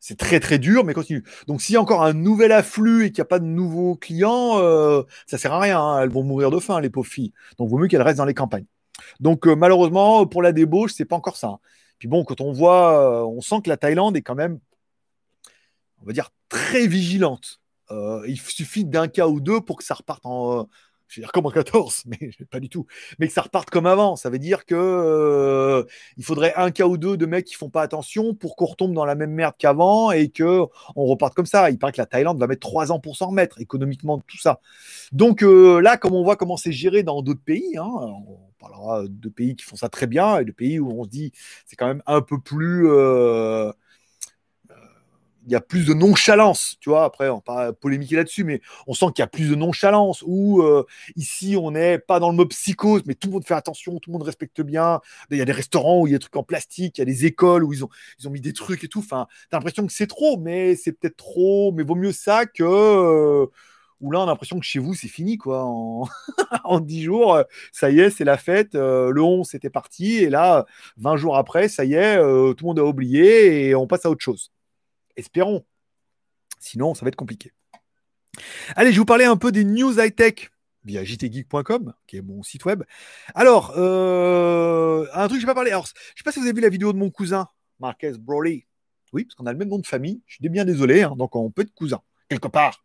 C'est 0.00 0.16
très 0.18 0.40
très 0.40 0.58
dur, 0.58 0.84
mais 0.84 0.94
continue. 0.94 1.24
Donc 1.46 1.60
s'il 1.60 1.74
y 1.74 1.76
a 1.76 1.80
encore 1.80 2.02
un 2.02 2.14
nouvel 2.14 2.52
afflux 2.52 3.04
et 3.04 3.10
qu'il 3.10 3.20
n'y 3.20 3.22
a 3.22 3.26
pas 3.26 3.38
de 3.38 3.44
nouveaux 3.44 3.96
clients, 3.96 4.58
euh, 4.58 5.02
ça 5.26 5.36
sert 5.36 5.52
à 5.52 5.60
rien. 5.60 5.78
Hein. 5.80 6.02
Elles 6.02 6.08
vont 6.08 6.24
mourir 6.24 6.50
de 6.50 6.58
faim, 6.58 6.80
les 6.80 6.90
pauvres 6.90 7.06
filles. 7.08 7.32
Donc 7.58 7.68
vaut 7.68 7.78
mieux 7.78 7.88
qu'elles 7.88 8.02
restent 8.02 8.18
dans 8.18 8.24
les 8.24 8.34
campagnes. 8.34 8.64
Donc 9.20 9.46
euh, 9.46 9.54
malheureusement, 9.54 10.26
pour 10.26 10.42
la 10.42 10.52
débauche, 10.52 10.92
c'est 10.94 11.04
pas 11.04 11.16
encore 11.16 11.36
ça. 11.36 11.48
Hein. 11.48 11.58
Puis 11.98 12.08
bon, 12.08 12.24
quand 12.24 12.40
on 12.40 12.52
voit, 12.52 13.22
euh, 13.22 13.24
on 13.24 13.40
sent 13.40 13.62
que 13.64 13.68
la 13.68 13.76
Thaïlande 13.76 14.16
est 14.16 14.22
quand 14.22 14.34
même, 14.34 14.58
on 16.02 16.06
va 16.06 16.12
dire, 16.12 16.30
très 16.48 16.86
vigilante. 16.86 17.60
il 17.90 18.38
suffit 18.38 18.84
d'un 18.84 19.08
cas 19.08 19.26
ou 19.26 19.40
deux 19.40 19.60
pour 19.60 19.76
que 19.76 19.84
ça 19.84 19.94
reparte 19.94 20.24
en, 20.24 20.66
je 21.10 21.20
veux 21.20 21.24
dire 21.24 21.32
comme 21.32 21.46
en 21.46 21.50
14, 21.50 22.04
mais 22.06 22.30
pas 22.50 22.60
du 22.60 22.68
tout. 22.68 22.86
Mais 23.18 23.26
que 23.26 23.32
ça 23.32 23.42
reparte 23.42 23.68
comme 23.68 23.86
avant. 23.86 24.16
Ça 24.16 24.30
veut 24.30 24.38
dire 24.38 24.64
que 24.64 24.74
euh, 24.76 25.84
il 26.16 26.24
faudrait 26.24 26.54
un 26.54 26.70
cas 26.70 26.86
ou 26.86 26.96
deux 26.96 27.16
de 27.16 27.26
mecs 27.26 27.44
qui 27.44 27.54
font 27.54 27.68
pas 27.68 27.82
attention 27.82 28.32
pour 28.34 28.56
qu'on 28.56 28.66
retombe 28.66 28.94
dans 28.94 29.04
la 29.04 29.16
même 29.16 29.32
merde 29.32 29.54
qu'avant 29.58 30.12
et 30.12 30.28
que 30.28 30.62
on 30.94 31.06
reparte 31.06 31.34
comme 31.34 31.46
ça. 31.46 31.70
Il 31.70 31.78
paraît 31.78 31.92
que 31.92 32.00
la 32.00 32.06
Thaïlande 32.06 32.38
va 32.38 32.46
mettre 32.46 32.60
trois 32.60 32.92
ans 32.92 33.00
pour 33.00 33.16
s'en 33.16 33.28
remettre 33.28 33.60
économiquement 33.60 34.18
tout 34.20 34.38
ça. 34.38 34.60
Donc 35.10 35.42
euh, 35.42 35.80
là, 35.80 35.96
comme 35.96 36.14
on 36.14 36.22
voit 36.22 36.36
comment 36.36 36.56
c'est 36.56 36.72
géré 36.72 37.02
dans 37.02 37.22
d'autres 37.22 37.42
pays, 37.44 37.76
hein, 37.76 37.90
on 37.90 38.38
parlera 38.60 39.04
de 39.08 39.28
pays 39.28 39.56
qui 39.56 39.64
font 39.64 39.76
ça 39.76 39.88
très 39.88 40.06
bien 40.06 40.38
et 40.38 40.44
de 40.44 40.52
pays 40.52 40.78
où 40.78 40.90
on 40.90 41.04
se 41.04 41.08
dit 41.08 41.32
c'est 41.66 41.76
quand 41.76 41.86
même 41.86 42.02
un 42.06 42.20
peu 42.20 42.38
plus 42.40 42.88
euh, 42.88 43.72
il 45.46 45.52
y 45.52 45.56
a 45.56 45.60
plus 45.60 45.86
de 45.86 45.94
nonchalance, 45.94 46.76
tu 46.80 46.90
vois. 46.90 47.04
Après, 47.04 47.28
on 47.28 47.36
va 47.36 47.40
pas 47.40 47.72
polémiquer 47.72 48.16
là-dessus, 48.16 48.44
mais 48.44 48.60
on 48.86 48.94
sent 48.94 49.06
qu'il 49.14 49.22
y 49.22 49.24
a 49.24 49.26
plus 49.26 49.50
de 49.50 49.54
nonchalance. 49.54 50.22
Ou 50.26 50.62
euh, 50.62 50.84
ici, 51.16 51.56
on 51.56 51.72
n'est 51.72 51.98
pas 51.98 52.20
dans 52.20 52.30
le 52.30 52.36
mode 52.36 52.50
psychose, 52.50 53.02
mais 53.06 53.14
tout 53.14 53.28
le 53.28 53.34
monde 53.34 53.44
fait 53.44 53.54
attention, 53.54 53.98
tout 53.98 54.10
le 54.10 54.12
monde 54.12 54.22
respecte 54.22 54.60
bien. 54.60 55.00
Il 55.30 55.38
y 55.38 55.40
a 55.40 55.44
des 55.44 55.52
restaurants 55.52 56.02
où 56.02 56.06
il 56.06 56.12
y 56.12 56.14
a 56.14 56.18
des 56.18 56.22
trucs 56.22 56.36
en 56.36 56.42
plastique, 56.42 56.98
il 56.98 57.00
y 57.00 57.02
a 57.02 57.06
des 57.06 57.26
écoles 57.26 57.64
où 57.64 57.72
ils 57.72 57.84
ont, 57.84 57.88
ils 58.18 58.28
ont 58.28 58.30
mis 58.30 58.40
des 58.40 58.52
trucs 58.52 58.84
et 58.84 58.88
tout. 58.88 59.00
Enfin, 59.00 59.26
t'as 59.50 59.56
l'impression 59.56 59.86
que 59.86 59.92
c'est 59.92 60.06
trop, 60.06 60.36
mais 60.38 60.76
c'est 60.76 60.92
peut-être 60.92 61.16
trop. 61.16 61.72
Mais 61.72 61.82
vaut 61.82 61.94
mieux 61.94 62.12
ça 62.12 62.46
que 62.46 62.62
euh, 62.62 63.46
où 64.00 64.10
là, 64.10 64.20
on 64.20 64.22
a 64.24 64.26
l'impression 64.26 64.58
que 64.58 64.64
chez 64.64 64.78
vous, 64.78 64.94
c'est 64.94 65.08
fini, 65.08 65.36
quoi. 65.36 65.64
En, 65.64 66.08
en 66.64 66.80
10 66.80 67.02
jours, 67.02 67.42
ça 67.72 67.90
y 67.90 68.00
est, 68.00 68.10
c'est 68.10 68.24
la 68.24 68.36
fête. 68.36 68.74
Euh, 68.74 69.10
le 69.10 69.22
11, 69.22 69.46
c'était 69.46 69.70
parti. 69.70 70.16
Et 70.16 70.30
là, 70.30 70.66
20 70.96 71.16
jours 71.16 71.36
après, 71.36 71.68
ça 71.68 71.84
y 71.84 71.94
est, 71.94 72.16
tout 72.18 72.64
le 72.64 72.66
monde 72.66 72.78
a 72.78 72.84
oublié 72.84 73.68
et 73.68 73.74
on 73.74 73.86
passe 73.86 74.06
à 74.06 74.10
autre 74.10 74.22
chose. 74.22 74.52
Espérons. 75.16 75.64
Sinon, 76.58 76.94
ça 76.94 77.04
va 77.04 77.08
être 77.08 77.16
compliqué. 77.16 77.52
Allez, 78.76 78.92
je 78.92 78.98
vous 78.98 79.04
parler 79.04 79.24
un 79.24 79.36
peu 79.36 79.52
des 79.52 79.64
news 79.64 79.98
high-tech 79.98 80.50
via 80.84 81.04
jtgeek.com, 81.04 81.92
qui 82.06 82.16
est 82.16 82.22
mon 82.22 82.42
site 82.42 82.64
web. 82.64 82.84
Alors, 83.34 83.74
euh, 83.76 85.06
un 85.12 85.28
truc 85.28 85.40
je 85.40 85.46
n'ai 85.46 85.50
pas 85.50 85.54
parlé. 85.54 85.70
Alors, 85.70 85.86
je 85.86 85.92
ne 85.92 86.16
sais 86.16 86.22
pas 86.24 86.32
si 86.32 86.38
vous 86.38 86.46
avez 86.46 86.54
vu 86.54 86.62
la 86.62 86.68
vidéo 86.68 86.92
de 86.92 86.98
mon 86.98 87.10
cousin, 87.10 87.48
Marquez 87.80 88.12
Broly. 88.18 88.66
Oui, 89.12 89.24
parce 89.24 89.34
qu'on 89.34 89.46
a 89.46 89.52
le 89.52 89.58
même 89.58 89.68
nom 89.68 89.78
de 89.78 89.86
famille. 89.86 90.22
Je 90.26 90.36
suis 90.36 90.48
bien 90.48 90.64
désolé, 90.64 91.02
hein, 91.02 91.14
donc 91.16 91.34
on 91.34 91.50
peut 91.50 91.62
être 91.62 91.74
cousin, 91.74 92.00
quelque 92.28 92.48
part. 92.48 92.84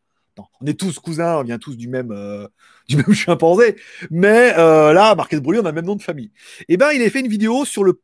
On 0.62 0.66
est 0.66 0.80
tous 0.80 1.00
cousins, 1.00 1.38
on 1.38 1.44
vient 1.44 1.58
tous 1.58 1.76
du 1.78 1.88
même, 1.88 2.12
euh, 2.12 2.48
du 2.90 2.98
même 2.98 3.14
chimpanzé. 3.14 3.76
Mais 4.12 4.54
euh, 4.58 4.94
là, 4.94 5.16
Marquez 5.16 5.40
Broly, 5.40 5.60
on 5.60 5.66
a 5.66 5.70
le 5.70 5.76
même 5.76 5.86
nom 5.86 5.96
de 5.96 6.02
famille. 6.02 6.32
Eh 6.68 6.78
bien, 6.78 6.92
il 6.92 7.02
a 7.02 7.10
fait 7.10 7.22
une 7.22 7.28
vidéo 7.28 7.66
sur 7.66 7.84
le 7.84 8.02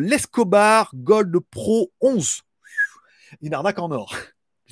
l'Escobar 0.00 0.90
Gold 0.94 1.38
Pro 1.50 1.92
11 2.00 2.42
une 3.42 3.54
arnaque 3.54 3.78
en 3.78 3.90
or. 3.90 4.14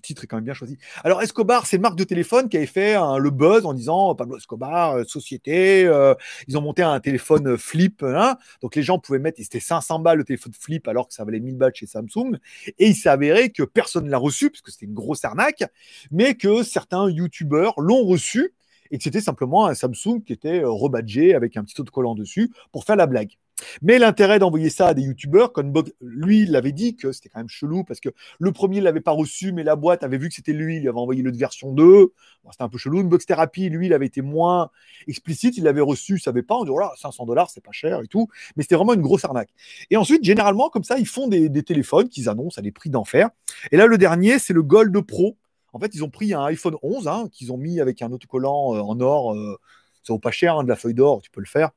Titre 0.03 0.25
est 0.25 0.27
quand 0.27 0.37
même 0.37 0.45
bien 0.45 0.55
choisi. 0.55 0.77
Alors 1.05 1.23
Escobar, 1.23 1.67
c'est 1.67 1.77
une 1.77 1.83
marque 1.83 1.97
de 1.97 2.05
téléphone 2.05 2.49
qui 2.49 2.57
avait 2.57 2.67
fait 2.67 2.95
le 2.95 3.31
buzz 3.31 3.65
en 3.65 3.73
disant 3.73 4.15
Pablo 4.15 4.37
Escobar, 4.37 4.97
euh, 4.97 5.05
société, 5.05 5.85
euh, 5.87 6.15
ils 6.49 6.59
ont 6.59 6.61
monté 6.61 6.83
un 6.83 6.99
téléphone 7.01 7.57
flip, 7.57 8.03
hein. 8.03 8.37
donc 8.61 8.75
les 8.75 8.83
gens 8.83 8.99
pouvaient 8.99 9.19
mettre, 9.19 9.41
c'était 9.41 9.61
500 9.61 10.01
balles 10.01 10.19
le 10.19 10.25
téléphone 10.25 10.53
flip 10.59 10.89
alors 10.89 11.09
que 11.09 11.15
ça 11.15 11.25
valait 11.25 11.41
1000 11.41 11.57
balles 11.57 11.73
chez 11.75 11.87
Samsung, 11.87 12.39
et 12.79 12.89
il 12.89 12.95
s'est 12.95 13.09
avéré 13.09 13.51
que 13.51 13.63
personne 13.63 14.05
ne 14.05 14.11
l'a 14.11 14.19
reçu 14.19 14.51
parce 14.51 14.61
que 14.61 14.71
c'était 14.71 14.87
une 14.87 14.95
grosse 14.95 15.25
arnaque, 15.25 15.65
mais 16.11 16.35
que 16.35 16.63
certains 16.63 17.09
youtubeurs 17.09 17.75
l'ont 17.81 18.05
reçu 18.05 18.55
et 18.91 18.99
que 18.99 19.05
c'était 19.05 19.21
simplement 19.21 19.67
un 19.67 19.75
Samsung 19.75 20.23
qui 20.25 20.33
était 20.33 20.63
euh, 20.63 20.71
rebadgé 20.71 21.35
avec 21.35 21.57
un 21.57 21.65
petit 21.65 21.81
autocollant 21.81 22.15
dessus 22.15 22.53
pour 22.73 22.85
faire 22.85 22.97
la 22.97 23.07
blague. 23.07 23.39
Mais 23.81 23.99
l'intérêt 23.99 24.39
d'envoyer 24.39 24.71
ça 24.71 24.89
à 24.89 24.95
des 24.95 25.03
youtubeurs, 25.03 25.53
comme 25.53 25.73
lui, 26.01 26.43
il 26.43 26.51
l'avait 26.51 26.73
dit 26.73 26.97
que 26.97 27.13
c'était 27.13 27.29
quand 27.29 27.41
même 27.41 27.49
chelou 27.49 27.85
parce 27.85 28.01
que 28.01 28.09
le 28.39 28.53
premier 28.53 28.79
ne 28.79 28.85
l'avait 28.85 29.01
pas 29.01 29.13
reçu, 29.13 29.53
mais 29.53 29.63
la 29.63 29.77
boîte 29.77 30.03
avait 30.03 30.19
vu 30.19 30.29
que 30.29 30.35
c'était 30.35 30.53
lui, 30.53 30.79
il 30.79 30.89
avait 30.89 30.99
envoyé 30.99 31.23
l'autre 31.23 31.39
version 31.39 31.73
2. 31.73 32.13
c'était 32.51 32.63
un 32.63 32.69
peu 32.69 32.79
chelou. 32.79 33.01
Une 33.01 33.09
box 33.09 33.27
thérapie, 33.27 33.69
lui, 33.69 33.87
il 33.87 33.93
avait 33.93 34.07
été 34.07 34.23
moins 34.23 34.71
explicite, 35.09 35.57
il 35.57 35.65
l'avait 35.65 35.81
reçu, 35.81 36.15
il 36.17 36.21
savait 36.21 36.43
pas. 36.43 36.57
On 36.57 36.65
dit, 36.65 36.71
voilà, 36.71 36.93
500 36.97 37.27
dollars, 37.27 37.51
c'est 37.51 37.63
pas 37.63 37.73
cher 37.73 38.01
et 38.03 38.09
tout. 38.09 38.29
Mais 38.57 38.63
c'était 38.63 38.77
vraiment 38.77 38.95
une 38.95 39.03
grosse 39.03 39.25
arnaque. 39.25 39.51
Et 39.91 39.97
ensuite, 39.97 40.25
généralement, 40.25 40.69
comme 40.69 40.85
ça, 40.85 40.99
ils 40.99 41.07
font 41.07 41.29
des, 41.29 41.49
des 41.49 41.63
téléphones 41.63 42.09
qu'ils 42.09 42.29
annoncent 42.29 42.59
à 42.59 42.63
des 42.63 42.73
prix 42.73 42.91
d'enfer. 42.91 43.31
Et 43.71 43.77
là, 43.77 43.87
le 43.87 43.99
dernier, 43.99 44.39
c'est 44.39 44.53
le 44.53 44.63
Gold 44.63 44.99
Pro 45.03 45.37
En 45.73 45.79
fait, 45.79 45.95
ils 45.95 46.05
ont 46.05 46.11
pris 46.11 46.35
un 46.35 46.45
iPhone 46.45 46.77
11 46.83 47.09
hein, 47.09 47.29
qu'ils 47.33 47.53
ont 47.53 47.59
mis 47.59 47.81
avec 47.81 48.03
un 48.03 48.13
autocollant 48.13 48.75
euh, 48.75 48.81
en 48.81 49.01
or. 49.01 49.35
Euh, 49.35 49.59
ça 50.03 50.13
vaut 50.13 50.19
pas 50.19 50.31
cher, 50.31 50.57
hein, 50.57 50.65
de 50.65 50.69
la 50.69 50.77
feuille 50.77 50.95
d'or, 50.95 51.23
tu 51.23 51.31
peux 51.31 51.41
le 51.41 51.47
faire. 51.47 51.71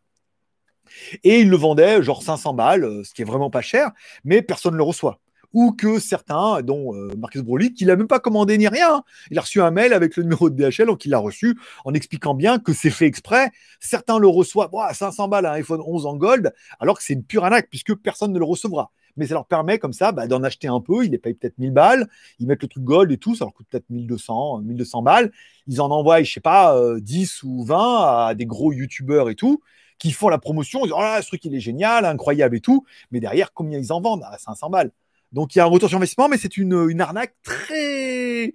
Et 1.23 1.41
ils 1.41 1.49
le 1.49 1.57
vendaient 1.57 2.01
genre 2.03 2.23
500 2.23 2.53
balles, 2.53 2.83
euh, 2.83 3.03
ce 3.03 3.13
qui 3.13 3.21
est 3.21 3.25
vraiment 3.25 3.49
pas 3.49 3.61
cher, 3.61 3.91
mais 4.23 4.41
personne 4.41 4.73
ne 4.73 4.77
le 4.77 4.83
reçoit 4.83 5.19
ou 5.55 5.71
que 5.71 5.99
certains, 5.99 6.61
dont 6.61 6.93
euh, 6.93 7.15
Marcus 7.17 7.41
Broly, 7.41 7.73
qui 7.73 7.85
l'a 7.85 7.95
même 7.95 8.09
pas 8.09 8.19
commandé 8.19 8.57
ni 8.57 8.67
rien. 8.67 8.95
Hein. 8.95 9.03
Il 9.31 9.37
a 9.37 9.41
reçu 9.41 9.61
un 9.61 9.71
mail 9.71 9.93
avec 9.93 10.17
le 10.17 10.23
numéro 10.23 10.49
de 10.49 10.55
DHL, 10.55 10.85
donc 10.85 11.05
il 11.05 11.09
l'a 11.09 11.17
reçu 11.17 11.57
en 11.85 11.93
expliquant 11.93 12.33
bien 12.33 12.59
que 12.59 12.73
c'est 12.73 12.89
fait 12.89 13.05
exprès. 13.05 13.51
Certains 13.79 14.19
le 14.19 14.27
reçoivent 14.27 14.75
à 14.77 14.93
500 14.93 15.29
balles 15.29 15.45
un 15.45 15.53
iPhone 15.53 15.81
11 15.81 16.07
en 16.07 16.17
gold, 16.17 16.53
alors 16.81 16.97
que 16.97 17.05
c'est 17.05 17.13
une 17.13 17.23
pure 17.23 17.45
arnaque 17.45 17.69
puisque 17.69 17.95
personne 17.95 18.33
ne 18.33 18.37
le 18.37 18.43
recevra. 18.43 18.91
Mais 19.15 19.27
ça 19.27 19.35
leur 19.35 19.45
permet 19.45 19.79
comme 19.79 19.93
ça 19.93 20.11
bah, 20.11 20.27
d'en 20.27 20.43
acheter 20.43 20.67
un 20.67 20.81
peu. 20.81 21.05
Ils 21.05 21.11
les 21.11 21.17
payent 21.17 21.35
peut-être 21.35 21.57
1000 21.57 21.71
balles, 21.71 22.09
ils 22.39 22.47
mettent 22.47 22.61
le 22.61 22.67
truc 22.67 22.83
gold 22.83 23.09
et 23.13 23.17
tout, 23.17 23.33
ça 23.33 23.45
leur 23.45 23.53
coûte 23.53 23.67
peut-être 23.69 23.89
1200, 23.89 24.59
1200 24.59 25.03
balles. 25.03 25.31
Ils 25.67 25.79
en 25.79 25.89
envoient, 25.89 26.21
je 26.21 26.33
sais 26.33 26.41
pas, 26.41 26.77
10 26.99 27.43
euh, 27.45 27.47
ou 27.47 27.63
20 27.63 27.77
à 27.77 28.35
des 28.35 28.45
gros 28.45 28.73
youtubeurs 28.73 29.29
et 29.29 29.35
tout 29.35 29.61
qui 29.97 30.11
font 30.11 30.29
la 30.29 30.37
promotion, 30.37 30.81
ils 30.81 30.89
disent, 30.89 30.97
oh 30.97 31.21
ce 31.21 31.27
truc 31.27 31.45
il 31.45 31.55
est 31.55 31.59
génial, 31.59 32.05
incroyable 32.05 32.55
et 32.55 32.61
tout, 32.61 32.85
mais 33.11 33.19
derrière, 33.19 33.53
combien 33.53 33.79
ils 33.79 33.91
en 33.91 34.01
vendent? 34.01 34.23
À 34.23 34.37
500 34.37 34.69
balles. 34.69 34.91
Donc 35.31 35.55
il 35.55 35.59
y 35.59 35.61
a 35.61 35.65
un 35.65 35.67
retour 35.67 35.89
sur 35.89 35.97
investissement, 35.97 36.29
mais 36.29 36.37
c'est 36.37 36.57
une, 36.57 36.87
une 36.89 37.01
arnaque 37.01 37.35
très 37.43 38.53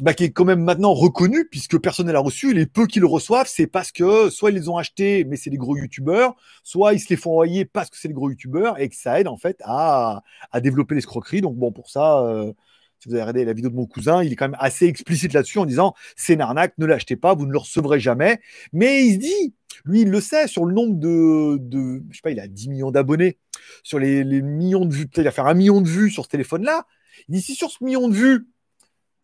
bah, 0.00 0.14
qui 0.14 0.24
est 0.24 0.30
quand 0.30 0.44
même 0.44 0.62
maintenant 0.62 0.94
reconnue 0.94 1.46
puisque 1.50 1.78
personne 1.78 2.06
ne 2.06 2.12
l'a 2.12 2.20
reçu. 2.20 2.54
Les 2.54 2.66
peu 2.66 2.86
qui 2.86 3.00
le 3.00 3.06
reçoivent, 3.06 3.48
c'est 3.48 3.66
parce 3.66 3.92
que 3.92 4.30
soit 4.30 4.50
ils 4.50 4.56
les 4.56 4.68
ont 4.68 4.78
achetés, 4.78 5.24
mais 5.24 5.36
c'est 5.36 5.50
des 5.50 5.58
gros 5.58 5.76
youtubeurs, 5.76 6.34
soit 6.62 6.94
ils 6.94 7.00
se 7.00 7.08
les 7.10 7.16
font 7.16 7.32
envoyer 7.32 7.64
parce 7.66 7.90
que 7.90 7.98
c'est 7.98 8.08
des 8.08 8.14
gros 8.14 8.30
youtubeurs 8.30 8.78
et 8.80 8.88
que 8.88 8.96
ça 8.96 9.20
aide 9.20 9.28
en 9.28 9.36
fait 9.36 9.58
à, 9.64 10.22
à 10.52 10.60
développer 10.60 10.94
l'escroquerie. 10.94 11.42
Donc 11.42 11.56
bon, 11.56 11.72
pour 11.72 11.90
ça, 11.90 12.20
euh, 12.20 12.52
si 13.00 13.08
vous 13.08 13.14
avez 13.14 13.22
regardé 13.22 13.44
la 13.46 13.54
vidéo 13.54 13.70
de 13.70 13.76
mon 13.76 13.86
cousin, 13.86 14.22
il 14.22 14.32
est 14.32 14.36
quand 14.36 14.46
même 14.46 14.58
assez 14.60 14.86
explicite 14.86 15.32
là-dessus 15.32 15.58
en 15.58 15.64
disant 15.64 15.94
c'est 16.16 16.34
une 16.34 16.42
arnaque, 16.42 16.74
ne 16.76 16.84
l'achetez 16.84 17.16
pas, 17.16 17.34
vous 17.34 17.46
ne 17.46 17.52
le 17.52 17.58
recevrez 17.58 17.98
jamais. 17.98 18.40
Mais 18.74 19.06
il 19.06 19.14
se 19.14 19.18
dit, 19.18 19.54
lui, 19.86 20.02
il 20.02 20.10
le 20.10 20.20
sait 20.20 20.46
sur 20.46 20.66
le 20.66 20.74
nombre 20.74 20.96
de, 20.96 21.56
de 21.58 22.02
je 22.10 22.16
sais 22.16 22.22
pas, 22.22 22.30
il 22.30 22.40
a 22.40 22.46
10 22.46 22.68
millions 22.68 22.90
d'abonnés, 22.90 23.38
sur 23.82 23.98
les, 23.98 24.24
millions 24.42 24.84
de 24.84 24.92
vues, 24.92 25.06
peut-être 25.06 25.24
il 25.24 25.24
va 25.24 25.30
faire 25.30 25.46
un 25.46 25.54
million 25.54 25.80
de 25.80 25.88
vues 25.88 26.10
sur 26.10 26.24
ce 26.24 26.28
téléphone-là. 26.28 26.86
Il 27.28 27.34
dit 27.36 27.40
si 27.40 27.54
sur 27.54 27.70
ce 27.70 27.82
million 27.82 28.06
de 28.08 28.14
vues, 28.14 28.48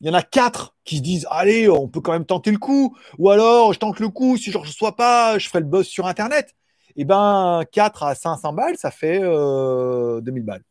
il 0.01 0.07
y 0.07 0.11
en 0.11 0.15
a 0.15 0.23
quatre 0.23 0.75
qui 0.85 0.97
se 0.97 1.03
disent 1.03 1.27
allez, 1.31 1.69
on 1.69 1.89
peut 1.89 2.01
quand 2.01 2.13
même 2.13 2.27
tenter 2.27 2.53
le 2.53 2.59
coup, 2.59 2.97
ou 3.19 3.31
alors 3.31 3.75
je 3.75 3.79
tente 3.79 4.01
le 4.01 4.09
coup, 4.09 4.39
si 4.39 4.51
je 4.51 4.57
ne 4.57 4.63
reçois 4.63 4.97
pas, 4.97 5.39
je 5.39 5.49
ferai 5.49 5.61
le 5.61 5.67
buzz 5.67 5.87
sur 5.87 6.07
Internet. 6.07 6.55
Et 6.99 7.03
eh 7.03 7.05
ben 7.05 7.63
4 7.73 8.05
à 8.05 8.15
500 8.15 8.55
balles, 8.55 8.79
ça 8.79 8.91
fait 8.91 9.21
euh, 9.23 10.23
2000 10.23 10.43
balles. 10.45 10.63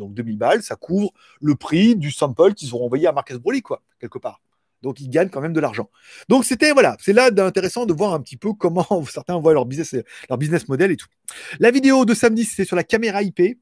Donc 0.00 0.14
2000 0.14 0.36
balles, 0.36 0.62
ça 0.62 0.74
couvre 0.74 1.12
le 1.40 1.54
prix 1.54 1.94
du 1.94 2.10
sample 2.10 2.54
qu'ils 2.54 2.74
auront 2.74 2.86
envoyé 2.86 3.06
à 3.06 3.12
Marcus 3.12 3.36
Broly, 3.36 3.62
quoi, 3.62 3.82
quelque 4.00 4.18
part. 4.18 4.40
Donc 4.82 5.00
ils 5.00 5.10
gagnent 5.10 5.28
quand 5.28 5.40
même 5.40 5.52
de 5.52 5.60
l'argent. 5.60 5.90
Donc 6.28 6.44
c'était 6.44 6.72
voilà, 6.72 6.96
c'est 7.00 7.12
là 7.12 7.30
d'intéressant 7.30 7.86
de 7.86 7.92
voir 7.92 8.14
un 8.14 8.20
petit 8.20 8.36
peu 8.36 8.52
comment 8.54 9.04
certains 9.10 9.38
voient 9.38 9.52
leur 9.52 9.66
business, 9.66 9.94
leur 10.28 10.38
business 10.38 10.68
model 10.68 10.90
et 10.90 10.96
tout. 10.96 11.08
La 11.58 11.70
vidéo 11.70 12.04
de 12.04 12.14
samedi, 12.14 12.44
c'était 12.44 12.64
sur 12.64 12.76
la 12.76 12.84
caméra 12.84 13.22
IP 13.22 13.58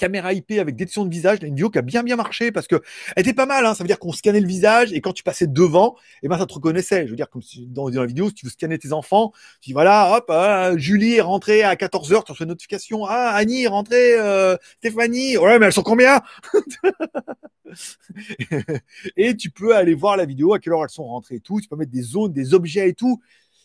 caméra 0.00 0.32
IP 0.32 0.52
avec 0.52 0.76
détection 0.76 1.04
de 1.04 1.10
visage, 1.10 1.38
une 1.42 1.54
vidéo 1.54 1.68
qui 1.68 1.78
a 1.78 1.82
bien 1.82 2.02
bien 2.02 2.16
marché 2.16 2.50
parce 2.50 2.66
que 2.66 2.76
elle 3.14 3.20
était 3.20 3.34
pas 3.34 3.44
mal. 3.44 3.66
Hein. 3.66 3.74
Ça 3.74 3.84
veut 3.84 3.88
dire 3.88 3.98
qu'on 3.98 4.12
scannait 4.12 4.40
le 4.40 4.46
visage 4.46 4.94
et 4.94 5.02
quand 5.02 5.12
tu 5.12 5.22
passais 5.22 5.46
devant, 5.46 5.96
et 6.22 6.24
eh 6.24 6.28
ben 6.28 6.38
ça 6.38 6.46
te 6.46 6.54
reconnaissait. 6.54 7.04
Je 7.04 7.10
veux 7.10 7.16
dire 7.16 7.28
comme 7.28 7.42
dans, 7.68 7.88
la 7.88 8.06
vidéo, 8.06 8.28
si 8.28 8.34
tu 8.34 8.46
veux 8.46 8.50
scanner 8.50 8.78
tes 8.78 8.92
enfants, 8.92 9.32
tu 9.60 9.68
dis 9.68 9.72
voilà, 9.74 10.16
hop, 10.16 10.30
hein, 10.30 10.78
Julie 10.78 11.16
est 11.16 11.20
rentrée 11.20 11.62
à 11.62 11.76
14 11.76 12.12
h 12.12 12.24
tu 12.24 12.32
reçois 12.32 12.44
une 12.44 12.48
notification. 12.48 13.04
Ah, 13.04 13.32
Annie 13.34 13.64
est 13.64 13.68
rentrée, 13.68 14.18
euh, 14.18 14.56
Stéphanie. 14.78 15.36
Ouais, 15.36 15.58
mais 15.58 15.66
elles 15.66 15.72
sont 15.72 15.82
combien? 15.82 16.22
Et 19.16 19.36
tu 19.36 19.50
peux 19.50 19.76
aller 19.76 19.94
voir 19.94 20.16
la 20.16 20.24
vidéo 20.24 20.54
à 20.54 20.58
quelle 20.58 20.72
heure 20.72 20.82
elles 20.82 20.88
sont 20.88 21.04
rentrées 21.04 21.36
et 21.36 21.40
tout. 21.40 21.60
Tu 21.60 21.68
peux 21.68 21.76
mettre 21.76 21.92
des 21.92 22.02
zones, 22.02 22.32
des 22.32 22.54
objets 22.54 22.88
et 22.88 22.94
tout. 22.94 23.20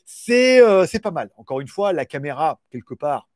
C'est 0.06 0.62
euh, 0.62 0.86
c'est 0.86 1.00
pas 1.00 1.12
mal. 1.12 1.32
Encore 1.38 1.62
une 1.62 1.68
fois, 1.68 1.94
la 1.94 2.06
caméra 2.06 2.60
quelque 2.70 2.94
part 2.94 3.28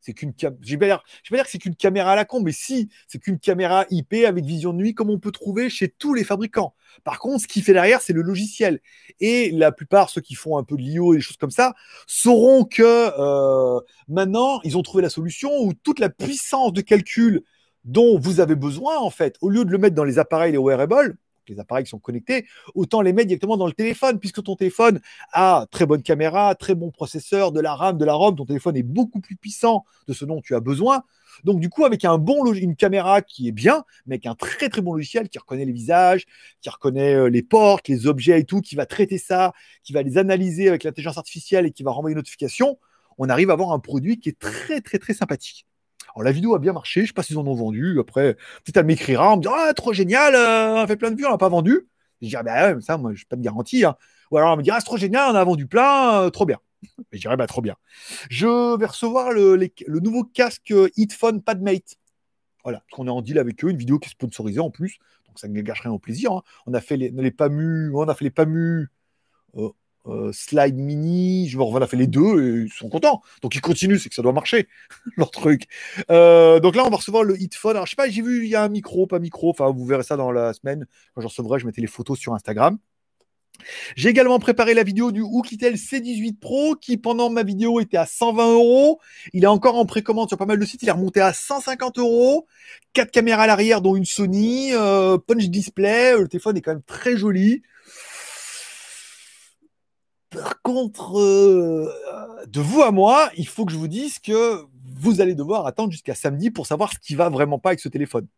c'est 0.00 0.14
qu'une 0.14 0.32
je 0.38 0.46
vais 0.76 0.76
vais 0.76 0.86
dire 0.86 1.02
que 1.44 1.50
c'est 1.50 1.58
qu'une 1.58 1.76
caméra 1.76 2.12
à 2.12 2.16
la 2.16 2.24
con, 2.24 2.40
mais 2.40 2.52
si, 2.52 2.88
c'est 3.06 3.18
qu'une 3.18 3.38
caméra 3.38 3.84
IP 3.90 4.14
avec 4.26 4.44
vision 4.44 4.72
de 4.72 4.78
nuit 4.78 4.94
comme 4.94 5.10
on 5.10 5.18
peut 5.18 5.32
trouver 5.32 5.70
chez 5.70 5.88
tous 5.88 6.14
les 6.14 6.24
fabricants. 6.24 6.74
Par 7.04 7.18
contre, 7.18 7.42
ce 7.42 7.48
qui 7.48 7.62
fait 7.62 7.72
derrière, 7.72 8.00
c'est 8.00 8.12
le 8.12 8.22
logiciel. 8.22 8.80
Et 9.20 9.50
la 9.50 9.72
plupart, 9.72 10.10
ceux 10.10 10.20
qui 10.20 10.34
font 10.34 10.58
un 10.58 10.64
peu 10.64 10.76
de 10.76 10.82
l'IO 10.82 11.14
et 11.14 11.18
des 11.18 11.22
choses 11.22 11.36
comme 11.36 11.50
ça, 11.50 11.74
sauront 12.06 12.64
que 12.64 12.82
euh, 12.82 13.80
maintenant, 14.08 14.60
ils 14.64 14.76
ont 14.76 14.82
trouvé 14.82 15.02
la 15.02 15.10
solution 15.10 15.50
où 15.60 15.72
toute 15.74 15.98
la 15.98 16.08
puissance 16.08 16.72
de 16.72 16.80
calcul 16.80 17.42
dont 17.84 18.18
vous 18.18 18.40
avez 18.40 18.56
besoin, 18.56 18.98
en 18.98 19.10
fait, 19.10 19.36
au 19.40 19.48
lieu 19.48 19.64
de 19.64 19.70
le 19.70 19.78
mettre 19.78 19.94
dans 19.94 20.04
les 20.04 20.18
appareils, 20.18 20.52
les 20.52 20.58
wearables, 20.58 21.16
les 21.50 21.60
appareils 21.60 21.84
qui 21.84 21.90
sont 21.90 21.98
connectés, 21.98 22.46
autant 22.74 23.00
les 23.00 23.12
mettre 23.12 23.28
directement 23.28 23.56
dans 23.56 23.66
le 23.66 23.72
téléphone, 23.72 24.18
puisque 24.18 24.42
ton 24.42 24.56
téléphone 24.56 25.00
a 25.32 25.66
très 25.70 25.86
bonne 25.86 26.02
caméra, 26.02 26.54
très 26.54 26.74
bon 26.74 26.90
processeur, 26.90 27.52
de 27.52 27.60
la 27.60 27.74
RAM, 27.74 27.98
de 27.98 28.04
la 28.04 28.14
ROM, 28.14 28.36
ton 28.36 28.46
téléphone 28.46 28.76
est 28.76 28.82
beaucoup 28.82 29.20
plus 29.20 29.36
puissant 29.36 29.84
de 30.08 30.12
ce 30.12 30.24
dont 30.24 30.40
tu 30.40 30.54
as 30.54 30.60
besoin. 30.60 31.02
Donc 31.44 31.60
du 31.60 31.68
coup, 31.68 31.84
avec 31.84 32.04
un 32.04 32.18
bon 32.18 32.52
une 32.52 32.76
caméra 32.76 33.22
qui 33.22 33.48
est 33.48 33.52
bien, 33.52 33.84
mais 34.06 34.14
avec 34.16 34.26
un 34.26 34.34
très 34.34 34.68
très 34.68 34.82
bon 34.82 34.94
logiciel 34.94 35.28
qui 35.28 35.38
reconnaît 35.38 35.64
les 35.64 35.72
visages, 35.72 36.26
qui 36.60 36.68
reconnaît 36.68 37.14
euh, 37.14 37.30
les 37.30 37.42
portes, 37.42 37.88
les 37.88 38.06
objets 38.06 38.40
et 38.40 38.44
tout, 38.44 38.60
qui 38.60 38.74
va 38.74 38.86
traiter 38.86 39.18
ça, 39.18 39.52
qui 39.84 39.92
va 39.92 40.02
les 40.02 40.18
analyser 40.18 40.68
avec 40.68 40.84
l'intelligence 40.84 41.18
artificielle 41.18 41.66
et 41.66 41.70
qui 41.70 41.82
va 41.82 41.92
renvoyer 41.92 42.12
une 42.12 42.18
notification, 42.18 42.78
on 43.18 43.28
arrive 43.28 43.50
à 43.50 43.52
avoir 43.54 43.72
un 43.72 43.78
produit 43.78 44.18
qui 44.18 44.28
est 44.30 44.38
très 44.38 44.80
très 44.80 44.98
très 44.98 45.14
sympathique. 45.14 45.66
Alors 46.14 46.24
la 46.24 46.32
vidéo 46.32 46.54
a 46.54 46.58
bien 46.58 46.72
marché, 46.72 47.02
je 47.02 47.08
sais 47.08 47.12
pas 47.12 47.22
s'ils 47.22 47.38
en 47.38 47.46
ont 47.46 47.54
vendu. 47.54 47.98
Après, 48.00 48.34
peut-être 48.34 48.76
elle 48.76 48.86
m'écrira 48.86 49.32
en 49.32 49.36
me 49.36 49.42
disant 49.42 49.54
Ah, 49.56 49.72
trop 49.74 49.92
génial, 49.92 50.34
euh, 50.34 50.74
on 50.74 50.80
a 50.80 50.86
fait 50.86 50.96
plein 50.96 51.10
de 51.10 51.16
vues, 51.16 51.26
on 51.26 51.30
n'a 51.30 51.38
pas 51.38 51.48
vendu. 51.48 51.88
Je 52.20 52.28
dirais 52.28 52.42
Bah 52.42 52.74
ouais, 52.74 52.80
ça, 52.80 52.96
moi, 52.98 53.12
je 53.14 53.22
n'ai 53.22 53.26
pas 53.28 53.36
de 53.36 53.42
garantie. 53.42 53.84
Hein. 53.84 53.96
Ou 54.30 54.38
alors 54.38 54.52
elle 54.52 54.58
me 54.58 54.62
dira 54.62 54.76
ah, 54.76 54.80
C'est 54.80 54.86
trop 54.86 54.96
génial, 54.96 55.30
on 55.30 55.34
a 55.34 55.44
vendu 55.44 55.66
plein, 55.66 56.22
euh, 56.22 56.30
trop 56.30 56.46
bien. 56.46 56.58
je 57.12 57.18
dirais 57.18 57.36
Bah 57.36 57.46
trop 57.46 57.62
bien. 57.62 57.76
Je 58.28 58.76
vais 58.78 58.86
recevoir 58.86 59.32
le, 59.32 59.70
nouveau 59.88 60.24
casque 60.24 60.74
Heatphone 60.96 61.42
Padmate. 61.42 61.96
Voilà, 62.64 62.82
qu'on 62.92 63.06
est 63.06 63.10
en 63.10 63.22
deal 63.22 63.38
avec 63.38 63.64
eux, 63.64 63.70
une 63.70 63.78
vidéo 63.78 63.98
qui 63.98 64.08
est 64.08 64.12
sponsorisée 64.12 64.60
en 64.60 64.70
plus. 64.70 64.98
Donc 65.26 65.38
ça 65.38 65.48
ne 65.48 65.60
gâche 65.62 65.80
rien 65.80 65.92
au 65.92 65.98
plaisir. 65.98 66.32
Hein. 66.32 66.42
On 66.66 66.74
a 66.74 66.80
fait 66.80 66.96
les, 66.96 67.10
les 67.10 67.30
PAMU, 67.30 67.92
on 67.94 68.08
a 68.08 68.14
fait 68.14 68.24
les 68.24 68.30
PAMU. 68.30 68.88
Euh, 69.56 69.70
euh, 70.06 70.32
slide 70.32 70.76
mini, 70.76 71.48
je 71.48 71.58
on 71.58 71.76
a 71.76 71.86
fait 71.86 71.96
les 71.96 72.06
deux 72.06 72.42
et 72.42 72.64
ils 72.64 72.72
sont 72.72 72.88
contents. 72.88 73.22
Donc 73.42 73.54
ils 73.54 73.60
continuent, 73.60 73.98
c'est 73.98 74.08
que 74.08 74.14
ça 74.14 74.22
doit 74.22 74.32
marcher, 74.32 74.68
leur 75.16 75.30
truc. 75.30 75.64
Euh, 76.10 76.60
donc 76.60 76.76
là, 76.76 76.84
on 76.86 76.90
va 76.90 76.96
recevoir 76.96 77.22
le 77.22 77.40
Hitphone. 77.40 77.72
Alors 77.72 77.86
je 77.86 77.90
sais 77.90 77.96
pas, 77.96 78.08
j'ai 78.08 78.22
vu, 78.22 78.44
il 78.44 78.50
y 78.50 78.56
a 78.56 78.62
un 78.62 78.68
micro, 78.68 79.06
pas 79.06 79.18
micro. 79.18 79.50
Enfin, 79.50 79.70
vous 79.70 79.84
verrez 79.84 80.02
ça 80.02 80.16
dans 80.16 80.32
la 80.32 80.52
semaine. 80.52 80.86
Quand 81.14 81.20
je 81.20 81.26
recevrai, 81.26 81.58
je 81.58 81.66
mettais 81.66 81.80
les 81.80 81.86
photos 81.86 82.18
sur 82.18 82.34
Instagram. 82.34 82.78
J'ai 83.96 84.08
également 84.08 84.38
préparé 84.38 84.74
la 84.74 84.82
vidéo 84.82 85.12
du 85.12 85.20
Oukitel 85.20 85.74
C18 85.74 86.38
Pro 86.38 86.74
qui, 86.76 86.96
pendant 86.96 87.30
ma 87.30 87.42
vidéo, 87.42 87.80
était 87.80 87.96
à 87.96 88.06
120 88.06 88.54
euros. 88.54 89.00
Il 89.32 89.44
est 89.44 89.48
encore 89.48 89.76
en 89.76 89.84
précommande 89.84 90.28
sur 90.28 90.38
pas 90.38 90.46
mal 90.46 90.58
de 90.58 90.64
sites. 90.64 90.82
Il 90.82 90.88
est 90.88 90.92
remonté 90.92 91.20
à 91.20 91.32
150 91.32 91.98
euros. 91.98 92.46
Quatre 92.92 93.10
caméras 93.10 93.42
à 93.42 93.46
l'arrière, 93.46 93.82
dont 93.82 93.96
une 93.96 94.04
Sony, 94.04 94.70
euh, 94.72 95.18
punch 95.18 95.48
display. 95.48 96.16
Le 96.18 96.28
téléphone 96.28 96.56
est 96.56 96.62
quand 96.62 96.72
même 96.72 96.82
très 96.82 97.16
joli. 97.16 97.62
Par 100.30 100.62
contre, 100.62 101.18
euh, 101.18 101.92
de 102.46 102.60
vous 102.60 102.82
à 102.82 102.92
moi, 102.92 103.30
il 103.36 103.48
faut 103.48 103.64
que 103.64 103.72
je 103.72 103.76
vous 103.76 103.88
dise 103.88 104.20
que 104.20 104.64
vous 105.00 105.20
allez 105.20 105.34
devoir 105.34 105.66
attendre 105.66 105.90
jusqu'à 105.90 106.14
samedi 106.14 106.50
pour 106.50 106.66
savoir 106.66 106.92
ce 106.92 106.98
qui 106.98 107.16
va 107.16 107.28
vraiment 107.28 107.58
pas 107.58 107.70
avec 107.70 107.80
ce 107.80 107.88
téléphone. 107.88 108.28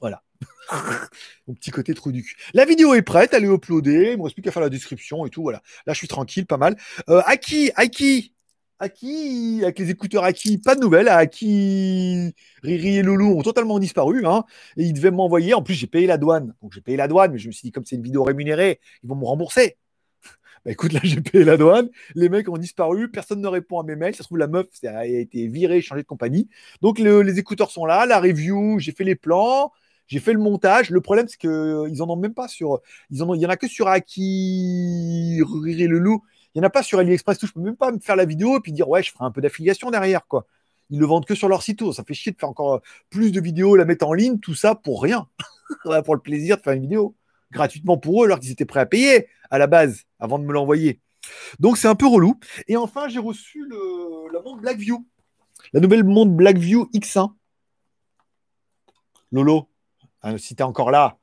Voilà. 0.00 0.22
Mon 1.46 1.54
petit 1.54 1.70
côté 1.70 1.92
trou 1.92 2.12
du. 2.12 2.34
La 2.54 2.64
vidéo 2.64 2.94
est 2.94 3.02
prête, 3.02 3.34
elle 3.34 3.44
est 3.44 3.52
uploadée. 3.52 4.12
Il 4.12 4.18
me 4.18 4.22
reste 4.22 4.34
plus 4.34 4.42
qu'à 4.42 4.50
faire 4.50 4.62
la 4.62 4.70
description 4.70 5.26
et 5.26 5.30
tout. 5.30 5.42
Voilà. 5.42 5.62
Là, 5.86 5.92
je 5.92 5.98
suis 5.98 6.08
tranquille, 6.08 6.46
pas 6.46 6.56
mal. 6.56 6.76
Euh, 7.10 7.20
Aki, 7.26 7.72
Aki, 7.74 8.34
Aki, 8.78 9.60
avec 9.64 9.78
les 9.78 9.90
écouteurs 9.90 10.24
Aki, 10.24 10.58
pas 10.58 10.74
de 10.74 10.80
nouvelles. 10.80 11.08
Aki, 11.08 12.34
Riri 12.62 12.98
et 12.98 13.02
Loulou 13.02 13.38
ont 13.38 13.42
totalement 13.42 13.78
disparu. 13.78 14.24
Hein, 14.24 14.44
et 14.76 14.84
ils 14.84 14.92
devaient 14.94 15.10
m'envoyer. 15.10 15.52
En 15.52 15.62
plus, 15.62 15.74
j'ai 15.74 15.86
payé 15.86 16.06
la 16.06 16.16
douane. 16.16 16.54
Donc, 16.62 16.72
j'ai 16.72 16.80
payé 16.80 16.96
la 16.96 17.08
douane, 17.08 17.32
mais 17.32 17.38
je 17.38 17.48
me 17.48 17.52
suis 17.52 17.66
dit, 17.66 17.72
comme 17.72 17.84
c'est 17.84 17.96
une 17.96 18.02
vidéo 18.02 18.24
rémunérée, 18.24 18.80
ils 19.02 19.08
vont 19.08 19.16
me 19.16 19.24
rembourser. 19.24 19.76
Bah, 20.64 20.72
écoute, 20.72 20.92
là, 20.92 21.00
j'ai 21.04 21.20
payé 21.20 21.44
la 21.44 21.56
douane, 21.56 21.88
les 22.14 22.28
mecs 22.28 22.48
ont 22.48 22.58
disparu, 22.58 23.10
personne 23.10 23.40
ne 23.40 23.48
répond 23.48 23.80
à 23.80 23.82
mes 23.82 23.96
mails. 23.96 24.14
Ça 24.14 24.22
se 24.22 24.28
trouve, 24.28 24.38
la 24.38 24.46
meuf 24.46 24.66
a 24.84 25.06
été 25.06 25.46
virée, 25.46 25.80
changée 25.80 26.02
de 26.02 26.06
compagnie. 26.06 26.48
Donc, 26.82 26.98
les 26.98 27.38
écouteurs 27.38 27.70
sont 27.70 27.84
là, 27.84 28.06
la 28.06 28.20
review, 28.20 28.78
j'ai 28.78 28.92
fait 28.92 29.04
les 29.04 29.14
plans, 29.14 29.72
j'ai 30.06 30.20
fait 30.20 30.32
le 30.32 30.38
montage. 30.38 30.90
Le 30.90 31.00
problème, 31.00 31.28
c'est 31.28 31.38
qu'ils 31.38 31.50
euh, 31.50 32.00
en 32.00 32.10
ont 32.10 32.16
même 32.16 32.34
pas 32.34 32.48
sur. 32.48 32.80
Ils 33.10 33.18
il 33.34 33.40
y 33.40 33.46
en 33.46 33.50
a 33.50 33.56
que 33.56 33.68
sur 33.68 33.88
Aki, 33.88 35.42
Riri 35.42 35.86
le 35.86 35.98
loup. 35.98 36.22
Il 36.54 36.60
n'y 36.60 36.64
en 36.64 36.68
a 36.68 36.70
pas 36.70 36.82
sur 36.82 36.98
AliExpress. 36.98 37.38
Tout. 37.38 37.46
Je 37.46 37.52
peux 37.52 37.60
même 37.60 37.76
pas 37.76 37.92
me 37.92 38.00
faire 38.00 38.16
la 38.16 38.24
vidéo 38.24 38.56
et 38.58 38.60
puis 38.60 38.72
dire, 38.72 38.88
ouais, 38.88 39.02
je 39.02 39.12
ferai 39.12 39.24
un 39.24 39.30
peu 39.30 39.40
d'affiliation 39.40 39.90
derrière, 39.90 40.26
quoi. 40.26 40.46
Ils 40.90 40.98
le 40.98 41.06
vendent 41.06 41.26
que 41.26 41.34
sur 41.34 41.48
leur 41.48 41.62
site. 41.62 41.92
Ça 41.92 42.02
fait 42.04 42.14
chier 42.14 42.32
de 42.32 42.38
faire 42.38 42.48
encore 42.48 42.80
plus 43.10 43.32
de 43.32 43.40
vidéos, 43.40 43.76
la 43.76 43.84
mettre 43.84 44.06
en 44.06 44.14
ligne, 44.14 44.38
tout 44.38 44.54
ça 44.54 44.74
pour 44.74 45.02
rien. 45.02 45.28
pour 46.04 46.14
le 46.14 46.20
plaisir 46.20 46.56
de 46.56 46.62
faire 46.62 46.72
une 46.72 46.82
vidéo 46.82 47.14
gratuitement 47.50 47.98
pour 47.98 48.22
eux 48.22 48.26
alors 48.26 48.40
qu'ils 48.40 48.50
étaient 48.50 48.64
prêts 48.64 48.80
à 48.80 48.86
payer 48.86 49.28
à 49.50 49.58
la 49.58 49.66
base 49.66 50.04
avant 50.18 50.38
de 50.38 50.44
me 50.44 50.52
l'envoyer. 50.52 51.00
Donc 51.58 51.76
c'est 51.76 51.88
un 51.88 51.94
peu 51.94 52.06
relou. 52.06 52.38
Et 52.68 52.76
enfin, 52.76 53.08
j'ai 53.08 53.18
reçu 53.18 53.64
le, 53.68 54.32
la 54.32 54.40
montre 54.40 54.60
Blackview, 54.60 55.06
la 55.72 55.80
nouvelle 55.80 56.04
montre 56.04 56.32
Blackview 56.32 56.88
X1. 56.94 57.32
Lolo, 59.32 59.68
hein, 60.22 60.38
si 60.38 60.56
tu 60.56 60.62
es 60.62 60.64
encore 60.64 60.90
là, 60.90 61.18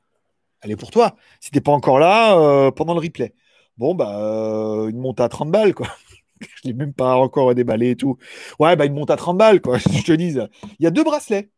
Elle 0.62 0.70
est 0.70 0.76
pour 0.76 0.90
toi. 0.90 1.16
Si 1.40 1.50
t'es 1.50 1.60
pas 1.60 1.72
encore 1.72 1.98
là 1.98 2.38
euh, 2.38 2.70
pendant 2.70 2.94
le 2.94 3.00
replay. 3.00 3.34
Bon, 3.76 3.94
bah, 3.94 4.18
euh, 4.18 4.88
une 4.88 4.98
monte 4.98 5.20
à 5.20 5.28
30 5.28 5.50
balles, 5.50 5.74
quoi. 5.74 5.88
Je 6.40 6.68
l'ai 6.68 6.72
même 6.72 6.92
pas 6.94 7.16
encore 7.16 7.54
déballé 7.54 7.90
et 7.90 7.96
tout. 7.96 8.16
Ouais, 8.58 8.76
bah, 8.76 8.86
une 8.86 8.94
monte 8.94 9.10
à 9.10 9.16
30 9.16 9.36
balles, 9.36 9.60
quoi. 9.60 9.78
Je 9.78 10.02
te 10.02 10.12
dis. 10.12 10.36
Il 10.78 10.84
y 10.84 10.86
a 10.86 10.90
deux 10.90 11.04
bracelets. 11.04 11.50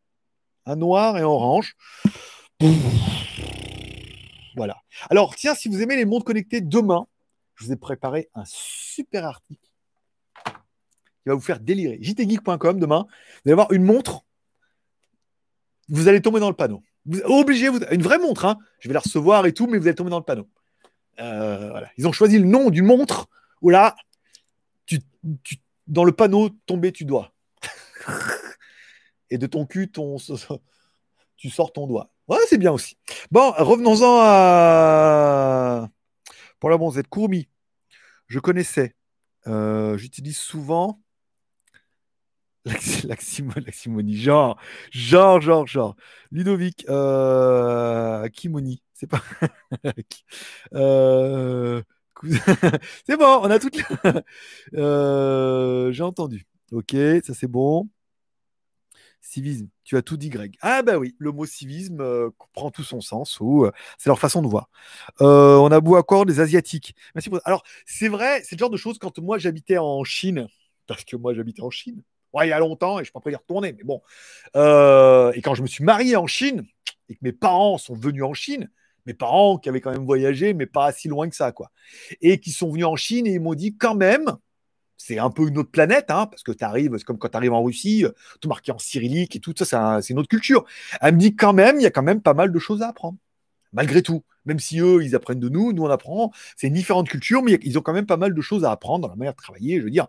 Un 0.65 0.75
noir 0.75 1.17
et 1.17 1.21
un 1.21 1.25
orange. 1.25 1.75
Voilà. 4.55 4.77
Alors, 5.09 5.35
tiens, 5.35 5.55
si 5.55 5.69
vous 5.69 5.81
aimez 5.81 5.95
les 5.95 6.05
montres 6.05 6.25
connectées, 6.25 6.61
demain, 6.61 7.07
je 7.55 7.65
vous 7.65 7.71
ai 7.71 7.75
préparé 7.75 8.29
un 8.35 8.43
super 8.45 9.25
article 9.25 9.69
qui 10.45 11.27
va 11.27 11.33
vous 11.33 11.41
faire 11.41 11.59
délirer. 11.59 11.99
jtgeek.com, 12.01 12.79
demain, 12.79 13.05
vous 13.09 13.41
allez 13.45 13.51
avoir 13.51 13.71
une 13.71 13.83
montre. 13.83 14.25
Vous 15.89 16.07
allez 16.07 16.21
tomber 16.21 16.39
dans 16.39 16.49
le 16.49 16.55
panneau. 16.55 16.83
Vous 17.05 17.19
obligé, 17.21 17.69
vous, 17.69 17.79
une 17.91 18.01
vraie 18.01 18.19
montre, 18.19 18.45
hein. 18.45 18.57
je 18.79 18.87
vais 18.87 18.93
la 18.93 18.99
recevoir 18.99 19.45
et 19.45 19.53
tout, 19.53 19.67
mais 19.67 19.77
vous 19.77 19.87
allez 19.87 19.95
tomber 19.95 20.11
dans 20.11 20.19
le 20.19 20.25
panneau. 20.25 20.47
Euh. 21.19 21.81
Ils 21.97 22.07
ont 22.07 22.11
choisi 22.11 22.37
le 22.37 22.45
nom 22.45 22.69
d'une 22.69 22.85
montre 22.85 23.27
où 23.61 23.69
là, 23.69 23.95
tu, 24.85 24.99
dans 25.87 26.03
le 26.03 26.11
panneau, 26.11 26.49
tomber, 26.65 26.91
tu 26.91 27.03
dois. 27.05 27.33
et 29.29 29.37
de 29.37 29.47
ton 29.47 29.65
cul, 29.65 29.91
tu 31.37 31.49
sors 31.49 31.73
ton 31.73 31.87
doigt. 31.87 32.11
Ouais, 32.29 32.37
c'est 32.47 32.57
bien 32.57 32.71
aussi. 32.71 32.95
Bon, 33.31 33.51
revenons-en 33.57 34.19
à. 34.21 35.89
Pour 36.59 36.69
la 36.71 36.77
bon, 36.77 36.91
Z, 36.91 37.03
Courmi. 37.09 37.49
Je 38.27 38.39
connaissais. 38.39 38.95
Euh, 39.47 39.97
j'utilise 39.97 40.37
souvent. 40.37 41.01
Laximoni, 43.05 44.15
genre, 44.15 44.59
genre, 44.91 45.41
genre, 45.41 45.65
genre. 45.67 45.95
Ludovic, 46.31 46.85
euh, 46.89 48.27
Kimoni, 48.29 48.81
c'est 48.93 49.07
pas. 49.07 49.21
euh... 50.73 51.81
c'est 53.07 53.17
bon, 53.17 53.39
on 53.43 53.49
a 53.49 53.59
toutes. 53.59 53.77
euh, 54.75 55.91
J'ai 55.91 56.03
entendu. 56.03 56.45
Ok, 56.71 56.95
ça 57.23 57.33
c'est 57.33 57.47
bon. 57.47 57.89
Civisme, 59.21 59.67
tu 59.83 59.97
as 59.97 60.01
tout 60.01 60.17
dit, 60.17 60.29
Greg. 60.29 60.55
Ah 60.61 60.81
bah 60.81 60.97
oui, 60.97 61.15
le 61.19 61.31
mot 61.31 61.45
civisme 61.45 62.01
euh, 62.01 62.29
prend 62.53 62.71
tout 62.71 62.83
son 62.83 63.01
sens, 63.01 63.39
ou 63.39 63.65
euh, 63.65 63.71
c'est 63.97 64.09
leur 64.09 64.19
façon 64.19 64.41
de 64.41 64.47
voir. 64.47 64.69
Euh, 65.21 65.57
on 65.57 65.71
a 65.71 65.79
beau 65.81 65.97
accord 65.97 66.25
des 66.25 66.39
Asiatiques. 66.39 66.95
Merci. 67.13 67.29
Alors, 67.43 67.63
c'est 67.85 68.07
vrai, 68.07 68.41
c'est 68.43 68.55
le 68.55 68.59
genre 68.59 68.69
de 68.69 68.77
choses 68.77 68.97
quand 68.97 69.17
moi 69.19 69.37
j'habitais 69.37 69.77
en 69.77 70.03
Chine, 70.03 70.47
parce 70.87 71.03
que 71.03 71.15
moi 71.15 71.33
j'habitais 71.33 71.61
en 71.61 71.69
Chine, 71.69 72.01
il 72.41 72.47
y 72.47 72.51
a 72.51 72.59
longtemps, 72.59 72.99
et 72.99 73.03
je 73.03 73.09
ne 73.09 73.13
peux 73.13 73.19
pas 73.19 73.31
y 73.31 73.35
retourner, 73.35 73.73
mais 73.73 73.83
bon. 73.83 74.01
et 74.55 75.41
quand 75.41 75.55
je 75.55 75.61
me 75.61 75.67
suis 75.67 75.83
marié 75.83 76.15
en 76.15 76.27
Chine, 76.27 76.65
et 77.09 77.15
que 77.15 77.19
mes 77.21 77.33
parents 77.33 77.77
sont 77.77 77.95
venus 77.95 78.23
en 78.23 78.33
Chine, 78.33 78.69
mes 79.05 79.13
parents 79.13 79.57
qui 79.57 79.69
avaient 79.69 79.81
quand 79.81 79.91
même 79.91 80.05
voyagé, 80.05 80.53
mais 80.53 80.65
pas 80.65 80.91
si 80.91 81.07
loin 81.07 81.27
que 81.27 81.35
ça, 81.35 81.51
quoi, 81.51 81.71
et 82.21 82.39
qui 82.39 82.51
sont 82.51 82.69
venus 82.69 82.85
en 82.85 82.95
Chine 82.95 83.27
et 83.27 83.33
ils 83.33 83.41
m'ont 83.41 83.55
dit 83.55 83.75
quand 83.75 83.95
même, 83.95 84.37
c'est 84.99 85.17
un 85.17 85.29
peu 85.31 85.47
une 85.47 85.57
autre 85.57 85.71
planète, 85.71 86.11
hein, 86.11 86.27
parce 86.27 86.43
que 86.43 86.51
tu 86.51 86.63
arrives, 86.63 86.95
c'est 86.97 87.05
comme 87.05 87.17
quand 87.17 87.29
tu 87.29 87.37
arrives 87.37 87.53
en 87.53 87.63
Russie, 87.63 88.05
euh, 88.05 88.11
tout 88.41 88.49
marqué 88.49 88.71
en 88.71 88.77
cyrillique 88.77 89.35
et 89.35 89.39
tout 89.39 89.53
ça, 89.57 90.01
c'est 90.01 90.13
une 90.13 90.19
autre 90.19 90.27
culture. 90.27 90.65
Elle 91.01 91.15
me 91.15 91.19
dit 91.19 91.35
quand 91.35 91.53
même, 91.53 91.77
il 91.79 91.83
y 91.83 91.85
a 91.87 91.91
quand 91.91 92.03
même 92.03 92.21
pas 92.21 92.33
mal 92.33 92.51
de 92.51 92.59
choses 92.59 92.81
à 92.81 92.89
apprendre, 92.89 93.17
malgré 93.73 94.03
tout. 94.03 94.23
Même 94.45 94.59
si 94.59 94.79
eux, 94.79 95.03
ils 95.03 95.15
apprennent 95.15 95.39
de 95.39 95.49
nous, 95.49 95.73
nous 95.73 95.83
on 95.83 95.89
apprend. 95.89 96.31
C'est 96.57 96.67
une 96.67 96.73
différente 96.73 97.07
culture, 97.07 97.43
mais 97.43 97.59
ils 97.63 97.77
ont 97.77 97.81
quand 97.81 97.93
même 97.93 98.05
pas 98.05 98.17
mal 98.17 98.33
de 98.33 98.41
choses 98.41 98.65
à 98.65 98.71
apprendre 98.71 99.03
dans 99.03 99.09
la 99.09 99.15
manière 99.15 99.33
de 99.33 99.37
travailler. 99.37 99.79
Je 99.79 99.83
veux 99.83 99.91
dire, 99.91 100.07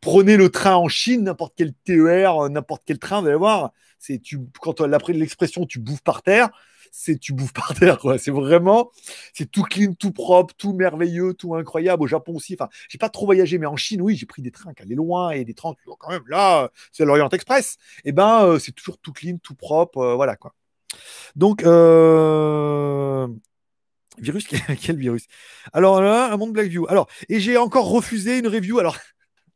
prenez 0.00 0.36
le 0.36 0.50
train 0.50 0.74
en 0.74 0.88
Chine, 0.88 1.24
n'importe 1.24 1.54
quel 1.56 1.72
TER, 1.84 2.44
euh, 2.44 2.48
n'importe 2.48 2.82
quel 2.84 2.98
train, 2.98 3.20
vous 3.20 3.28
allez 3.28 3.36
voir, 3.36 3.72
c'est 3.98 4.18
tu 4.18 4.40
quand 4.60 4.80
après 4.80 5.12
l'expression 5.12 5.66
tu 5.66 5.78
bouffes 5.78 6.02
par 6.02 6.22
terre, 6.22 6.50
c'est 6.92 7.18
tu 7.18 7.32
bouffes 7.32 7.54
par 7.54 7.74
terre, 7.74 7.98
quoi. 7.98 8.18
C'est 8.18 8.30
vraiment, 8.30 8.92
c'est 9.32 9.50
tout 9.50 9.64
clean, 9.64 9.94
tout 9.94 10.12
propre, 10.12 10.54
tout 10.56 10.74
merveilleux, 10.74 11.34
tout 11.34 11.56
incroyable. 11.56 12.02
Au 12.02 12.06
Japon 12.06 12.34
aussi, 12.36 12.54
enfin, 12.54 12.68
j'ai 12.88 12.98
pas 12.98 13.08
trop 13.08 13.24
voyagé, 13.24 13.58
mais 13.58 13.66
en 13.66 13.76
Chine, 13.76 14.02
oui, 14.02 14.14
j'ai 14.14 14.26
pris 14.26 14.42
des 14.42 14.52
trains 14.52 14.74
qui 14.74 14.82
allaient 14.82 14.94
loin 14.94 15.30
et 15.30 15.44
des 15.44 15.54
trains, 15.54 15.74
quand 15.98 16.10
même, 16.10 16.22
là, 16.28 16.70
c'est 16.92 17.04
l'Orient 17.04 17.30
Express. 17.30 17.78
Et 18.04 18.10
eh 18.10 18.12
ben, 18.12 18.44
euh, 18.44 18.58
c'est 18.58 18.72
toujours 18.72 18.98
tout 18.98 19.12
clean, 19.12 19.38
tout 19.42 19.54
propre, 19.54 19.98
euh, 19.98 20.14
voilà, 20.14 20.36
quoi. 20.36 20.54
Donc, 21.34 21.64
euh... 21.64 23.26
Virus, 24.18 24.46
quel 24.82 24.96
virus? 24.96 25.26
Alors 25.72 26.02
là, 26.02 26.30
un 26.32 26.36
monde 26.36 26.52
Blackview. 26.52 26.86
Alors, 26.88 27.08
et 27.30 27.40
j'ai 27.40 27.56
encore 27.56 27.88
refusé 27.88 28.38
une 28.38 28.46
review. 28.46 28.78
Alors, 28.78 28.98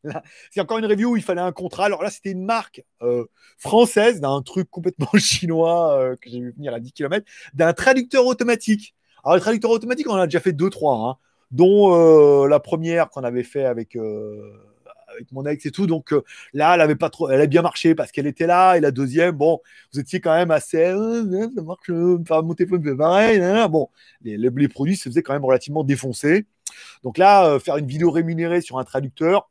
c'est 0.50 0.60
encore 0.60 0.78
une 0.78 0.86
review 0.86 1.12
où 1.12 1.16
il 1.16 1.22
fallait 1.22 1.40
un 1.40 1.52
contrat. 1.52 1.86
Alors 1.86 2.02
là, 2.02 2.10
c'était 2.10 2.30
une 2.30 2.44
marque 2.44 2.84
euh, 3.02 3.24
française 3.58 4.20
d'un 4.20 4.42
truc 4.42 4.70
complètement 4.70 5.08
chinois 5.18 5.98
euh, 5.98 6.16
que 6.16 6.30
j'ai 6.30 6.40
vu 6.40 6.52
venir 6.52 6.74
à 6.74 6.80
10 6.80 6.92
km, 6.92 7.24
d'un 7.54 7.72
traducteur 7.72 8.26
automatique. 8.26 8.94
Alors, 9.24 9.34
le 9.36 9.40
traducteur 9.40 9.70
automatique, 9.70 10.08
on 10.08 10.12
en 10.12 10.18
a 10.18 10.26
déjà 10.26 10.40
fait 10.40 10.52
deux, 10.52 10.70
trois, 10.70 10.96
hein, 10.96 11.16
dont 11.50 11.94
euh, 11.94 12.48
la 12.48 12.60
première 12.60 13.10
qu'on 13.10 13.24
avait 13.24 13.42
fait 13.42 13.64
avec, 13.64 13.96
avec 13.96 15.32
mon 15.32 15.44
ex 15.46 15.66
et 15.66 15.72
tout. 15.72 15.86
Donc 15.88 16.14
là, 16.52 16.74
elle 16.74 16.80
avait 16.80 16.94
pas 16.94 17.10
trop, 17.10 17.28
elle 17.28 17.40
a 17.40 17.46
bien 17.46 17.62
marché 17.62 17.96
parce 17.96 18.12
qu'elle 18.12 18.28
était 18.28 18.46
là. 18.46 18.76
Et 18.76 18.80
la 18.80 18.92
deuxième, 18.92 19.34
bon, 19.34 19.60
vous 19.92 19.98
étiez 19.98 20.20
quand 20.20 20.34
même 20.34 20.52
assez, 20.52 20.92
ça 20.92 21.62
marche, 21.62 21.88
mon 21.88 22.54
téléphone 22.54 22.84
fait 22.84 22.94
pareil. 22.94 23.40
Bon, 23.68 23.88
les, 24.22 24.36
les, 24.36 24.68
produits 24.68 24.96
se 24.96 25.08
faisaient 25.08 25.22
quand 25.22 25.32
même 25.32 25.44
relativement 25.44 25.82
défoncer. 25.82 26.46
Donc 27.02 27.18
là, 27.18 27.58
faire 27.58 27.78
une 27.78 27.86
vidéo 27.86 28.12
rémunérée 28.12 28.60
sur 28.60 28.78
un 28.78 28.84
traducteur, 28.84 29.48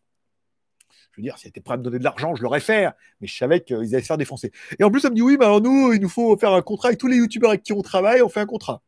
je 1.16 1.22
veux 1.22 1.24
dire, 1.24 1.38
si 1.38 1.46
c'était 1.46 1.62
prêt 1.62 1.76
à 1.76 1.78
me 1.78 1.84
donner 1.84 1.98
de 1.98 2.04
l'argent, 2.04 2.36
je 2.36 2.44
l'aurais 2.44 2.60
fait. 2.60 2.90
Mais 3.22 3.28
je 3.28 3.38
savais 3.38 3.62
qu'ils 3.62 3.76
allaient 3.78 4.02
se 4.02 4.08
faire 4.08 4.18
défoncer. 4.18 4.52
Et 4.78 4.84
en 4.84 4.92
plus, 4.92 5.00
ça 5.00 5.10
me 5.10 5.16
dit 5.16 5.22
oui, 5.22 5.38
mais 5.40 5.46
alors 5.46 5.62
nous, 5.62 5.94
il 5.94 6.02
nous 6.02 6.10
faut 6.10 6.36
faire 6.38 6.52
un 6.52 6.62
contrat 6.62 6.90
avec 6.90 7.00
tous 7.00 7.08
les 7.08 7.18
youtubeurs 7.18 7.52
avec 7.52 7.64
qui 7.64 7.72
on 7.72 7.82
travaille, 7.82 8.22
on 8.22 8.28
fait 8.28 8.42
un 8.42 8.46
contrat. 8.46 8.82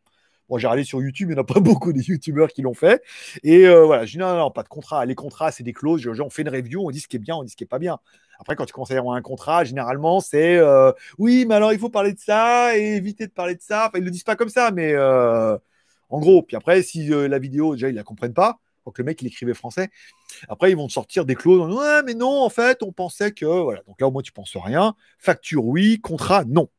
Bon, 0.50 0.58
j'ai 0.58 0.68
regardé 0.68 0.84
sur 0.84 1.02
YouTube, 1.02 1.30
il 1.30 1.34
n'y 1.34 1.40
en 1.40 1.44
a 1.44 1.46
pas 1.46 1.60
beaucoup 1.62 1.94
des 1.94 2.02
youtubeurs 2.02 2.50
qui 2.50 2.62
l'ont 2.62 2.74
fait. 2.74 3.02
Et 3.44 3.66
euh, 3.66 3.86
voilà, 3.86 4.06
je 4.06 4.12
dis 4.12 4.18
non, 4.18 4.36
non, 4.36 4.52
pas 4.52 4.64
de 4.64 4.68
contrat. 4.68 5.06
Les 5.06 5.16
contrats, 5.16 5.52
c'est 5.52 5.64
des 5.64 5.74
clauses. 5.74 6.06
on 6.20 6.30
fait 6.30 6.42
une 6.42 6.50
review, 6.50 6.86
on 6.86 6.92
dit 6.92 7.00
ce 7.00 7.08
qui 7.08 7.16
est 7.16 7.20
bien, 7.20 7.36
on 7.36 7.44
dit 7.44 7.50
ce 7.50 7.56
qui 7.56 7.64
est 7.64 7.68
pas 7.68 7.80
bien. 7.80 8.00
Après, 8.40 8.56
quand 8.56 8.66
tu 8.66 8.74
commences 8.74 8.92
à 8.92 8.98
avoir 8.98 9.16
un 9.16 9.22
contrat, 9.22 9.64
généralement, 9.64 10.20
c'est 10.20 10.58
euh, 10.58 10.92
oui, 11.18 11.46
mais 11.48 11.56
alors 11.56 11.72
il 11.72 11.80
faut 11.80 11.90
parler 11.90 12.14
de 12.14 12.20
ça 12.20 12.78
et 12.78 12.96
éviter 12.98 13.26
de 13.26 13.32
parler 13.32 13.56
de 13.56 13.62
ça. 13.62 13.88
Enfin, 13.88 14.00
ils 14.00 14.04
le 14.04 14.12
disent 14.12 14.24
pas 14.24 14.36
comme 14.36 14.50
ça, 14.50 14.72
mais 14.72 14.92
euh, 14.94 15.58
en 16.10 16.20
gros. 16.20 16.44
Puis 16.44 16.58
après, 16.58 16.82
si 16.84 17.08
la 17.08 17.40
vidéo, 17.40 17.76
déjà, 17.76 17.90
ils 17.90 17.96
la 17.96 18.04
comprennent 18.04 18.34
pas, 18.34 18.60
que 18.94 19.02
le 19.02 19.06
mec 19.06 19.22
il 19.22 19.28
écrivait 19.28 19.54
français. 19.54 19.90
Après, 20.50 20.72
ils 20.72 20.78
vont 20.78 20.88
te 20.88 20.94
sortir 20.94 21.26
des 21.26 21.36
clauses. 21.36 21.74
Ouais, 21.74 22.04
mais 22.04 22.14
non, 22.14 22.42
en 22.42 22.50
fait, 22.50 22.84
on 22.84 22.92
pensait 22.92 23.32
que. 23.32 23.46
Voilà. 23.46 23.82
Donc 23.88 24.00
là, 24.02 24.08
au 24.08 24.12
moins, 24.12 24.22
tu 24.22 24.32
penses 24.32 24.56
rien. 24.56 24.96
Facture, 25.20 25.66
oui. 25.66 26.00
Contrat, 26.02 26.46
non. 26.46 26.70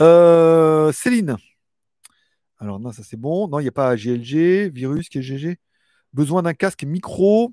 Euh, 0.00 0.92
Céline. 0.92 1.36
Alors, 2.58 2.80
non, 2.80 2.92
ça 2.92 3.02
c'est 3.02 3.18
bon. 3.18 3.48
Non, 3.48 3.60
il 3.60 3.62
n'y 3.62 3.68
a 3.68 3.72
pas 3.72 3.96
GLG, 3.96 4.70
virus, 4.70 5.08
qui. 5.08 5.20
Besoin 6.12 6.42
d'un 6.42 6.54
casque 6.54 6.84
micro 6.84 7.52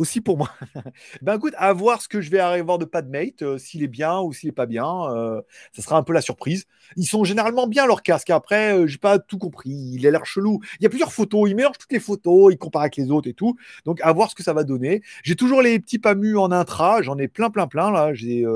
aussi 0.00 0.20
pour 0.20 0.38
moi. 0.38 0.50
ben 1.22 1.36
écoute, 1.36 1.54
à 1.58 1.72
voir 1.72 2.00
ce 2.00 2.08
que 2.08 2.20
je 2.20 2.30
vais 2.30 2.40
avoir 2.40 2.78
de 2.78 2.86
Padmate, 2.86 3.42
euh, 3.42 3.58
s'il 3.58 3.82
est 3.82 3.88
bien 3.88 4.20
ou 4.20 4.32
s'il 4.32 4.48
est 4.48 4.52
pas 4.52 4.66
bien. 4.66 4.86
Euh, 5.10 5.42
ça 5.72 5.82
sera 5.82 5.98
un 5.98 6.02
peu 6.02 6.12
la 6.12 6.22
surprise. 6.22 6.64
Ils 6.96 7.06
sont 7.06 7.22
généralement 7.22 7.66
bien 7.66 7.86
leurs 7.86 8.02
casques. 8.02 8.30
Après, 8.30 8.74
euh, 8.74 8.86
j'ai 8.86 8.98
pas 8.98 9.18
tout 9.18 9.38
compris. 9.38 9.70
Il 9.70 10.06
a 10.06 10.10
l'air 10.10 10.24
chelou. 10.24 10.60
Il 10.80 10.82
y 10.82 10.86
a 10.86 10.88
plusieurs 10.88 11.12
photos. 11.12 11.48
Il 11.48 11.54
mélange 11.54 11.76
toutes 11.78 11.92
les 11.92 12.00
photos. 12.00 12.52
Il 12.52 12.56
compare 12.56 12.82
avec 12.82 12.96
les 12.96 13.10
autres 13.10 13.28
et 13.28 13.34
tout. 13.34 13.56
Donc 13.84 14.00
à 14.02 14.10
voir 14.12 14.30
ce 14.30 14.34
que 14.34 14.42
ça 14.42 14.54
va 14.54 14.64
donner. 14.64 15.02
J'ai 15.22 15.36
toujours 15.36 15.60
les 15.60 15.78
petits 15.78 15.98
Pamu 15.98 16.38
en 16.38 16.50
intra. 16.50 17.02
J'en 17.02 17.18
ai 17.18 17.28
plein, 17.28 17.50
plein, 17.50 17.66
plein 17.66 17.90
là. 17.90 18.14
J'ai 18.14 18.46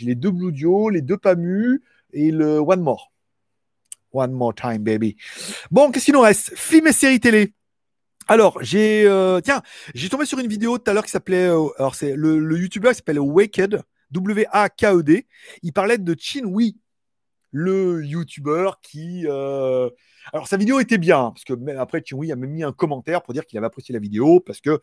les 0.00 0.14
deux 0.14 0.30
Blue 0.30 0.52
Dio, 0.52 0.88
les 0.88 1.02
deux 1.02 1.18
Pamu 1.18 1.82
et 2.12 2.30
le 2.30 2.58
One 2.58 2.80
More. 2.80 3.12
One 4.12 4.32
More 4.32 4.54
Time, 4.54 4.78
baby. 4.78 5.16
Bon, 5.70 5.90
qu'est-ce 5.90 6.06
qu'il 6.06 6.14
nous 6.14 6.20
reste? 6.20 6.52
Film 6.56 6.86
et 6.86 6.92
séries 6.92 7.20
télé. 7.20 7.52
Alors, 8.26 8.58
j'ai 8.62 9.06
euh, 9.06 9.40
tiens, 9.42 9.60
j'ai 9.94 10.08
tombé 10.08 10.24
sur 10.24 10.38
une 10.38 10.46
vidéo 10.46 10.78
tout 10.78 10.90
à 10.90 10.94
l'heure 10.94 11.04
qui 11.04 11.10
s'appelait 11.10 11.48
euh, 11.48 11.68
alors 11.78 11.94
c'est 11.94 12.16
le, 12.16 12.38
le 12.38 12.58
youtubeur 12.58 12.92
qui 12.92 12.96
s'appelle 12.96 13.20
Waked 13.20 13.82
W 14.12 14.46
A 14.50 14.70
K 14.70 14.84
E 14.84 15.02
D. 15.02 15.26
Il 15.62 15.72
parlait 15.72 15.98
de 15.98 16.16
Chin 16.18 16.50
le 17.50 18.02
youtubeur 18.04 18.80
qui 18.80 19.26
euh... 19.26 19.90
alors 20.32 20.48
sa 20.48 20.56
vidéo 20.56 20.80
était 20.80 20.98
bien 20.98 21.30
parce 21.32 21.44
que 21.44 21.52
même 21.52 21.78
après 21.78 22.02
Chin 22.04 22.18
a 22.32 22.34
même 22.34 22.50
mis 22.50 22.64
un 22.64 22.72
commentaire 22.72 23.22
pour 23.22 23.34
dire 23.34 23.44
qu'il 23.44 23.58
avait 23.58 23.66
apprécié 23.66 23.92
la 23.92 24.00
vidéo 24.00 24.40
parce 24.40 24.60
que 24.60 24.80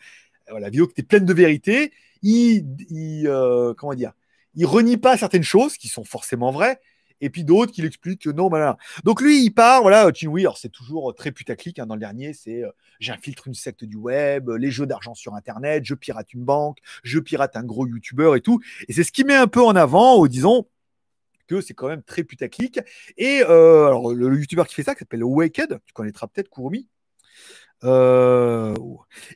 la 0.58 0.70
vidéo 0.70 0.88
était 0.88 1.04
pleine 1.04 1.26
de 1.26 1.34
vérité. 1.34 1.92
Il, 2.22 2.66
il 2.90 3.28
comment 3.76 3.96
dire, 3.96 4.14
il 4.54 4.68
renie 4.68 4.98
pas 4.98 5.18
certaines 5.18 5.44
choses 5.44 5.78
qui 5.78 5.88
sont 5.88 6.04
forcément 6.04 6.52
vraies, 6.52 6.80
et 7.22 7.30
puis 7.30 7.44
d'autres 7.44 7.72
qui 7.72 7.82
l'expliquent 7.82 8.24
que 8.24 8.30
non, 8.30 8.50
voilà. 8.50 8.78
Donc 9.04 9.22
lui, 9.22 9.44
il 9.44 9.52
part, 9.52 9.82
voilà, 9.82 10.12
Chinui, 10.14 10.42
alors 10.42 10.58
c'est 10.58 10.70
toujours 10.70 11.14
très 11.16 11.32
putaclic, 11.32 11.80
hein, 11.80 11.86
dans 11.86 11.96
le 11.96 12.00
dernier, 12.00 12.34
c'est 12.34 12.64
euh, 12.64 12.72
j'infiltre 13.00 13.48
une 13.48 13.54
secte 13.54 13.84
du 13.86 13.96
web, 13.96 14.50
les 14.50 14.72
jeux 14.72 14.86
d'argent 14.86 15.14
sur 15.14 15.36
Internet, 15.36 15.86
je 15.86 15.94
pirate 15.94 16.34
une 16.34 16.44
banque, 16.44 16.80
je 17.04 17.20
pirate 17.20 17.56
un 17.56 17.64
gros 17.64 17.88
YouTuber 17.88 18.34
et 18.36 18.42
tout. 18.42 18.60
Et 18.88 18.94
c'est 18.94 19.04
ce 19.04 19.12
qui 19.12 19.24
met 19.24 19.36
un 19.36 19.48
peu 19.48 19.62
en 19.62 19.76
avant, 19.76 20.26
disons, 20.28 20.68
que 21.48 21.62
c'est 21.62 21.74
quand 21.74 21.88
même 21.88 22.04
très 22.04 22.24
putaclic. 22.24 22.80
Et 23.18 23.44
euh, 23.44 23.88
alors, 23.88 24.14
le, 24.14 24.40
YouTuber 24.40 24.64
qui 24.68 24.76
fait 24.76 24.84
ça, 24.84 24.94
qui 24.94 25.00
s'appelle 25.00 25.24
Waked, 25.24 25.80
tu 25.86 25.94
connaîtras 25.94 26.28
peut-être 26.28 26.50
Kurumi, 26.50 26.88
euh, 27.84 28.76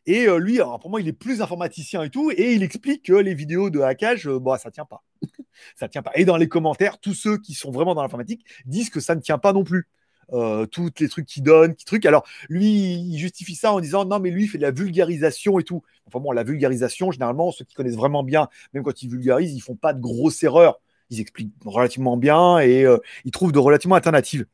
et 0.06 0.28
euh, 0.28 0.38
lui, 0.38 0.56
alors 0.62 0.80
pour 0.80 0.90
moi, 0.90 1.02
il 1.02 1.08
est 1.08 1.14
plus 1.14 1.42
informaticien 1.42 2.04
et 2.04 2.10
tout, 2.10 2.32
et 2.32 2.54
il 2.54 2.64
explique 2.64 3.04
que 3.06 3.14
les 3.14 3.34
vidéos 3.34 3.70
de 3.70 3.80
hackage, 3.82 4.28
euh, 4.28 4.40
bah, 4.40 4.58
ça 4.58 4.72
tient 4.72 4.86
pas. 4.86 5.04
ça 5.76 5.90
tient 5.90 6.04
pas. 6.04 6.12
Et 6.16 6.26
dans 6.26 6.38
les 6.38 6.48
commentaires, 6.48 7.00
tous 7.00 7.14
ceux 7.14 7.38
qui 7.40 7.54
sont 7.54 7.72
vraiment 7.72 7.96
dans 7.96 8.04
l'informatique 8.04 8.46
disent 8.66 8.90
que 8.90 9.00
ça 9.00 9.16
ne 9.16 9.22
tient 9.22 9.38
pas 9.40 9.54
non 9.54 9.64
plus. 9.64 9.88
euh, 10.34 10.66
tous 10.66 10.92
les 11.00 11.10
trucs 11.10 11.28
qu'il 11.28 11.44
donne, 11.44 11.76
qui 11.76 11.86
trucs. 11.86 12.06
Alors, 12.06 12.26
lui, 12.50 12.66
il 12.96 13.18
justifie 13.20 13.56
ça 13.56 13.72
en 13.74 13.80
disant 13.80 14.06
non, 14.06 14.20
mais 14.20 14.32
lui, 14.32 14.46
il 14.46 14.48
fait 14.48 14.58
de 14.58 14.64
la 14.64 14.72
vulgarisation 14.72 15.60
et 15.60 15.64
tout. 15.64 15.84
Enfin 16.08 16.20
bon, 16.20 16.32
la 16.32 16.44
vulgarisation, 16.44 17.12
généralement, 17.12 17.52
ceux 17.52 17.66
qui 17.66 17.76
connaissent 17.76 17.96
vraiment 17.96 18.24
bien, 18.24 18.50
même 18.74 18.84
quand 18.84 19.04
ils 19.04 19.10
vulgarisent, 19.10 19.54
ils 19.56 19.60
font 19.62 19.76
pas 19.76 19.94
de 19.94 20.02
grosses 20.02 20.44
erreurs. 20.44 20.80
Ils 21.10 21.22
expliquent 21.22 21.54
relativement 21.66 22.18
bien 22.18 22.60
et 22.60 22.84
euh, 22.84 22.98
ils 23.26 23.32
trouvent 23.32 23.52
de 23.52 23.60
relativement 23.60 23.96
alternatives. 23.96 24.46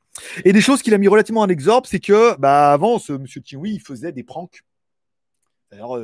Et 0.44 0.54
des 0.54 0.62
choses 0.62 0.82
qu'il 0.82 0.94
a 0.94 0.98
mis 0.98 1.08
relativement 1.08 1.42
en 1.42 1.50
exorbe, 1.50 1.86
c'est 1.88 2.00
que 2.00 2.38
bah, 2.38 2.74
avant, 2.74 3.00
ce 3.00 3.14
monsieur 3.14 3.42
Tiwi, 3.42 3.74
il 3.76 3.82
faisait 3.82 4.12
des 4.12 4.24
pranks 4.24 4.64
D'ailleurs, 5.72 5.98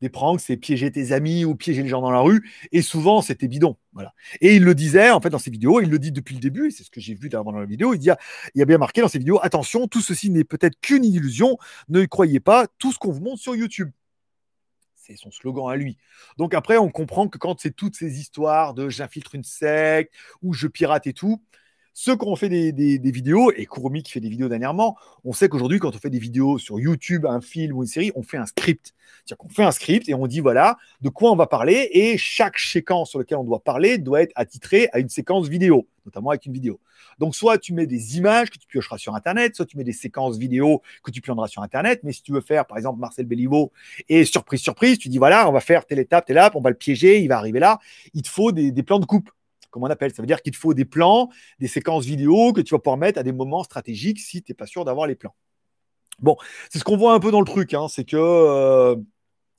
des 0.00 0.08
pranks, 0.08 0.40
c'est 0.40 0.56
piéger 0.56 0.90
tes 0.90 1.12
amis 1.12 1.44
ou 1.44 1.54
piéger 1.54 1.82
les 1.82 1.88
gens 1.88 2.00
dans 2.00 2.10
la 2.10 2.20
rue. 2.20 2.50
Et 2.72 2.80
souvent, 2.80 3.20
c'était 3.20 3.46
bidon. 3.46 3.76
Voilà. 3.92 4.14
Et 4.40 4.56
il 4.56 4.64
le 4.64 4.74
disait, 4.74 5.10
en 5.10 5.20
fait, 5.20 5.28
dans 5.28 5.38
ses 5.38 5.50
vidéos, 5.50 5.82
il 5.82 5.90
le 5.90 5.98
dit 5.98 6.12
depuis 6.12 6.34
le 6.34 6.40
début, 6.40 6.70
c'est 6.70 6.82
ce 6.82 6.90
que 6.90 7.00
j'ai 7.00 7.14
vu 7.14 7.28
dans 7.28 7.44
la 7.52 7.66
vidéo, 7.66 7.92
il, 7.92 7.98
dit, 7.98 8.08
il 8.54 8.62
a 8.62 8.64
bien 8.64 8.78
marqué 8.78 9.02
dans 9.02 9.08
ses 9.08 9.18
vidéos, 9.18 9.38
attention, 9.42 9.86
tout 9.86 10.00
ceci 10.00 10.30
n'est 10.30 10.44
peut-être 10.44 10.80
qu'une 10.80 11.04
illusion, 11.04 11.58
ne 11.90 12.06
croyez 12.06 12.40
pas 12.40 12.66
tout 12.78 12.90
ce 12.90 12.98
qu'on 12.98 13.12
vous 13.12 13.20
montre 13.20 13.42
sur 13.42 13.54
YouTube. 13.54 13.90
C'est 15.04 15.16
son 15.16 15.32
slogan 15.32 15.68
à 15.68 15.74
lui. 15.74 15.98
Donc 16.38 16.54
après, 16.54 16.78
on 16.78 16.88
comprend 16.88 17.28
que 17.28 17.36
quand 17.36 17.58
c'est 17.60 17.74
toutes 17.74 17.96
ces 17.96 18.20
histoires 18.20 18.72
de 18.72 18.88
j'infiltre 18.88 19.34
une 19.34 19.42
secte 19.42 20.14
ou 20.42 20.52
je 20.52 20.68
pirate 20.68 21.08
et 21.08 21.12
tout, 21.12 21.42
ceux 21.94 22.16
qui 22.16 22.26
ont 22.26 22.36
fait 22.36 22.48
des, 22.48 22.98
vidéos, 23.10 23.52
et 23.52 23.66
Kurumi 23.66 24.02
qui 24.02 24.12
fait 24.12 24.20
des 24.20 24.28
vidéos 24.28 24.48
dernièrement, 24.48 24.96
on 25.24 25.32
sait 25.32 25.48
qu'aujourd'hui, 25.48 25.78
quand 25.78 25.94
on 25.94 25.98
fait 25.98 26.10
des 26.10 26.18
vidéos 26.18 26.58
sur 26.58 26.80
YouTube, 26.80 27.26
un 27.26 27.40
film 27.40 27.76
ou 27.76 27.82
une 27.82 27.88
série, 27.88 28.12
on 28.14 28.22
fait 28.22 28.38
un 28.38 28.46
script. 28.46 28.94
C'est-à-dire 29.24 29.36
qu'on 29.36 29.48
fait 29.48 29.64
un 29.64 29.72
script 29.72 30.08
et 30.08 30.14
on 30.14 30.26
dit 30.26 30.40
voilà 30.40 30.78
de 31.00 31.08
quoi 31.08 31.30
on 31.30 31.36
va 31.36 31.46
parler, 31.46 31.88
et 31.92 32.16
chaque 32.16 32.58
séquence 32.58 33.10
sur 33.10 33.18
laquelle 33.18 33.38
on 33.38 33.44
doit 33.44 33.62
parler 33.62 33.98
doit 33.98 34.22
être 34.22 34.32
attitrée 34.36 34.88
à 34.92 35.00
une 35.00 35.08
séquence 35.08 35.48
vidéo, 35.48 35.86
notamment 36.06 36.30
avec 36.30 36.46
une 36.46 36.52
vidéo. 36.52 36.80
Donc, 37.18 37.36
soit 37.36 37.58
tu 37.58 37.74
mets 37.74 37.86
des 37.86 38.16
images 38.16 38.50
que 38.50 38.58
tu 38.58 38.66
piocheras 38.66 38.96
sur 38.96 39.14
Internet, 39.14 39.54
soit 39.54 39.66
tu 39.66 39.76
mets 39.76 39.84
des 39.84 39.92
séquences 39.92 40.38
vidéo 40.38 40.82
que 41.02 41.10
tu 41.10 41.20
pionneras 41.20 41.48
sur 41.48 41.62
Internet. 41.62 42.00
Mais 42.04 42.12
si 42.12 42.22
tu 42.22 42.32
veux 42.32 42.40
faire, 42.40 42.66
par 42.66 42.78
exemple, 42.78 42.98
Marcel 43.00 43.26
Béliveau 43.26 43.70
et 44.08 44.24
surprise, 44.24 44.60
surprise, 44.60 44.98
tu 44.98 45.08
dis 45.08 45.18
voilà, 45.18 45.48
on 45.48 45.52
va 45.52 45.60
faire 45.60 45.84
telle 45.84 45.98
étape, 45.98 46.26
telle 46.26 46.38
étape, 46.38 46.56
on 46.56 46.60
va 46.60 46.70
le 46.70 46.76
piéger, 46.76 47.20
il 47.20 47.28
va 47.28 47.36
arriver 47.36 47.60
là. 47.60 47.78
Il 48.14 48.22
te 48.22 48.28
faut 48.28 48.50
des 48.50 48.82
plans 48.82 48.98
de 48.98 49.04
coupe 49.04 49.30
comme 49.72 49.82
on 49.82 49.86
appelle. 49.86 50.14
Ça 50.14 50.22
veut 50.22 50.28
dire 50.28 50.40
qu'il 50.40 50.52
te 50.52 50.58
faut 50.58 50.74
des 50.74 50.84
plans, 50.84 51.28
des 51.58 51.66
séquences 51.66 52.04
vidéo 52.04 52.52
que 52.52 52.60
tu 52.60 52.74
vas 52.74 52.78
pouvoir 52.78 52.98
mettre 52.98 53.18
à 53.18 53.24
des 53.24 53.32
moments 53.32 53.64
stratégiques 53.64 54.20
si 54.20 54.42
tu 54.42 54.52
n'es 54.52 54.54
pas 54.54 54.66
sûr 54.66 54.84
d'avoir 54.84 55.08
les 55.08 55.16
plans. 55.16 55.34
Bon, 56.20 56.36
c'est 56.70 56.78
ce 56.78 56.84
qu'on 56.84 56.96
voit 56.96 57.14
un 57.14 57.18
peu 57.18 57.32
dans 57.32 57.40
le 57.40 57.46
truc, 57.46 57.74
hein, 57.74 57.88
c'est 57.88 58.04
que 58.04 58.16
euh, 58.16 58.94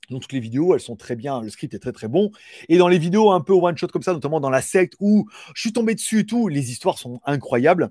dans 0.08 0.18
toutes 0.20 0.32
les 0.32 0.40
vidéos, 0.40 0.74
elles 0.74 0.80
sont 0.80 0.96
très 0.96 1.16
bien, 1.16 1.42
le 1.42 1.50
script 1.50 1.74
est 1.74 1.78
très 1.78 1.92
très 1.92 2.08
bon. 2.08 2.30
Et 2.68 2.78
dans 2.78 2.88
les 2.88 2.98
vidéos 2.98 3.32
un 3.32 3.40
peu 3.40 3.52
one 3.52 3.76
shot 3.76 3.88
comme 3.88 4.02
ça, 4.02 4.14
notamment 4.14 4.40
dans 4.40 4.50
la 4.50 4.62
secte 4.62 4.94
où 5.00 5.28
je 5.54 5.60
suis 5.60 5.72
tombé 5.72 5.94
dessus 5.94 6.20
et 6.20 6.26
tout, 6.26 6.48
les 6.48 6.70
histoires 6.70 6.96
sont 6.96 7.20
incroyables 7.24 7.90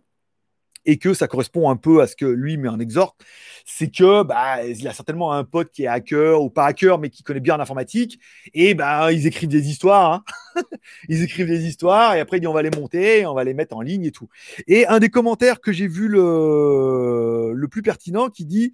et 0.86 0.98
que 0.98 1.14
ça 1.14 1.28
correspond 1.28 1.70
un 1.70 1.76
peu 1.76 2.02
à 2.02 2.08
ce 2.08 2.16
que 2.16 2.26
lui 2.26 2.58
met 2.58 2.70
en 2.70 2.80
exhorte, 2.80 3.24
c'est 3.66 3.90
que 3.90 4.24
bah 4.24 4.66
il 4.66 4.88
a 4.88 4.94
certainement 4.94 5.34
un 5.34 5.44
pote 5.44 5.72
qui 5.72 5.84
est 5.84 5.88
hacker 5.88 6.42
ou 6.42 6.50
pas 6.50 6.66
hacker 6.66 7.00
mais 7.00 7.10
qui 7.10 7.24
connaît 7.24 7.40
bien 7.40 7.58
l'informatique 7.58 8.20
et 8.54 8.74
bah 8.74 9.12
ils 9.12 9.28
écrivent 9.28 9.50
des 9.50 9.70
histoires, 9.70 10.14
hein. 10.14 10.24
ils 11.10 11.24
écrivent 11.24 11.48
des 11.48 11.66
histoires 11.66 12.16
et 12.16 12.20
après 12.20 12.46
on 12.46 12.54
va 12.54 12.62
les 12.62 12.72
monter, 12.72 13.26
on 13.26 13.34
va 13.34 13.44
les 13.44 13.54
mettre 13.54 13.76
en 13.76 13.82
ligne 13.82 14.06
et 14.06 14.12
tout. 14.12 14.28
Et 14.68 14.86
un 14.88 15.00
des 15.00 15.10
commentaires 15.10 15.62
que 15.62 15.72
j'ai 15.72 15.88
vu 15.88 16.08
le 16.08 17.54
le 17.54 17.68
plus 17.68 17.82
pertinent 17.82 18.30
qui 18.30 18.46
dit 18.46 18.74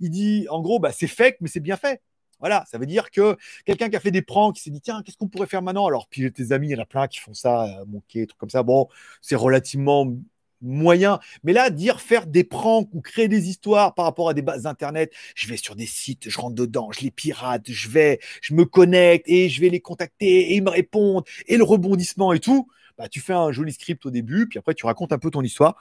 il 0.00 0.10
dit 0.10 0.46
en 0.50 0.60
gros 0.60 0.78
bah 0.78 0.92
c'est 0.92 1.06
fake 1.06 1.38
mais 1.40 1.48
c'est 1.48 1.60
bien 1.60 1.76
fait. 1.76 2.02
Voilà, 2.40 2.64
ça 2.70 2.76
veut 2.78 2.86
dire 2.86 3.10
que 3.10 3.36
quelqu'un 3.64 3.88
qui 3.88 3.96
a 3.96 4.00
fait 4.00 4.10
des 4.10 4.22
pranks, 4.22 4.56
qui 4.56 4.62
s'est 4.62 4.70
dit 4.70 4.82
tiens, 4.82 5.02
qu'est-ce 5.02 5.16
qu'on 5.16 5.28
pourrait 5.28 5.46
faire 5.46 5.62
maintenant? 5.62 5.86
Alors, 5.86 6.06
puis 6.06 6.30
tes 6.32 6.52
amis, 6.52 6.68
il 6.68 6.72
y 6.72 6.76
en 6.76 6.82
a 6.82 6.86
plein 6.86 7.08
qui 7.08 7.18
font 7.18 7.32
ça, 7.32 7.64
euh, 7.80 8.00
trucs 8.10 8.36
comme 8.36 8.50
ça. 8.50 8.62
Bon, 8.62 8.88
c'est 9.22 9.36
relativement 9.36 10.14
moyen. 10.60 11.18
Mais 11.44 11.52
là, 11.52 11.70
dire 11.70 12.00
faire 12.00 12.26
des 12.26 12.44
pranks 12.44 12.88
ou 12.92 13.00
créer 13.00 13.28
des 13.28 13.48
histoires 13.48 13.94
par 13.94 14.04
rapport 14.04 14.28
à 14.28 14.34
des 14.34 14.42
bases 14.42 14.66
internet, 14.66 15.12
je 15.34 15.48
vais 15.48 15.56
sur 15.56 15.76
des 15.76 15.86
sites, 15.86 16.28
je 16.28 16.40
rentre 16.40 16.54
dedans, 16.54 16.90
je 16.92 17.00
les 17.00 17.10
pirate, 17.10 17.70
je 17.70 17.88
vais, 17.88 18.20
je 18.40 18.54
me 18.54 18.64
connecte 18.64 19.28
et 19.28 19.48
je 19.48 19.60
vais 19.60 19.68
les 19.68 19.80
contacter 19.80 20.50
et 20.50 20.56
ils 20.56 20.62
me 20.62 20.70
répondent 20.70 21.24
et 21.46 21.56
le 21.56 21.64
rebondissement 21.64 22.32
et 22.32 22.40
tout. 22.40 22.68
Bah, 22.98 23.08
tu 23.08 23.20
fais 23.20 23.34
un 23.34 23.52
joli 23.52 23.72
script 23.72 24.06
au 24.06 24.10
début, 24.10 24.48
puis 24.48 24.58
après 24.58 24.72
tu 24.72 24.86
racontes 24.86 25.12
un 25.12 25.18
peu 25.18 25.30
ton 25.30 25.42
histoire. 25.42 25.76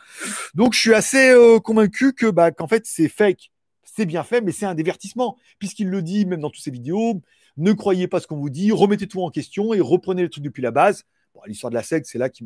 Donc 0.54 0.74
je 0.74 0.80
suis 0.80 0.94
assez 0.94 1.30
euh, 1.30 1.60
convaincu 1.60 2.14
que 2.14 2.30
bah, 2.30 2.52
qu'en 2.52 2.68
fait 2.68 2.86
c'est 2.86 3.08
fake, 3.08 3.52
c'est 3.84 4.06
bien 4.06 4.24
fait, 4.24 4.42
mais 4.42 4.52
c'est 4.52 4.66
un 4.66 4.76
divertissement, 4.76 5.38
puisqu'il 5.58 5.90
le 5.90 6.02
dit 6.02 6.26
même 6.26 6.42
dans 6.42 6.50
toutes 6.50 6.64
ses 6.64 6.72
vidéos. 6.72 7.22
Ne 7.56 7.72
croyez 7.72 8.10
pas 8.10 8.20
ce 8.20 8.28
qu'on 8.28 8.36
vous 8.36 8.50
dit, 8.50 8.74
remettez 8.74 9.08
tout 9.08 9.22
en 9.22 9.30
question 9.30 9.74
et 9.74 9.80
reprenez 9.80 10.24
le 10.24 10.30
truc 10.30 10.44
depuis 10.44 10.62
la 10.62 10.72
base 10.72 11.06
l'histoire 11.46 11.70
de 11.70 11.76
la 11.76 11.84
secte, 11.84 12.08
c'est 12.08 12.18
là 12.18 12.30
qui 12.30 12.44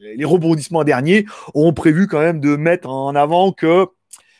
les 0.00 0.24
rebondissements 0.24 0.84
derniers 0.84 1.26
ont 1.54 1.72
prévu 1.72 2.06
quand 2.06 2.20
même 2.20 2.40
de 2.40 2.56
mettre 2.56 2.88
en 2.88 3.14
avant 3.14 3.52
que 3.52 3.86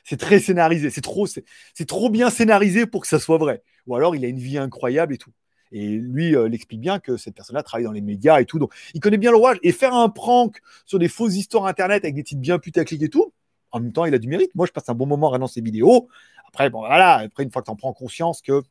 c'est 0.04 0.18
très 0.18 0.38
scénarisé, 0.38 0.90
c'est 0.90 1.00
trop, 1.00 2.10
bien 2.10 2.30
scénarisé 2.30 2.86
pour 2.86 3.02
que 3.02 3.08
ça 3.08 3.18
soit 3.18 3.38
vrai. 3.38 3.62
Ou 3.86 3.96
alors 3.96 4.14
il 4.14 4.24
a 4.24 4.28
une 4.28 4.38
vie 4.38 4.58
incroyable 4.58 5.14
et 5.14 5.18
tout. 5.18 5.32
Et 5.72 5.88
lui 5.98 6.36
euh, 6.36 6.48
l'explique 6.48 6.80
bien 6.80 7.00
que 7.00 7.16
cette 7.16 7.34
personne-là 7.34 7.62
travaille 7.62 7.84
dans 7.84 7.92
les 7.92 8.00
médias 8.00 8.40
et 8.40 8.44
tout, 8.44 8.58
donc 8.58 8.72
il 8.94 9.00
connaît 9.00 9.18
bien 9.18 9.32
le. 9.32 9.38
Et 9.62 9.72
faire 9.72 9.94
un 9.94 10.08
prank 10.08 10.58
sur 10.84 10.98
des 10.98 11.08
fausses 11.08 11.36
histoires 11.36 11.66
internet 11.66 12.04
avec 12.04 12.14
des 12.14 12.22
titres 12.22 12.40
bien 12.40 12.58
putaclic 12.58 13.02
et 13.02 13.08
tout, 13.08 13.32
en 13.74 13.80
même 13.80 13.92
temps, 13.92 14.04
il 14.04 14.14
a 14.14 14.18
du 14.18 14.28
mérite. 14.28 14.54
Moi, 14.54 14.66
je 14.66 14.72
passe 14.72 14.88
un 14.88 14.94
bon 14.94 15.06
moment 15.06 15.36
dans 15.36 15.48
ses 15.48 15.60
vidéos. 15.60 16.08
Après, 16.46 16.70
bon, 16.70 16.80
voilà, 16.80 17.16
après, 17.16 17.42
une 17.42 17.50
fois 17.50 17.60
que 17.60 17.66
tu 17.66 17.72
en 17.72 17.76
prends 17.76 17.92
conscience 17.92 18.40
que 18.40 18.62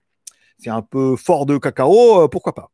c'est 0.57 0.69
un 0.69 0.81
peu 0.81 1.17
fort 1.17 1.45
de 1.45 1.57
cacao, 1.57 2.21
euh, 2.21 2.27
pourquoi 2.29 2.55
pas. 2.55 2.71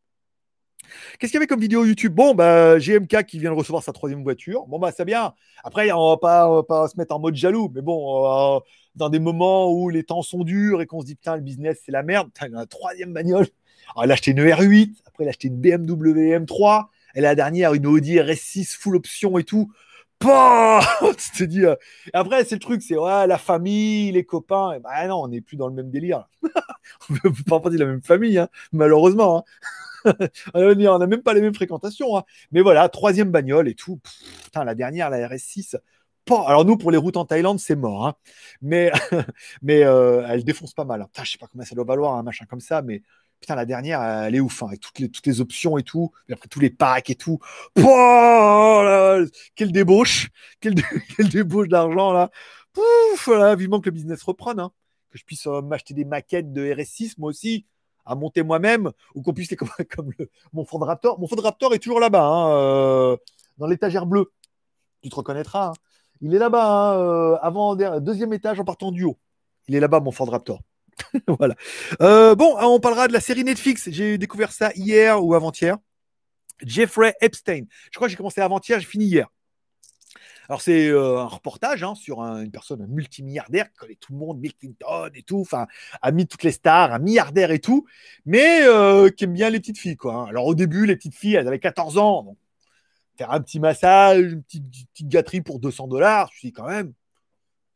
Qu'est-ce 1.17 1.31
qu'il 1.31 1.37
y 1.37 1.37
avait 1.37 1.47
comme 1.47 1.59
vidéo 1.59 1.85
YouTube? 1.85 2.13
Bon, 2.13 2.33
bah, 2.33 2.79
GMK 2.79 3.25
qui 3.25 3.39
vient 3.39 3.51
de 3.51 3.55
recevoir 3.55 3.83
sa 3.83 3.91
troisième 3.91 4.23
voiture. 4.23 4.65
Bon, 4.67 4.79
bah, 4.79 4.91
c'est 4.95 5.05
bien. 5.05 5.33
Après, 5.63 5.91
on 5.91 6.09
va 6.09 6.17
pas, 6.17 6.49
va 6.49 6.63
pas 6.63 6.87
se 6.87 6.97
mettre 6.97 7.15
en 7.15 7.19
mode 7.19 7.35
jaloux, 7.35 7.71
mais 7.73 7.81
bon, 7.81 8.57
euh, 8.57 8.59
dans 8.95 9.09
des 9.09 9.19
moments 9.19 9.71
où 9.71 9.89
les 9.89 10.03
temps 10.03 10.21
sont 10.21 10.43
durs 10.43 10.81
et 10.81 10.85
qu'on 10.85 11.01
se 11.01 11.05
dit, 11.05 11.15
putain, 11.15 11.35
le 11.35 11.41
business, 11.41 11.81
c'est 11.85 11.91
la 11.91 12.03
merde, 12.03 12.27
putain, 12.27 12.47
il 12.47 12.55
a 12.55 12.61
une 12.61 12.67
troisième 12.67 13.13
bagnole. 13.13 13.47
Alors, 13.93 14.03
elle 14.03 14.11
a 14.11 14.13
acheté 14.13 14.31
une 14.31 14.39
R8, 14.39 14.93
après, 15.05 15.23
elle 15.23 15.27
a 15.27 15.31
acheté 15.31 15.47
une 15.47 15.57
BMW 15.57 16.37
M3, 16.37 16.87
elle 17.15 17.25
a 17.25 17.29
la 17.29 17.35
dernière, 17.35 17.73
une 17.73 17.87
Audi 17.87 18.17
RS6 18.17 18.77
full 18.77 18.95
option 18.95 19.37
et 19.37 19.43
tout. 19.43 19.71
Bah 20.21 20.81
tu 21.17 21.31
te 21.31 21.43
dis, 21.45 21.65
euh, 21.65 21.75
Après, 22.13 22.43
c'est 22.43 22.55
le 22.55 22.59
truc, 22.59 22.81
c'est 22.81 22.97
ouais, 22.97 23.25
la 23.27 23.37
famille, 23.37 24.11
les 24.11 24.25
copains. 24.25 24.73
Et 24.73 24.79
bah 24.79 25.07
non, 25.07 25.23
on 25.23 25.27
n'est 25.29 25.41
plus 25.41 25.55
dans 25.55 25.67
le 25.67 25.73
même 25.73 25.89
délire. 25.89 26.27
on 27.09 27.13
ne 27.13 27.19
peut 27.19 27.43
pas 27.47 27.59
parler 27.59 27.77
de 27.77 27.83
la 27.83 27.89
même 27.89 28.01
famille, 28.01 28.37
hein, 28.37 28.49
malheureusement. 28.73 29.39
Hein. 29.39 29.43
on 30.53 30.99
n'a 30.99 31.07
même 31.07 31.21
pas 31.21 31.33
les 31.33 31.41
mêmes 31.41 31.53
fréquentations. 31.53 32.17
Hein. 32.17 32.23
Mais 32.51 32.61
voilà, 32.61 32.89
troisième 32.89 33.31
bagnole 33.31 33.67
et 33.67 33.75
tout. 33.75 33.99
putain, 34.43 34.63
la 34.63 34.75
dernière, 34.75 35.09
la 35.09 35.27
RS6. 35.27 35.77
Alors 36.29 36.65
nous, 36.65 36.77
pour 36.77 36.91
les 36.91 36.97
routes 36.97 37.17
en 37.17 37.25
Thaïlande, 37.25 37.59
c'est 37.59 37.75
mort. 37.75 38.05
Hein. 38.05 38.15
Mais, 38.61 38.91
mais 39.61 39.83
euh, 39.83 40.25
elle 40.27 40.43
défonce 40.43 40.73
pas 40.73 40.85
mal. 40.85 41.05
Putain, 41.05 41.23
je 41.23 41.31
sais 41.31 41.37
pas 41.37 41.47
combien 41.47 41.65
ça 41.65 41.75
doit 41.75 41.85
valoir, 41.85 42.15
un 42.15 42.23
machin 42.23 42.45
comme 42.45 42.59
ça. 42.59 42.81
Mais 42.81 43.01
putain, 43.39 43.55
la 43.55 43.65
dernière, 43.65 44.01
elle 44.01 44.35
est 44.35 44.39
ouf. 44.39 44.61
Hein, 44.63 44.67
avec 44.67 44.79
toutes 44.79 44.99
les, 44.99 45.09
toutes 45.09 45.25
les 45.25 45.41
options 45.41 45.77
et 45.77 45.83
tout. 45.83 46.11
Et 46.27 46.33
après, 46.33 46.47
tous 46.47 46.59
les 46.59 46.69
packs 46.69 47.09
et 47.09 47.15
tout. 47.15 47.39
Oh, 47.79 49.17
quelle 49.55 49.71
débauche. 49.71 50.29
Quelle, 50.61 50.75
débauche 51.29 51.69
d'argent, 51.69 52.11
là. 52.11 52.29
Pouf, 52.73 53.25
voilà, 53.25 53.55
vivement 53.55 53.79
que 53.79 53.85
le 53.85 53.91
business 53.91 54.21
reprenne. 54.23 54.59
Hein. 54.59 54.71
Que 55.09 55.17
je 55.17 55.23
puisse 55.23 55.47
euh, 55.47 55.61
m'acheter 55.61 55.93
des 55.93 56.05
maquettes 56.05 56.51
de 56.53 56.63
RS6, 56.63 57.15
moi 57.17 57.29
aussi 57.29 57.65
à 58.09 58.15
monter 58.15 58.43
moi-même 58.43 58.91
ou 59.15 59.21
qu'on 59.21 59.33
puisse 59.33 59.51
les 59.51 59.57
comme, 59.57 59.69
comme 59.95 60.11
mon 60.51 60.65
Ford 60.65 60.81
Raptor. 60.81 61.19
Mon 61.19 61.27
Ford 61.27 61.41
Raptor 61.41 61.73
est 61.73 61.79
toujours 61.79 61.99
là-bas, 61.99 62.25
hein, 62.25 62.51
euh, 62.51 63.17
dans 63.57 63.67
l'étagère 63.67 64.05
bleue. 64.05 64.31
Tu 65.01 65.09
te 65.09 65.15
reconnaîtras. 65.15 65.69
Hein. 65.69 65.73
Il 66.21 66.35
est 66.35 66.39
là-bas, 66.39 66.65
hein, 66.65 66.99
euh, 66.99 67.37
avant 67.41 67.75
deuxième 67.75 68.33
étage 68.33 68.59
en 68.59 68.65
partant 68.65 68.91
du 68.91 69.05
haut. 69.05 69.17
Il 69.67 69.75
est 69.75 69.79
là-bas, 69.79 69.99
mon 70.01 70.11
Ford 70.11 70.29
Raptor. 70.29 70.59
voilà. 71.27 71.55
Euh, 72.01 72.35
bon, 72.35 72.57
on 72.59 72.79
parlera 72.79 73.07
de 73.07 73.13
la 73.13 73.21
série 73.21 73.43
Netflix. 73.43 73.89
J'ai 73.89 74.17
découvert 74.17 74.51
ça 74.51 74.71
hier 74.75 75.23
ou 75.23 75.33
avant-hier. 75.35 75.77
Jeffrey 76.65 77.13
Epstein. 77.21 77.65
Je 77.91 77.95
crois 77.95 78.07
que 78.07 78.11
j'ai 78.11 78.17
commencé 78.17 78.41
avant-hier, 78.41 78.79
j'ai 78.79 78.85
fini 78.85 79.05
hier. 79.05 79.27
Alors, 80.49 80.61
c'est 80.61 80.89
un 80.89 81.25
reportage 81.25 81.83
hein, 81.83 81.93
sur 81.93 82.21
une 82.21 82.49
personne 82.49 82.85
multimilliardaire 82.87 83.71
qui 83.71 83.77
connaît 83.77 83.95
tout 83.95 84.13
le 84.13 84.17
monde, 84.17 84.39
Bill 84.39 84.55
Clinton 84.55 85.09
et 85.13 85.21
tout, 85.21 85.39
enfin, 85.41 85.67
a 86.01 86.11
mis 86.11 86.25
toutes 86.25 86.43
les 86.43 86.51
stars, 86.51 86.91
un 86.91 86.97
milliardaire 86.97 87.51
et 87.51 87.59
tout, 87.59 87.85
mais 88.25 88.61
qui 89.15 89.25
aime 89.25 89.33
bien 89.33 89.51
les 89.51 89.59
petites 89.59 89.77
filles, 89.77 89.95
quoi. 89.95 90.15
Hein. 90.15 90.25
Alors, 90.25 90.47
au 90.47 90.55
début, 90.55 90.87
les 90.87 90.95
petites 90.95 91.15
filles, 91.15 91.35
elles 91.35 91.47
avaient 91.47 91.59
14 91.59 91.99
ans. 91.99 92.35
faire 93.15 93.31
un 93.31 93.41
petit 93.41 93.59
massage, 93.59 94.33
une 94.33 94.43
petite, 94.43 95.07
gâterie 95.07 95.41
pour 95.41 95.59
200 95.59 95.87
dollars, 95.87 96.31
je 96.33 96.47
dis 96.47 96.51
quand 96.51 96.67
même, 96.67 96.93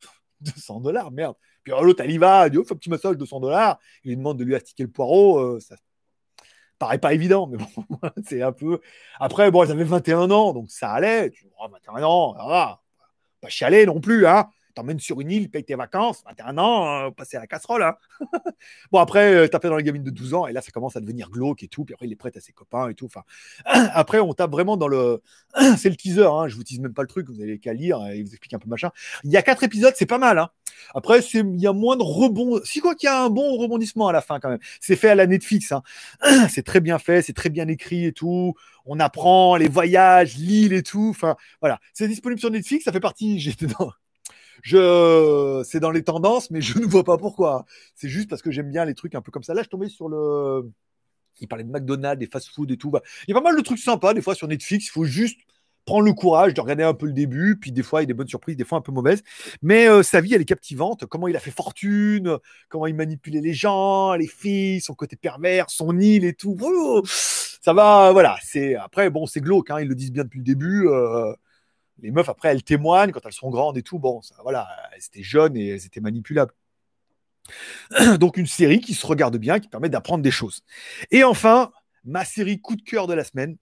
200 0.40 0.80
dollars, 0.80 1.12
merde. 1.12 1.36
Puis 1.62 1.72
l'autre, 1.80 2.02
elle 2.02 2.10
y 2.10 2.18
va, 2.18 2.46
elle 2.46 2.52
dit, 2.52 2.58
oh, 2.58 2.64
un 2.68 2.74
petit 2.76 2.90
massage, 2.90 3.16
200 3.16 3.40
dollars. 3.40 3.78
Il 4.02 4.10
lui 4.10 4.16
demande 4.16 4.38
de 4.38 4.44
lui 4.44 4.54
astiquer 4.54 4.82
le 4.82 4.90
poireau. 4.90 5.58
Ça 5.60 5.76
paraît 6.84 6.98
pas 6.98 7.14
évident, 7.14 7.46
mais 7.46 7.56
bon, 7.56 7.86
c'est 8.26 8.42
un 8.42 8.52
peu. 8.52 8.80
Après, 9.18 9.50
bon, 9.50 9.64
elles 9.64 9.70
avaient 9.70 9.84
21 9.84 10.30
ans, 10.30 10.52
donc 10.52 10.70
ça 10.70 10.90
allait. 10.90 11.30
Tu 11.30 11.46
vois, 11.56 11.68
21 11.68 12.02
ans, 12.02 12.34
va. 12.34 12.82
Pas 13.40 13.48
chialer 13.48 13.86
non 13.86 14.00
plus, 14.00 14.26
hein. 14.26 14.48
T'emmènes 14.74 15.00
sur 15.00 15.20
une 15.20 15.30
île, 15.30 15.50
paye 15.50 15.64
tes 15.64 15.74
vacances, 15.74 16.22
21 16.26 16.58
ans, 16.58 17.06
euh, 17.06 17.10
passer 17.10 17.36
à 17.36 17.40
la 17.40 17.46
casserole. 17.46 17.82
Hein. 17.82 17.96
bon, 18.92 18.98
après, 18.98 19.34
euh, 19.34 19.48
taper 19.48 19.68
dans 19.68 19.76
les 19.76 19.84
gamines 19.84 20.02
de 20.02 20.10
12 20.10 20.34
ans, 20.34 20.46
et 20.46 20.52
là, 20.52 20.60
ça 20.60 20.70
commence 20.70 20.96
à 20.96 21.00
devenir 21.00 21.30
glauque 21.30 21.62
et 21.62 21.68
tout. 21.68 21.84
Puis 21.84 21.94
après, 21.94 22.06
il 22.06 22.12
est 22.12 22.16
prêt 22.16 22.32
à 22.34 22.40
ses 22.40 22.52
copains 22.52 22.88
et 22.88 22.94
tout. 22.94 23.06
Enfin, 23.06 23.22
après, 23.64 24.20
on 24.20 24.32
tape 24.34 24.50
vraiment 24.50 24.76
dans 24.76 24.88
le. 24.88 25.22
c'est 25.76 25.90
le 25.90 25.96
teaser, 25.96 26.26
hein. 26.26 26.48
je 26.48 26.56
vous 26.56 26.64
tease 26.64 26.80
même 26.80 26.94
pas 26.94 27.02
le 27.02 27.08
truc, 27.08 27.28
vous 27.28 27.40
avez 27.40 27.58
qu'à 27.58 27.72
lire 27.72 28.04
et 28.06 28.22
vous 28.22 28.30
explique 28.30 28.54
un 28.54 28.58
peu 28.58 28.68
machin. 28.68 28.90
Il 29.24 29.30
y 29.30 29.36
a 29.36 29.42
quatre 29.42 29.62
épisodes, 29.62 29.94
c'est 29.96 30.06
pas 30.06 30.18
mal. 30.18 30.38
Hein. 30.38 30.50
Après, 30.94 31.20
il 31.20 31.60
y 31.60 31.66
a 31.66 31.72
moins 31.72 31.96
de 31.96 32.02
rebond. 32.02 32.60
Si 32.64 32.80
quoi 32.80 32.94
qu'il 32.94 33.06
y 33.06 33.10
a 33.10 33.24
un 33.24 33.30
bon 33.30 33.56
rebondissement 33.56 34.08
à 34.08 34.12
la 34.12 34.20
fin 34.20 34.40
quand 34.40 34.48
même. 34.48 34.58
C'est 34.80 34.96
fait 34.96 35.10
à 35.10 35.14
la 35.14 35.26
Netflix. 35.26 35.72
Hein. 35.72 35.82
c'est 36.50 36.64
très 36.64 36.80
bien 36.80 36.98
fait, 36.98 37.22
c'est 37.22 37.32
très 37.32 37.50
bien 37.50 37.68
écrit 37.68 38.06
et 38.06 38.12
tout. 38.12 38.54
On 38.86 39.00
apprend 39.00 39.56
les 39.56 39.68
voyages, 39.68 40.36
l'île 40.36 40.72
et 40.72 40.82
tout. 40.82 41.08
Enfin, 41.10 41.36
voilà. 41.60 41.80
C'est 41.92 42.08
disponible 42.08 42.40
sur 42.40 42.50
Netflix. 42.50 42.84
Ça 42.84 42.92
fait 42.92 43.00
partie. 43.00 43.38
J'étais 43.44 43.66
dans. 43.66 43.92
Je, 44.62 45.62
c'est 45.64 45.80
dans 45.80 45.90
les 45.90 46.02
tendances, 46.02 46.50
mais 46.50 46.60
je 46.60 46.78
ne 46.78 46.86
vois 46.86 47.04
pas 47.04 47.18
pourquoi. 47.18 47.64
C'est 47.94 48.08
juste 48.08 48.28
parce 48.28 48.42
que 48.42 48.50
j'aime 48.50 48.70
bien 48.70 48.84
les 48.84 48.94
trucs 48.94 49.14
un 49.14 49.20
peu 49.20 49.32
comme 49.32 49.42
ça. 49.42 49.54
Là, 49.54 49.62
je 49.62 49.68
tombais 49.68 49.88
sur 49.88 50.08
le. 50.08 50.70
Il 51.40 51.48
parlait 51.48 51.64
de 51.64 51.70
McDonald's, 51.70 52.20
des 52.20 52.26
fast-food 52.26 52.70
et 52.70 52.76
tout. 52.76 52.92
Il 53.26 53.34
y 53.34 53.36
a 53.36 53.40
pas 53.40 53.44
mal 53.44 53.56
de 53.56 53.62
trucs 53.62 53.80
sympas 53.80 54.14
des 54.14 54.22
fois 54.22 54.34
sur 54.34 54.46
Netflix. 54.46 54.86
Il 54.86 54.90
faut 54.90 55.04
juste 55.04 55.40
prendre 55.84 56.04
le 56.04 56.12
courage 56.12 56.54
de 56.54 56.60
regarder 56.60 56.82
un 56.82 56.94
peu 56.94 57.06
le 57.06 57.12
début, 57.12 57.56
puis 57.56 57.72
des 57.72 57.82
fois 57.82 58.00
il 58.00 58.04
y 58.04 58.06
a 58.06 58.08
des 58.08 58.14
bonnes 58.14 58.28
surprises, 58.28 58.56
des 58.56 58.64
fois 58.64 58.78
un 58.78 58.80
peu 58.80 58.92
mauvaises. 58.92 59.22
Mais 59.62 59.88
euh, 59.88 60.02
sa 60.02 60.20
vie, 60.20 60.34
elle 60.34 60.40
est 60.40 60.46
captivante. 60.46 61.06
Comment 61.06 61.28
il 61.28 61.36
a 61.36 61.40
fait 61.40 61.50
fortune, 61.50 62.38
comment 62.68 62.86
il 62.86 62.94
manipulait 62.94 63.40
les 63.40 63.52
gens, 63.52 64.14
les 64.14 64.26
filles, 64.26 64.80
son 64.80 64.94
côté 64.94 65.16
pervers, 65.16 65.70
son 65.70 65.98
île 65.98 66.24
et 66.24 66.34
tout. 66.34 66.56
ça 67.04 67.72
va, 67.72 68.12
voilà. 68.12 68.36
C'est 68.42 68.76
après 68.76 69.10
bon, 69.10 69.26
c'est 69.26 69.40
glauque. 69.40 69.70
Hein, 69.70 69.80
ils 69.80 69.88
le 69.88 69.94
disent 69.94 70.12
bien 70.12 70.24
depuis 70.24 70.38
le 70.38 70.44
début. 70.44 70.88
Euh, 70.88 71.32
les 72.00 72.10
meufs 72.10 72.28
après, 72.28 72.48
elles 72.48 72.62
témoignent 72.62 73.12
quand 73.12 73.24
elles 73.24 73.32
sont 73.32 73.50
grandes 73.50 73.78
et 73.78 73.82
tout. 73.82 73.98
Bon, 73.98 74.20
voilà, 74.42 74.68
elles 74.92 75.04
étaient 75.04 75.22
jeunes 75.22 75.56
et 75.56 75.68
elles 75.68 75.86
étaient 75.86 76.00
manipulables. 76.00 76.52
Donc 78.18 78.36
une 78.36 78.46
série 78.46 78.80
qui 78.80 78.94
se 78.94 79.06
regarde 79.06 79.36
bien, 79.36 79.60
qui 79.60 79.68
permet 79.68 79.88
d'apprendre 79.88 80.22
des 80.22 80.30
choses. 80.30 80.62
Et 81.10 81.24
enfin, 81.24 81.72
ma 82.04 82.24
série 82.24 82.60
coup 82.60 82.76
de 82.76 82.82
cœur 82.82 83.06
de 83.06 83.14
la 83.14 83.24
semaine, 83.24 83.56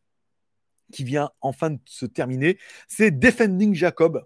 qui 0.92 1.04
vient 1.04 1.30
enfin 1.40 1.70
de 1.70 1.78
se 1.86 2.06
terminer, 2.06 2.58
c'est 2.88 3.10
Defending 3.10 3.74
Jacob. 3.74 4.24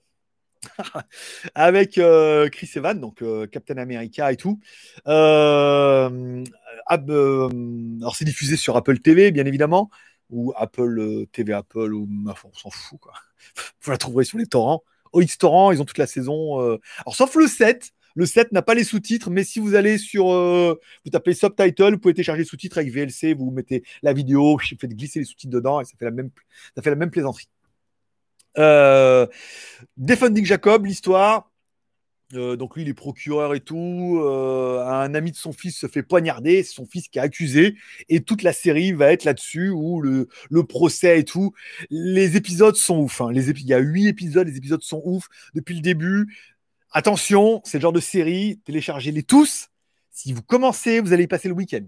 avec 1.55 1.99
euh, 1.99 2.49
Chris 2.49 2.71
Evans, 2.75 2.99
donc 2.99 3.23
euh, 3.23 3.47
Captain 3.47 3.77
America 3.77 4.33
et 4.33 4.37
tout. 4.37 4.59
Euh, 5.07 6.45
alors 6.89 8.17
c'est 8.17 8.25
diffusé 8.25 8.57
sur 8.57 8.77
Apple 8.77 8.99
TV, 8.99 9.31
bien 9.31 9.47
évidemment, 9.47 9.91
ou 10.31 10.53
Apple 10.57 11.27
TV 11.33 11.53
Apple, 11.53 11.95
ou 11.95 12.09
on 12.27 12.53
s'en 12.53 12.71
fout 12.71 12.99
quoi. 13.01 13.13
Vous 13.83 13.91
la 13.91 13.99
trouverez 13.99 14.25
sur 14.25 14.39
les 14.39 14.47
torrents. 14.47 14.83
Au 15.13 15.23
Torrent, 15.25 15.73
ils 15.73 15.81
ont 15.81 15.85
toute 15.85 15.99
la 15.99 16.07
saison. 16.07 16.59
Alors 17.05 17.15
sauf 17.15 17.35
le 17.37 17.47
7, 17.47 17.93
le 18.17 18.25
7 18.25 18.51
n'a 18.53 18.63
pas 18.63 18.75
les 18.75 18.83
sous-titres, 18.83 19.31
mais 19.31 19.45
si 19.45 19.61
vous 19.61 19.75
allez 19.75 19.99
sur, 19.99 20.33
euh, 20.33 20.81
vous 21.05 21.11
tapez 21.11 21.35
subtitle, 21.35 21.93
vous 21.93 21.99
pouvez 21.99 22.15
télécharger 22.15 22.43
les 22.43 22.49
sous-titres 22.49 22.79
avec 22.79 22.91
VLC, 22.91 23.35
vous 23.35 23.51
mettez 23.51 23.85
la 24.03 24.15
vidéo, 24.15 24.57
vous 24.57 24.77
faites 24.81 24.97
glisser 24.97 25.19
les 25.19 25.27
sous-titres 25.27 25.53
dedans 25.53 25.83
et 25.83 25.85
ça 25.85 25.93
fait 25.99 26.07
la 26.07 26.11
même, 26.11 26.31
ça 26.75 26.81
fait 26.81 26.89
la 26.89 26.97
même 26.97 27.11
plaisanterie. 27.11 27.49
Euh, 28.57 29.27
Defending 29.99 30.47
Jacob, 30.47 30.87
l'histoire. 30.87 31.51
Euh, 32.35 32.57
donc 32.57 32.75
lui, 32.75 32.83
il 32.83 32.89
est 32.89 32.95
procureur 32.95 33.55
et 33.55 33.61
tout. 33.61 34.21
un 34.21 35.15
ami 35.15 35.31
de 35.31 35.37
son 35.37 35.53
fils 35.53 35.79
se 35.79 35.87
fait 35.87 36.03
poignarder, 36.03 36.63
c'est 36.63 36.75
son 36.75 36.87
fils 36.87 37.09
qui 37.09 37.19
est 37.19 37.23
accusé, 37.23 37.77
et 38.09 38.21
toute 38.21 38.43
la 38.43 38.53
série 38.53 38.93
va 38.93 39.13
être 39.13 39.25
là-dessus, 39.25 39.71
où 39.71 40.01
le, 40.01 40.29
le, 40.51 40.65
procès 40.65 41.21
et 41.21 41.25
tout. 41.25 41.53
Les 41.91 42.37
épisodes 42.37 42.77
sont 42.77 42.99
ouf. 42.99 43.21
Hein. 43.21 43.31
Les 43.33 43.51
il 43.51 43.67
y 43.67 43.75
a 43.75 43.79
huit 43.79 44.09
épisodes, 44.09 44.47
les 44.47 44.57
épisodes 44.57 44.83
sont 44.83 45.03
ouf 45.05 45.29
depuis 45.55 45.75
le 45.75 45.81
début. 45.81 46.27
Attention, 46.91 47.61
c'est 47.65 47.79
le 47.79 47.83
genre 47.83 47.93
de 47.93 48.01
série, 48.01 48.61
téléchargez-les 48.65 49.23
tous. 49.23 49.69
Si 50.11 50.33
vous 50.33 50.43
commencez, 50.43 51.01
vous 51.01 51.13
allez 51.13 51.25
y 51.25 51.29
passer 51.29 51.49
le 51.49 51.55
week-end. 51.55 51.85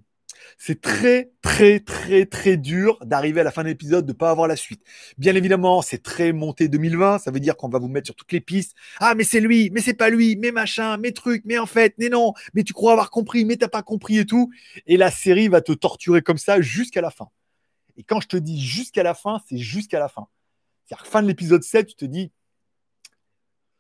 C'est 0.57 0.81
très, 0.81 1.31
très, 1.43 1.81
très, 1.81 2.27
très 2.27 2.57
dur 2.57 2.99
d'arriver 3.05 3.41
à 3.41 3.45
la 3.45 3.51
fin 3.51 3.63
de 3.63 3.69
l'épisode, 3.69 4.07
de 4.07 4.13
pas 4.13 4.31
avoir 4.31 4.49
la 4.49 4.57
suite. 4.57 4.83
Bien 5.17 5.35
évidemment, 5.35 5.83
c'est 5.83 6.03
très 6.03 6.33
monté 6.33 6.69
2020. 6.69 7.19
Ça 7.19 7.31
veut 7.31 7.41
dire 7.41 7.57
qu'on 7.57 7.69
va 7.69 7.79
vous 7.79 7.89
mettre 7.89 8.07
sur 8.07 8.15
toutes 8.15 8.33
les 8.33 8.41
pistes. 8.41 8.75
Ah, 9.01 9.15
mais 9.15 9.25
c'est 9.25 9.41
lui, 9.41 9.71
mais 9.71 9.81
c'est 9.81 9.95
pas 9.95 10.11
lui, 10.11 10.37
mais 10.37 10.53
machin, 10.53 10.97
mais 10.97 11.13
truc, 11.13 11.43
mais 11.45 11.59
en 11.59 11.67
fait, 11.67 11.95
mais 11.99 12.09
non, 12.09 12.33
mais 12.55 12.65
tu 12.65 12.73
crois 12.73 12.93
avoir 12.93 13.11
compris, 13.11 13.45
mais 13.45 13.57
t'as 13.57 13.69
pas 13.69 13.83
compris 13.83 14.19
et 14.19 14.27
tout. 14.27 14.51
Et 14.87 14.97
la 14.97 15.11
série 15.11 15.49
va 15.49 15.61
te 15.61 15.73
torturer 15.73 16.23
comme 16.23 16.39
ça 16.39 16.61
jusqu'à 16.61 17.01
la 17.01 17.11
fin. 17.11 17.29
Et 17.97 18.05
quand 18.05 18.21
je 18.21 18.29
te 18.29 18.37
dis 18.37 18.61
jusqu'à 18.61 19.03
la 19.03 19.15
fin, 19.15 19.41
c'est 19.49 19.59
jusqu'à 19.59 19.99
la 19.99 20.09
fin. 20.09 20.29
C'est-à-dire, 20.85 21.07
fin 21.07 21.23
de 21.23 21.29
l'épisode 21.29 21.63
7, 21.63 21.89
tu 21.89 21.95
te 21.95 22.05
dis, 22.05 22.33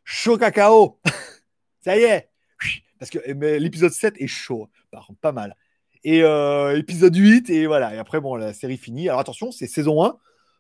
chaud 0.04 0.36
cacao. 0.36 1.00
ça 1.84 1.96
y 1.96 2.02
est. 2.02 2.28
Parce 2.98 3.11
que 3.11 3.18
l'épisode 3.59 3.92
7 3.92 4.14
est 4.18 4.26
chaud, 4.26 4.68
par 4.90 5.09
pas 5.20 5.32
mal. 5.32 5.56
Et 6.05 6.22
euh, 6.22 6.78
épisode 6.78 7.14
8, 7.14 7.51
et 7.51 7.66
voilà. 7.66 7.94
Et 7.94 7.99
après, 7.99 8.20
bon, 8.20 8.36
la 8.36 8.53
série 8.53 8.76
finit. 8.76 9.09
Alors 9.09 9.20
attention, 9.20 9.51
c'est 9.51 9.66
saison 9.66 10.05
1. 10.05 10.16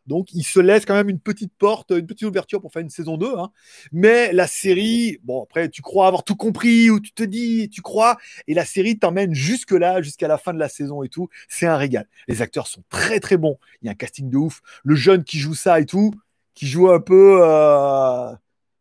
Donc, 0.06 0.32
il 0.32 0.42
se 0.42 0.58
laisse 0.58 0.86
quand 0.86 0.94
même 0.94 1.10
une 1.10 1.20
petite 1.20 1.52
porte, 1.58 1.90
une 1.90 2.06
petite 2.06 2.26
ouverture 2.26 2.62
pour 2.62 2.72
faire 2.72 2.80
une 2.80 2.88
saison 2.88 3.18
2. 3.18 3.26
Hein. 3.36 3.50
Mais 3.92 4.32
la 4.32 4.46
série, 4.46 5.18
bon, 5.22 5.42
après, 5.42 5.68
tu 5.68 5.82
crois 5.82 6.06
avoir 6.06 6.24
tout 6.24 6.34
compris, 6.34 6.88
ou 6.88 6.98
tu 6.98 7.12
te 7.12 7.22
dis, 7.22 7.68
tu 7.68 7.82
crois, 7.82 8.16
et 8.46 8.54
la 8.54 8.64
série 8.64 8.98
t'emmène 8.98 9.34
jusque-là, 9.34 10.00
jusqu'à 10.00 10.26
la 10.26 10.38
fin 10.38 10.54
de 10.54 10.58
la 10.58 10.70
saison 10.70 11.02
et 11.02 11.10
tout. 11.10 11.28
C'est 11.48 11.66
un 11.66 11.76
régal. 11.76 12.08
Les 12.26 12.40
acteurs 12.40 12.68
sont 12.68 12.82
très, 12.88 13.20
très 13.20 13.36
bons. 13.36 13.58
Il 13.82 13.86
y 13.86 13.88
a 13.88 13.92
un 13.92 13.94
casting 13.94 14.30
de 14.30 14.36
ouf. 14.38 14.62
Le 14.82 14.94
jeune 14.94 15.24
qui 15.24 15.38
joue 15.38 15.54
ça 15.54 15.78
et 15.78 15.84
tout, 15.84 16.14
qui 16.54 16.66
joue 16.66 16.88
un 16.90 17.00
peu. 17.00 17.40
Euh 17.42 18.32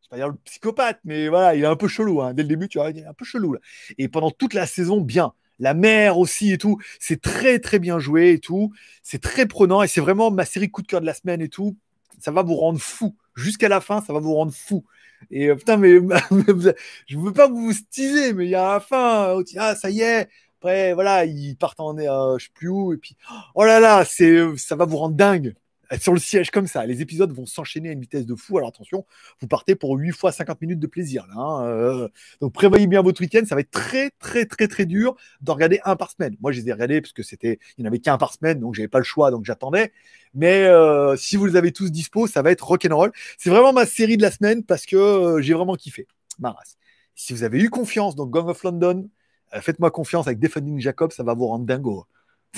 je 0.10 0.16
vais 0.16 0.22
pas 0.22 0.26
dire 0.26 0.30
le 0.30 0.40
psychopathe, 0.46 1.00
mais 1.04 1.28
voilà, 1.28 1.56
il 1.56 1.64
est 1.64 1.68
un 1.68 1.76
peu 1.76 1.90
chelou. 1.90 2.22
Hein. 2.22 2.34
Dès 2.34 2.44
le 2.44 2.48
début, 2.48 2.70
tu 2.70 2.78
vois, 2.78 2.92
il 2.92 3.00
est 3.00 3.06
un 3.06 3.14
peu 3.14 3.26
chelou. 3.26 3.54
Là. 3.54 3.60
Et 3.98 4.08
pendant 4.08 4.32
toute 4.32 4.54
la 4.54 4.66
saison, 4.66 5.02
bien. 5.02 5.34
La 5.60 5.74
mère 5.74 6.18
aussi 6.18 6.52
et 6.52 6.58
tout. 6.58 6.78
C'est 7.00 7.22
très, 7.22 7.60
très 7.60 7.80
bien 7.80 8.00
joué 8.00 8.32
et 8.32 8.40
tout. 8.40 8.72
C'est 9.04 9.22
très 9.22 9.46
prenant 9.46 9.84
et 9.84 9.88
c'est 9.88 10.02
vraiment 10.02 10.32
ma 10.32 10.46
série 10.46 10.70
coup 10.70 10.82
de 10.82 10.88
cœur 10.88 11.02
de 11.02 11.06
la 11.06 11.14
semaine 11.14 11.42
et 11.42 11.50
tout. 11.50 11.76
Ça 12.20 12.32
va 12.32 12.42
vous 12.44 12.56
rendre 12.56 12.80
fou. 12.80 13.16
Jusqu'à 13.36 13.70
la 13.70 13.82
fin, 13.82 14.02
ça 14.02 14.14
va 14.14 14.20
vous 14.20 14.34
rendre 14.34 14.54
fou. 14.54 14.84
Et 15.32 15.50
euh, 15.50 15.56
putain, 15.56 15.78
mais, 15.78 15.94
je 17.08 17.18
veux 17.18 17.34
pas 17.34 17.48
vous 17.48 17.72
teaser, 17.92 18.34
mais 18.34 18.46
il 18.46 18.52
y 18.52 18.56
a 18.56 18.74
la 18.74 18.80
fin. 18.80 19.40
Ah, 19.58 19.76
ça 19.76 19.90
y 19.90 20.02
est. 20.02 20.28
Après, 20.60 20.94
voilà, 20.94 21.26
ils 21.26 21.56
partent 21.56 21.80
en, 21.80 21.98
euh, 21.98 22.38
je 22.38 22.46
sais 22.46 22.52
plus 22.54 22.70
où. 22.70 22.94
Et 22.94 22.98
puis, 22.98 23.16
oh 23.56 23.66
là 23.66 23.80
là, 23.80 24.06
c'est, 24.06 24.40
ça 24.58 24.76
va 24.76 24.86
vous 24.86 24.98
rendre 24.98 25.16
dingue 25.16 25.56
sur 26.00 26.14
le 26.14 26.20
siège 26.20 26.52
comme 26.52 26.68
ça. 26.68 26.86
Les 26.86 27.02
épisodes 27.02 27.32
vont 27.32 27.46
s'enchaîner 27.46 27.90
à 27.90 27.92
une 27.94 28.02
vitesse 28.02 28.26
de 28.26 28.36
fou. 28.36 28.58
Alors 28.58 28.70
attention, 28.70 29.06
vous 29.42 29.48
partez 29.48 29.76
pour 29.76 29.96
8 29.98 30.12
fois 30.12 30.32
50 30.32 30.62
minutes 30.62 30.80
de 30.80 30.88
plaisir. 30.88 31.26
Hein. 31.36 31.66
euh, 31.66 32.08
donc 32.42 32.54
prévoyez 32.54 32.88
bien 32.88 33.02
votre 33.02 33.22
week-end. 33.22 33.42
Ça 33.48 33.56
va 33.56 33.62
être 33.62 33.72
très, 33.72 34.12
très, 34.20 34.46
très, 34.46 34.68
très 34.68 34.86
dur 34.86 35.16
de 35.42 35.52
regarder 35.52 35.80
un 35.86 35.96
par 35.96 36.12
semaine. 36.12 36.36
Moi, 36.42 36.52
je 36.52 36.62
les 36.62 36.70
ai 36.70 36.74
regardés 36.74 37.02
parce 37.02 37.14
que 37.14 37.24
c'était, 37.24 37.60
il 37.78 37.82
n'y 37.82 37.88
en 37.88 37.92
avait 37.92 38.00
qu'un 38.00 38.18
par 38.18 38.34
semaine, 38.34 38.60
donc 38.60 38.76
j'avais 38.76 38.88
pas 38.88 39.00
le 39.00 39.04
choix, 39.04 39.32
donc 39.32 39.46
j'attendais. 39.46 39.94
Mais 40.34 40.64
euh, 40.66 41.16
si 41.16 41.38
vous 41.38 41.46
les 41.46 41.56
avez 41.56 41.72
tous 41.72 41.92
dispo, 41.92 42.28
ça 42.28 42.42
va 42.42 42.52
être 42.52 42.66
rock'n'roll. 42.66 43.12
C'est 43.38 43.50
vraiment 43.50 43.74
ma 43.74 43.86
série 43.86 44.18
de 44.18 44.22
la 44.22 44.32
semaine 44.32 44.64
parce 44.64 44.86
que 44.86 44.96
euh, 44.98 45.42
j'ai 45.42 45.54
vraiment 45.54 45.76
kiffé. 45.76 46.08
Ma 46.40 46.52
race. 46.52 46.78
Si 47.16 47.34
vous 47.34 47.44
avez 47.44 47.60
eu 47.60 47.70
confiance 47.70 48.16
dans 48.16 48.28
Gang 48.28 48.48
of 48.48 48.62
London, 48.64 49.10
faites-moi 49.52 49.90
confiance 49.90 50.28
avec 50.28 50.40
Defending 50.40 50.80
Jacob, 50.80 51.12
ça 51.12 51.24
va 51.24 51.34
vous 51.34 51.48
rendre 51.48 51.66
dingo. 51.66 52.06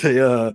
Euh, 0.05 0.51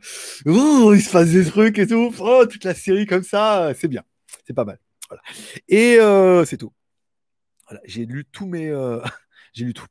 il 0.47 1.03
se 1.03 1.11
passe 1.11 1.30
des 1.30 1.45
trucs 1.45 1.78
et 1.78 1.87
tout. 1.87 2.14
Oh, 2.18 2.47
toute 2.47 2.64
la 2.64 2.74
série 2.74 3.07
comme 3.07 3.22
ça, 3.22 3.72
c'est 3.74 3.89
bien. 3.89 4.03
C'est 4.47 4.55
pas 4.55 4.64
mal. 4.64 4.78
Voilà. 5.09 5.22
Et 5.68 5.99
euh, 5.99 6.45
c'est 6.45 6.57
tout. 6.57 6.72
Voilà, 7.68 7.80
j'ai 7.84 8.07
lu 8.07 8.25
tous 8.30 8.46
mes. 8.46 8.68
Euh, 8.68 9.00
j'ai 9.53 9.64
lu 9.64 9.75
tout. 9.75 9.87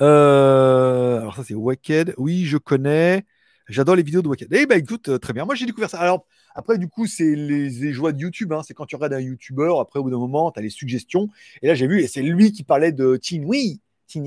Euh, 0.00 1.20
alors, 1.20 1.36
ça, 1.36 1.44
c'est 1.44 1.54
Wacked. 1.54 2.14
Oui, 2.16 2.44
je 2.44 2.58
connais. 2.58 3.24
J'adore 3.68 3.96
les 3.96 4.02
vidéos 4.02 4.22
de 4.22 4.28
Wacked. 4.28 4.48
Eh 4.52 4.66
ben, 4.66 4.78
écoute, 4.78 5.18
très 5.20 5.32
bien. 5.32 5.44
Moi, 5.44 5.54
j'ai 5.54 5.66
découvert 5.66 5.90
ça. 5.90 5.98
Alors, 5.98 6.26
après, 6.54 6.78
du 6.78 6.88
coup, 6.88 7.06
c'est 7.06 7.34
les, 7.34 7.92
joies 7.92 8.12
de 8.12 8.20
YouTube. 8.20 8.52
Hein. 8.52 8.62
C'est 8.66 8.74
quand 8.74 8.86
tu 8.86 8.96
regardes 8.96 9.14
un 9.14 9.20
YouTuber, 9.20 9.74
après, 9.80 9.98
au 9.98 10.04
bout 10.04 10.10
d'un 10.10 10.18
moment, 10.18 10.50
tu 10.50 10.58
as 10.58 10.62
les 10.62 10.70
suggestions. 10.70 11.28
Et 11.62 11.68
là, 11.68 11.74
j'ai 11.74 11.86
vu, 11.86 12.00
et 12.00 12.06
c'est 12.06 12.22
lui 12.22 12.52
qui 12.52 12.64
parlait 12.64 12.92
de 12.92 13.16
Tin 13.16 13.42
Oui. 13.44 13.80
Tin 14.12 14.22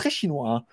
très 0.00 0.10
chinois. 0.10 0.64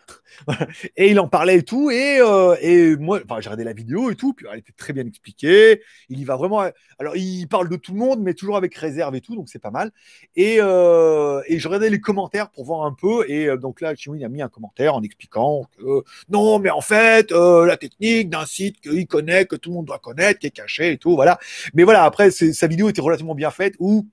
Hein. 0.47 0.53
et 0.95 1.11
il 1.11 1.19
en 1.19 1.27
parlait 1.27 1.57
et 1.57 1.63
tout. 1.63 1.91
Et, 1.91 2.19
euh, 2.21 2.55
et 2.61 2.95
moi, 2.95 3.19
j'ai 3.19 3.33
regardé 3.33 3.65
la 3.65 3.73
vidéo 3.73 4.09
et 4.09 4.15
tout. 4.15 4.33
Puis 4.33 4.45
elle 4.51 4.59
était 4.59 4.71
très 4.71 4.93
bien 4.93 5.05
expliquée. 5.05 5.81
Il 6.09 6.19
y 6.19 6.23
va 6.23 6.37
vraiment. 6.37 6.61
Alors, 6.97 7.15
il 7.15 7.45
parle 7.47 7.67
de 7.69 7.75
tout 7.75 7.91
le 7.91 7.99
monde, 7.99 8.21
mais 8.21 8.33
toujours 8.33 8.55
avec 8.55 8.73
réserve 8.75 9.15
et 9.15 9.21
tout. 9.21 9.35
Donc, 9.35 9.49
c'est 9.49 9.59
pas 9.59 9.71
mal. 9.71 9.91
Et, 10.35 10.57
euh, 10.59 11.41
et 11.47 11.59
je 11.59 11.67
regardais 11.67 11.89
les 11.89 11.99
commentaires 11.99 12.49
pour 12.49 12.63
voir 12.63 12.85
un 12.85 12.93
peu. 12.93 13.29
Et 13.29 13.47
euh, 13.47 13.57
donc 13.57 13.81
là, 13.81 13.93
Chinois 13.95 14.23
a 14.23 14.29
mis 14.29 14.41
un 14.41 14.49
commentaire 14.49 14.95
en 14.95 15.03
expliquant 15.03 15.65
que 15.77 16.03
non, 16.29 16.59
mais 16.59 16.69
en 16.69 16.81
fait, 16.81 17.31
la 17.31 17.77
technique 17.77 18.29
d'un 18.29 18.45
site 18.45 18.79
qu'il 18.79 19.07
connaît, 19.07 19.45
que 19.45 19.55
tout 19.57 19.69
le 19.69 19.75
monde 19.75 19.85
doit 19.85 19.99
connaître, 19.99 20.39
qui 20.39 20.47
est 20.47 20.51
caché 20.51 20.93
et 20.93 20.97
tout. 20.97 21.15
Voilà. 21.15 21.37
Mais 21.73 21.83
voilà, 21.83 22.05
après, 22.05 22.31
sa 22.31 22.67
vidéo 22.67 22.89
était 22.89 23.01
relativement 23.01 23.35
bien 23.35 23.51
faite 23.51 23.75
où. 23.79 24.07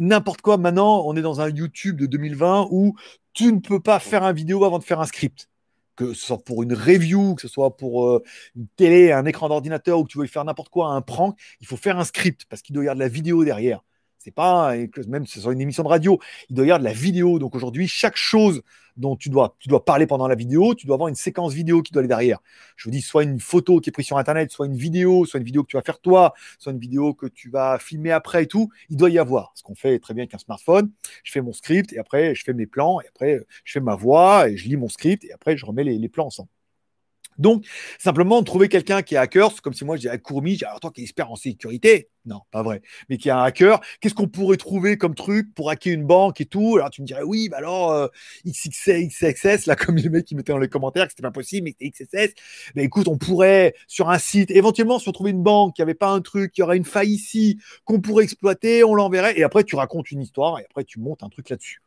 N'importe 0.00 0.40
quoi. 0.40 0.58
Maintenant, 0.58 1.04
on 1.06 1.14
est 1.16 1.22
dans 1.22 1.40
un 1.40 1.48
YouTube 1.48 1.96
de 1.96 2.06
2020 2.06 2.68
où 2.70 2.96
tu 3.32 3.52
ne 3.52 3.60
peux 3.60 3.80
pas 3.80 4.00
faire 4.00 4.24
un 4.24 4.32
vidéo 4.32 4.64
avant 4.64 4.78
de 4.78 4.84
faire 4.84 5.00
un 5.00 5.06
script. 5.06 5.48
Que 5.96 6.14
ce 6.14 6.26
soit 6.26 6.42
pour 6.42 6.62
une 6.62 6.72
review, 6.72 7.34
que 7.34 7.42
ce 7.42 7.48
soit 7.48 7.76
pour 7.76 8.06
euh, 8.06 8.22
une 8.56 8.66
télé, 8.76 9.12
un 9.12 9.26
écran 9.26 9.48
d'ordinateur 9.48 9.98
ou 9.98 10.04
que 10.04 10.08
tu 10.08 10.18
veux 10.18 10.26
faire 10.26 10.44
n'importe 10.44 10.70
quoi, 10.70 10.88
un 10.88 11.02
prank, 11.02 11.38
il 11.60 11.66
faut 11.66 11.76
faire 11.76 11.98
un 11.98 12.04
script 12.04 12.46
parce 12.48 12.62
qu'il 12.62 12.74
doit 12.74 12.84
y 12.84 12.86
avoir 12.86 12.96
de 12.96 13.00
la 13.00 13.08
vidéo 13.08 13.44
derrière. 13.44 13.82
C'est 14.22 14.34
pas 14.34 14.74
même 15.08 15.26
sur 15.26 15.50
une 15.50 15.62
émission 15.62 15.82
de 15.82 15.88
radio, 15.88 16.20
il 16.50 16.56
doit 16.56 16.66
y 16.66 16.68
avoir 16.68 16.78
de 16.78 16.84
la 16.84 16.92
vidéo. 16.92 17.38
Donc 17.38 17.54
aujourd'hui, 17.54 17.88
chaque 17.88 18.16
chose 18.16 18.62
dont 18.98 19.16
tu 19.16 19.30
dois, 19.30 19.56
tu 19.58 19.70
dois 19.70 19.82
parler 19.82 20.06
pendant 20.06 20.28
la 20.28 20.34
vidéo, 20.34 20.74
tu 20.74 20.86
dois 20.86 20.96
avoir 20.96 21.08
une 21.08 21.14
séquence 21.14 21.54
vidéo 21.54 21.80
qui 21.80 21.90
doit 21.90 22.00
aller 22.00 22.08
derrière. 22.08 22.38
Je 22.76 22.84
vous 22.84 22.90
dis, 22.90 23.00
soit 23.00 23.22
une 23.22 23.40
photo 23.40 23.80
qui 23.80 23.88
est 23.88 23.92
prise 23.92 24.04
sur 24.04 24.18
Internet, 24.18 24.50
soit 24.50 24.66
une 24.66 24.76
vidéo, 24.76 25.24
soit 25.24 25.38
une 25.38 25.46
vidéo 25.46 25.62
que 25.62 25.68
tu 25.68 25.78
vas 25.78 25.82
faire 25.82 26.00
toi, 26.00 26.34
soit 26.58 26.72
une 26.72 26.78
vidéo 26.78 27.14
que 27.14 27.26
tu 27.26 27.48
vas 27.48 27.78
filmer 27.78 28.12
après 28.12 28.42
et 28.42 28.46
tout. 28.46 28.68
Il 28.90 28.98
doit 28.98 29.08
y 29.08 29.18
avoir. 29.18 29.52
Ce 29.54 29.62
qu'on 29.62 29.74
fait 29.74 29.98
très 30.00 30.12
bien 30.12 30.24
avec 30.24 30.34
un 30.34 30.38
smartphone. 30.38 30.90
Je 31.24 31.32
fais 31.32 31.40
mon 31.40 31.54
script 31.54 31.90
et 31.94 31.98
après, 31.98 32.34
je 32.34 32.44
fais 32.44 32.52
mes 32.52 32.66
plans 32.66 33.00
et 33.00 33.08
après, 33.08 33.40
je 33.64 33.72
fais 33.72 33.80
ma 33.80 33.94
voix 33.94 34.50
et 34.50 34.56
je 34.58 34.68
lis 34.68 34.76
mon 34.76 34.90
script 34.90 35.24
et 35.24 35.32
après, 35.32 35.56
je 35.56 35.64
remets 35.64 35.84
les 35.84 36.08
plans 36.10 36.26
ensemble. 36.26 36.50
Donc, 37.40 37.64
simplement, 37.98 38.42
trouver 38.42 38.68
quelqu'un 38.68 39.00
qui 39.02 39.14
est 39.14 39.18
hacker, 39.18 39.50
c'est 39.50 39.60
comme 39.62 39.72
si 39.72 39.84
moi 39.84 39.96
je 39.96 40.02
disais 40.02 40.12
à 40.12 40.18
Courmi, 40.18 40.58
alors 40.62 40.78
toi 40.78 40.90
qui 40.90 41.02
es 41.02 41.22
en 41.22 41.36
sécurité, 41.36 42.10
non, 42.26 42.40
pas 42.50 42.62
vrai, 42.62 42.82
mais 43.08 43.16
qui 43.16 43.28
est 43.28 43.32
un 43.32 43.42
hacker, 43.42 43.80
qu'est-ce 44.00 44.14
qu'on 44.14 44.28
pourrait 44.28 44.58
trouver 44.58 44.98
comme 44.98 45.14
truc 45.14 45.54
pour 45.54 45.70
hacker 45.70 45.94
une 45.94 46.04
banque 46.04 46.40
et 46.42 46.44
tout? 46.44 46.76
Alors 46.76 46.90
tu 46.90 47.00
me 47.00 47.06
dirais, 47.06 47.22
oui, 47.22 47.48
bah 47.48 47.56
alors 47.56 47.92
euh, 47.92 48.08
XXS, 48.46 49.66
là, 49.66 49.74
comme 49.76 49.96
les 49.96 50.10
mecs 50.10 50.26
qui 50.26 50.34
mettaient 50.34 50.52
dans 50.52 50.58
les 50.58 50.68
commentaires 50.68 51.06
que 51.06 51.12
c'était 51.12 51.22
pas 51.22 51.30
possible, 51.30 51.64
mais 51.64 51.74
c'était 51.78 52.04
XSS. 52.04 52.34
Mais 52.74 52.84
écoute, 52.84 53.08
on 53.08 53.16
pourrait, 53.16 53.74
sur 53.88 54.10
un 54.10 54.18
site, 54.18 54.50
éventuellement, 54.50 54.98
si 54.98 55.08
on 55.08 55.12
trouvait 55.12 55.30
une 55.30 55.42
banque 55.42 55.76
qui 55.76 55.82
avait 55.82 55.94
pas 55.94 56.10
un 56.10 56.20
truc, 56.20 56.52
qui 56.52 56.62
aurait 56.62 56.76
une 56.76 56.84
faille 56.84 57.10
ici, 57.10 57.58
qu'on 57.86 58.00
pourrait 58.00 58.24
exploiter, 58.24 58.84
on 58.84 58.94
l'enverrait, 58.94 59.38
et 59.38 59.44
après 59.44 59.64
tu 59.64 59.76
racontes 59.76 60.10
une 60.10 60.20
histoire, 60.20 60.58
et 60.58 60.64
après 60.68 60.84
tu 60.84 61.00
montes 61.00 61.22
un 61.22 61.30
truc 61.30 61.48
là-dessus 61.48 61.80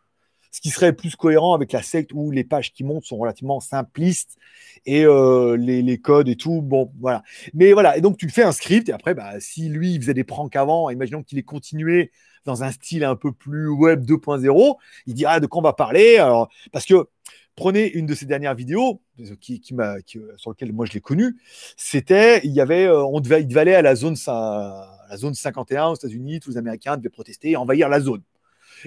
ce 0.54 0.62
qui 0.62 0.70
serait 0.70 0.94
plus 0.94 1.16
cohérent 1.16 1.56
avec 1.56 1.72
la 1.72 1.82
secte 1.82 2.12
où 2.14 2.30
les 2.30 2.44
pages 2.44 2.74
qui 2.74 2.84
montent 2.84 3.06
sont 3.06 3.18
relativement 3.18 3.60
simplistes 3.60 4.38
et 4.86 5.04
euh, 5.04 5.58
les, 5.58 5.98
codes 5.98 6.30
et 6.30 6.36
tout, 6.36 6.62
bon, 6.62 6.92
voilà. 7.00 7.24
Mais 7.56 7.74
voilà, 7.74 7.98
et 7.98 8.02
donc 8.02 8.18
tu 8.18 8.30
fais 8.30 8.44
un 8.44 8.52
script 8.52 8.88
et 8.88 8.92
après, 8.92 9.16
bah, 9.16 9.40
si 9.40 9.68
lui 9.68 9.96
il 9.96 10.02
faisait 10.02 10.14
des 10.14 10.24
pranks 10.24 10.56
avant, 10.56 10.92
imaginons 10.92 11.24
qu'il 11.24 11.40
ait 11.40 11.44
continué 11.44 12.12
dans 12.46 12.64
un 12.64 12.72
style 12.72 13.04
un 13.04 13.16
peu 13.16 13.32
plus 13.32 13.68
web 13.68 14.06
2.0, 14.06 14.76
il 15.08 15.16
dira 15.16 15.40
de 15.40 15.48
quoi 15.48 15.60
on 15.60 15.64
va 15.64 15.74
parler. 15.74 16.18
Alors, 16.18 16.50
parce 16.72 16.86
que 16.86 17.08
prenez 17.56 17.92
une 17.92 18.06
de 18.06 18.14
ses 18.14 18.28
dernières 18.28 18.54
vidéos 18.54 19.02
qui, 19.42 19.60
qui 19.60 19.74
m'a, 19.74 19.96
sur 20.06 20.52
lequel 20.52 20.72
moi 20.72 20.86
je 20.86 20.94
l'ai 20.94 21.02
connu, 21.02 21.36
c'était 21.78 22.42
il 22.44 22.52
y 22.52 22.62
avait, 22.62 22.86
euh, 22.86 23.04
on 23.04 23.22
devait, 23.22 23.48
aller 23.58 23.74
à 23.74 23.82
la 23.82 23.96
zone, 23.96 24.18
la 24.28 25.18
zone 25.18 25.34
51 25.34 25.88
aux 25.88 25.96
États-Unis, 25.96 26.42
tous 26.42 26.52
les 26.52 26.58
Américains 26.58 26.96
devaient 26.96 27.10
protester 27.10 27.52
et 27.52 27.56
envahir 27.56 27.90
la 27.90 28.02
zone. 28.02 28.22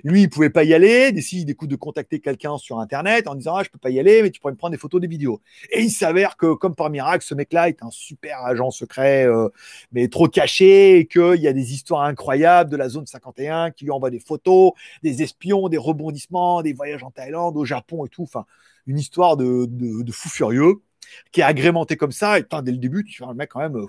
Lui, 0.04 0.22
il 0.22 0.30
pouvait 0.30 0.50
pas 0.50 0.64
y 0.64 0.74
aller, 0.74 1.12
décide 1.12 1.46
d'écoute 1.46 1.70
de 1.70 1.76
contacter 1.76 2.20
quelqu'un 2.20 2.58
sur 2.58 2.78
Internet 2.78 3.28
en 3.28 3.34
disant 3.34 3.56
ah, 3.56 3.62
je 3.62 3.70
peux 3.70 3.78
pas 3.78 3.90
y 3.90 3.98
aller, 3.98 4.22
mais 4.22 4.30
tu 4.30 4.40
pourrais 4.40 4.52
me 4.52 4.58
prendre 4.58 4.72
des 4.72 4.78
photos, 4.78 5.00
des 5.00 5.06
vidéos. 5.06 5.40
Et 5.70 5.82
il 5.82 5.90
s'avère 5.90 6.36
que, 6.36 6.54
comme 6.54 6.74
par 6.74 6.90
miracle, 6.90 7.24
ce 7.24 7.34
mec-là 7.34 7.68
est 7.68 7.82
un 7.82 7.90
super 7.90 8.44
agent 8.44 8.70
secret, 8.70 9.26
euh, 9.26 9.48
mais 9.92 10.08
trop 10.08 10.28
caché, 10.28 10.98
et 10.98 11.06
qu'il 11.06 11.40
y 11.40 11.48
a 11.48 11.52
des 11.52 11.72
histoires 11.72 12.02
incroyables 12.02 12.70
de 12.70 12.76
la 12.76 12.88
zone 12.88 13.06
51 13.06 13.70
qui 13.70 13.84
lui 13.84 13.90
envoie 13.90 14.10
des 14.10 14.20
photos, 14.20 14.72
des 15.02 15.22
espions, 15.22 15.68
des 15.68 15.78
rebondissements, 15.78 16.62
des 16.62 16.72
voyages 16.72 17.02
en 17.02 17.10
Thaïlande, 17.10 17.56
au 17.56 17.64
Japon 17.64 18.04
et 18.04 18.08
tout. 18.08 18.22
Enfin, 18.22 18.46
une 18.86 18.98
histoire 18.98 19.36
de, 19.36 19.66
de, 19.68 20.12
fou 20.12 20.28
furieux 20.28 20.82
qui 21.32 21.40
est 21.40 21.44
agrémentée 21.44 21.96
comme 21.96 22.12
ça. 22.12 22.38
Et 22.38 22.44
dès 22.62 22.72
le 22.72 22.78
début, 22.78 23.04
tu 23.04 23.22
vois 23.22 23.32
le 23.32 23.38
mec 23.38 23.50
quand 23.50 23.60
même. 23.60 23.86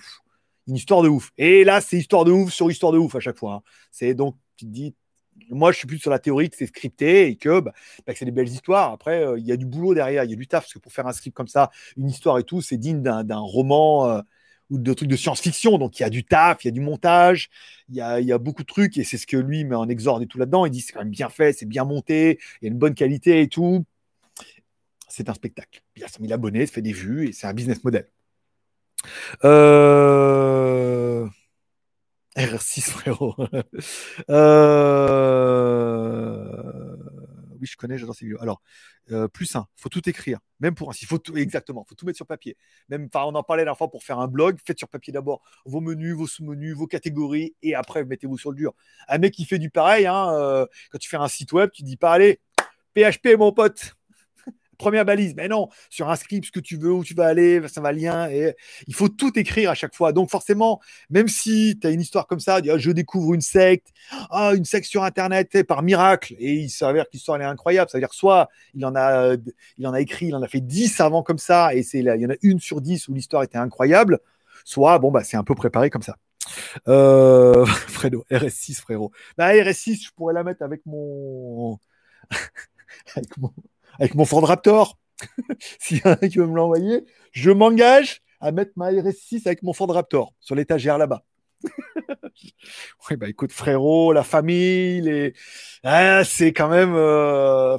une 0.67 0.75
histoire 0.75 1.01
de 1.01 1.09
ouf. 1.09 1.31
Et 1.37 1.63
là, 1.63 1.81
c'est 1.81 1.97
histoire 1.97 2.25
de 2.25 2.31
ouf 2.31 2.51
sur 2.51 2.69
histoire 2.69 2.91
de 2.91 2.97
ouf 2.97 3.15
à 3.15 3.19
chaque 3.19 3.37
fois. 3.37 3.53
Hein. 3.55 3.61
C'est 3.91 4.13
donc, 4.13 4.35
tu 4.55 4.65
te 4.65 4.71
dis, 4.71 4.95
moi, 5.49 5.71
je 5.71 5.77
suis 5.77 5.87
plus 5.87 5.99
sur 5.99 6.11
la 6.11 6.19
théorie 6.19 6.49
que 6.49 6.57
c'est 6.57 6.67
scripté 6.67 7.27
et 7.27 7.35
que, 7.35 7.59
bah, 7.59 7.73
bah, 8.05 8.13
c'est 8.15 8.25
des 8.25 8.31
belles 8.31 8.49
histoires. 8.49 8.91
Après, 8.91 9.23
euh, 9.23 9.39
il 9.39 9.45
y 9.45 9.51
a 9.51 9.57
du 9.57 9.65
boulot 9.65 9.93
derrière, 9.93 10.23
il 10.23 10.29
y 10.29 10.33
a 10.33 10.35
du 10.35 10.47
taf, 10.47 10.63
parce 10.63 10.73
que 10.73 10.79
pour 10.79 10.91
faire 10.91 11.07
un 11.07 11.13
script 11.13 11.35
comme 11.35 11.47
ça, 11.47 11.71
une 11.95 12.09
histoire 12.09 12.37
et 12.39 12.43
tout, 12.43 12.61
c'est 12.61 12.77
digne 12.77 13.01
d'un 13.01 13.37
roman 13.37 14.09
euh, 14.09 14.21
ou 14.69 14.77
de 14.77 14.93
trucs 14.93 15.09
de 15.09 15.15
science-fiction. 15.15 15.77
Donc, 15.77 15.99
il 15.99 16.03
y 16.03 16.05
a 16.05 16.09
du 16.09 16.23
taf, 16.23 16.63
il 16.63 16.67
y 16.67 16.69
a 16.69 16.71
du 16.71 16.81
montage, 16.81 17.49
il 17.89 17.95
y 17.95 18.01
a, 18.01 18.19
y 18.19 18.37
beaucoup 18.39 18.63
de 18.63 18.67
trucs, 18.67 18.97
et 18.97 19.03
c'est 19.03 19.17
ce 19.17 19.27
que 19.27 19.37
lui 19.37 19.63
met 19.63 19.75
en 19.75 19.87
exorde 19.89 20.23
et 20.23 20.27
tout 20.27 20.37
là-dedans. 20.37 20.65
Il 20.65 20.71
dit 20.71 20.81
c'est 20.81 20.93
quand 20.93 20.99
même 20.99 21.09
bien 21.09 21.29
fait, 21.29 21.53
c'est 21.53 21.65
bien 21.65 21.85
monté, 21.85 22.39
il 22.61 22.65
y 22.65 22.67
a 22.67 22.71
une 22.71 22.79
bonne 22.79 22.95
qualité 22.95 23.41
et 23.41 23.47
tout. 23.47 23.85
C'est 25.09 25.29
un 25.29 25.33
spectacle. 25.33 25.81
Il 25.95 26.03
a 26.03 26.07
100 26.07 26.19
000 26.21 26.33
abonnés, 26.33 26.65
ça 26.65 26.73
fait 26.73 26.81
des 26.81 26.91
vues, 26.91 27.29
et 27.29 27.31
c'est 27.31 27.47
un 27.47 27.53
business 27.53 27.83
model. 27.83 28.07
Euh... 29.45 31.27
R6, 32.37 32.89
frérot. 32.91 33.35
Euh, 34.29 35.57
oui, 37.59 37.67
je 37.67 37.75
connais, 37.77 37.97
j'adore 37.97 38.15
ces 38.15 38.25
vidéos. 38.25 38.41
Alors, 38.41 38.61
euh, 39.11 39.27
plus 39.27 39.55
un, 39.55 39.65
faut 39.75 39.89
tout 39.89 40.07
écrire, 40.07 40.39
même 40.59 40.75
pour 40.75 40.89
un 40.89 40.93
site. 40.93 41.07
Faut 41.09 41.17
tout... 41.17 41.35
Exactement, 41.37 41.83
faut 41.87 41.95
tout 41.95 42.05
mettre 42.05 42.17
sur 42.17 42.27
papier. 42.27 42.55
Même, 42.89 43.09
on 43.13 43.35
en 43.35 43.43
parlait 43.43 43.65
la 43.65 43.73
fois 43.73 43.89
pour 43.89 44.03
faire 44.03 44.19
un 44.19 44.27
blog. 44.27 44.57
Faites 44.65 44.77
sur 44.77 44.87
papier 44.89 45.11
d'abord 45.13 45.41
vos 45.65 45.81
menus, 45.81 46.15
vos 46.15 46.27
sous-menus, 46.27 46.75
vos 46.75 46.87
catégories, 46.87 47.55
et 47.61 47.73
après 47.75 48.05
mettez-vous 48.05 48.37
sur 48.37 48.51
le 48.51 48.57
dur. 48.57 48.73
Un 49.07 49.17
mec 49.17 49.33
qui 49.33 49.45
fait 49.45 49.59
du 49.59 49.69
pareil, 49.69 50.05
hein, 50.05 50.33
euh, 50.33 50.65
quand 50.91 50.99
tu 50.99 51.09
fais 51.09 51.17
un 51.17 51.27
site 51.27 51.51
web, 51.53 51.71
tu 51.73 51.83
dis 51.83 51.97
pas 51.97 52.11
allez, 52.13 52.39
PHP 52.95 53.37
mon 53.37 53.51
pote, 53.51 53.96
première 54.77 55.05
balise. 55.05 55.33
Mais 55.35 55.47
non, 55.47 55.69
sur 55.89 56.09
un 56.09 56.15
script, 56.15 56.47
ce 56.47 56.51
que 56.51 56.59
tu 56.59 56.77
veux, 56.77 56.91
où 56.91 57.03
tu 57.03 57.13
vas 57.13 57.27
aller, 57.27 57.67
ça 57.67 57.81
va 57.81 57.91
lien. 57.91 58.29
Il 58.87 58.95
faut 58.95 59.09
tout 59.09 59.37
écrire 59.37 59.71
à 59.71 59.75
chaque 59.75 59.95
fois. 59.95 60.13
Donc 60.13 60.29
forcément, 60.29 60.79
même 61.09 61.27
si 61.27 61.77
tu 61.79 61.87
as 61.87 61.89
une 61.91 62.01
histoire 62.01 62.27
comme 62.27 62.39
ça, 62.39 62.59
je 62.63 62.91
découvre 62.91 63.33
une 63.33 63.41
secte, 63.41 63.87
ah, 64.29 64.53
une 64.55 64.65
secte 64.65 64.87
sur 64.87 65.03
Internet 65.03 65.63
par 65.63 65.83
miracle, 65.83 66.35
et 66.39 66.53
il 66.53 66.69
s'avère 66.69 67.05
que 67.05 67.11
l'histoire 67.13 67.41
est 67.41 67.45
incroyable. 67.45 67.89
C'est-à-dire 67.89 68.13
soit 68.13 68.49
il 68.73 68.85
en 68.85 68.95
a, 68.95 69.35
il 69.77 69.87
en 69.87 69.93
a 69.93 70.01
écrit, 70.01 70.27
il 70.27 70.35
en 70.35 70.41
a 70.41 70.47
fait 70.47 70.61
10 70.61 70.99
avant 71.01 71.23
comme 71.23 71.37
ça, 71.39 71.73
et 71.73 71.85
il 71.93 72.03
y 72.03 72.25
en 72.25 72.29
a 72.29 72.35
une 72.41 72.59
sur 72.59 72.81
10 72.81 73.07
où 73.07 73.13
l'histoire 73.13 73.43
était 73.43 73.57
incroyable. 73.57 74.19
Soit 74.63 74.99
bon 74.99 75.11
bah 75.11 75.23
c'est 75.23 75.37
un 75.37 75.43
peu 75.43 75.55
préparé 75.55 75.89
comme 75.89 76.01
ça. 76.01 76.17
Euh, 76.87 77.65
Fredo, 77.65 78.25
RS6 78.31 78.81
frérot. 78.81 79.11
Bah, 79.37 79.53
RS6, 79.53 80.05
je 80.05 80.11
pourrais 80.11 80.33
la 80.33 80.43
mettre 80.43 80.63
avec 80.63 80.85
mon 80.85 81.79
avec 83.99 84.15
mon 84.15 84.25
Ford 84.25 84.45
Raptor. 84.45 84.97
S'il 85.79 85.97
y 85.97 86.07
en 86.07 86.13
a 86.13 86.15
qui 86.17 86.37
veut 86.37 86.47
me 86.47 86.55
l'envoyer, 86.55 87.05
je 87.31 87.51
m'engage 87.51 88.21
à 88.39 88.51
mettre 88.51 88.71
ma 88.75 88.91
RS6 88.91 89.43
avec 89.45 89.63
mon 89.63 89.73
Ford 89.73 89.89
Raptor 89.89 90.33
sur 90.39 90.55
l'étagère 90.55 90.97
là-bas. 90.97 91.23
oui, 93.09 93.15
bah 93.17 93.27
écoute, 93.29 93.51
frérot, 93.51 94.13
la 94.13 94.23
famille, 94.23 95.01
les... 95.01 95.33
Ah, 95.83 96.23
c'est 96.23 96.53
quand 96.53 96.69
même, 96.69 96.93
euh, 96.95 97.77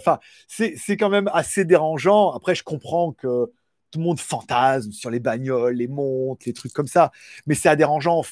c'est 0.48 0.96
quand 0.96 1.10
même 1.10 1.30
assez 1.32 1.64
dérangeant. 1.64 2.32
Après, 2.32 2.54
je 2.54 2.64
comprends 2.64 3.12
que 3.12 3.52
tout 3.90 3.98
le 3.98 4.04
monde 4.04 4.20
fantasme 4.20 4.92
sur 4.92 5.10
les 5.10 5.20
bagnoles, 5.20 5.74
les 5.76 5.88
montres, 5.88 6.42
les 6.46 6.52
trucs 6.52 6.72
comme 6.72 6.86
ça, 6.86 7.12
mais 7.46 7.54
c'est 7.54 7.74
dérangeant. 7.76 8.22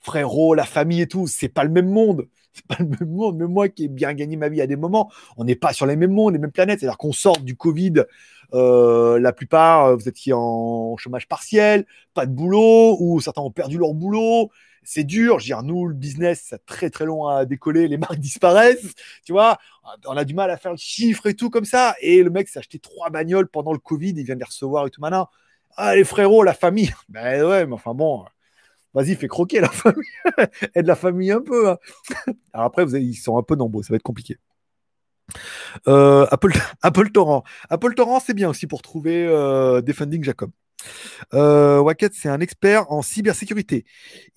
Frérot, 0.00 0.54
la 0.54 0.64
famille 0.64 1.02
et 1.02 1.06
tout, 1.06 1.26
c'est 1.26 1.48
pas 1.48 1.64
le 1.64 1.70
même 1.70 1.90
monde 1.90 2.26
c'est 2.52 2.66
pas 2.66 2.76
le 2.78 2.86
même 2.86 3.10
monde. 3.10 3.36
Même 3.36 3.50
moi 3.50 3.68
qui 3.68 3.84
ai 3.84 3.88
bien 3.88 4.12
gagné 4.14 4.36
ma 4.36 4.48
vie 4.48 4.60
à 4.60 4.66
des 4.66 4.76
moments, 4.76 5.10
on 5.36 5.44
n'est 5.44 5.56
pas 5.56 5.72
sur 5.72 5.86
les 5.86 5.96
mêmes 5.96 6.12
mondes, 6.12 6.32
les 6.32 6.38
mêmes 6.38 6.52
planètes. 6.52 6.80
C'est-à-dire 6.80 6.98
qu'on 6.98 7.12
sort 7.12 7.38
du 7.38 7.56
Covid, 7.56 8.04
euh, 8.54 9.18
la 9.20 9.32
plupart, 9.32 9.86
euh, 9.86 9.96
vous 9.96 10.08
étiez 10.08 10.32
en 10.32 10.96
chômage 10.96 11.28
partiel, 11.28 11.86
pas 12.14 12.26
de 12.26 12.32
boulot, 12.32 12.96
ou 13.00 13.20
certains 13.20 13.42
ont 13.42 13.50
perdu 13.50 13.78
leur 13.78 13.94
boulot. 13.94 14.50
C'est 14.82 15.04
dur. 15.04 15.38
Je 15.38 15.44
veux 15.44 15.56
dire, 15.56 15.62
nous, 15.62 15.86
le 15.86 15.94
business, 15.94 16.46
c'est 16.48 16.64
très 16.64 16.90
très 16.90 17.04
long 17.04 17.26
à 17.26 17.44
décoller. 17.44 17.86
Les 17.88 17.98
marques 17.98 18.18
disparaissent. 18.18 18.94
Tu 19.24 19.32
vois, 19.32 19.58
on 20.06 20.16
a 20.16 20.24
du 20.24 20.34
mal 20.34 20.50
à 20.50 20.56
faire 20.56 20.72
le 20.72 20.78
chiffre 20.78 21.26
et 21.26 21.34
tout 21.34 21.50
comme 21.50 21.64
ça. 21.64 21.94
Et 22.00 22.22
le 22.22 22.30
mec 22.30 22.48
s'est 22.48 22.58
acheté 22.58 22.78
trois 22.78 23.10
bagnoles 23.10 23.48
pendant 23.48 23.72
le 23.72 23.78
Covid. 23.78 24.14
Il 24.16 24.24
vient 24.24 24.34
de 24.34 24.40
les 24.40 24.46
recevoir 24.46 24.86
et 24.86 24.90
tout 24.90 25.00
maintenant. 25.00 25.28
Ah, 25.76 25.94
les 25.94 26.04
frérots, 26.04 26.42
la 26.42 26.54
famille. 26.54 26.92
Ben 27.08 27.44
ouais, 27.44 27.66
mais 27.66 27.74
enfin 27.74 27.94
bon, 27.94 28.24
vas-y, 28.94 29.14
fais 29.16 29.28
croquer 29.28 29.60
la 29.60 29.68
famille. 29.68 30.08
Aide 30.74 30.86
la 30.86 30.96
famille 30.96 31.30
un 31.30 31.40
peu. 31.40 31.70
Hein. 31.70 31.78
Alors 32.52 32.66
après, 32.66 32.84
ils 33.00 33.14
sont 33.14 33.38
un 33.38 33.42
peu 33.42 33.54
nombreux, 33.54 33.82
ça 33.82 33.92
va 33.92 33.96
être 33.96 34.02
compliqué. 34.02 34.38
Euh, 35.88 36.26
Apple, 36.30 36.52
Apple 36.82 37.10
Torrent. 37.10 37.44
Apple 37.68 37.94
Torrent, 37.94 38.20
c'est 38.20 38.34
bien 38.34 38.48
aussi 38.48 38.66
pour 38.66 38.82
trouver 38.82 39.26
euh, 39.26 39.80
Defending 39.80 40.24
Jacob. 40.24 40.50
Euh, 41.34 41.78
Wacket, 41.80 42.14
c'est 42.14 42.28
un 42.28 42.40
expert 42.40 42.90
en 42.90 43.02
cybersécurité. 43.02 43.84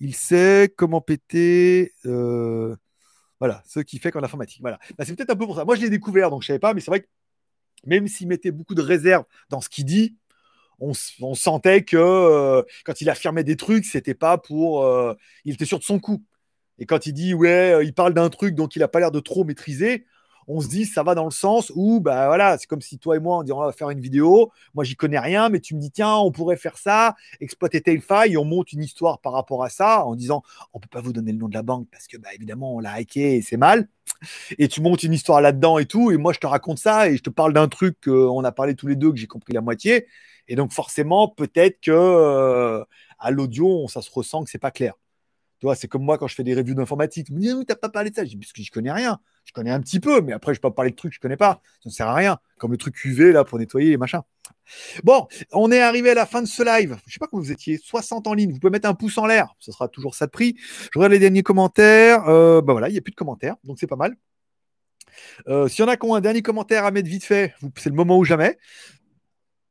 Il 0.00 0.14
sait 0.14 0.72
comment 0.76 1.00
péter. 1.00 1.92
Euh, 2.06 2.76
voilà, 3.40 3.62
ce 3.66 3.80
qui 3.80 3.98
fait 3.98 4.10
qu'en 4.10 4.22
informatique. 4.22 4.60
Voilà. 4.60 4.78
Bah, 4.96 5.04
c'est 5.04 5.14
peut-être 5.16 5.30
un 5.30 5.36
peu 5.36 5.46
pour 5.46 5.56
ça. 5.56 5.64
Moi, 5.64 5.76
je 5.76 5.82
l'ai 5.82 5.90
découvert, 5.90 6.30
donc 6.30 6.42
je 6.42 6.46
ne 6.46 6.48
savais 6.48 6.58
pas, 6.58 6.74
mais 6.74 6.80
c'est 6.80 6.90
vrai 6.90 7.00
que 7.00 7.08
même 7.86 8.08
s'il 8.08 8.28
mettait 8.28 8.50
beaucoup 8.50 8.74
de 8.74 8.82
réserve 8.82 9.24
dans 9.50 9.60
ce 9.60 9.68
qu'il 9.68 9.84
dit, 9.84 10.16
on, 10.80 11.34
sentait 11.34 11.82
que 11.82 11.96
euh, 11.96 12.62
quand 12.84 13.00
il 13.00 13.10
affirmait 13.10 13.44
des 13.44 13.56
trucs, 13.56 13.84
c'était 13.84 14.14
pas 14.14 14.38
pour. 14.38 14.84
Euh, 14.84 15.14
il 15.44 15.54
était 15.54 15.64
sûr 15.64 15.78
de 15.78 15.84
son 15.84 15.98
coup. 15.98 16.22
Et 16.78 16.86
quand 16.86 17.06
il 17.06 17.12
dit, 17.12 17.34
ouais, 17.34 17.72
euh, 17.72 17.84
il 17.84 17.94
parle 17.94 18.14
d'un 18.14 18.28
truc 18.30 18.54
dont 18.54 18.66
il 18.68 18.82
a 18.82 18.88
pas 18.88 19.00
l'air 19.00 19.10
de 19.12 19.20
trop 19.20 19.44
maîtriser, 19.44 20.06
on 20.46 20.60
se 20.60 20.68
dit, 20.68 20.84
ça 20.84 21.02
va 21.02 21.14
dans 21.14 21.24
le 21.24 21.30
sens 21.30 21.72
où, 21.74 22.00
bah 22.00 22.26
voilà, 22.26 22.58
c'est 22.58 22.66
comme 22.66 22.82
si 22.82 22.98
toi 22.98 23.16
et 23.16 23.20
moi, 23.20 23.38
on 23.38 23.42
dit, 23.42 23.52
on 23.52 23.60
va 23.60 23.72
faire 23.72 23.90
une 23.90 24.00
vidéo. 24.00 24.52
Moi, 24.74 24.84
j'y 24.84 24.96
connais 24.96 25.18
rien, 25.18 25.48
mais 25.48 25.60
tu 25.60 25.74
me 25.74 25.80
dis, 25.80 25.90
tiens, 25.90 26.16
on 26.16 26.32
pourrait 26.32 26.56
faire 26.56 26.76
ça, 26.76 27.14
exploiter 27.40 27.80
telle 27.80 28.02
faille, 28.02 28.36
on 28.36 28.44
monte 28.44 28.72
une 28.72 28.82
histoire 28.82 29.20
par 29.20 29.32
rapport 29.32 29.64
à 29.64 29.70
ça, 29.70 30.04
en 30.04 30.14
disant, 30.16 30.42
on 30.72 30.80
peut 30.80 30.88
pas 30.90 31.00
vous 31.00 31.12
donner 31.12 31.32
le 31.32 31.38
nom 31.38 31.48
de 31.48 31.54
la 31.54 31.62
banque 31.62 31.88
parce 31.90 32.06
que, 32.06 32.16
bah, 32.18 32.28
évidemment, 32.34 32.74
on 32.74 32.80
l'a 32.80 32.92
hacké 32.92 33.36
et 33.36 33.42
c'est 33.42 33.56
mal. 33.56 33.88
Et 34.58 34.68
tu 34.68 34.80
montes 34.80 35.02
une 35.02 35.12
histoire 35.12 35.40
là-dedans 35.40 35.78
et 35.78 35.86
tout, 35.86 36.10
et 36.10 36.16
moi, 36.16 36.32
je 36.32 36.38
te 36.40 36.46
raconte 36.46 36.78
ça 36.78 37.08
et 37.08 37.16
je 37.16 37.22
te 37.22 37.30
parle 37.30 37.52
d'un 37.52 37.68
truc 37.68 37.98
qu'on 38.04 38.44
a 38.44 38.52
parlé 38.52 38.74
tous 38.74 38.86
les 38.86 38.96
deux, 38.96 39.10
que 39.12 39.18
j'ai 39.18 39.26
compris 39.26 39.52
la 39.52 39.60
moitié. 39.60 40.06
Et 40.48 40.56
donc 40.56 40.72
forcément, 40.72 41.28
peut-être 41.28 41.80
que 41.80 41.90
euh, 41.92 42.84
à 43.18 43.30
l'audio, 43.30 43.88
ça 43.88 44.02
se 44.02 44.10
ressent 44.10 44.44
que 44.44 44.50
c'est 44.50 44.58
pas 44.58 44.70
clair. 44.70 44.94
Tu 45.64 45.66
vois, 45.66 45.76
c'est 45.76 45.88
comme 45.88 46.02
moi 46.04 46.18
quand 46.18 46.26
je 46.26 46.34
fais 46.34 46.42
des 46.42 46.54
reviews 46.54 46.74
d'informatique. 46.74 47.28
Tu 47.28 47.32
me 47.32 47.40
dis, 47.40 47.50
oui, 47.50 47.64
t'as 47.64 47.74
pas 47.74 47.88
parlé 47.88 48.10
de 48.10 48.14
ça. 48.14 48.22
Je 48.22 48.28
dis, 48.28 48.36
parce 48.36 48.52
que 48.52 48.62
je 48.62 48.70
connais 48.70 48.92
rien. 48.92 49.18
Je 49.46 49.52
connais 49.54 49.70
un 49.70 49.80
petit 49.80 49.98
peu, 49.98 50.20
mais 50.20 50.34
après, 50.34 50.52
je 50.52 50.60
peux 50.60 50.68
pas 50.68 50.74
parler 50.74 50.90
de 50.90 50.94
trucs 50.94 51.12
que 51.12 51.14
je 51.14 51.20
connais 51.20 51.38
pas. 51.38 51.62
Ça 51.82 51.88
ne 51.88 51.90
sert 51.90 52.06
à 52.06 52.14
rien. 52.14 52.36
Comme 52.58 52.72
le 52.72 52.76
truc 52.76 53.02
UV, 53.02 53.32
là, 53.32 53.44
pour 53.44 53.58
nettoyer 53.58 53.88
les 53.88 53.96
machins. 53.96 54.20
Bon, 55.04 55.26
on 55.52 55.72
est 55.72 55.80
arrivé 55.80 56.10
à 56.10 56.14
la 56.14 56.26
fin 56.26 56.42
de 56.42 56.46
ce 56.46 56.62
live. 56.62 56.98
Je 57.06 57.14
sais 57.14 57.18
pas 57.18 57.28
comment 57.28 57.42
vous 57.42 57.50
étiez. 57.50 57.78
60 57.78 58.26
en 58.26 58.34
ligne. 58.34 58.52
Vous 58.52 58.58
pouvez 58.58 58.72
mettre 58.72 58.86
un 58.86 58.92
pouce 58.92 59.16
en 59.16 59.24
l'air. 59.24 59.54
Ce 59.58 59.72
sera 59.72 59.88
toujours 59.88 60.14
ça 60.14 60.26
de 60.26 60.32
prix. 60.32 60.54
Je 60.92 60.98
regarde 60.98 61.12
les 61.12 61.18
derniers 61.18 61.42
commentaires. 61.42 62.24
Bah 62.24 62.72
voilà, 62.72 62.90
il 62.90 62.92
n'y 62.92 62.98
a 62.98 63.00
plus 63.00 63.12
de 63.12 63.16
commentaires. 63.16 63.56
Donc, 63.64 63.78
c'est 63.80 63.86
pas 63.86 63.96
mal. 63.96 64.16
Euh, 65.48 65.66
S'il 65.66 65.82
y 65.82 65.88
en 65.88 65.90
a 65.90 65.96
qui 65.96 66.04
ont 66.04 66.14
un 66.14 66.20
dernier 66.20 66.42
commentaire 66.42 66.84
à 66.84 66.90
mettre 66.90 67.08
vite 67.08 67.24
fait, 67.24 67.54
c'est 67.78 67.88
le 67.88 67.96
moment 67.96 68.18
ou 68.18 68.24
jamais. 68.24 68.58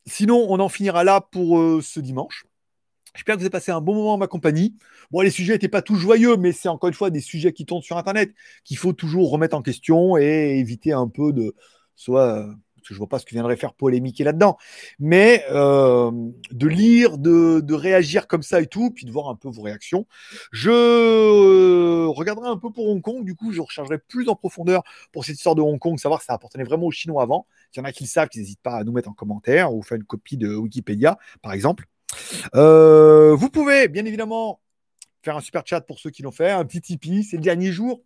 Sinon, 0.08 0.48
on 0.50 0.60
en 0.60 0.70
finira 0.70 1.04
là 1.04 1.22
pour 1.22 1.60
euh, 1.60 1.82
ce 1.84 2.00
dimanche. 2.00 2.48
J'espère 3.16 3.36
que 3.36 3.40
vous 3.40 3.46
avez 3.46 3.52
passé 3.52 3.72
un 3.72 3.82
bon 3.82 3.94
moment 3.94 4.14
en 4.16 4.18
ma 4.18 4.28
compagnie. 4.28 4.76
Bon, 5.12 5.22
les 5.22 5.30
sujets 5.30 5.54
n'étaient 5.54 5.68
pas 5.68 5.84
tous 5.84 5.96
joyeux, 5.96 6.36
mais 6.38 6.52
c'est 6.52 6.70
encore 6.70 6.88
une 6.88 6.96
fois 6.96 7.12
des 7.12 7.22
sujets 7.22 7.54
qui 7.54 7.66
tournent 7.66 7.84
sur 7.84 7.98
Internet 7.98 8.34
qu'il 8.64 8.78
faut 8.78 8.94
toujours 8.94 9.30
remettre 9.30 9.56
en 9.56 9.62
question 9.62 10.18
et 10.18 10.58
éviter 10.60 10.94
un 10.94 11.08
peu 11.08 11.32
de 11.32 11.56
soit 11.96 12.48
parce 12.84 12.90
que 12.90 12.94
je 12.96 13.00
vois 13.00 13.08
pas 13.08 13.20
ce 13.20 13.26
que 13.26 13.32
viendrait 13.32 13.56
faire 13.56 13.74
polémiquer 13.74 14.26
là-dedans, 14.26 14.58
mais 15.00 15.46
euh, 15.52 16.12
de 16.52 16.68
lire, 16.68 17.18
de, 17.18 17.74
réagir 17.74 18.28
comme 18.28 18.44
ça 18.44 18.62
et 18.62 18.68
tout, 18.68 18.92
puis 18.92 19.06
de 19.06 19.12
voir 19.12 19.30
un 19.30 19.36
peu 19.36 19.48
vos 19.48 19.62
réactions. 19.62 20.06
Je 20.52 20.70
euh, 20.70 22.08
regarderai 22.10 22.50
un 22.50 22.58
peu 22.58 22.72
pour 22.72 22.90
Hong 22.90 23.02
Kong, 23.02 23.24
du 23.24 23.36
coup, 23.36 23.52
je 23.52 23.62
rechargerai 23.62 24.00
plus 24.00 24.28
en 24.28 24.36
profondeur 24.36 24.84
pour 25.12 25.24
cette 25.26 25.38
histoire 25.38 25.56
de 25.56 25.62
Hong 25.62 25.80
Kong, 25.80 25.98
savoir 25.98 26.22
si 26.22 26.28
ça 26.28 26.34
appartenait 26.34 26.66
vraiment 26.66 26.88
aux 26.88 26.92
Chinois 26.92 27.24
avant. 27.24 27.48
S'il 27.72 27.82
y 27.82 27.86
en 27.86 27.90
a 27.90 27.92
qui 27.94 28.04
le 28.04 28.10
savent, 28.10 28.30
qu'ils 28.30 28.42
n'hésitent 28.42 28.62
pas 28.62 28.76
à 28.76 28.84
nous 28.84 28.92
mettre 28.92 29.10
en 29.10 29.14
commentaire 29.14 29.74
ou 29.74 29.82
faire 29.82 29.96
une 29.96 30.04
copie 30.04 30.38
de 30.38 30.54
Wikipédia, 30.54 31.18
par 31.42 31.54
exemple. 31.54 31.86
Euh, 32.56 33.36
vous 33.36 33.50
pouvez, 33.50 33.88
bien 33.88 34.06
évidemment, 34.06 34.62
faire 35.24 35.38
un 35.38 35.42
super 35.42 35.64
chat 35.66 35.82
pour 35.82 36.00
ceux 36.00 36.10
qui 36.10 36.22
l'ont 36.22 36.32
fait, 36.32 36.52
un 36.52 36.66
petit 36.66 36.82
Tipeee, 36.82 37.24
c'est 37.24 37.38
le 37.38 37.44
dernier 37.44 37.72
jour 37.72 38.04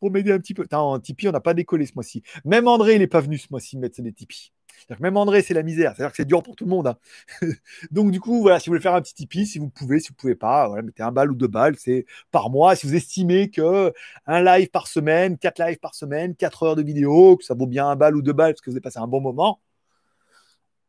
pour 0.00 0.10
m'aider 0.10 0.32
un 0.32 0.38
petit 0.38 0.54
peu. 0.54 0.66
en 0.72 0.98
Tipeee, 0.98 1.28
on 1.28 1.32
n'a 1.32 1.40
pas 1.40 1.54
décollé 1.54 1.86
ce 1.86 1.92
mois-ci. 1.94 2.22
Même 2.44 2.66
André, 2.68 2.94
il 2.94 2.98
n'est 2.98 3.06
pas 3.06 3.20
venu 3.20 3.38
ce 3.38 3.46
mois-ci 3.50 3.78
mettre 3.78 4.02
des 4.02 4.12
Tipeee. 4.12 4.52
Même 5.00 5.16
André, 5.16 5.42
c'est 5.42 5.54
la 5.54 5.62
misère. 5.62 5.94
C'est-à-dire 5.94 6.10
que 6.10 6.16
c'est 6.16 6.24
dur 6.24 6.42
pour 6.42 6.56
tout 6.56 6.64
le 6.64 6.70
monde. 6.70 6.88
Hein. 6.88 6.96
Donc, 7.90 8.10
du 8.10 8.20
coup, 8.20 8.40
voilà, 8.40 8.58
si 8.58 8.68
vous 8.68 8.72
voulez 8.72 8.82
faire 8.82 8.94
un 8.94 9.00
petit 9.00 9.14
Tipeee, 9.14 9.46
si 9.46 9.58
vous 9.58 9.70
pouvez, 9.70 10.00
si 10.00 10.08
vous 10.08 10.14
pouvez 10.14 10.34
pas, 10.34 10.66
voilà, 10.68 10.82
mettez 10.82 11.02
un 11.02 11.12
balle 11.12 11.30
ou 11.30 11.34
deux 11.34 11.46
balles, 11.46 11.76
c'est 11.78 12.04
par 12.30 12.50
mois. 12.50 12.74
Si 12.74 12.86
vous 12.86 12.94
estimez 12.94 13.50
que 13.50 13.92
un 14.26 14.42
live 14.42 14.68
par 14.70 14.86
semaine, 14.88 15.38
quatre 15.38 15.62
lives 15.62 15.78
par 15.78 15.94
semaine, 15.94 16.34
quatre 16.34 16.62
heures 16.64 16.76
de 16.76 16.82
vidéo, 16.82 17.36
que 17.36 17.44
ça 17.44 17.54
vaut 17.54 17.66
bien 17.66 17.88
un 17.88 17.96
balle 17.96 18.16
ou 18.16 18.22
deux 18.22 18.32
balles 18.32 18.54
parce 18.54 18.60
que 18.60 18.70
vous 18.70 18.76
avez 18.76 18.80
passé 18.80 18.98
un 18.98 19.06
bon 19.06 19.20
moment, 19.20 19.60